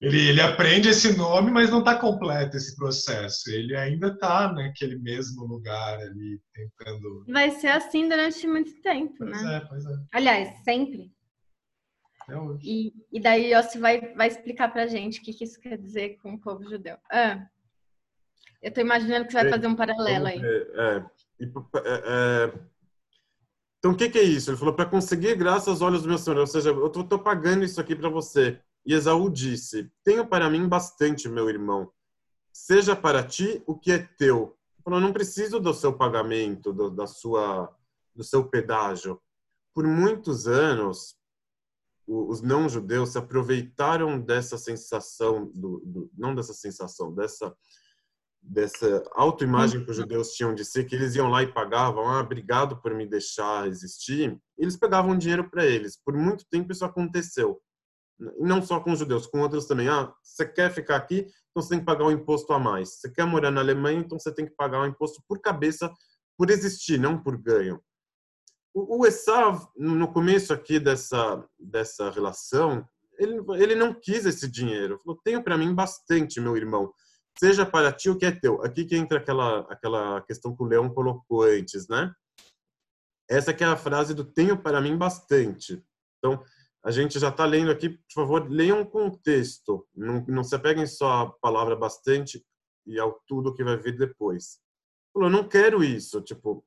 ele, 0.01 0.29
ele 0.29 0.41
aprende 0.41 0.89
esse 0.89 1.17
nome, 1.17 1.51
mas 1.51 1.71
não 1.71 1.79
está 1.79 1.99
completo 1.99 2.57
esse 2.57 2.77
processo. 2.77 3.51
Ele 3.51 3.75
ainda 3.75 4.09
está 4.09 4.53
naquele 4.53 4.99
mesmo 4.99 5.47
lugar 5.47 5.99
ali, 5.99 6.41
tentando. 6.53 7.25
Vai 7.29 7.51
ser 7.53 7.69
assim 7.69 8.09
durante 8.09 8.47
muito 8.47 8.81
tempo, 8.83 9.25
né? 9.25 9.39
Pois 9.39 9.45
é, 9.47 9.61
pois 9.61 9.87
é. 9.87 10.05
Aliás, 10.13 10.65
sempre. 10.65 11.11
E, 12.61 12.93
e 13.13 13.21
daí 13.21 13.55
Yossi 13.55 13.79
vai, 13.79 14.13
vai 14.15 14.29
explicar 14.29 14.73
pra 14.73 14.87
gente 14.87 15.21
o 15.21 15.23
que, 15.23 15.33
que 15.33 15.45
isso 15.45 15.61
quer 15.61 15.79
dizer 15.79 16.19
com 16.21 16.35
o 16.35 16.41
povo 16.41 16.69
judeu. 16.69 16.99
Ah, 17.11 17.47
eu 18.61 18.69
estou 18.69 18.83
imaginando 18.83 19.27
que 19.27 19.33
você 19.33 19.43
vai 19.43 19.51
fazer 19.51 19.67
um 19.69 19.77
paralelo 19.77 20.27
aí. 20.27 20.41
É, 20.43 20.57
é, 20.75 21.07
é, 21.41 22.53
então, 23.79 23.93
o 23.93 23.97
que, 23.97 24.11
que, 24.11 24.19
é 24.19 24.23
isso? 24.23 24.51
Ele 24.51 24.57
falou, 24.57 24.75
para 24.75 24.87
conseguir 24.87 25.37
graças 25.37 25.69
aos 25.69 25.83
olhos 25.83 26.03
do 26.03 26.09
meu 26.09 26.19
Senhor, 26.19 26.39
ou 26.39 26.47
seja, 26.47 26.71
eu 26.71 26.87
estou 26.87 27.19
pagando 27.19 27.65
isso 27.65 27.81
aqui 27.81 27.95
para 27.95 28.09
você. 28.09 28.61
E 28.87 28.95
Esaú 28.95 29.29
disse, 29.29 29.91
tenho 30.05 30.27
para 30.27 30.49
mim 30.49 30.69
bastante, 30.69 31.29
meu 31.29 31.51
irmão. 31.51 31.91
Seja 32.53 32.95
para 32.95 33.23
ti 33.23 33.63
o 33.67 33.77
que 33.77 33.91
é 33.91 33.99
teu. 33.99 34.57
Ele 34.75 34.85
falou, 34.85 35.01
não 35.01 35.13
preciso 35.13 35.59
do 35.59 35.75
seu 35.75 35.93
pagamento, 35.93 36.73
do, 36.73 36.89
da 36.89 37.07
sua, 37.07 37.75
do 38.15 38.23
seu 38.23 38.49
pedágio. 38.49 39.21
Por 39.75 39.85
muitos 39.85 40.47
anos, 40.47 41.17
os 42.07 42.41
não-judeus 42.41 43.11
se 43.11 43.19
aproveitaram 43.19 44.21
dessa 44.21 44.57
sensação, 44.57 45.51
do, 45.53 45.83
do, 45.85 46.11
não 46.17 46.35
dessa 46.35 46.55
sensação, 46.55 47.13
dessa 47.13 47.55
dessa 48.49 49.03
autoimagem 49.13 49.85
que 49.85 49.91
os 49.91 49.97
judeus 49.97 50.33
tinham 50.33 50.55
de 50.55 50.65
si, 50.65 50.85
que 50.85 50.95
eles 50.95 51.17
iam 51.17 51.29
lá 51.29 51.43
e 51.43 51.53
pagavam, 51.53 52.09
ah, 52.09 52.21
obrigado 52.21 52.81
por 52.81 52.95
me 52.95 53.05
deixar 53.05 53.67
existir, 53.67 54.41
eles 54.57 54.77
pegavam 54.77 55.19
dinheiro 55.19 55.51
para 55.51 55.67
eles. 55.67 55.97
Por 55.97 56.15
muito 56.17 56.47
tempo 56.49 56.71
isso 56.71 56.85
aconteceu. 56.85 57.61
Não 58.19 58.63
só 58.63 58.81
com 58.81 58.97
judeus, 58.97 59.27
com 59.27 59.41
outros 59.41 59.67
também. 59.67 59.89
Ah, 59.89 60.13
você 60.23 60.47
quer 60.47 60.73
ficar 60.73 60.97
aqui, 60.97 61.27
então 61.51 61.63
você 61.63 61.71
tem 61.71 61.79
que 61.81 61.85
pagar 61.85 62.05
um 62.05 62.11
imposto 62.11 62.53
a 62.53 62.59
mais. 62.59 63.01
Você 63.01 63.11
quer 63.11 63.27
morar 63.27 63.51
na 63.51 63.61
Alemanha, 63.61 64.01
então 64.01 64.19
você 64.19 64.33
tem 64.33 64.47
que 64.47 64.55
pagar 64.55 64.81
um 64.81 64.87
imposto 64.87 65.23
por 65.29 65.41
cabeça, 65.41 65.93
por 66.37 66.51
existir, 66.51 66.99
não 66.99 67.23
por 67.23 67.37
ganho. 67.37 67.81
O, 68.75 69.01
o 69.01 69.07
Esav, 69.07 69.67
no 69.77 70.13
começo 70.13 70.53
aqui 70.53 70.79
dessa, 70.79 71.45
dessa 71.59 72.11
relação, 72.11 72.87
ele, 73.19 73.43
ele 73.59 73.75
não 73.75 73.95
quis 73.95 74.25
esse 74.27 74.49
dinheiro. 74.49 75.01
Falou, 75.05 75.21
tenho 75.23 75.43
para 75.43 75.59
mim 75.59 75.75
bastante, 75.75 76.41
meu 76.41 76.57
irmão 76.57 76.93
seja 77.39 77.67
para 77.67 77.93
ti 77.93 78.09
o 78.11 78.17
que 78.17 78.27
é 78.27 78.31
teu. 78.31 78.63
Aqui 78.63 78.85
que 78.85 78.97
entra 78.97 79.19
aquela, 79.19 79.61
aquela 79.71 80.23
questão 80.23 80.55
que 80.57 80.63
o 80.63 80.67
Leão 80.67 80.89
colocou 80.89 81.43
antes, 81.43 81.87
né? 81.89 82.13
Essa 83.29 83.53
que 83.53 83.65
é 83.65 83.67
a 83.67 83.77
frase 83.77 84.15
do 84.15 84.25
tenho 84.25 84.57
para 84.57 84.81
mim 84.81 84.97
bastante. 84.97 85.83
Então, 86.19 86.43
a 86.87 86.93
gente 86.93 87.19
já 87.19 87.31
está 87.31 87.45
lendo 87.45 87.73
aqui, 87.73 87.89
por 87.89 88.13
favor, 88.15 88.49
leiam 88.49 88.83
um 88.83 88.85
contexto. 88.85 89.85
Não, 89.93 90.25
não 90.29 90.45
se 90.45 90.55
apeguem 90.55 90.87
só 90.87 91.23
à 91.23 91.31
palavra 91.33 91.75
bastante 91.75 92.47
e 92.87 92.97
ao 92.97 93.21
tudo 93.27 93.53
que 93.53 93.65
vai 93.65 93.77
vir 93.77 93.99
depois. 93.99 94.61
Falou, 95.13 95.29
não 95.29 95.49
quero 95.49 95.83
isso. 95.83 96.21
Tipo, 96.21 96.65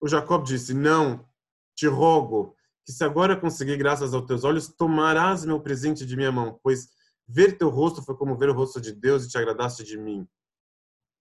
o 0.00 0.06
Jacob 0.06 0.44
disse, 0.44 0.72
não, 0.72 1.28
te 1.74 1.88
rogo 1.88 2.54
que 2.86 2.92
se 2.92 3.02
agora 3.02 3.36
conseguir 3.36 3.76
graças 3.76 4.14
aos 4.14 4.26
teus 4.26 4.44
olhos, 4.44 4.68
tomarás 4.68 5.44
meu 5.44 5.58
presente 5.58 6.06
de 6.06 6.16
minha 6.16 6.30
mão, 6.30 6.60
pois 6.62 6.90
ver 7.26 7.58
teu 7.58 7.68
rosto 7.68 8.00
foi 8.00 8.16
como 8.16 8.38
ver 8.38 8.48
o 8.48 8.54
rosto 8.54 8.80
de 8.80 8.92
Deus 8.92 9.24
e 9.24 9.28
te 9.28 9.38
agradaste 9.38 9.82
de 9.82 9.98
mim. 9.98 10.24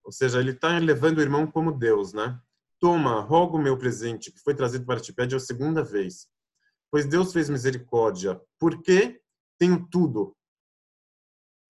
Ou 0.04 0.12
seja, 0.12 0.40
ele 0.40 0.52
está 0.52 0.78
levando 0.78 1.18
o 1.18 1.22
irmão 1.22 1.48
como 1.48 1.72
Deus, 1.72 2.14
né? 2.14 2.40
Toma, 2.80 3.20
rogo 3.22 3.58
meu 3.58 3.80
presente, 3.80 4.32
que 4.32 4.40
foi 4.42 4.54
trazido 4.54 4.86
para 4.86 5.00
ti, 5.00 5.12
pede 5.12 5.36
a 5.36 5.40
segunda 5.40 5.84
vez. 5.84 6.28
Pois 6.92 7.08
Deus 7.08 7.34
fez 7.34 7.50
misericórdia, 7.50 8.40
porque 8.60 9.22
tenho 9.58 9.88
tudo. 9.88 10.36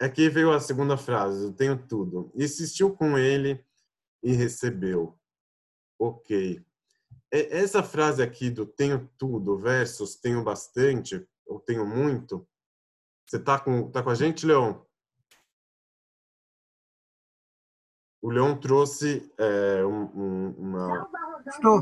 Aqui 0.01 0.27
veio 0.29 0.51
a 0.51 0.59
segunda 0.59 0.97
frase, 0.97 1.43
eu 1.43 1.53
tenho 1.53 1.87
tudo. 1.87 2.31
Insistiu 2.35 2.95
com 2.95 3.17
ele 3.17 3.63
e 4.23 4.33
recebeu. 4.33 5.17
Ok. 5.99 6.65
Essa 7.31 7.83
frase 7.83 8.21
aqui 8.21 8.49
do 8.49 8.65
tenho 8.65 9.07
tudo 9.17 9.57
versus 9.57 10.15
tenho 10.15 10.43
bastante, 10.43 11.25
ou 11.45 11.59
tenho 11.59 11.85
muito, 11.85 12.45
você 13.31 13.39
tá 13.39 13.57
com, 13.57 13.89
tá 13.89 14.03
com 14.03 14.09
a 14.09 14.15
gente, 14.15 14.45
Leon? 14.45 14.77
O 18.21 18.29
Leão 18.29 18.59
trouxe 18.59 19.33
é, 19.37 19.85
um, 19.85 20.03
um, 20.03 20.49
uma. 20.57 21.09
Estou. 21.47 21.81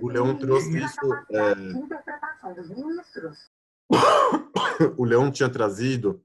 O 0.00 0.08
Leão 0.08 0.38
trouxe 0.38 0.78
isso. 0.78 1.14
É... 1.30 1.52
o 4.96 5.04
Leão 5.04 5.30
tinha 5.30 5.48
trazido. 5.48 6.22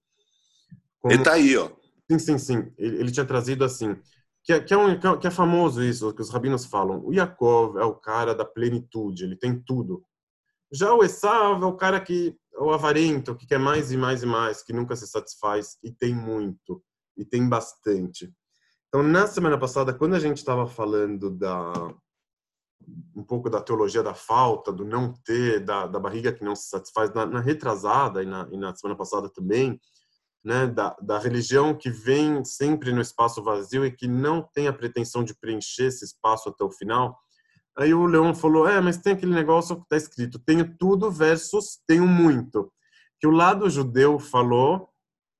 Como... 1.00 1.14
Ele 1.14 1.24
tá 1.24 1.34
aí, 1.34 1.58
ó. 1.58 1.72
Sim, 2.10 2.20
sim, 2.20 2.38
sim. 2.38 2.74
Ele, 2.78 2.98
ele 2.98 3.12
tinha 3.12 3.26
trazido 3.26 3.64
assim. 3.64 3.96
Que 4.44 4.54
é, 4.54 4.60
que, 4.60 4.74
é 4.74 4.78
um, 4.78 5.00
que 5.20 5.28
é 5.28 5.32
famoso 5.32 5.84
isso, 5.84 6.14
que 6.14 6.22
os 6.22 6.30
rabinos 6.30 6.66
falam. 6.66 7.04
O 7.06 7.14
Yaakov 7.14 7.78
é 7.78 7.84
o 7.84 7.94
cara 7.94 8.34
da 8.34 8.44
plenitude, 8.44 9.24
ele 9.24 9.36
tem 9.36 9.60
tudo. 9.62 10.04
Já 10.72 10.94
o 10.94 11.04
Esav 11.04 11.62
é 11.62 11.66
o 11.66 11.76
cara 11.76 12.00
que 12.00 12.36
é 12.54 12.60
o 12.60 12.72
avarento, 12.72 13.36
que 13.36 13.46
quer 13.46 13.60
mais 13.60 13.92
e 13.92 13.98
mais 13.98 14.24
e 14.24 14.26
mais, 14.26 14.64
que 14.64 14.74
nunca 14.74 14.96
se 14.96 15.08
satisfaz 15.08 15.78
e 15.84 15.92
tem 15.92 16.16
muito, 16.16 16.84
e 17.16 17.24
tem 17.24 17.48
bastante. 17.48 18.34
Então, 18.88 19.04
na 19.04 19.28
semana 19.28 19.58
passada, 19.58 19.94
quando 19.94 20.16
a 20.16 20.20
gente 20.20 20.38
estava 20.38 20.66
falando 20.68 21.30
da 21.30 21.94
um 23.16 23.24
pouco 23.24 23.50
da 23.50 23.62
teologia 23.62 24.04
da 24.04 24.14
falta, 24.14 24.72
do 24.72 24.86
não 24.86 25.14
ter, 25.26 25.60
da, 25.64 25.88
da 25.88 26.00
barriga 26.00 26.32
que 26.32 26.44
não 26.44 26.56
se 26.56 26.70
satisfaz, 26.70 27.14
na, 27.14 27.26
na 27.26 27.40
retrasada 27.40 28.24
e 28.24 28.26
na, 28.26 28.48
e 28.52 28.58
na, 28.58 28.76
semana 28.76 28.98
passada 28.98 29.30
também, 29.30 29.80
né, 30.44 30.68
da, 30.68 30.96
da 31.02 31.20
religião 31.20 31.76
que 31.76 31.90
vem 31.90 32.44
sempre 32.44 32.92
no 32.92 33.02
espaço 33.02 33.44
vazio 33.44 33.86
e 33.86 33.92
que 33.92 34.08
não 34.08 34.42
tem 34.54 34.68
a 34.68 34.74
pretensão 34.74 35.24
de 35.24 35.36
preencher 35.36 35.86
esse 35.86 36.04
espaço 36.06 36.50
até 36.50 36.64
o 36.64 36.72
final. 36.72 37.18
Aí 37.78 37.94
o 37.94 38.06
Leão 38.06 38.34
falou: 38.34 38.68
é, 38.68 38.82
mas 38.82 38.98
tem 38.98 39.14
aquele 39.14 39.34
negócio 39.34 39.76
que 39.76 39.84
está 39.84 39.98
escrito: 39.98 40.40
tenho 40.40 40.76
tudo 40.78 41.12
versus 41.12 41.80
tenho 41.88 42.08
muito. 42.08 42.72
Que 43.20 43.28
o 43.28 43.32
lado 43.32 43.70
judeu 43.70 44.20
falou: 44.20 44.90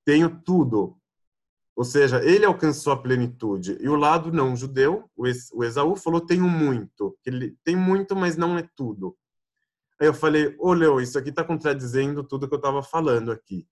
tenho 0.06 0.42
tudo, 0.44 0.98
ou 1.76 1.86
seja, 1.86 2.24
ele 2.24 2.46
alcançou 2.46 2.94
a 2.94 3.02
plenitude. 3.02 3.78
E 3.80 3.88
o 3.88 3.96
lado 3.96 4.32
não 4.32 4.56
judeu, 4.56 5.10
o 5.16 5.64
Esaú, 5.64 5.96
falou: 5.96 6.22
tenho 6.22 6.48
muito. 6.48 7.18
Ele 7.26 7.58
tem 7.64 7.76
muito, 7.76 8.16
mas 8.16 8.38
não 8.38 8.58
é 8.58 8.68
tudo. 8.76 9.18
Aí 10.00 10.08
eu 10.08 10.14
falei: 10.14 10.56
Ô, 10.60 10.74
Leo, 10.74 11.00
isso 11.00 11.18
aqui 11.18 11.30
está 11.30 11.44
contradizendo 11.44 12.24
tudo 12.24 12.48
que 12.48 12.54
eu 12.54 12.58
estava 12.58 12.84
falando 12.84 13.32
aqui. 13.32 13.68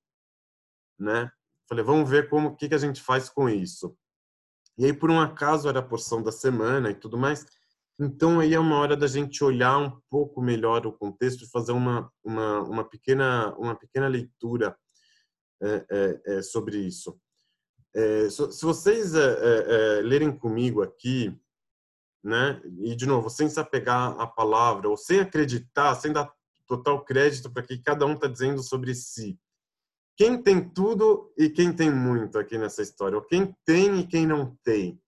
Né? 0.97 1.29
Falei: 1.67 1.83
vamos 1.83 2.09
ver 2.09 2.29
como 2.29 2.55
que, 2.55 2.69
que 2.69 2.75
a 2.75 2.79
gente 2.79 3.01
faz 3.01 3.29
com 3.29 3.49
isso. 3.49 3.95
E 4.77 4.85
aí, 4.85 4.93
por 4.93 5.11
um 5.11 5.19
acaso, 5.19 5.67
era 5.67 5.79
a 5.79 5.83
porção 5.83 6.23
da 6.23 6.31
semana 6.31 6.89
e 6.89 6.95
tudo 6.95 7.17
mais. 7.17 7.45
Então, 7.99 8.39
aí 8.39 8.53
é 8.53 8.59
uma 8.59 8.77
hora 8.77 8.95
da 8.95 9.07
gente 9.07 9.43
olhar 9.43 9.77
um 9.77 9.99
pouco 10.09 10.41
melhor 10.41 10.87
o 10.87 10.93
contexto 10.93 11.43
e 11.43 11.49
fazer 11.49 11.73
uma, 11.73 12.09
uma, 12.23 12.61
uma, 12.61 12.83
pequena, 12.89 13.53
uma 13.57 13.75
pequena 13.75 14.07
leitura 14.07 14.73
é, 15.61 15.85
é, 15.91 16.21
é, 16.25 16.41
sobre 16.41 16.77
isso. 16.77 17.19
É, 17.95 18.29
se 18.29 18.63
vocês 18.63 19.15
é, 19.15 19.19
é, 19.19 20.01
lerem 20.01 20.31
comigo 20.31 20.81
aqui, 20.81 21.35
né, 22.23 22.61
e 22.79 22.95
de 22.95 23.05
novo, 23.05 23.29
sem 23.29 23.49
se 23.49 23.59
apegar 23.59 24.19
à 24.19 24.27
palavra, 24.27 24.89
ou 24.89 24.97
sem 24.97 25.19
acreditar, 25.19 25.95
sem 25.95 26.11
dar 26.11 26.31
total 26.67 27.03
crédito 27.03 27.49
para 27.49 27.63
que 27.63 27.79
cada 27.79 28.05
um 28.05 28.13
está 28.13 28.27
dizendo 28.27 28.61
sobre 28.61 28.93
si. 28.93 29.39
Quem 30.15 30.41
tem 30.41 30.69
tudo 30.69 31.33
e 31.37 31.49
quem 31.49 31.73
tem 31.73 31.89
muito 31.89 32.37
aqui 32.37 32.57
nessa 32.57 32.81
história? 32.81 33.17
Ou 33.17 33.23
quem 33.23 33.55
tem 33.65 34.01
e 34.01 34.05
quem 34.05 34.27
não 34.27 34.55
tem? 34.63 35.01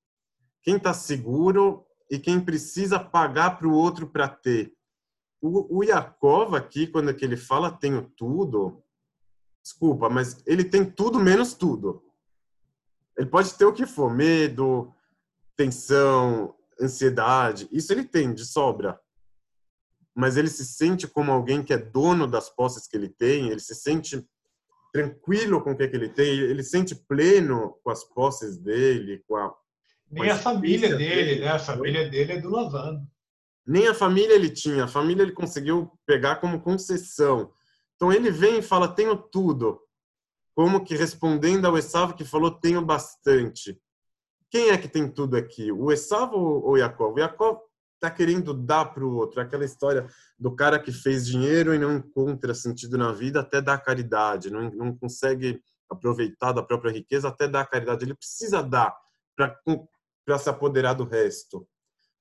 Quem 0.63 0.77
está 0.77 0.93
seguro 0.93 1.85
e 2.09 2.17
quem 2.17 2.39
precisa 2.39 2.99
pagar 2.99 3.57
para 3.57 3.67
o 3.67 3.73
outro 3.73 4.07
para 4.07 4.27
ter? 4.27 4.73
O, 5.41 5.79
o 5.79 5.83
Yakov 5.83 6.55
aqui, 6.55 6.87
quando 6.87 7.09
é 7.09 7.13
que 7.13 7.25
ele 7.25 7.37
fala 7.37 7.71
tenho 7.71 8.09
tudo, 8.15 8.81
desculpa, 9.61 10.09
mas 10.09 10.41
ele 10.45 10.63
tem 10.63 10.85
tudo 10.85 11.19
menos 11.19 11.53
tudo. 11.53 12.03
Ele 13.17 13.29
pode 13.29 13.53
ter 13.53 13.65
o 13.65 13.73
que 13.73 13.85
for, 13.85 14.13
medo, 14.13 14.93
tensão, 15.55 16.55
ansiedade, 16.79 17.67
isso 17.71 17.91
ele 17.93 18.03
tem 18.03 18.33
de 18.33 18.45
sobra. 18.45 18.99
Mas 20.15 20.37
ele 20.37 20.49
se 20.49 20.65
sente 20.65 21.07
como 21.07 21.31
alguém 21.31 21.63
que 21.63 21.73
é 21.73 21.77
dono 21.77 22.27
das 22.27 22.49
posses 22.49 22.87
que 22.87 22.97
ele 22.97 23.09
tem, 23.09 23.49
ele 23.49 23.59
se 23.59 23.75
sente 23.75 24.25
tranquilo 24.91 25.61
com 25.61 25.71
o 25.71 25.77
que, 25.77 25.83
é 25.83 25.87
que 25.87 25.95
ele 25.95 26.09
tem, 26.09 26.27
ele 26.27 26.63
se 26.63 26.71
sente 26.71 26.95
pleno 26.95 27.77
com 27.83 27.91
as 27.91 28.03
posses 28.03 28.57
dele, 28.57 29.23
com 29.27 29.35
a. 29.37 29.53
Nem 30.09 30.29
a, 30.29 30.33
a 30.33 30.37
família 30.37 30.97
dele, 30.97 31.25
dele, 31.25 31.41
né? 31.41 31.47
A 31.49 31.59
família 31.59 32.09
dele 32.09 32.33
é 32.33 32.41
do 32.41 32.49
lavando. 32.49 33.07
Nem 33.65 33.87
a 33.87 33.93
família 33.93 34.33
ele 34.33 34.49
tinha, 34.49 34.85
a 34.85 34.87
família 34.87 35.23
ele 35.23 35.31
conseguiu 35.31 35.91
pegar 36.05 36.37
como 36.37 36.61
concessão. 36.61 37.53
Então 37.95 38.11
ele 38.11 38.29
vem 38.29 38.59
e 38.59 38.63
fala: 38.63 38.93
tenho 38.93 39.15
tudo 39.15 39.79
como 40.61 40.83
que 40.83 40.95
respondendo 40.95 41.65
ao 41.65 41.75
Esav 41.75 42.13
que 42.13 42.23
falou 42.23 42.51
tenho 42.51 42.85
bastante. 42.85 43.81
Quem 44.47 44.69
é 44.69 44.77
que 44.77 44.87
tem 44.87 45.09
tudo 45.09 45.35
aqui? 45.35 45.71
O 45.71 45.91
Esav 45.91 46.35
ou 46.35 46.77
Yaakov? 46.77 47.15
O 47.15 47.19
Yaakov 47.19 47.61
está 47.95 48.11
querendo 48.11 48.53
dar 48.53 48.93
para 48.93 49.03
o 49.03 49.15
outro. 49.15 49.41
Aquela 49.41 49.65
história 49.65 50.05
do 50.37 50.55
cara 50.55 50.77
que 50.77 50.91
fez 50.91 51.25
dinheiro 51.25 51.73
e 51.73 51.79
não 51.79 51.95
encontra 51.95 52.53
sentido 52.53 52.95
na 52.95 53.11
vida 53.11 53.39
até 53.39 53.59
dar 53.59 53.79
caridade, 53.79 54.51
não, 54.51 54.69
não 54.69 54.95
consegue 54.95 55.59
aproveitar 55.89 56.51
da 56.51 56.61
própria 56.61 56.91
riqueza 56.91 57.29
até 57.29 57.47
dar 57.47 57.65
caridade. 57.65 58.05
Ele 58.05 58.13
precisa 58.13 58.61
dar 58.61 58.95
para 59.35 60.37
se 60.37 60.47
apoderar 60.47 60.93
do 60.93 61.05
resto. 61.05 61.67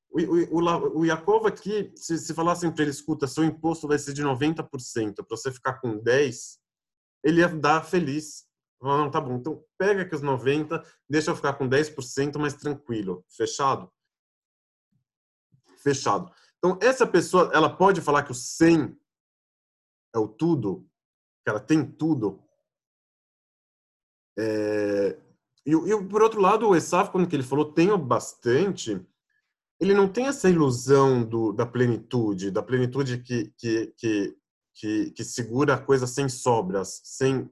O, 0.08 0.18
o, 0.18 1.02
o, 1.02 1.06
o 1.06 1.46
aqui, 1.46 1.92
se, 1.94 2.16
se 2.16 2.32
falassem 2.32 2.70
para 2.70 2.84
ele, 2.84 2.90
escuta, 2.90 3.26
seu 3.26 3.44
imposto 3.44 3.86
vai 3.86 3.98
ser 3.98 4.14
de 4.14 4.24
90%, 4.24 5.16
para 5.16 5.26
você 5.28 5.52
ficar 5.52 5.74
com 5.74 6.00
10%, 6.00 6.59
ele 7.22 7.40
ia 7.40 7.48
dar 7.48 7.82
feliz. 7.84 8.48
Não, 8.80 9.10
tá 9.10 9.20
bom, 9.20 9.36
então 9.36 9.62
pega 9.76 10.02
aqui 10.02 10.14
os 10.14 10.22
90, 10.22 10.82
deixa 11.08 11.30
eu 11.30 11.36
ficar 11.36 11.52
com 11.54 11.68
10% 11.68 12.38
mais 12.38 12.54
tranquilo. 12.54 13.24
Fechado? 13.28 13.92
Fechado. 15.82 16.32
Então, 16.58 16.78
essa 16.80 17.06
pessoa, 17.06 17.50
ela 17.52 17.74
pode 17.74 18.00
falar 18.00 18.22
que 18.22 18.32
o 18.32 18.34
100 18.34 18.98
é 20.14 20.18
o 20.18 20.28
tudo, 20.28 20.86
que 21.44 21.50
ela 21.50 21.60
tem 21.60 21.84
tudo. 21.84 22.42
É... 24.38 25.18
E, 25.66 25.72
e, 25.72 26.04
por 26.08 26.22
outro 26.22 26.40
lado, 26.40 26.68
o 26.68 26.74
Esaf, 26.74 27.10
quando 27.10 27.32
ele 27.32 27.42
falou 27.42 27.72
tenho 27.72 27.96
bastante, 27.98 29.06
ele 29.78 29.94
não 29.94 30.08
tem 30.08 30.26
essa 30.26 30.48
ilusão 30.48 31.22
do, 31.22 31.52
da 31.52 31.66
plenitude, 31.66 32.50
da 32.50 32.62
plenitude 32.62 33.18
que, 33.18 33.52
que, 33.56 33.86
que 33.96 34.36
que, 34.74 35.10
que 35.12 35.24
segura 35.24 35.74
a 35.74 35.80
coisa 35.80 36.06
sem 36.06 36.28
sobras, 36.28 37.00
sem 37.04 37.50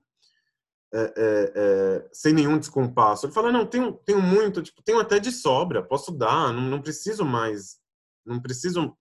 é, 0.92 1.00
é, 1.00 1.52
é, 1.54 2.08
sem 2.12 2.32
nenhum 2.32 2.58
descompasso. 2.58 3.26
Ele 3.26 3.32
fala, 3.32 3.52
não, 3.52 3.66
tenho, 3.66 3.92
tenho 3.92 4.22
muito, 4.22 4.62
tipo, 4.62 4.82
tenho 4.82 4.98
até 4.98 5.18
de 5.18 5.30
sobra, 5.30 5.82
posso 5.82 6.10
dar, 6.10 6.52
não, 6.52 6.62
não 6.62 6.80
preciso 6.80 7.26
mais, 7.26 7.78
não 8.24 8.40
preciso, 8.40 8.96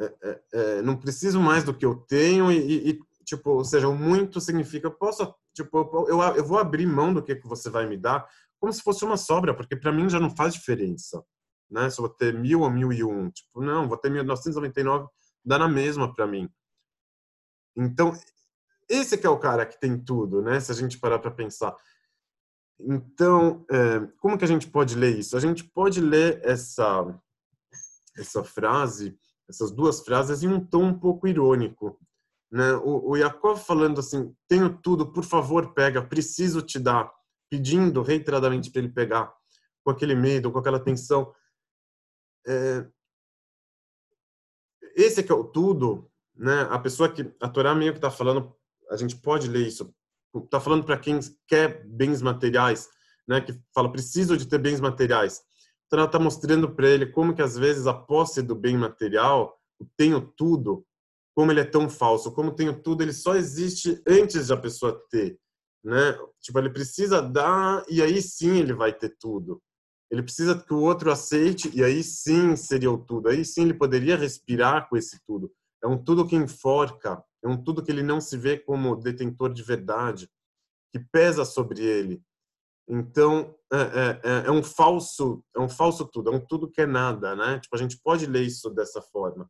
é, 0.00 0.14
é, 0.22 0.42
é, 0.52 0.82
não 0.82 0.96
preciso 0.96 1.38
mais 1.38 1.64
do 1.64 1.74
que 1.74 1.84
eu 1.84 1.96
tenho 1.96 2.50
e, 2.50 2.90
e, 2.90 3.00
tipo, 3.26 3.50
ou 3.50 3.64
seja, 3.64 3.88
o 3.88 3.94
muito 3.94 4.40
significa, 4.40 4.90
posso, 4.90 5.34
tipo, 5.54 6.06
eu, 6.08 6.22
eu 6.22 6.44
vou 6.44 6.58
abrir 6.58 6.86
mão 6.86 7.12
do 7.12 7.22
que, 7.22 7.36
que 7.36 7.46
você 7.46 7.68
vai 7.68 7.86
me 7.86 7.98
dar, 7.98 8.26
como 8.58 8.72
se 8.72 8.82
fosse 8.82 9.04
uma 9.04 9.18
sobra, 9.18 9.54
porque 9.54 9.76
para 9.76 9.92
mim 9.92 10.08
já 10.08 10.18
não 10.18 10.34
faz 10.34 10.54
diferença, 10.54 11.22
né? 11.70 11.88
Se 11.88 11.98
eu 11.98 12.06
vou 12.06 12.14
ter 12.14 12.34
mil 12.34 12.60
ou 12.60 12.70
mil 12.70 12.92
e 12.92 13.02
um, 13.02 13.30
tipo, 13.30 13.60
não, 13.62 13.88
vou 13.88 13.96
ter 13.96 14.10
1999, 14.10 15.08
dá 15.44 15.58
na 15.58 15.68
mesma 15.68 16.12
para 16.12 16.26
mim. 16.26 16.48
Então, 17.76 18.12
esse 18.88 19.16
que 19.16 19.26
é 19.26 19.30
o 19.30 19.38
cara 19.38 19.64
que 19.64 19.78
tem 19.78 19.98
tudo, 19.98 20.42
né? 20.42 20.60
Se 20.60 20.72
a 20.72 20.74
gente 20.74 20.98
parar 20.98 21.18
para 21.18 21.30
pensar. 21.30 21.76
Então, 22.78 23.64
é, 23.70 24.00
como 24.18 24.38
que 24.38 24.44
a 24.44 24.48
gente 24.48 24.68
pode 24.68 24.94
ler 24.96 25.18
isso? 25.18 25.36
A 25.36 25.40
gente 25.40 25.64
pode 25.64 26.00
ler 26.00 26.40
essa 26.44 27.20
essa 28.16 28.44
frase, 28.44 29.18
essas 29.48 29.70
duas 29.70 30.00
frases 30.00 30.42
em 30.42 30.48
um 30.48 30.64
tom 30.64 30.84
um 30.84 30.98
pouco 30.98 31.26
irônico. 31.26 31.98
Né? 32.50 32.72
O, 32.74 33.10
o 33.10 33.16
Yaakov 33.16 33.60
falando 33.60 34.00
assim, 34.00 34.34
tenho 34.48 34.76
tudo, 34.78 35.12
por 35.12 35.24
favor, 35.24 35.72
pega, 35.72 36.02
preciso 36.02 36.62
te 36.62 36.78
dar, 36.78 37.12
pedindo 37.48 38.02
reiteradamente 38.02 38.70
para 38.70 38.82
ele 38.82 38.92
pegar, 38.92 39.32
com 39.84 39.90
aquele 39.90 40.14
medo, 40.14 40.50
com 40.52 40.58
aquela 40.58 40.80
tensão. 40.80 41.32
É... 42.46 42.86
Esse 44.96 45.20
é 45.20 45.22
que 45.22 45.32
é 45.32 45.34
o 45.34 45.44
tudo, 45.44 46.09
né? 46.40 46.66
A 46.70 46.78
pessoa 46.78 47.12
que 47.12 47.30
a 47.40 47.48
Torá 47.48 47.74
meio 47.74 47.92
que 47.92 47.98
está 47.98 48.10
falando, 48.10 48.54
a 48.90 48.96
gente 48.96 49.14
pode 49.16 49.46
ler 49.46 49.66
isso, 49.66 49.94
está 50.34 50.58
falando 50.58 50.84
para 50.84 50.96
quem 50.96 51.20
quer 51.46 51.86
bens 51.86 52.22
materiais, 52.22 52.88
né? 53.28 53.42
Que 53.42 53.52
fala 53.74 53.92
preciso 53.92 54.36
de 54.38 54.46
ter 54.46 54.58
bens 54.58 54.80
materiais. 54.80 55.42
Então 55.86 55.98
ela 55.98 56.06
está 56.06 56.18
mostrando 56.18 56.74
para 56.74 56.88
ele 56.88 57.06
como 57.06 57.34
que 57.34 57.42
às 57.42 57.58
vezes 57.58 57.86
a 57.86 57.92
posse 57.92 58.40
do 58.40 58.54
bem 58.54 58.76
material, 58.76 59.54
o 59.78 59.84
tenho 59.98 60.20
tudo, 60.20 60.84
como 61.34 61.52
ele 61.52 61.60
é 61.60 61.64
tão 61.64 61.90
falso, 61.90 62.32
como 62.32 62.54
tenho 62.54 62.80
tudo, 62.82 63.02
ele 63.02 63.12
só 63.12 63.36
existe 63.36 64.02
antes 64.08 64.46
de 64.46 64.52
a 64.52 64.56
pessoa 64.56 64.98
ter, 65.10 65.38
né? 65.84 66.18
Tipo, 66.40 66.58
ele 66.58 66.70
precisa 66.70 67.20
dar 67.20 67.84
e 67.86 68.00
aí 68.00 68.22
sim 68.22 68.56
ele 68.58 68.72
vai 68.72 68.94
ter 68.94 69.14
tudo. 69.20 69.60
Ele 70.10 70.22
precisa 70.22 70.58
que 70.58 70.72
o 70.72 70.80
outro 70.80 71.12
aceite 71.12 71.70
e 71.74 71.84
aí 71.84 72.02
sim 72.02 72.56
seria 72.56 72.90
o 72.90 72.98
tudo. 72.98 73.28
Aí 73.28 73.44
sim 73.44 73.62
ele 73.62 73.74
poderia 73.74 74.16
respirar 74.16 74.88
com 74.88 74.96
esse 74.96 75.20
tudo. 75.24 75.52
É 75.82 75.86
um 75.86 75.96
tudo 75.96 76.26
que 76.26 76.36
enforca, 76.36 77.22
é 77.42 77.48
um 77.48 77.62
tudo 77.62 77.82
que 77.82 77.90
ele 77.90 78.02
não 78.02 78.20
se 78.20 78.36
vê 78.36 78.58
como 78.58 78.96
detentor 78.96 79.52
de 79.52 79.62
verdade, 79.62 80.30
que 80.92 80.98
pesa 80.98 81.44
sobre 81.44 81.82
ele. 81.82 82.22
Então 82.88 83.54
é, 83.72 83.76
é, 83.76 84.20
é, 84.24 84.46
é 84.46 84.50
um 84.50 84.62
falso, 84.62 85.44
é 85.54 85.60
um 85.60 85.68
falso 85.68 86.04
tudo, 86.06 86.32
é 86.32 86.34
um 86.34 86.40
tudo 86.40 86.70
que 86.70 86.80
é 86.80 86.86
nada, 86.86 87.36
né? 87.36 87.60
Tipo 87.60 87.76
a 87.76 87.78
gente 87.78 87.98
pode 88.02 88.26
ler 88.26 88.42
isso 88.42 88.68
dessa 88.70 89.00
forma. 89.00 89.48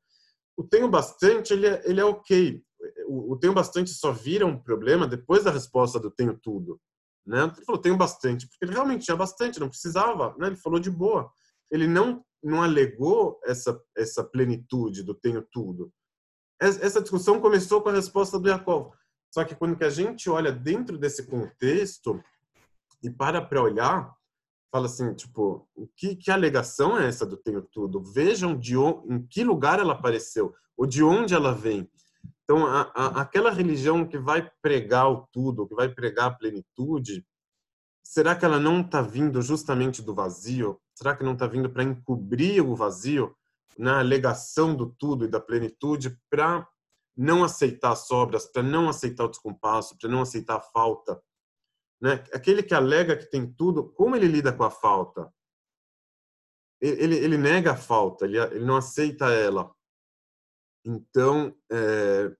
O 0.57 0.63
tenho 0.63 0.89
bastante, 0.89 1.55
ele 1.55 1.67
é, 1.67 1.83
ele 1.85 2.01
é 2.01 2.05
ok. 2.05 2.63
O, 3.09 3.33
o 3.33 3.39
tenho 3.39 3.55
bastante 3.55 3.91
só 3.91 4.13
vira 4.13 4.47
um 4.47 4.59
problema 4.59 5.07
depois 5.07 5.45
da 5.45 5.51
resposta 5.51 5.99
do 5.99 6.11
tenho 6.11 6.39
tudo. 6.39 6.79
Né? 7.27 7.45
Ele 7.45 7.65
falou, 7.65 7.81
tenho 7.81 7.97
bastante, 7.97 8.47
porque 8.47 8.65
ele 8.65 8.73
realmente 8.73 9.05
tinha 9.05 9.17
bastante, 9.17 9.61
não 9.61 9.69
precisava. 9.69 10.35
Né? 10.39 10.49
Ele 10.49 10.57
falou 10.57 10.79
de 10.79 10.91
boa. 10.91 11.31
Ele 11.71 11.87
não, 11.87 12.25
não 12.43 12.63
alegou 12.63 13.41
essa, 13.45 13.81
essa 13.97 14.25
plenitude 14.25 15.03
do 15.03 15.15
tenho 15.15 15.47
tudo. 15.51 15.93
Essa 16.61 17.01
discussão 17.01 17.41
começou 17.41 17.81
com 17.81 17.89
a 17.89 17.93
resposta 17.93 18.39
do 18.39 18.49
Jacob. 18.49 18.93
Só 19.33 19.45
que 19.45 19.55
quando 19.55 19.77
que 19.77 19.85
a 19.85 19.91
gente 19.91 20.29
olha 20.29 20.53
dentro 20.53 20.99
desse 20.99 21.27
contexto 21.27 22.23
e 23.03 23.09
para 23.09 23.41
para 23.41 23.63
olhar, 23.63 24.15
fala 24.71 24.87
assim, 24.87 25.15
tipo, 25.15 25.67
que, 25.97 26.15
que 26.17 26.31
alegação 26.31 26.99
é 26.99 27.07
essa 27.07 27.25
do 27.25 27.37
tenho 27.37 27.63
tudo? 27.63 28.03
Vejam 28.03 28.57
de 28.57 28.77
onde, 28.77 29.15
em 29.15 29.27
que 29.27 29.43
lugar 29.43 29.79
ela 29.79 29.95
apareceu, 29.95 30.55
ou 30.77 30.87
de 30.87 31.03
onde 31.03 31.35
ela 31.35 31.55
vem. 31.55 31.91
Então, 32.45 32.67
a, 32.67 32.93
a, 32.95 33.21
aquela 33.23 33.51
religião 33.51 34.07
que 34.07 34.19
vai 34.19 34.51
pregar 34.61 35.11
o 35.11 35.27
tudo, 35.33 35.67
que 35.67 35.75
vai 35.75 35.89
pregar 35.89 36.27
a 36.27 36.35
plenitude, 36.35 37.25
será 38.03 38.35
que 38.35 38.45
ela 38.45 38.59
não 38.59 38.81
está 38.81 39.01
vindo 39.01 39.41
justamente 39.41 40.03
do 40.03 40.15
vazio? 40.15 40.79
Será 40.95 41.17
que 41.17 41.25
não 41.25 41.33
está 41.33 41.47
vindo 41.47 41.71
para 41.71 41.85
encobrir 41.85 42.61
o 42.61 42.75
vazio 42.75 43.35
na 43.79 43.99
alegação 44.01 44.75
do 44.75 44.87
tudo 44.87 45.25
e 45.25 45.29
da 45.29 45.41
plenitude 45.41 46.19
para 46.29 46.69
não 47.17 47.45
aceitar 47.45 47.93
as 47.93 48.07
sobras, 48.07 48.47
para 48.47 48.63
não 48.63 48.89
aceitar 48.89 49.25
o 49.25 49.29
descompasso, 49.29 49.97
para 49.99 50.09
não 50.09 50.23
aceitar 50.23 50.57
a 50.57 50.61
falta? 50.61 51.23
Né? 52.01 52.25
Aquele 52.33 52.63
que 52.63 52.75
alega 52.75 53.17
que 53.17 53.31
tem 53.31 53.53
tudo, 53.53 53.91
como 53.93 54.17
ele 54.17 54.27
lida 54.27 54.53
com 54.53 54.65
a 54.65 54.71
falta? 54.71 55.33
Ele, 56.81 57.17
ele 57.17 57.37
nega 57.37 57.73
a 57.73 57.77
falta, 57.77 58.25
ele, 58.25 58.39
ele 58.39 58.65
não 58.65 58.77
aceita 58.77 59.27
ela. 59.27 59.71
Então, 60.83 61.55
é, 61.71 62.35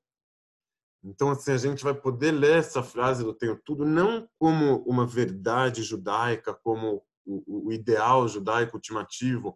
então 1.05 1.31
assim 1.31 1.53
a 1.53 1.59
gente 1.59 1.85
vai 1.85 1.93
poder 1.93 2.33
ler 2.33 2.59
essa 2.59 2.83
frase 2.83 3.23
do 3.23 3.35
tenho 3.35 3.61
tudo 3.63 3.85
não 3.85 4.27
como 4.39 4.83
uma 4.85 5.07
verdade 5.07 5.83
judaica, 5.83 6.55
como 6.55 7.05
o, 7.27 7.67
o 7.69 7.73
ideal 7.73 8.27
judaico 8.27 8.77
ultimativo 8.77 9.55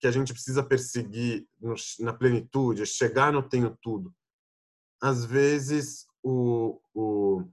que 0.00 0.06
a 0.06 0.10
gente 0.10 0.32
precisa 0.32 0.62
perseguir 0.62 1.46
no, 1.60 1.74
na 2.00 2.12
plenitude, 2.12 2.84
chegar 2.86 3.32
no 3.32 3.42
tenho 3.42 3.76
tudo. 3.80 4.12
Às 5.00 5.24
vezes 5.24 6.06
o, 6.22 6.80
o 6.94 7.44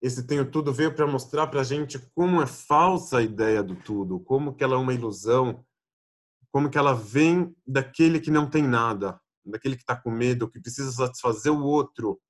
esse 0.00 0.26
tenho 0.26 0.50
tudo 0.50 0.72
veio 0.72 0.94
para 0.94 1.06
mostrar 1.06 1.46
para 1.46 1.60
a 1.60 1.64
gente 1.64 1.98
como 2.12 2.42
é 2.42 2.46
falsa 2.46 3.18
a 3.18 3.22
ideia 3.22 3.62
do 3.62 3.76
tudo, 3.76 4.18
como 4.20 4.52
que 4.52 4.64
ela 4.64 4.74
é 4.74 4.78
uma 4.78 4.92
ilusão, 4.92 5.64
como 6.50 6.68
que 6.68 6.76
ela 6.76 6.92
vem 6.92 7.54
daquele 7.64 8.18
que 8.18 8.30
não 8.30 8.50
tem 8.50 8.64
nada, 8.64 9.20
daquele 9.44 9.76
que 9.76 9.82
está 9.82 9.94
com 9.94 10.10
medo, 10.10 10.50
que 10.50 10.60
precisa 10.60 10.90
satisfazer 10.90 11.52
o 11.52 11.62
outro, 11.62 12.20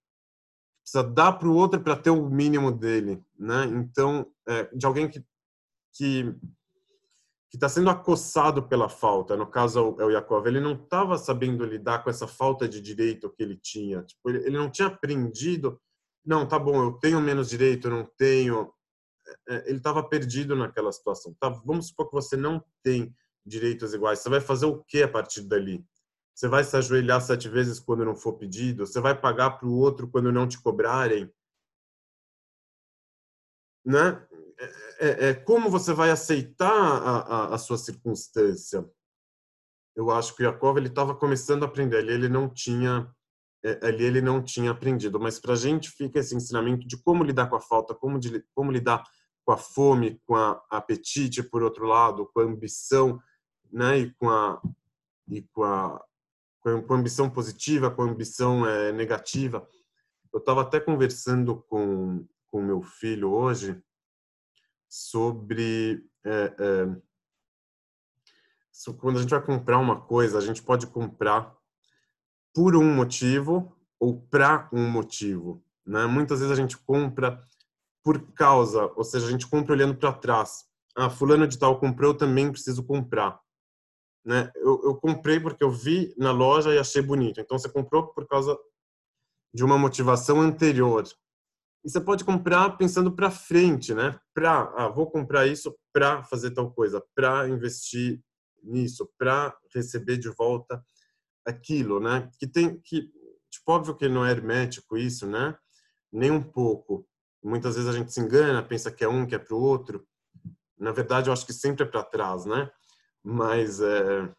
precisa 0.83 1.03
dar 1.03 1.33
para 1.33 1.49
o 1.49 1.55
outro 1.55 1.83
para 1.83 1.97
ter 1.97 2.11
o 2.11 2.29
mínimo 2.29 2.71
dele, 2.71 3.25
né? 3.39 3.65
Então, 3.65 4.31
é, 4.47 4.65
de 4.77 4.85
alguém 4.85 5.09
que 5.09 5.25
que 5.95 6.35
que 7.53 7.57
está 7.57 7.69
sendo 7.69 7.91
acossado 7.91 8.66
pela 8.66 8.89
falta. 8.89 9.37
No 9.37 9.47
caso 9.47 9.95
é 10.01 10.05
o 10.05 10.11
Yakov, 10.11 10.47
ele 10.49 10.59
não 10.59 10.73
estava 10.73 11.16
sabendo 11.16 11.65
lidar 11.65 12.03
com 12.03 12.11
essa 12.11 12.27
falta 12.27 12.69
de 12.69 12.81
direito 12.81 13.31
que 13.31 13.45
ele 13.45 13.57
tinha. 13.57 14.03
Tipo, 14.03 14.31
ele, 14.31 14.39
ele 14.39 14.57
não 14.57 14.69
tinha 14.69 14.89
aprendido 14.89 15.79
não, 16.24 16.47
tá 16.47 16.59
bom, 16.59 16.83
eu 16.85 16.93
tenho 16.95 17.20
menos 17.20 17.51
direito, 17.51 17.89
eu 17.89 17.91
não 17.91 18.05
tenho. 18.16 18.73
É, 19.27 19.55
é, 19.57 19.69
ele 19.69 19.79
estava 19.79 20.03
perdido 20.09 20.55
naquela 20.55 20.93
situação. 20.93 21.35
Tá, 21.39 21.49
vamos 21.49 21.89
supor 21.89 22.09
que 22.09 22.15
você 22.15 22.37
não 22.37 22.65
tem 22.83 23.15
direitos 23.45 23.93
iguais. 23.93 24.20
Você 24.20 24.29
vai 24.31 24.41
fazer 24.41 24.66
o 24.66 24.83
que 24.85 25.03
a 25.03 25.09
partir 25.09 25.43
dali? 25.43 25.85
Você 26.35 26.49
vai 26.49 26.65
se 26.65 26.77
ajoelhar 26.77 27.20
sete 27.20 27.49
vezes 27.49 27.81
quando 27.81 28.05
não 28.05 28.15
for 28.15 28.35
pedido? 28.35 28.87
Você 28.87 29.01
vai 29.01 29.20
pagar 29.20 29.59
para 29.59 29.69
o 29.69 29.77
outro 29.77 30.09
quando 30.09 30.33
não 30.33 30.49
te 30.49 30.61
cobrarem? 30.62 31.31
Né? 33.85 34.27
É, 34.62 35.09
é, 35.09 35.28
é, 35.30 35.34
como 35.34 35.68
você 35.68 35.93
vai 35.93 36.10
aceitar 36.10 36.70
a, 36.70 37.18
a, 37.18 37.55
a, 37.55 37.59
sua 37.59 37.76
circunstância? 37.76 38.89
Eu 39.97 40.10
acho 40.10 40.36
que 40.36 40.43
o 40.43 40.47
Jacob 40.47 40.76
ele 40.76 40.86
estava 40.86 41.14
começando 41.16 41.64
a 41.64 41.66
aprender. 41.66 41.98
Ele, 41.98 42.12
ele 42.12 42.28
não 42.28 42.48
tinha 42.48 43.12
é, 43.64 43.86
ali 43.86 44.05
ele 44.05 44.20
não 44.20 44.43
tinha 44.43 44.70
aprendido. 44.70 45.18
Mas 45.18 45.40
para 45.40 45.55
a 45.55 45.56
gente 45.56 45.90
fica 45.90 46.20
esse 46.20 46.34
ensinamento 46.34 46.86
de 46.86 46.97
como 46.97 47.24
lidar 47.24 47.48
com 47.48 47.56
a 47.56 47.60
falta, 47.60 47.94
como, 47.94 48.18
de, 48.18 48.44
como 48.55 48.70
lidar 48.70 49.05
com 49.44 49.52
a 49.52 49.56
fome, 49.56 50.20
com 50.26 50.36
a 50.36 50.62
apetite, 50.70 51.43
por 51.43 51.62
outro 51.62 51.86
lado, 51.86 52.30
com 52.32 52.40
a 52.40 52.44
ambição, 52.44 53.20
né, 53.72 53.98
e 53.98 54.14
com 54.14 54.30
a 54.30 54.60
e 55.28 55.43
com 55.52 55.64
a, 55.64 56.05
com 56.60 56.94
a 56.94 56.97
ambição 56.97 57.30
positiva, 57.30 57.90
com 57.90 58.02
a 58.02 58.06
ambição 58.06 58.66
é, 58.66 58.93
negativa. 58.93 59.66
Eu 60.32 60.39
estava 60.39 60.62
até 60.62 60.78
conversando 60.78 61.64
com 61.68 62.26
com 62.51 62.62
meu 62.62 62.82
filho 62.82 63.30
hoje 63.30 63.82
sobre 64.93 66.05
é, 66.23 66.55
é, 66.59 66.86
quando 68.98 69.16
a 69.16 69.23
gente 69.23 69.31
vai 69.31 69.43
comprar 69.43 69.78
uma 69.78 69.98
coisa, 69.98 70.36
a 70.36 70.40
gente 70.43 70.62
pode 70.62 70.86
comprar 70.86 71.56
por 72.55 72.77
um 72.77 72.94
motivo 72.94 73.74
ou 73.98 74.20
para 74.20 74.69
um 74.70 74.86
motivo. 74.90 75.64
Né? 75.86 76.05
Muitas 76.05 76.40
vezes 76.40 76.52
a 76.52 76.60
gente 76.60 76.77
compra 76.77 77.43
por 78.05 78.20
causa, 78.35 78.93
ou 78.94 79.02
seja, 79.02 79.27
a 79.27 79.31
gente 79.31 79.48
compra 79.48 79.73
olhando 79.73 79.97
para 79.97 80.12
trás. 80.12 80.66
Ah, 80.94 81.09
fulano 81.09 81.48
de 81.48 81.59
tal 81.59 81.81
comprou, 81.81 82.10
eu 82.10 82.19
também 82.19 82.52
preciso 82.52 82.85
comprar. 82.85 83.40
Né? 84.23 84.52
Eu, 84.56 84.78
eu 84.85 84.97
comprei 84.97 85.40
porque 85.40 85.64
eu 85.64 85.70
vi 85.70 86.14
na 86.19 86.32
loja 86.32 86.74
e 86.74 86.78
achei 86.78 87.01
bonito. 87.01 87.40
Então 87.40 87.59
você 87.59 87.69
comprou 87.70 88.09
por 88.09 88.27
causa 88.27 88.59
de 89.55 89.64
uma 89.64 89.78
motivação 89.78 90.39
anterior. 90.43 91.05
E 91.85 91.91
você 91.91 92.01
pode 92.01 92.25
comprar 92.25 92.77
pensando 92.77 93.15
para 93.15 93.31
frente, 93.31 93.93
né? 93.95 94.19
Para, 94.35 94.73
ah, 94.77 94.89
vou 94.89 95.11
comprar 95.11 95.47
isso 95.47 95.75
para 95.93 96.23
fazer 96.25 96.53
tal 96.53 96.73
coisa, 96.73 97.03
para 97.15 97.49
investir 97.49 98.23
nisso, 98.63 99.11
para 99.19 99.57
receber 99.75 100.17
de 100.17 100.29
volta 100.29 100.85
aquilo, 101.45 101.99
né? 101.99 102.31
Que 102.39 102.47
tem 102.47 102.81
que 102.81 103.11
tipo 103.51 103.71
óbvio 103.73 103.97
que 103.97 104.09
não 104.09 104.25
é 104.25 104.31
hermético 104.31 104.97
isso, 104.97 105.27
né? 105.27 105.57
Nem 106.13 106.31
um 106.31 106.43
pouco. 106.43 107.07
Muitas 107.43 107.75
vezes 107.75 107.91
a 107.91 107.93
gente 107.93 108.13
se 108.13 108.21
engana, 108.21 108.63
pensa 108.63 108.91
que 108.91 109.05
é 109.05 109.09
um, 109.09 109.27
que 109.27 109.35
é 109.35 109.39
para 109.39 109.55
o 109.55 109.61
outro. 109.61 110.07
Na 110.79 110.93
verdade, 110.93 111.29
eu 111.29 111.33
acho 111.33 111.45
que 111.45 111.53
sempre 111.53 111.85
é 111.85 111.87
para 111.87 112.05
trás, 112.05 112.47
né? 112.47 112.71
Mas 113.23 113.81
é, 113.81 114.33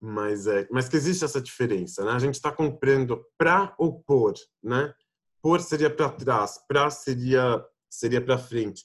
mas 0.00 0.46
é, 0.46 0.66
mas 0.70 0.88
que 0.88 0.96
existe 0.96 1.24
essa 1.24 1.40
diferença, 1.40 2.04
né? 2.04 2.12
A 2.12 2.18
gente 2.18 2.34
está 2.34 2.52
comprando 2.52 3.24
para 3.36 3.74
ou 3.78 4.02
por, 4.02 4.34
né? 4.62 4.92
Por 5.40 5.60
seria 5.60 5.88
para 5.88 6.10
trás, 6.10 6.58
para 6.66 6.90
seria 6.90 7.64
seria 7.88 8.20
para 8.20 8.38
frente. 8.38 8.84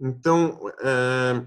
Então, 0.00 0.60
é, 0.80 1.46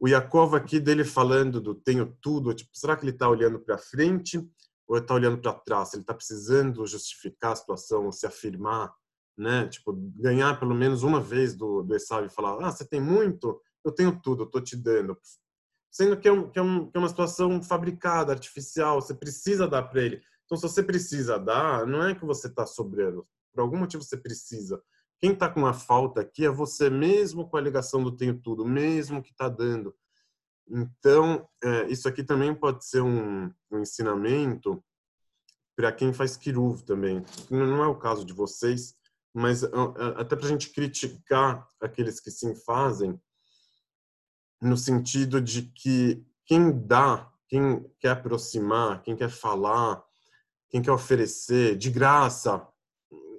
o 0.00 0.08
Yakov 0.08 0.54
aqui 0.54 0.80
dele 0.80 1.04
falando 1.04 1.60
do 1.60 1.74
tenho 1.74 2.16
tudo, 2.20 2.54
tipo, 2.54 2.70
será 2.72 2.96
que 2.96 3.04
ele 3.04 3.12
está 3.12 3.28
olhando 3.28 3.58
para 3.60 3.76
frente 3.76 4.38
ou 4.86 4.96
está 4.96 5.14
olhando 5.14 5.38
para 5.38 5.52
trás? 5.52 5.92
Ele 5.92 6.02
está 6.02 6.14
precisando 6.14 6.86
justificar 6.86 7.52
a 7.52 7.56
situação, 7.56 8.10
se 8.10 8.26
afirmar, 8.26 8.92
né? 9.36 9.68
Tipo, 9.68 9.92
ganhar 10.16 10.58
pelo 10.58 10.74
menos 10.74 11.02
uma 11.02 11.20
vez 11.20 11.54
do, 11.54 11.82
do 11.82 11.94
Esav 11.94 12.24
e 12.24 12.30
falar, 12.30 12.64
ah, 12.64 12.70
você 12.72 12.84
tem 12.84 13.00
muito? 13.00 13.60
Eu 13.84 13.92
tenho 13.92 14.18
tudo, 14.20 14.42
eu 14.42 14.46
estou 14.46 14.62
te 14.62 14.76
dando. 14.76 15.18
Sendo 15.90 16.16
que 16.16 16.28
é, 16.28 16.32
um, 16.32 16.50
que, 16.50 16.58
é 16.58 16.62
um, 16.62 16.90
que 16.90 16.96
é 16.96 17.00
uma 17.00 17.08
situação 17.08 17.62
fabricada, 17.62 18.32
artificial, 18.32 19.00
você 19.00 19.14
precisa 19.14 19.66
dar 19.66 19.82
para 19.82 20.02
ele. 20.02 20.22
Então, 20.48 20.56
se 20.56 20.62
você 20.62 20.82
precisa 20.82 21.38
dar, 21.38 21.86
não 21.86 22.02
é 22.02 22.14
que 22.14 22.24
você 22.24 22.46
está 22.46 22.64
sobrando. 22.64 23.28
Por 23.52 23.60
algum 23.60 23.76
motivo 23.76 24.02
você 24.02 24.16
precisa. 24.16 24.82
Quem 25.20 25.32
está 25.32 25.46
com 25.46 25.60
uma 25.60 25.74
falta 25.74 26.22
aqui 26.22 26.46
é 26.46 26.50
você 26.50 26.88
mesmo 26.88 27.46
com 27.46 27.58
a 27.58 27.60
ligação 27.60 28.02
do 28.02 28.16
tenho 28.16 28.40
tudo, 28.40 28.64
mesmo 28.64 29.22
que 29.22 29.30
está 29.30 29.46
dando. 29.46 29.94
Então, 30.66 31.46
é, 31.62 31.88
isso 31.88 32.08
aqui 32.08 32.24
também 32.24 32.54
pode 32.54 32.86
ser 32.86 33.02
um, 33.02 33.52
um 33.70 33.80
ensinamento 33.80 34.82
para 35.76 35.92
quem 35.92 36.14
faz 36.14 36.34
kiruv 36.34 36.82
também. 36.82 37.22
Não 37.50 37.84
é 37.84 37.86
o 37.86 37.98
caso 37.98 38.24
de 38.24 38.32
vocês, 38.32 38.94
mas 39.34 39.62
até 40.16 40.34
para 40.34 40.46
a 40.46 40.48
gente 40.48 40.70
criticar 40.70 41.68
aqueles 41.78 42.20
que 42.20 42.30
sim 42.30 42.54
fazem, 42.54 43.20
no 44.62 44.78
sentido 44.78 45.42
de 45.42 45.62
que 45.62 46.26
quem 46.46 46.72
dá, 46.72 47.30
quem 47.48 47.86
quer 48.00 48.10
aproximar, 48.10 49.02
quem 49.02 49.14
quer 49.14 49.28
falar, 49.28 50.02
quem 50.70 50.82
quer 50.82 50.92
oferecer 50.92 51.76
de 51.76 51.90
graça, 51.90 52.66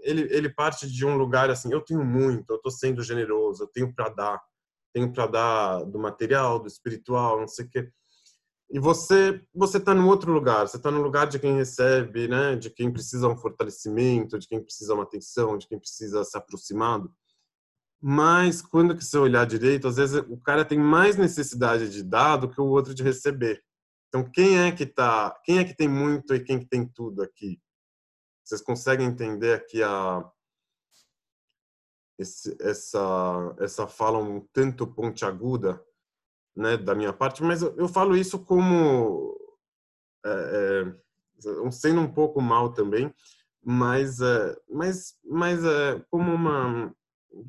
ele, 0.03 0.21
ele 0.33 0.49
parte 0.49 0.87
de 0.87 1.05
um 1.05 1.15
lugar 1.15 1.49
assim, 1.49 1.71
eu 1.71 1.81
tenho 1.81 2.03
muito, 2.03 2.49
eu 2.49 2.55
estou 2.57 2.71
sendo 2.71 3.03
generoso, 3.03 3.63
eu 3.63 3.67
tenho 3.67 3.93
para 3.93 4.09
dar, 4.09 4.41
tenho 4.93 5.11
para 5.11 5.27
dar 5.27 5.83
do 5.85 5.99
material, 5.99 6.59
do 6.59 6.67
espiritual, 6.67 7.39
não 7.39 7.47
sei 7.47 7.65
o 7.65 7.69
quê. 7.69 7.91
E 8.71 8.79
você 8.79 9.41
você 9.53 9.77
está 9.77 9.95
num 9.95 10.07
outro 10.07 10.31
lugar, 10.31 10.67
você 10.67 10.77
está 10.77 10.91
no 10.91 11.01
lugar 11.01 11.27
de 11.27 11.39
quem 11.39 11.55
recebe, 11.55 12.27
né, 12.27 12.55
de 12.55 12.69
quem 12.69 12.91
precisa 12.91 13.27
um 13.27 13.37
fortalecimento, 13.37 14.37
de 14.37 14.47
quem 14.47 14.63
precisa 14.63 14.93
uma 14.93 15.03
atenção, 15.03 15.57
de 15.57 15.67
quem 15.67 15.79
precisa 15.79 16.23
se 16.23 16.37
aproximado. 16.37 17.11
Mas 18.01 18.61
quando 18.61 18.95
que 18.95 19.03
você 19.03 19.17
olhar 19.17 19.45
direito, 19.45 19.87
às 19.87 19.97
vezes 19.97 20.23
o 20.29 20.37
cara 20.37 20.63
tem 20.63 20.79
mais 20.79 21.17
necessidade 21.17 21.89
de 21.89 22.03
dar 22.03 22.37
do 22.37 22.49
que 22.49 22.61
o 22.61 22.65
outro 22.65 22.93
de 22.93 23.03
receber. 23.03 23.61
Então 24.09 24.29
quem 24.29 24.59
é 24.59 24.71
que 24.71 24.85
tá, 24.85 25.39
quem 25.45 25.59
é 25.59 25.63
que 25.63 25.75
tem 25.75 25.87
muito 25.87 26.33
e 26.33 26.43
quem 26.43 26.59
que 26.59 26.65
tem 26.65 26.85
tudo 26.85 27.21
aqui? 27.21 27.61
Vocês 28.43 28.61
conseguem 28.61 29.07
entender 29.07 29.53
aqui 29.53 29.83
a 29.83 30.27
esse, 32.17 32.57
essa 32.59 33.55
essa 33.59 33.87
fala 33.87 34.17
um 34.17 34.41
tanto 34.51 34.85
pontiaguda, 34.87 35.81
né, 36.55 36.75
da 36.75 36.95
minha 36.95 37.13
parte, 37.13 37.43
mas 37.43 37.61
eu, 37.61 37.75
eu 37.77 37.87
falo 37.87 38.17
isso 38.17 38.43
como 38.43 39.37
é, 40.25 40.93
é, 41.45 41.71
sendo 41.71 42.01
um 42.01 42.11
pouco 42.11 42.41
mal 42.41 42.73
também, 42.73 43.13
mas 43.63 44.19
é, 44.19 44.57
mas 44.67 45.17
mas 45.23 45.63
é, 45.63 46.03
como 46.09 46.33
uma 46.33 46.93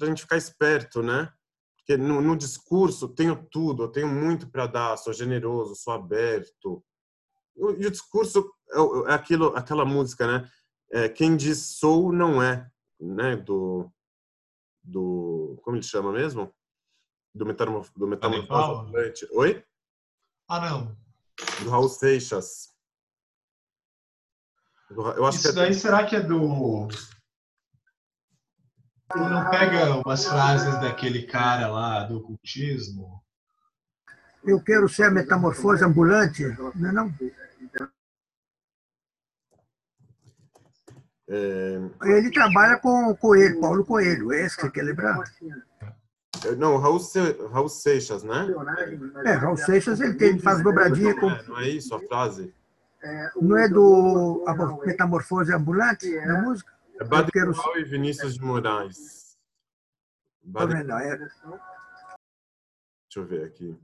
a 0.02 0.04
gente 0.04 0.22
ficar 0.22 0.36
esperto, 0.36 1.02
né? 1.02 1.32
Porque 1.90 1.96
no, 1.96 2.20
no 2.20 2.36
discurso 2.36 3.08
tenho 3.08 3.34
tudo, 3.50 3.82
eu 3.82 3.88
tenho 3.88 4.06
muito 4.06 4.48
para 4.48 4.68
dar, 4.68 4.96
sou 4.96 5.12
generoso, 5.12 5.74
sou 5.74 5.92
aberto. 5.92 6.84
E 7.56 7.84
o 7.84 7.90
discurso 7.90 8.48
é, 8.70 9.10
é 9.10 9.14
aquilo, 9.14 9.56
aquela 9.56 9.84
música, 9.84 10.24
né? 10.24 10.48
É, 10.92 11.08
quem 11.08 11.36
diz 11.36 11.78
sou 11.78 12.12
não 12.12 12.40
é, 12.40 12.70
né? 13.00 13.34
Do, 13.34 13.90
do 14.84 15.58
como 15.64 15.78
ele 15.78 15.82
chama 15.82 16.12
mesmo? 16.12 16.54
Do 17.34 17.44
metamorfose 17.44 17.92
do 17.96 18.06
metamorfose 18.06 19.26
Oi? 19.32 19.64
Ah, 20.48 20.70
não. 20.70 20.96
Do 21.64 21.70
Raul 21.70 21.88
Seixas. 21.88 22.72
Eu 24.90 25.26
acho 25.26 25.38
Isso 25.38 25.52
que 25.52 25.58
é... 25.58 25.62
daí 25.62 25.74
será 25.74 26.06
que 26.06 26.14
é 26.14 26.20
do 26.20 26.86
ele 29.14 29.28
não 29.28 29.50
pega 29.50 29.96
umas 29.96 30.24
frases 30.24 30.80
daquele 30.80 31.22
cara 31.22 31.68
lá 31.68 32.04
do 32.04 32.18
ocultismo? 32.18 33.22
Eu 34.44 34.62
quero 34.62 34.88
ser 34.88 35.04
a 35.04 35.10
metamorfose 35.10 35.84
ambulante, 35.84 36.44
não 36.74 36.88
é 36.88 36.92
não? 36.92 37.14
É... 41.28 41.80
Ele 42.02 42.30
trabalha 42.30 42.78
com 42.78 43.10
o 43.10 43.16
Coelho, 43.16 43.60
Paulo 43.60 43.84
Coelho, 43.84 44.32
é 44.32 44.46
esse 44.46 44.56
que 44.56 44.62
você 44.62 44.70
quer 44.70 44.82
lembrar? 44.82 45.22
É, 46.44 46.56
não, 46.56 46.78
Raul, 46.78 46.98
Se... 46.98 47.20
Raul 47.52 47.68
Seixas, 47.68 48.24
né? 48.24 48.46
É, 49.24 49.32
Raul 49.34 49.56
Seixas, 49.56 50.00
ele, 50.00 50.14
tem, 50.14 50.30
ele 50.30 50.38
faz 50.40 50.62
dobradinha 50.62 51.14
com... 51.14 51.30
É, 51.30 51.42
não 51.44 51.58
é 51.58 51.68
isso 51.68 51.94
a 51.94 52.00
frase? 52.00 52.52
Não 53.40 53.56
é 53.56 53.68
do 53.68 54.44
a 54.46 54.86
Metamorfose 54.86 55.52
Ambulante, 55.52 56.10
na 56.26 56.42
música? 56.42 56.70
É 57.00 57.04
Bade 57.04 57.32
quero... 57.32 57.52
e 57.78 57.84
Vinícius 57.84 58.34
de 58.34 58.42
Moraes. 58.42 59.38
Bade... 60.42 60.74
É. 60.74 61.16
Deixa 61.16 61.38
eu 63.16 63.24
ver 63.24 63.46
aqui. 63.46 63.74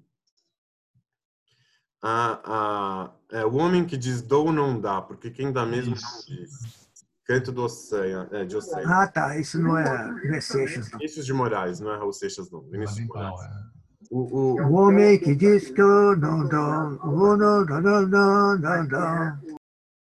Ah, 2.02 2.40
ah, 2.44 3.12
é, 3.32 3.44
o 3.44 3.54
homem 3.54 3.86
que 3.86 3.96
diz 3.96 4.20
dou 4.20 4.52
não 4.52 4.78
dá, 4.78 5.00
porque 5.00 5.30
quem 5.30 5.50
dá 5.50 5.64
mesmo 5.64 5.96
não 5.96 6.24
diz. 6.26 6.86
Canto 7.24 7.50
do 7.50 7.64
Oceano, 7.64 8.28
é, 8.36 8.44
de 8.44 8.54
Oceano. 8.54 8.92
Ah, 8.92 9.08
tá. 9.08 9.36
Isso 9.38 9.58
não 9.58 9.78
é, 9.78 10.06
não 10.06 10.34
é 10.34 10.40
Seixas, 10.40 10.90
não. 10.90 10.98
Vinícius 10.98 11.26
de 11.26 11.32
Moraes, 11.32 11.80
não 11.80 11.90
é 11.90 11.96
Raul 11.96 12.12
Seixas, 12.12 12.50
não. 12.50 12.60
Vinícius 12.68 12.98
de 12.98 13.06
Moraes. 13.06 13.40
É. 13.40 13.76
O, 14.10 14.20
o... 14.20 14.62
o 14.62 14.72
homem 14.74 15.18
que 15.18 15.34
diz 15.34 15.70
que 15.70 15.80
eu 15.80 16.14
não 16.16 16.46
dou, 16.46 16.60
não, 16.60 17.36
não, 17.36 17.64
não, 17.64 18.06
não, 18.06 18.58
não, 18.58 18.84
não. 18.84 19.58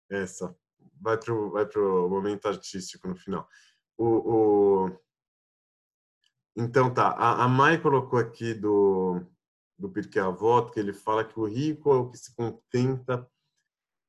Essa 0.10 0.56
vai 1.02 1.18
pro, 1.18 1.52
vai 1.52 1.66
pro 1.66 2.08
momento 2.08 2.48
artístico 2.48 3.08
no 3.08 3.16
final. 3.16 3.48
O, 3.98 4.06
o... 4.06 5.00
Então 6.56 6.94
tá, 6.94 7.10
a, 7.10 7.44
a 7.44 7.48
Mai 7.48 7.82
colocou 7.82 8.20
aqui 8.20 8.54
do, 8.54 9.22
do 9.78 9.90
Pirkei 9.90 10.22
Avot 10.22 10.72
que 10.72 10.80
ele 10.80 10.94
fala 10.94 11.26
que 11.26 11.40
o 11.40 11.46
rico 11.46 11.92
é 11.92 11.98
o 11.98 12.10
que 12.10 12.18
se 12.18 12.36
contenta 12.36 13.28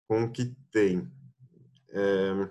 com 0.07 0.25
o 0.25 0.31
que 0.31 0.55
tem. 0.71 1.11
É... 1.89 2.51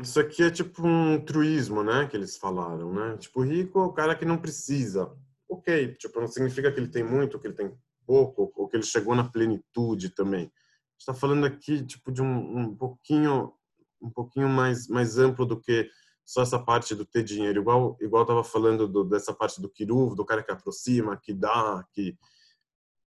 Isso 0.00 0.20
aqui 0.20 0.42
é 0.42 0.50
tipo 0.50 0.86
um 0.86 1.24
truísmo, 1.24 1.82
né, 1.82 2.06
que 2.06 2.16
eles 2.16 2.36
falaram, 2.36 2.92
né? 2.92 3.16
Tipo, 3.16 3.42
rico 3.42 3.78
é 3.78 3.82
o 3.82 3.92
cara 3.92 4.14
que 4.14 4.26
não 4.26 4.36
precisa. 4.36 5.10
Ok, 5.48 5.94
tipo, 5.94 6.20
não 6.20 6.28
significa 6.28 6.70
que 6.70 6.78
ele 6.78 6.88
tem 6.88 7.02
muito, 7.02 7.38
que 7.38 7.46
ele 7.46 7.54
tem 7.54 7.74
pouco, 8.06 8.52
ou 8.54 8.68
que 8.68 8.76
ele 8.76 8.82
chegou 8.82 9.14
na 9.14 9.24
plenitude 9.24 10.10
também 10.10 10.52
está 10.98 11.14
falando 11.14 11.44
aqui 11.44 11.84
tipo 11.84 12.10
de 12.10 12.22
um, 12.22 12.58
um 12.58 12.74
pouquinho 12.74 13.52
um 14.00 14.10
pouquinho 14.10 14.48
mais 14.48 14.88
mais 14.88 15.18
amplo 15.18 15.46
do 15.46 15.60
que 15.60 15.88
só 16.24 16.42
essa 16.42 16.58
parte 16.58 16.94
do 16.94 17.04
ter 17.04 17.22
dinheiro. 17.22 17.60
Igual 17.60 17.96
igual 18.00 18.22
estava 18.22 18.42
falando 18.42 18.88
do, 18.88 19.04
dessa 19.04 19.32
parte 19.32 19.60
do 19.60 19.68
kiruv 19.68 20.14
do 20.14 20.24
cara 20.24 20.42
que 20.42 20.50
aproxima 20.50 21.16
que 21.16 21.32
dá 21.32 21.84
que 21.92 22.16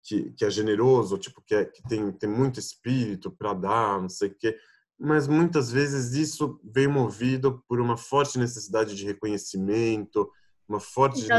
que, 0.04 0.32
que 0.32 0.44
é 0.44 0.50
generoso 0.50 1.18
tipo 1.18 1.40
que, 1.42 1.54
é, 1.54 1.64
que 1.64 1.82
tem 1.88 2.10
tem 2.12 2.28
muito 2.28 2.58
espírito 2.58 3.30
para 3.30 3.54
dar 3.54 4.00
não 4.00 4.08
sei 4.08 4.28
o 4.28 4.34
quê. 4.34 4.56
Mas 4.98 5.26
muitas 5.26 5.70
vezes 5.70 6.14
isso 6.14 6.60
vem 6.62 6.86
movido 6.86 7.62
por 7.68 7.80
uma 7.80 7.96
forte 7.96 8.38
necessidade 8.38 8.94
de 8.94 9.04
reconhecimento 9.04 10.30
uma 10.68 10.80
forte 10.80 11.24
então, 11.24 11.38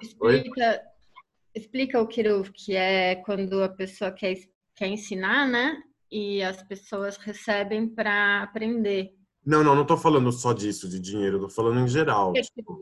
explica, 0.00 0.82
explica 1.54 2.00
o 2.00 2.06
kiruv 2.06 2.50
que 2.52 2.74
é 2.74 3.16
quando 3.16 3.62
a 3.62 3.68
pessoa 3.68 4.10
quer 4.10 4.32
quer 4.74 4.88
ensinar, 4.88 5.48
né? 5.48 5.82
E 6.10 6.42
as 6.42 6.62
pessoas 6.62 7.16
recebem 7.16 7.88
para 7.88 8.42
aprender. 8.42 9.10
Não, 9.44 9.64
não, 9.64 9.74
não 9.74 9.82
estou 9.82 9.96
falando 9.96 10.30
só 10.30 10.52
disso, 10.52 10.88
de 10.88 11.00
dinheiro, 11.00 11.36
estou 11.36 11.50
falando 11.50 11.80
em 11.80 11.88
geral. 11.88 12.32
Tipo, 12.32 12.78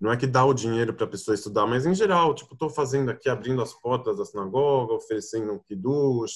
não 0.00 0.12
é 0.12 0.16
que 0.16 0.26
dá 0.26 0.44
o 0.44 0.54
dinheiro 0.54 0.94
para 0.94 1.06
a 1.06 1.10
pessoa 1.10 1.34
estudar, 1.34 1.66
mas 1.66 1.86
em 1.86 1.94
geral, 1.94 2.34
tipo, 2.34 2.52
estou 2.52 2.70
fazendo 2.70 3.10
aqui, 3.10 3.28
abrindo 3.28 3.62
as 3.62 3.74
portas 3.74 4.18
da 4.18 4.24
sinagoga, 4.24 4.94
oferecendo 4.94 5.52
um 5.52 5.58
kiddush, 5.58 6.34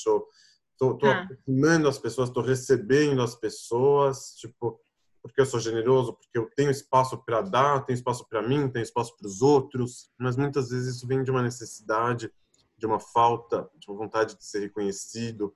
estou 0.73 0.99
ah. 1.03 1.23
aproximando 1.23 1.89
as 1.89 1.99
pessoas, 1.99 2.29
estou 2.29 2.43
recebendo 2.43 3.23
as 3.23 3.35
pessoas, 3.35 4.35
tipo, 4.37 4.81
porque 5.23 5.41
eu 5.41 5.47
sou 5.47 5.61
generoso, 5.61 6.15
porque 6.15 6.37
eu 6.37 6.51
tenho 6.57 6.71
espaço 6.71 7.17
para 7.25 7.41
dar, 7.41 7.85
tenho 7.85 7.97
espaço 7.97 8.27
para 8.29 8.43
mim, 8.43 8.69
tenho 8.69 8.83
espaço 8.83 9.17
para 9.17 9.29
os 9.29 9.41
outros, 9.41 10.11
mas 10.19 10.37
muitas 10.37 10.71
vezes 10.71 10.97
isso 10.97 11.07
vem 11.07 11.23
de 11.23 11.31
uma 11.31 11.43
necessidade 11.43 12.33
de 12.83 12.87
uma 12.87 12.99
falta, 12.99 13.71
de 13.79 13.89
uma 13.89 13.97
vontade 13.97 14.37
de 14.37 14.45
ser 14.45 14.59
reconhecido, 14.59 15.55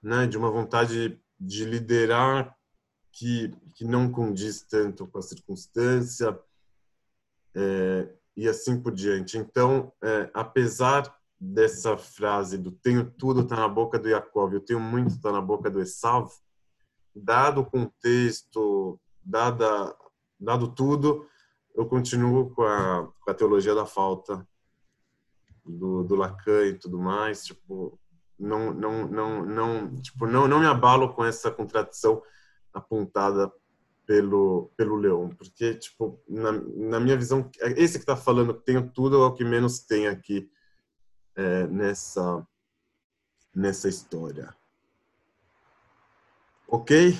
né, 0.00 0.28
de 0.28 0.38
uma 0.38 0.48
vontade 0.48 1.20
de 1.40 1.64
liderar 1.64 2.56
que, 3.10 3.50
que 3.74 3.84
não 3.84 4.12
condiz 4.12 4.62
tanto 4.62 5.08
com 5.08 5.18
a 5.18 5.22
circunstância 5.22 6.38
é, 7.52 8.14
e 8.36 8.48
assim 8.48 8.80
por 8.80 8.92
diante. 8.92 9.36
Então, 9.36 9.92
é, 10.00 10.30
apesar 10.32 11.12
dessa 11.36 11.96
frase 11.96 12.56
do 12.56 12.70
tenho 12.70 13.10
tudo 13.10 13.40
está 13.40 13.56
na 13.56 13.68
boca 13.68 13.98
do 13.98 14.08
Jacob, 14.08 14.52
eu 14.52 14.60
tenho 14.60 14.78
muito 14.78 15.16
está 15.16 15.32
na 15.32 15.40
boca 15.40 15.68
do 15.68 15.80
Esav, 15.80 16.30
dado 17.12 17.62
o 17.62 17.66
contexto, 17.66 19.00
dada, 19.20 19.96
dado 20.38 20.72
tudo, 20.72 21.26
eu 21.74 21.86
continuo 21.86 22.50
com 22.50 22.62
a, 22.62 23.12
com 23.20 23.30
a 23.32 23.34
teologia 23.34 23.74
da 23.74 23.84
falta 23.84 24.46
do, 25.66 26.04
do 26.04 26.14
Lacan 26.14 26.66
e 26.66 26.74
tudo 26.74 26.98
mais, 26.98 27.44
tipo, 27.44 27.98
não, 28.38 28.72
não, 28.72 29.08
não, 29.08 29.44
não, 29.44 29.96
tipo, 29.96 30.26
não, 30.26 30.46
não 30.46 30.60
me 30.60 30.66
abalo 30.66 31.12
com 31.14 31.24
essa 31.24 31.50
contradição 31.50 32.22
apontada 32.72 33.50
pelo 34.06 34.70
pelo 34.76 34.96
Leão, 34.96 35.28
porque 35.30 35.74
tipo 35.74 36.22
na, 36.28 36.52
na 36.52 37.00
minha 37.00 37.16
visão 37.16 37.50
esse 37.76 37.98
que 37.98 38.04
está 38.04 38.16
falando 38.16 38.54
que 38.54 38.64
tenho 38.64 38.88
tudo 38.88 39.16
é 39.16 39.26
o 39.26 39.32
que 39.32 39.44
menos 39.44 39.80
tem 39.80 40.06
aqui 40.06 40.48
é, 41.34 41.66
nessa 41.66 42.46
nessa 43.54 43.88
história. 43.88 44.54
Ok? 46.68 47.14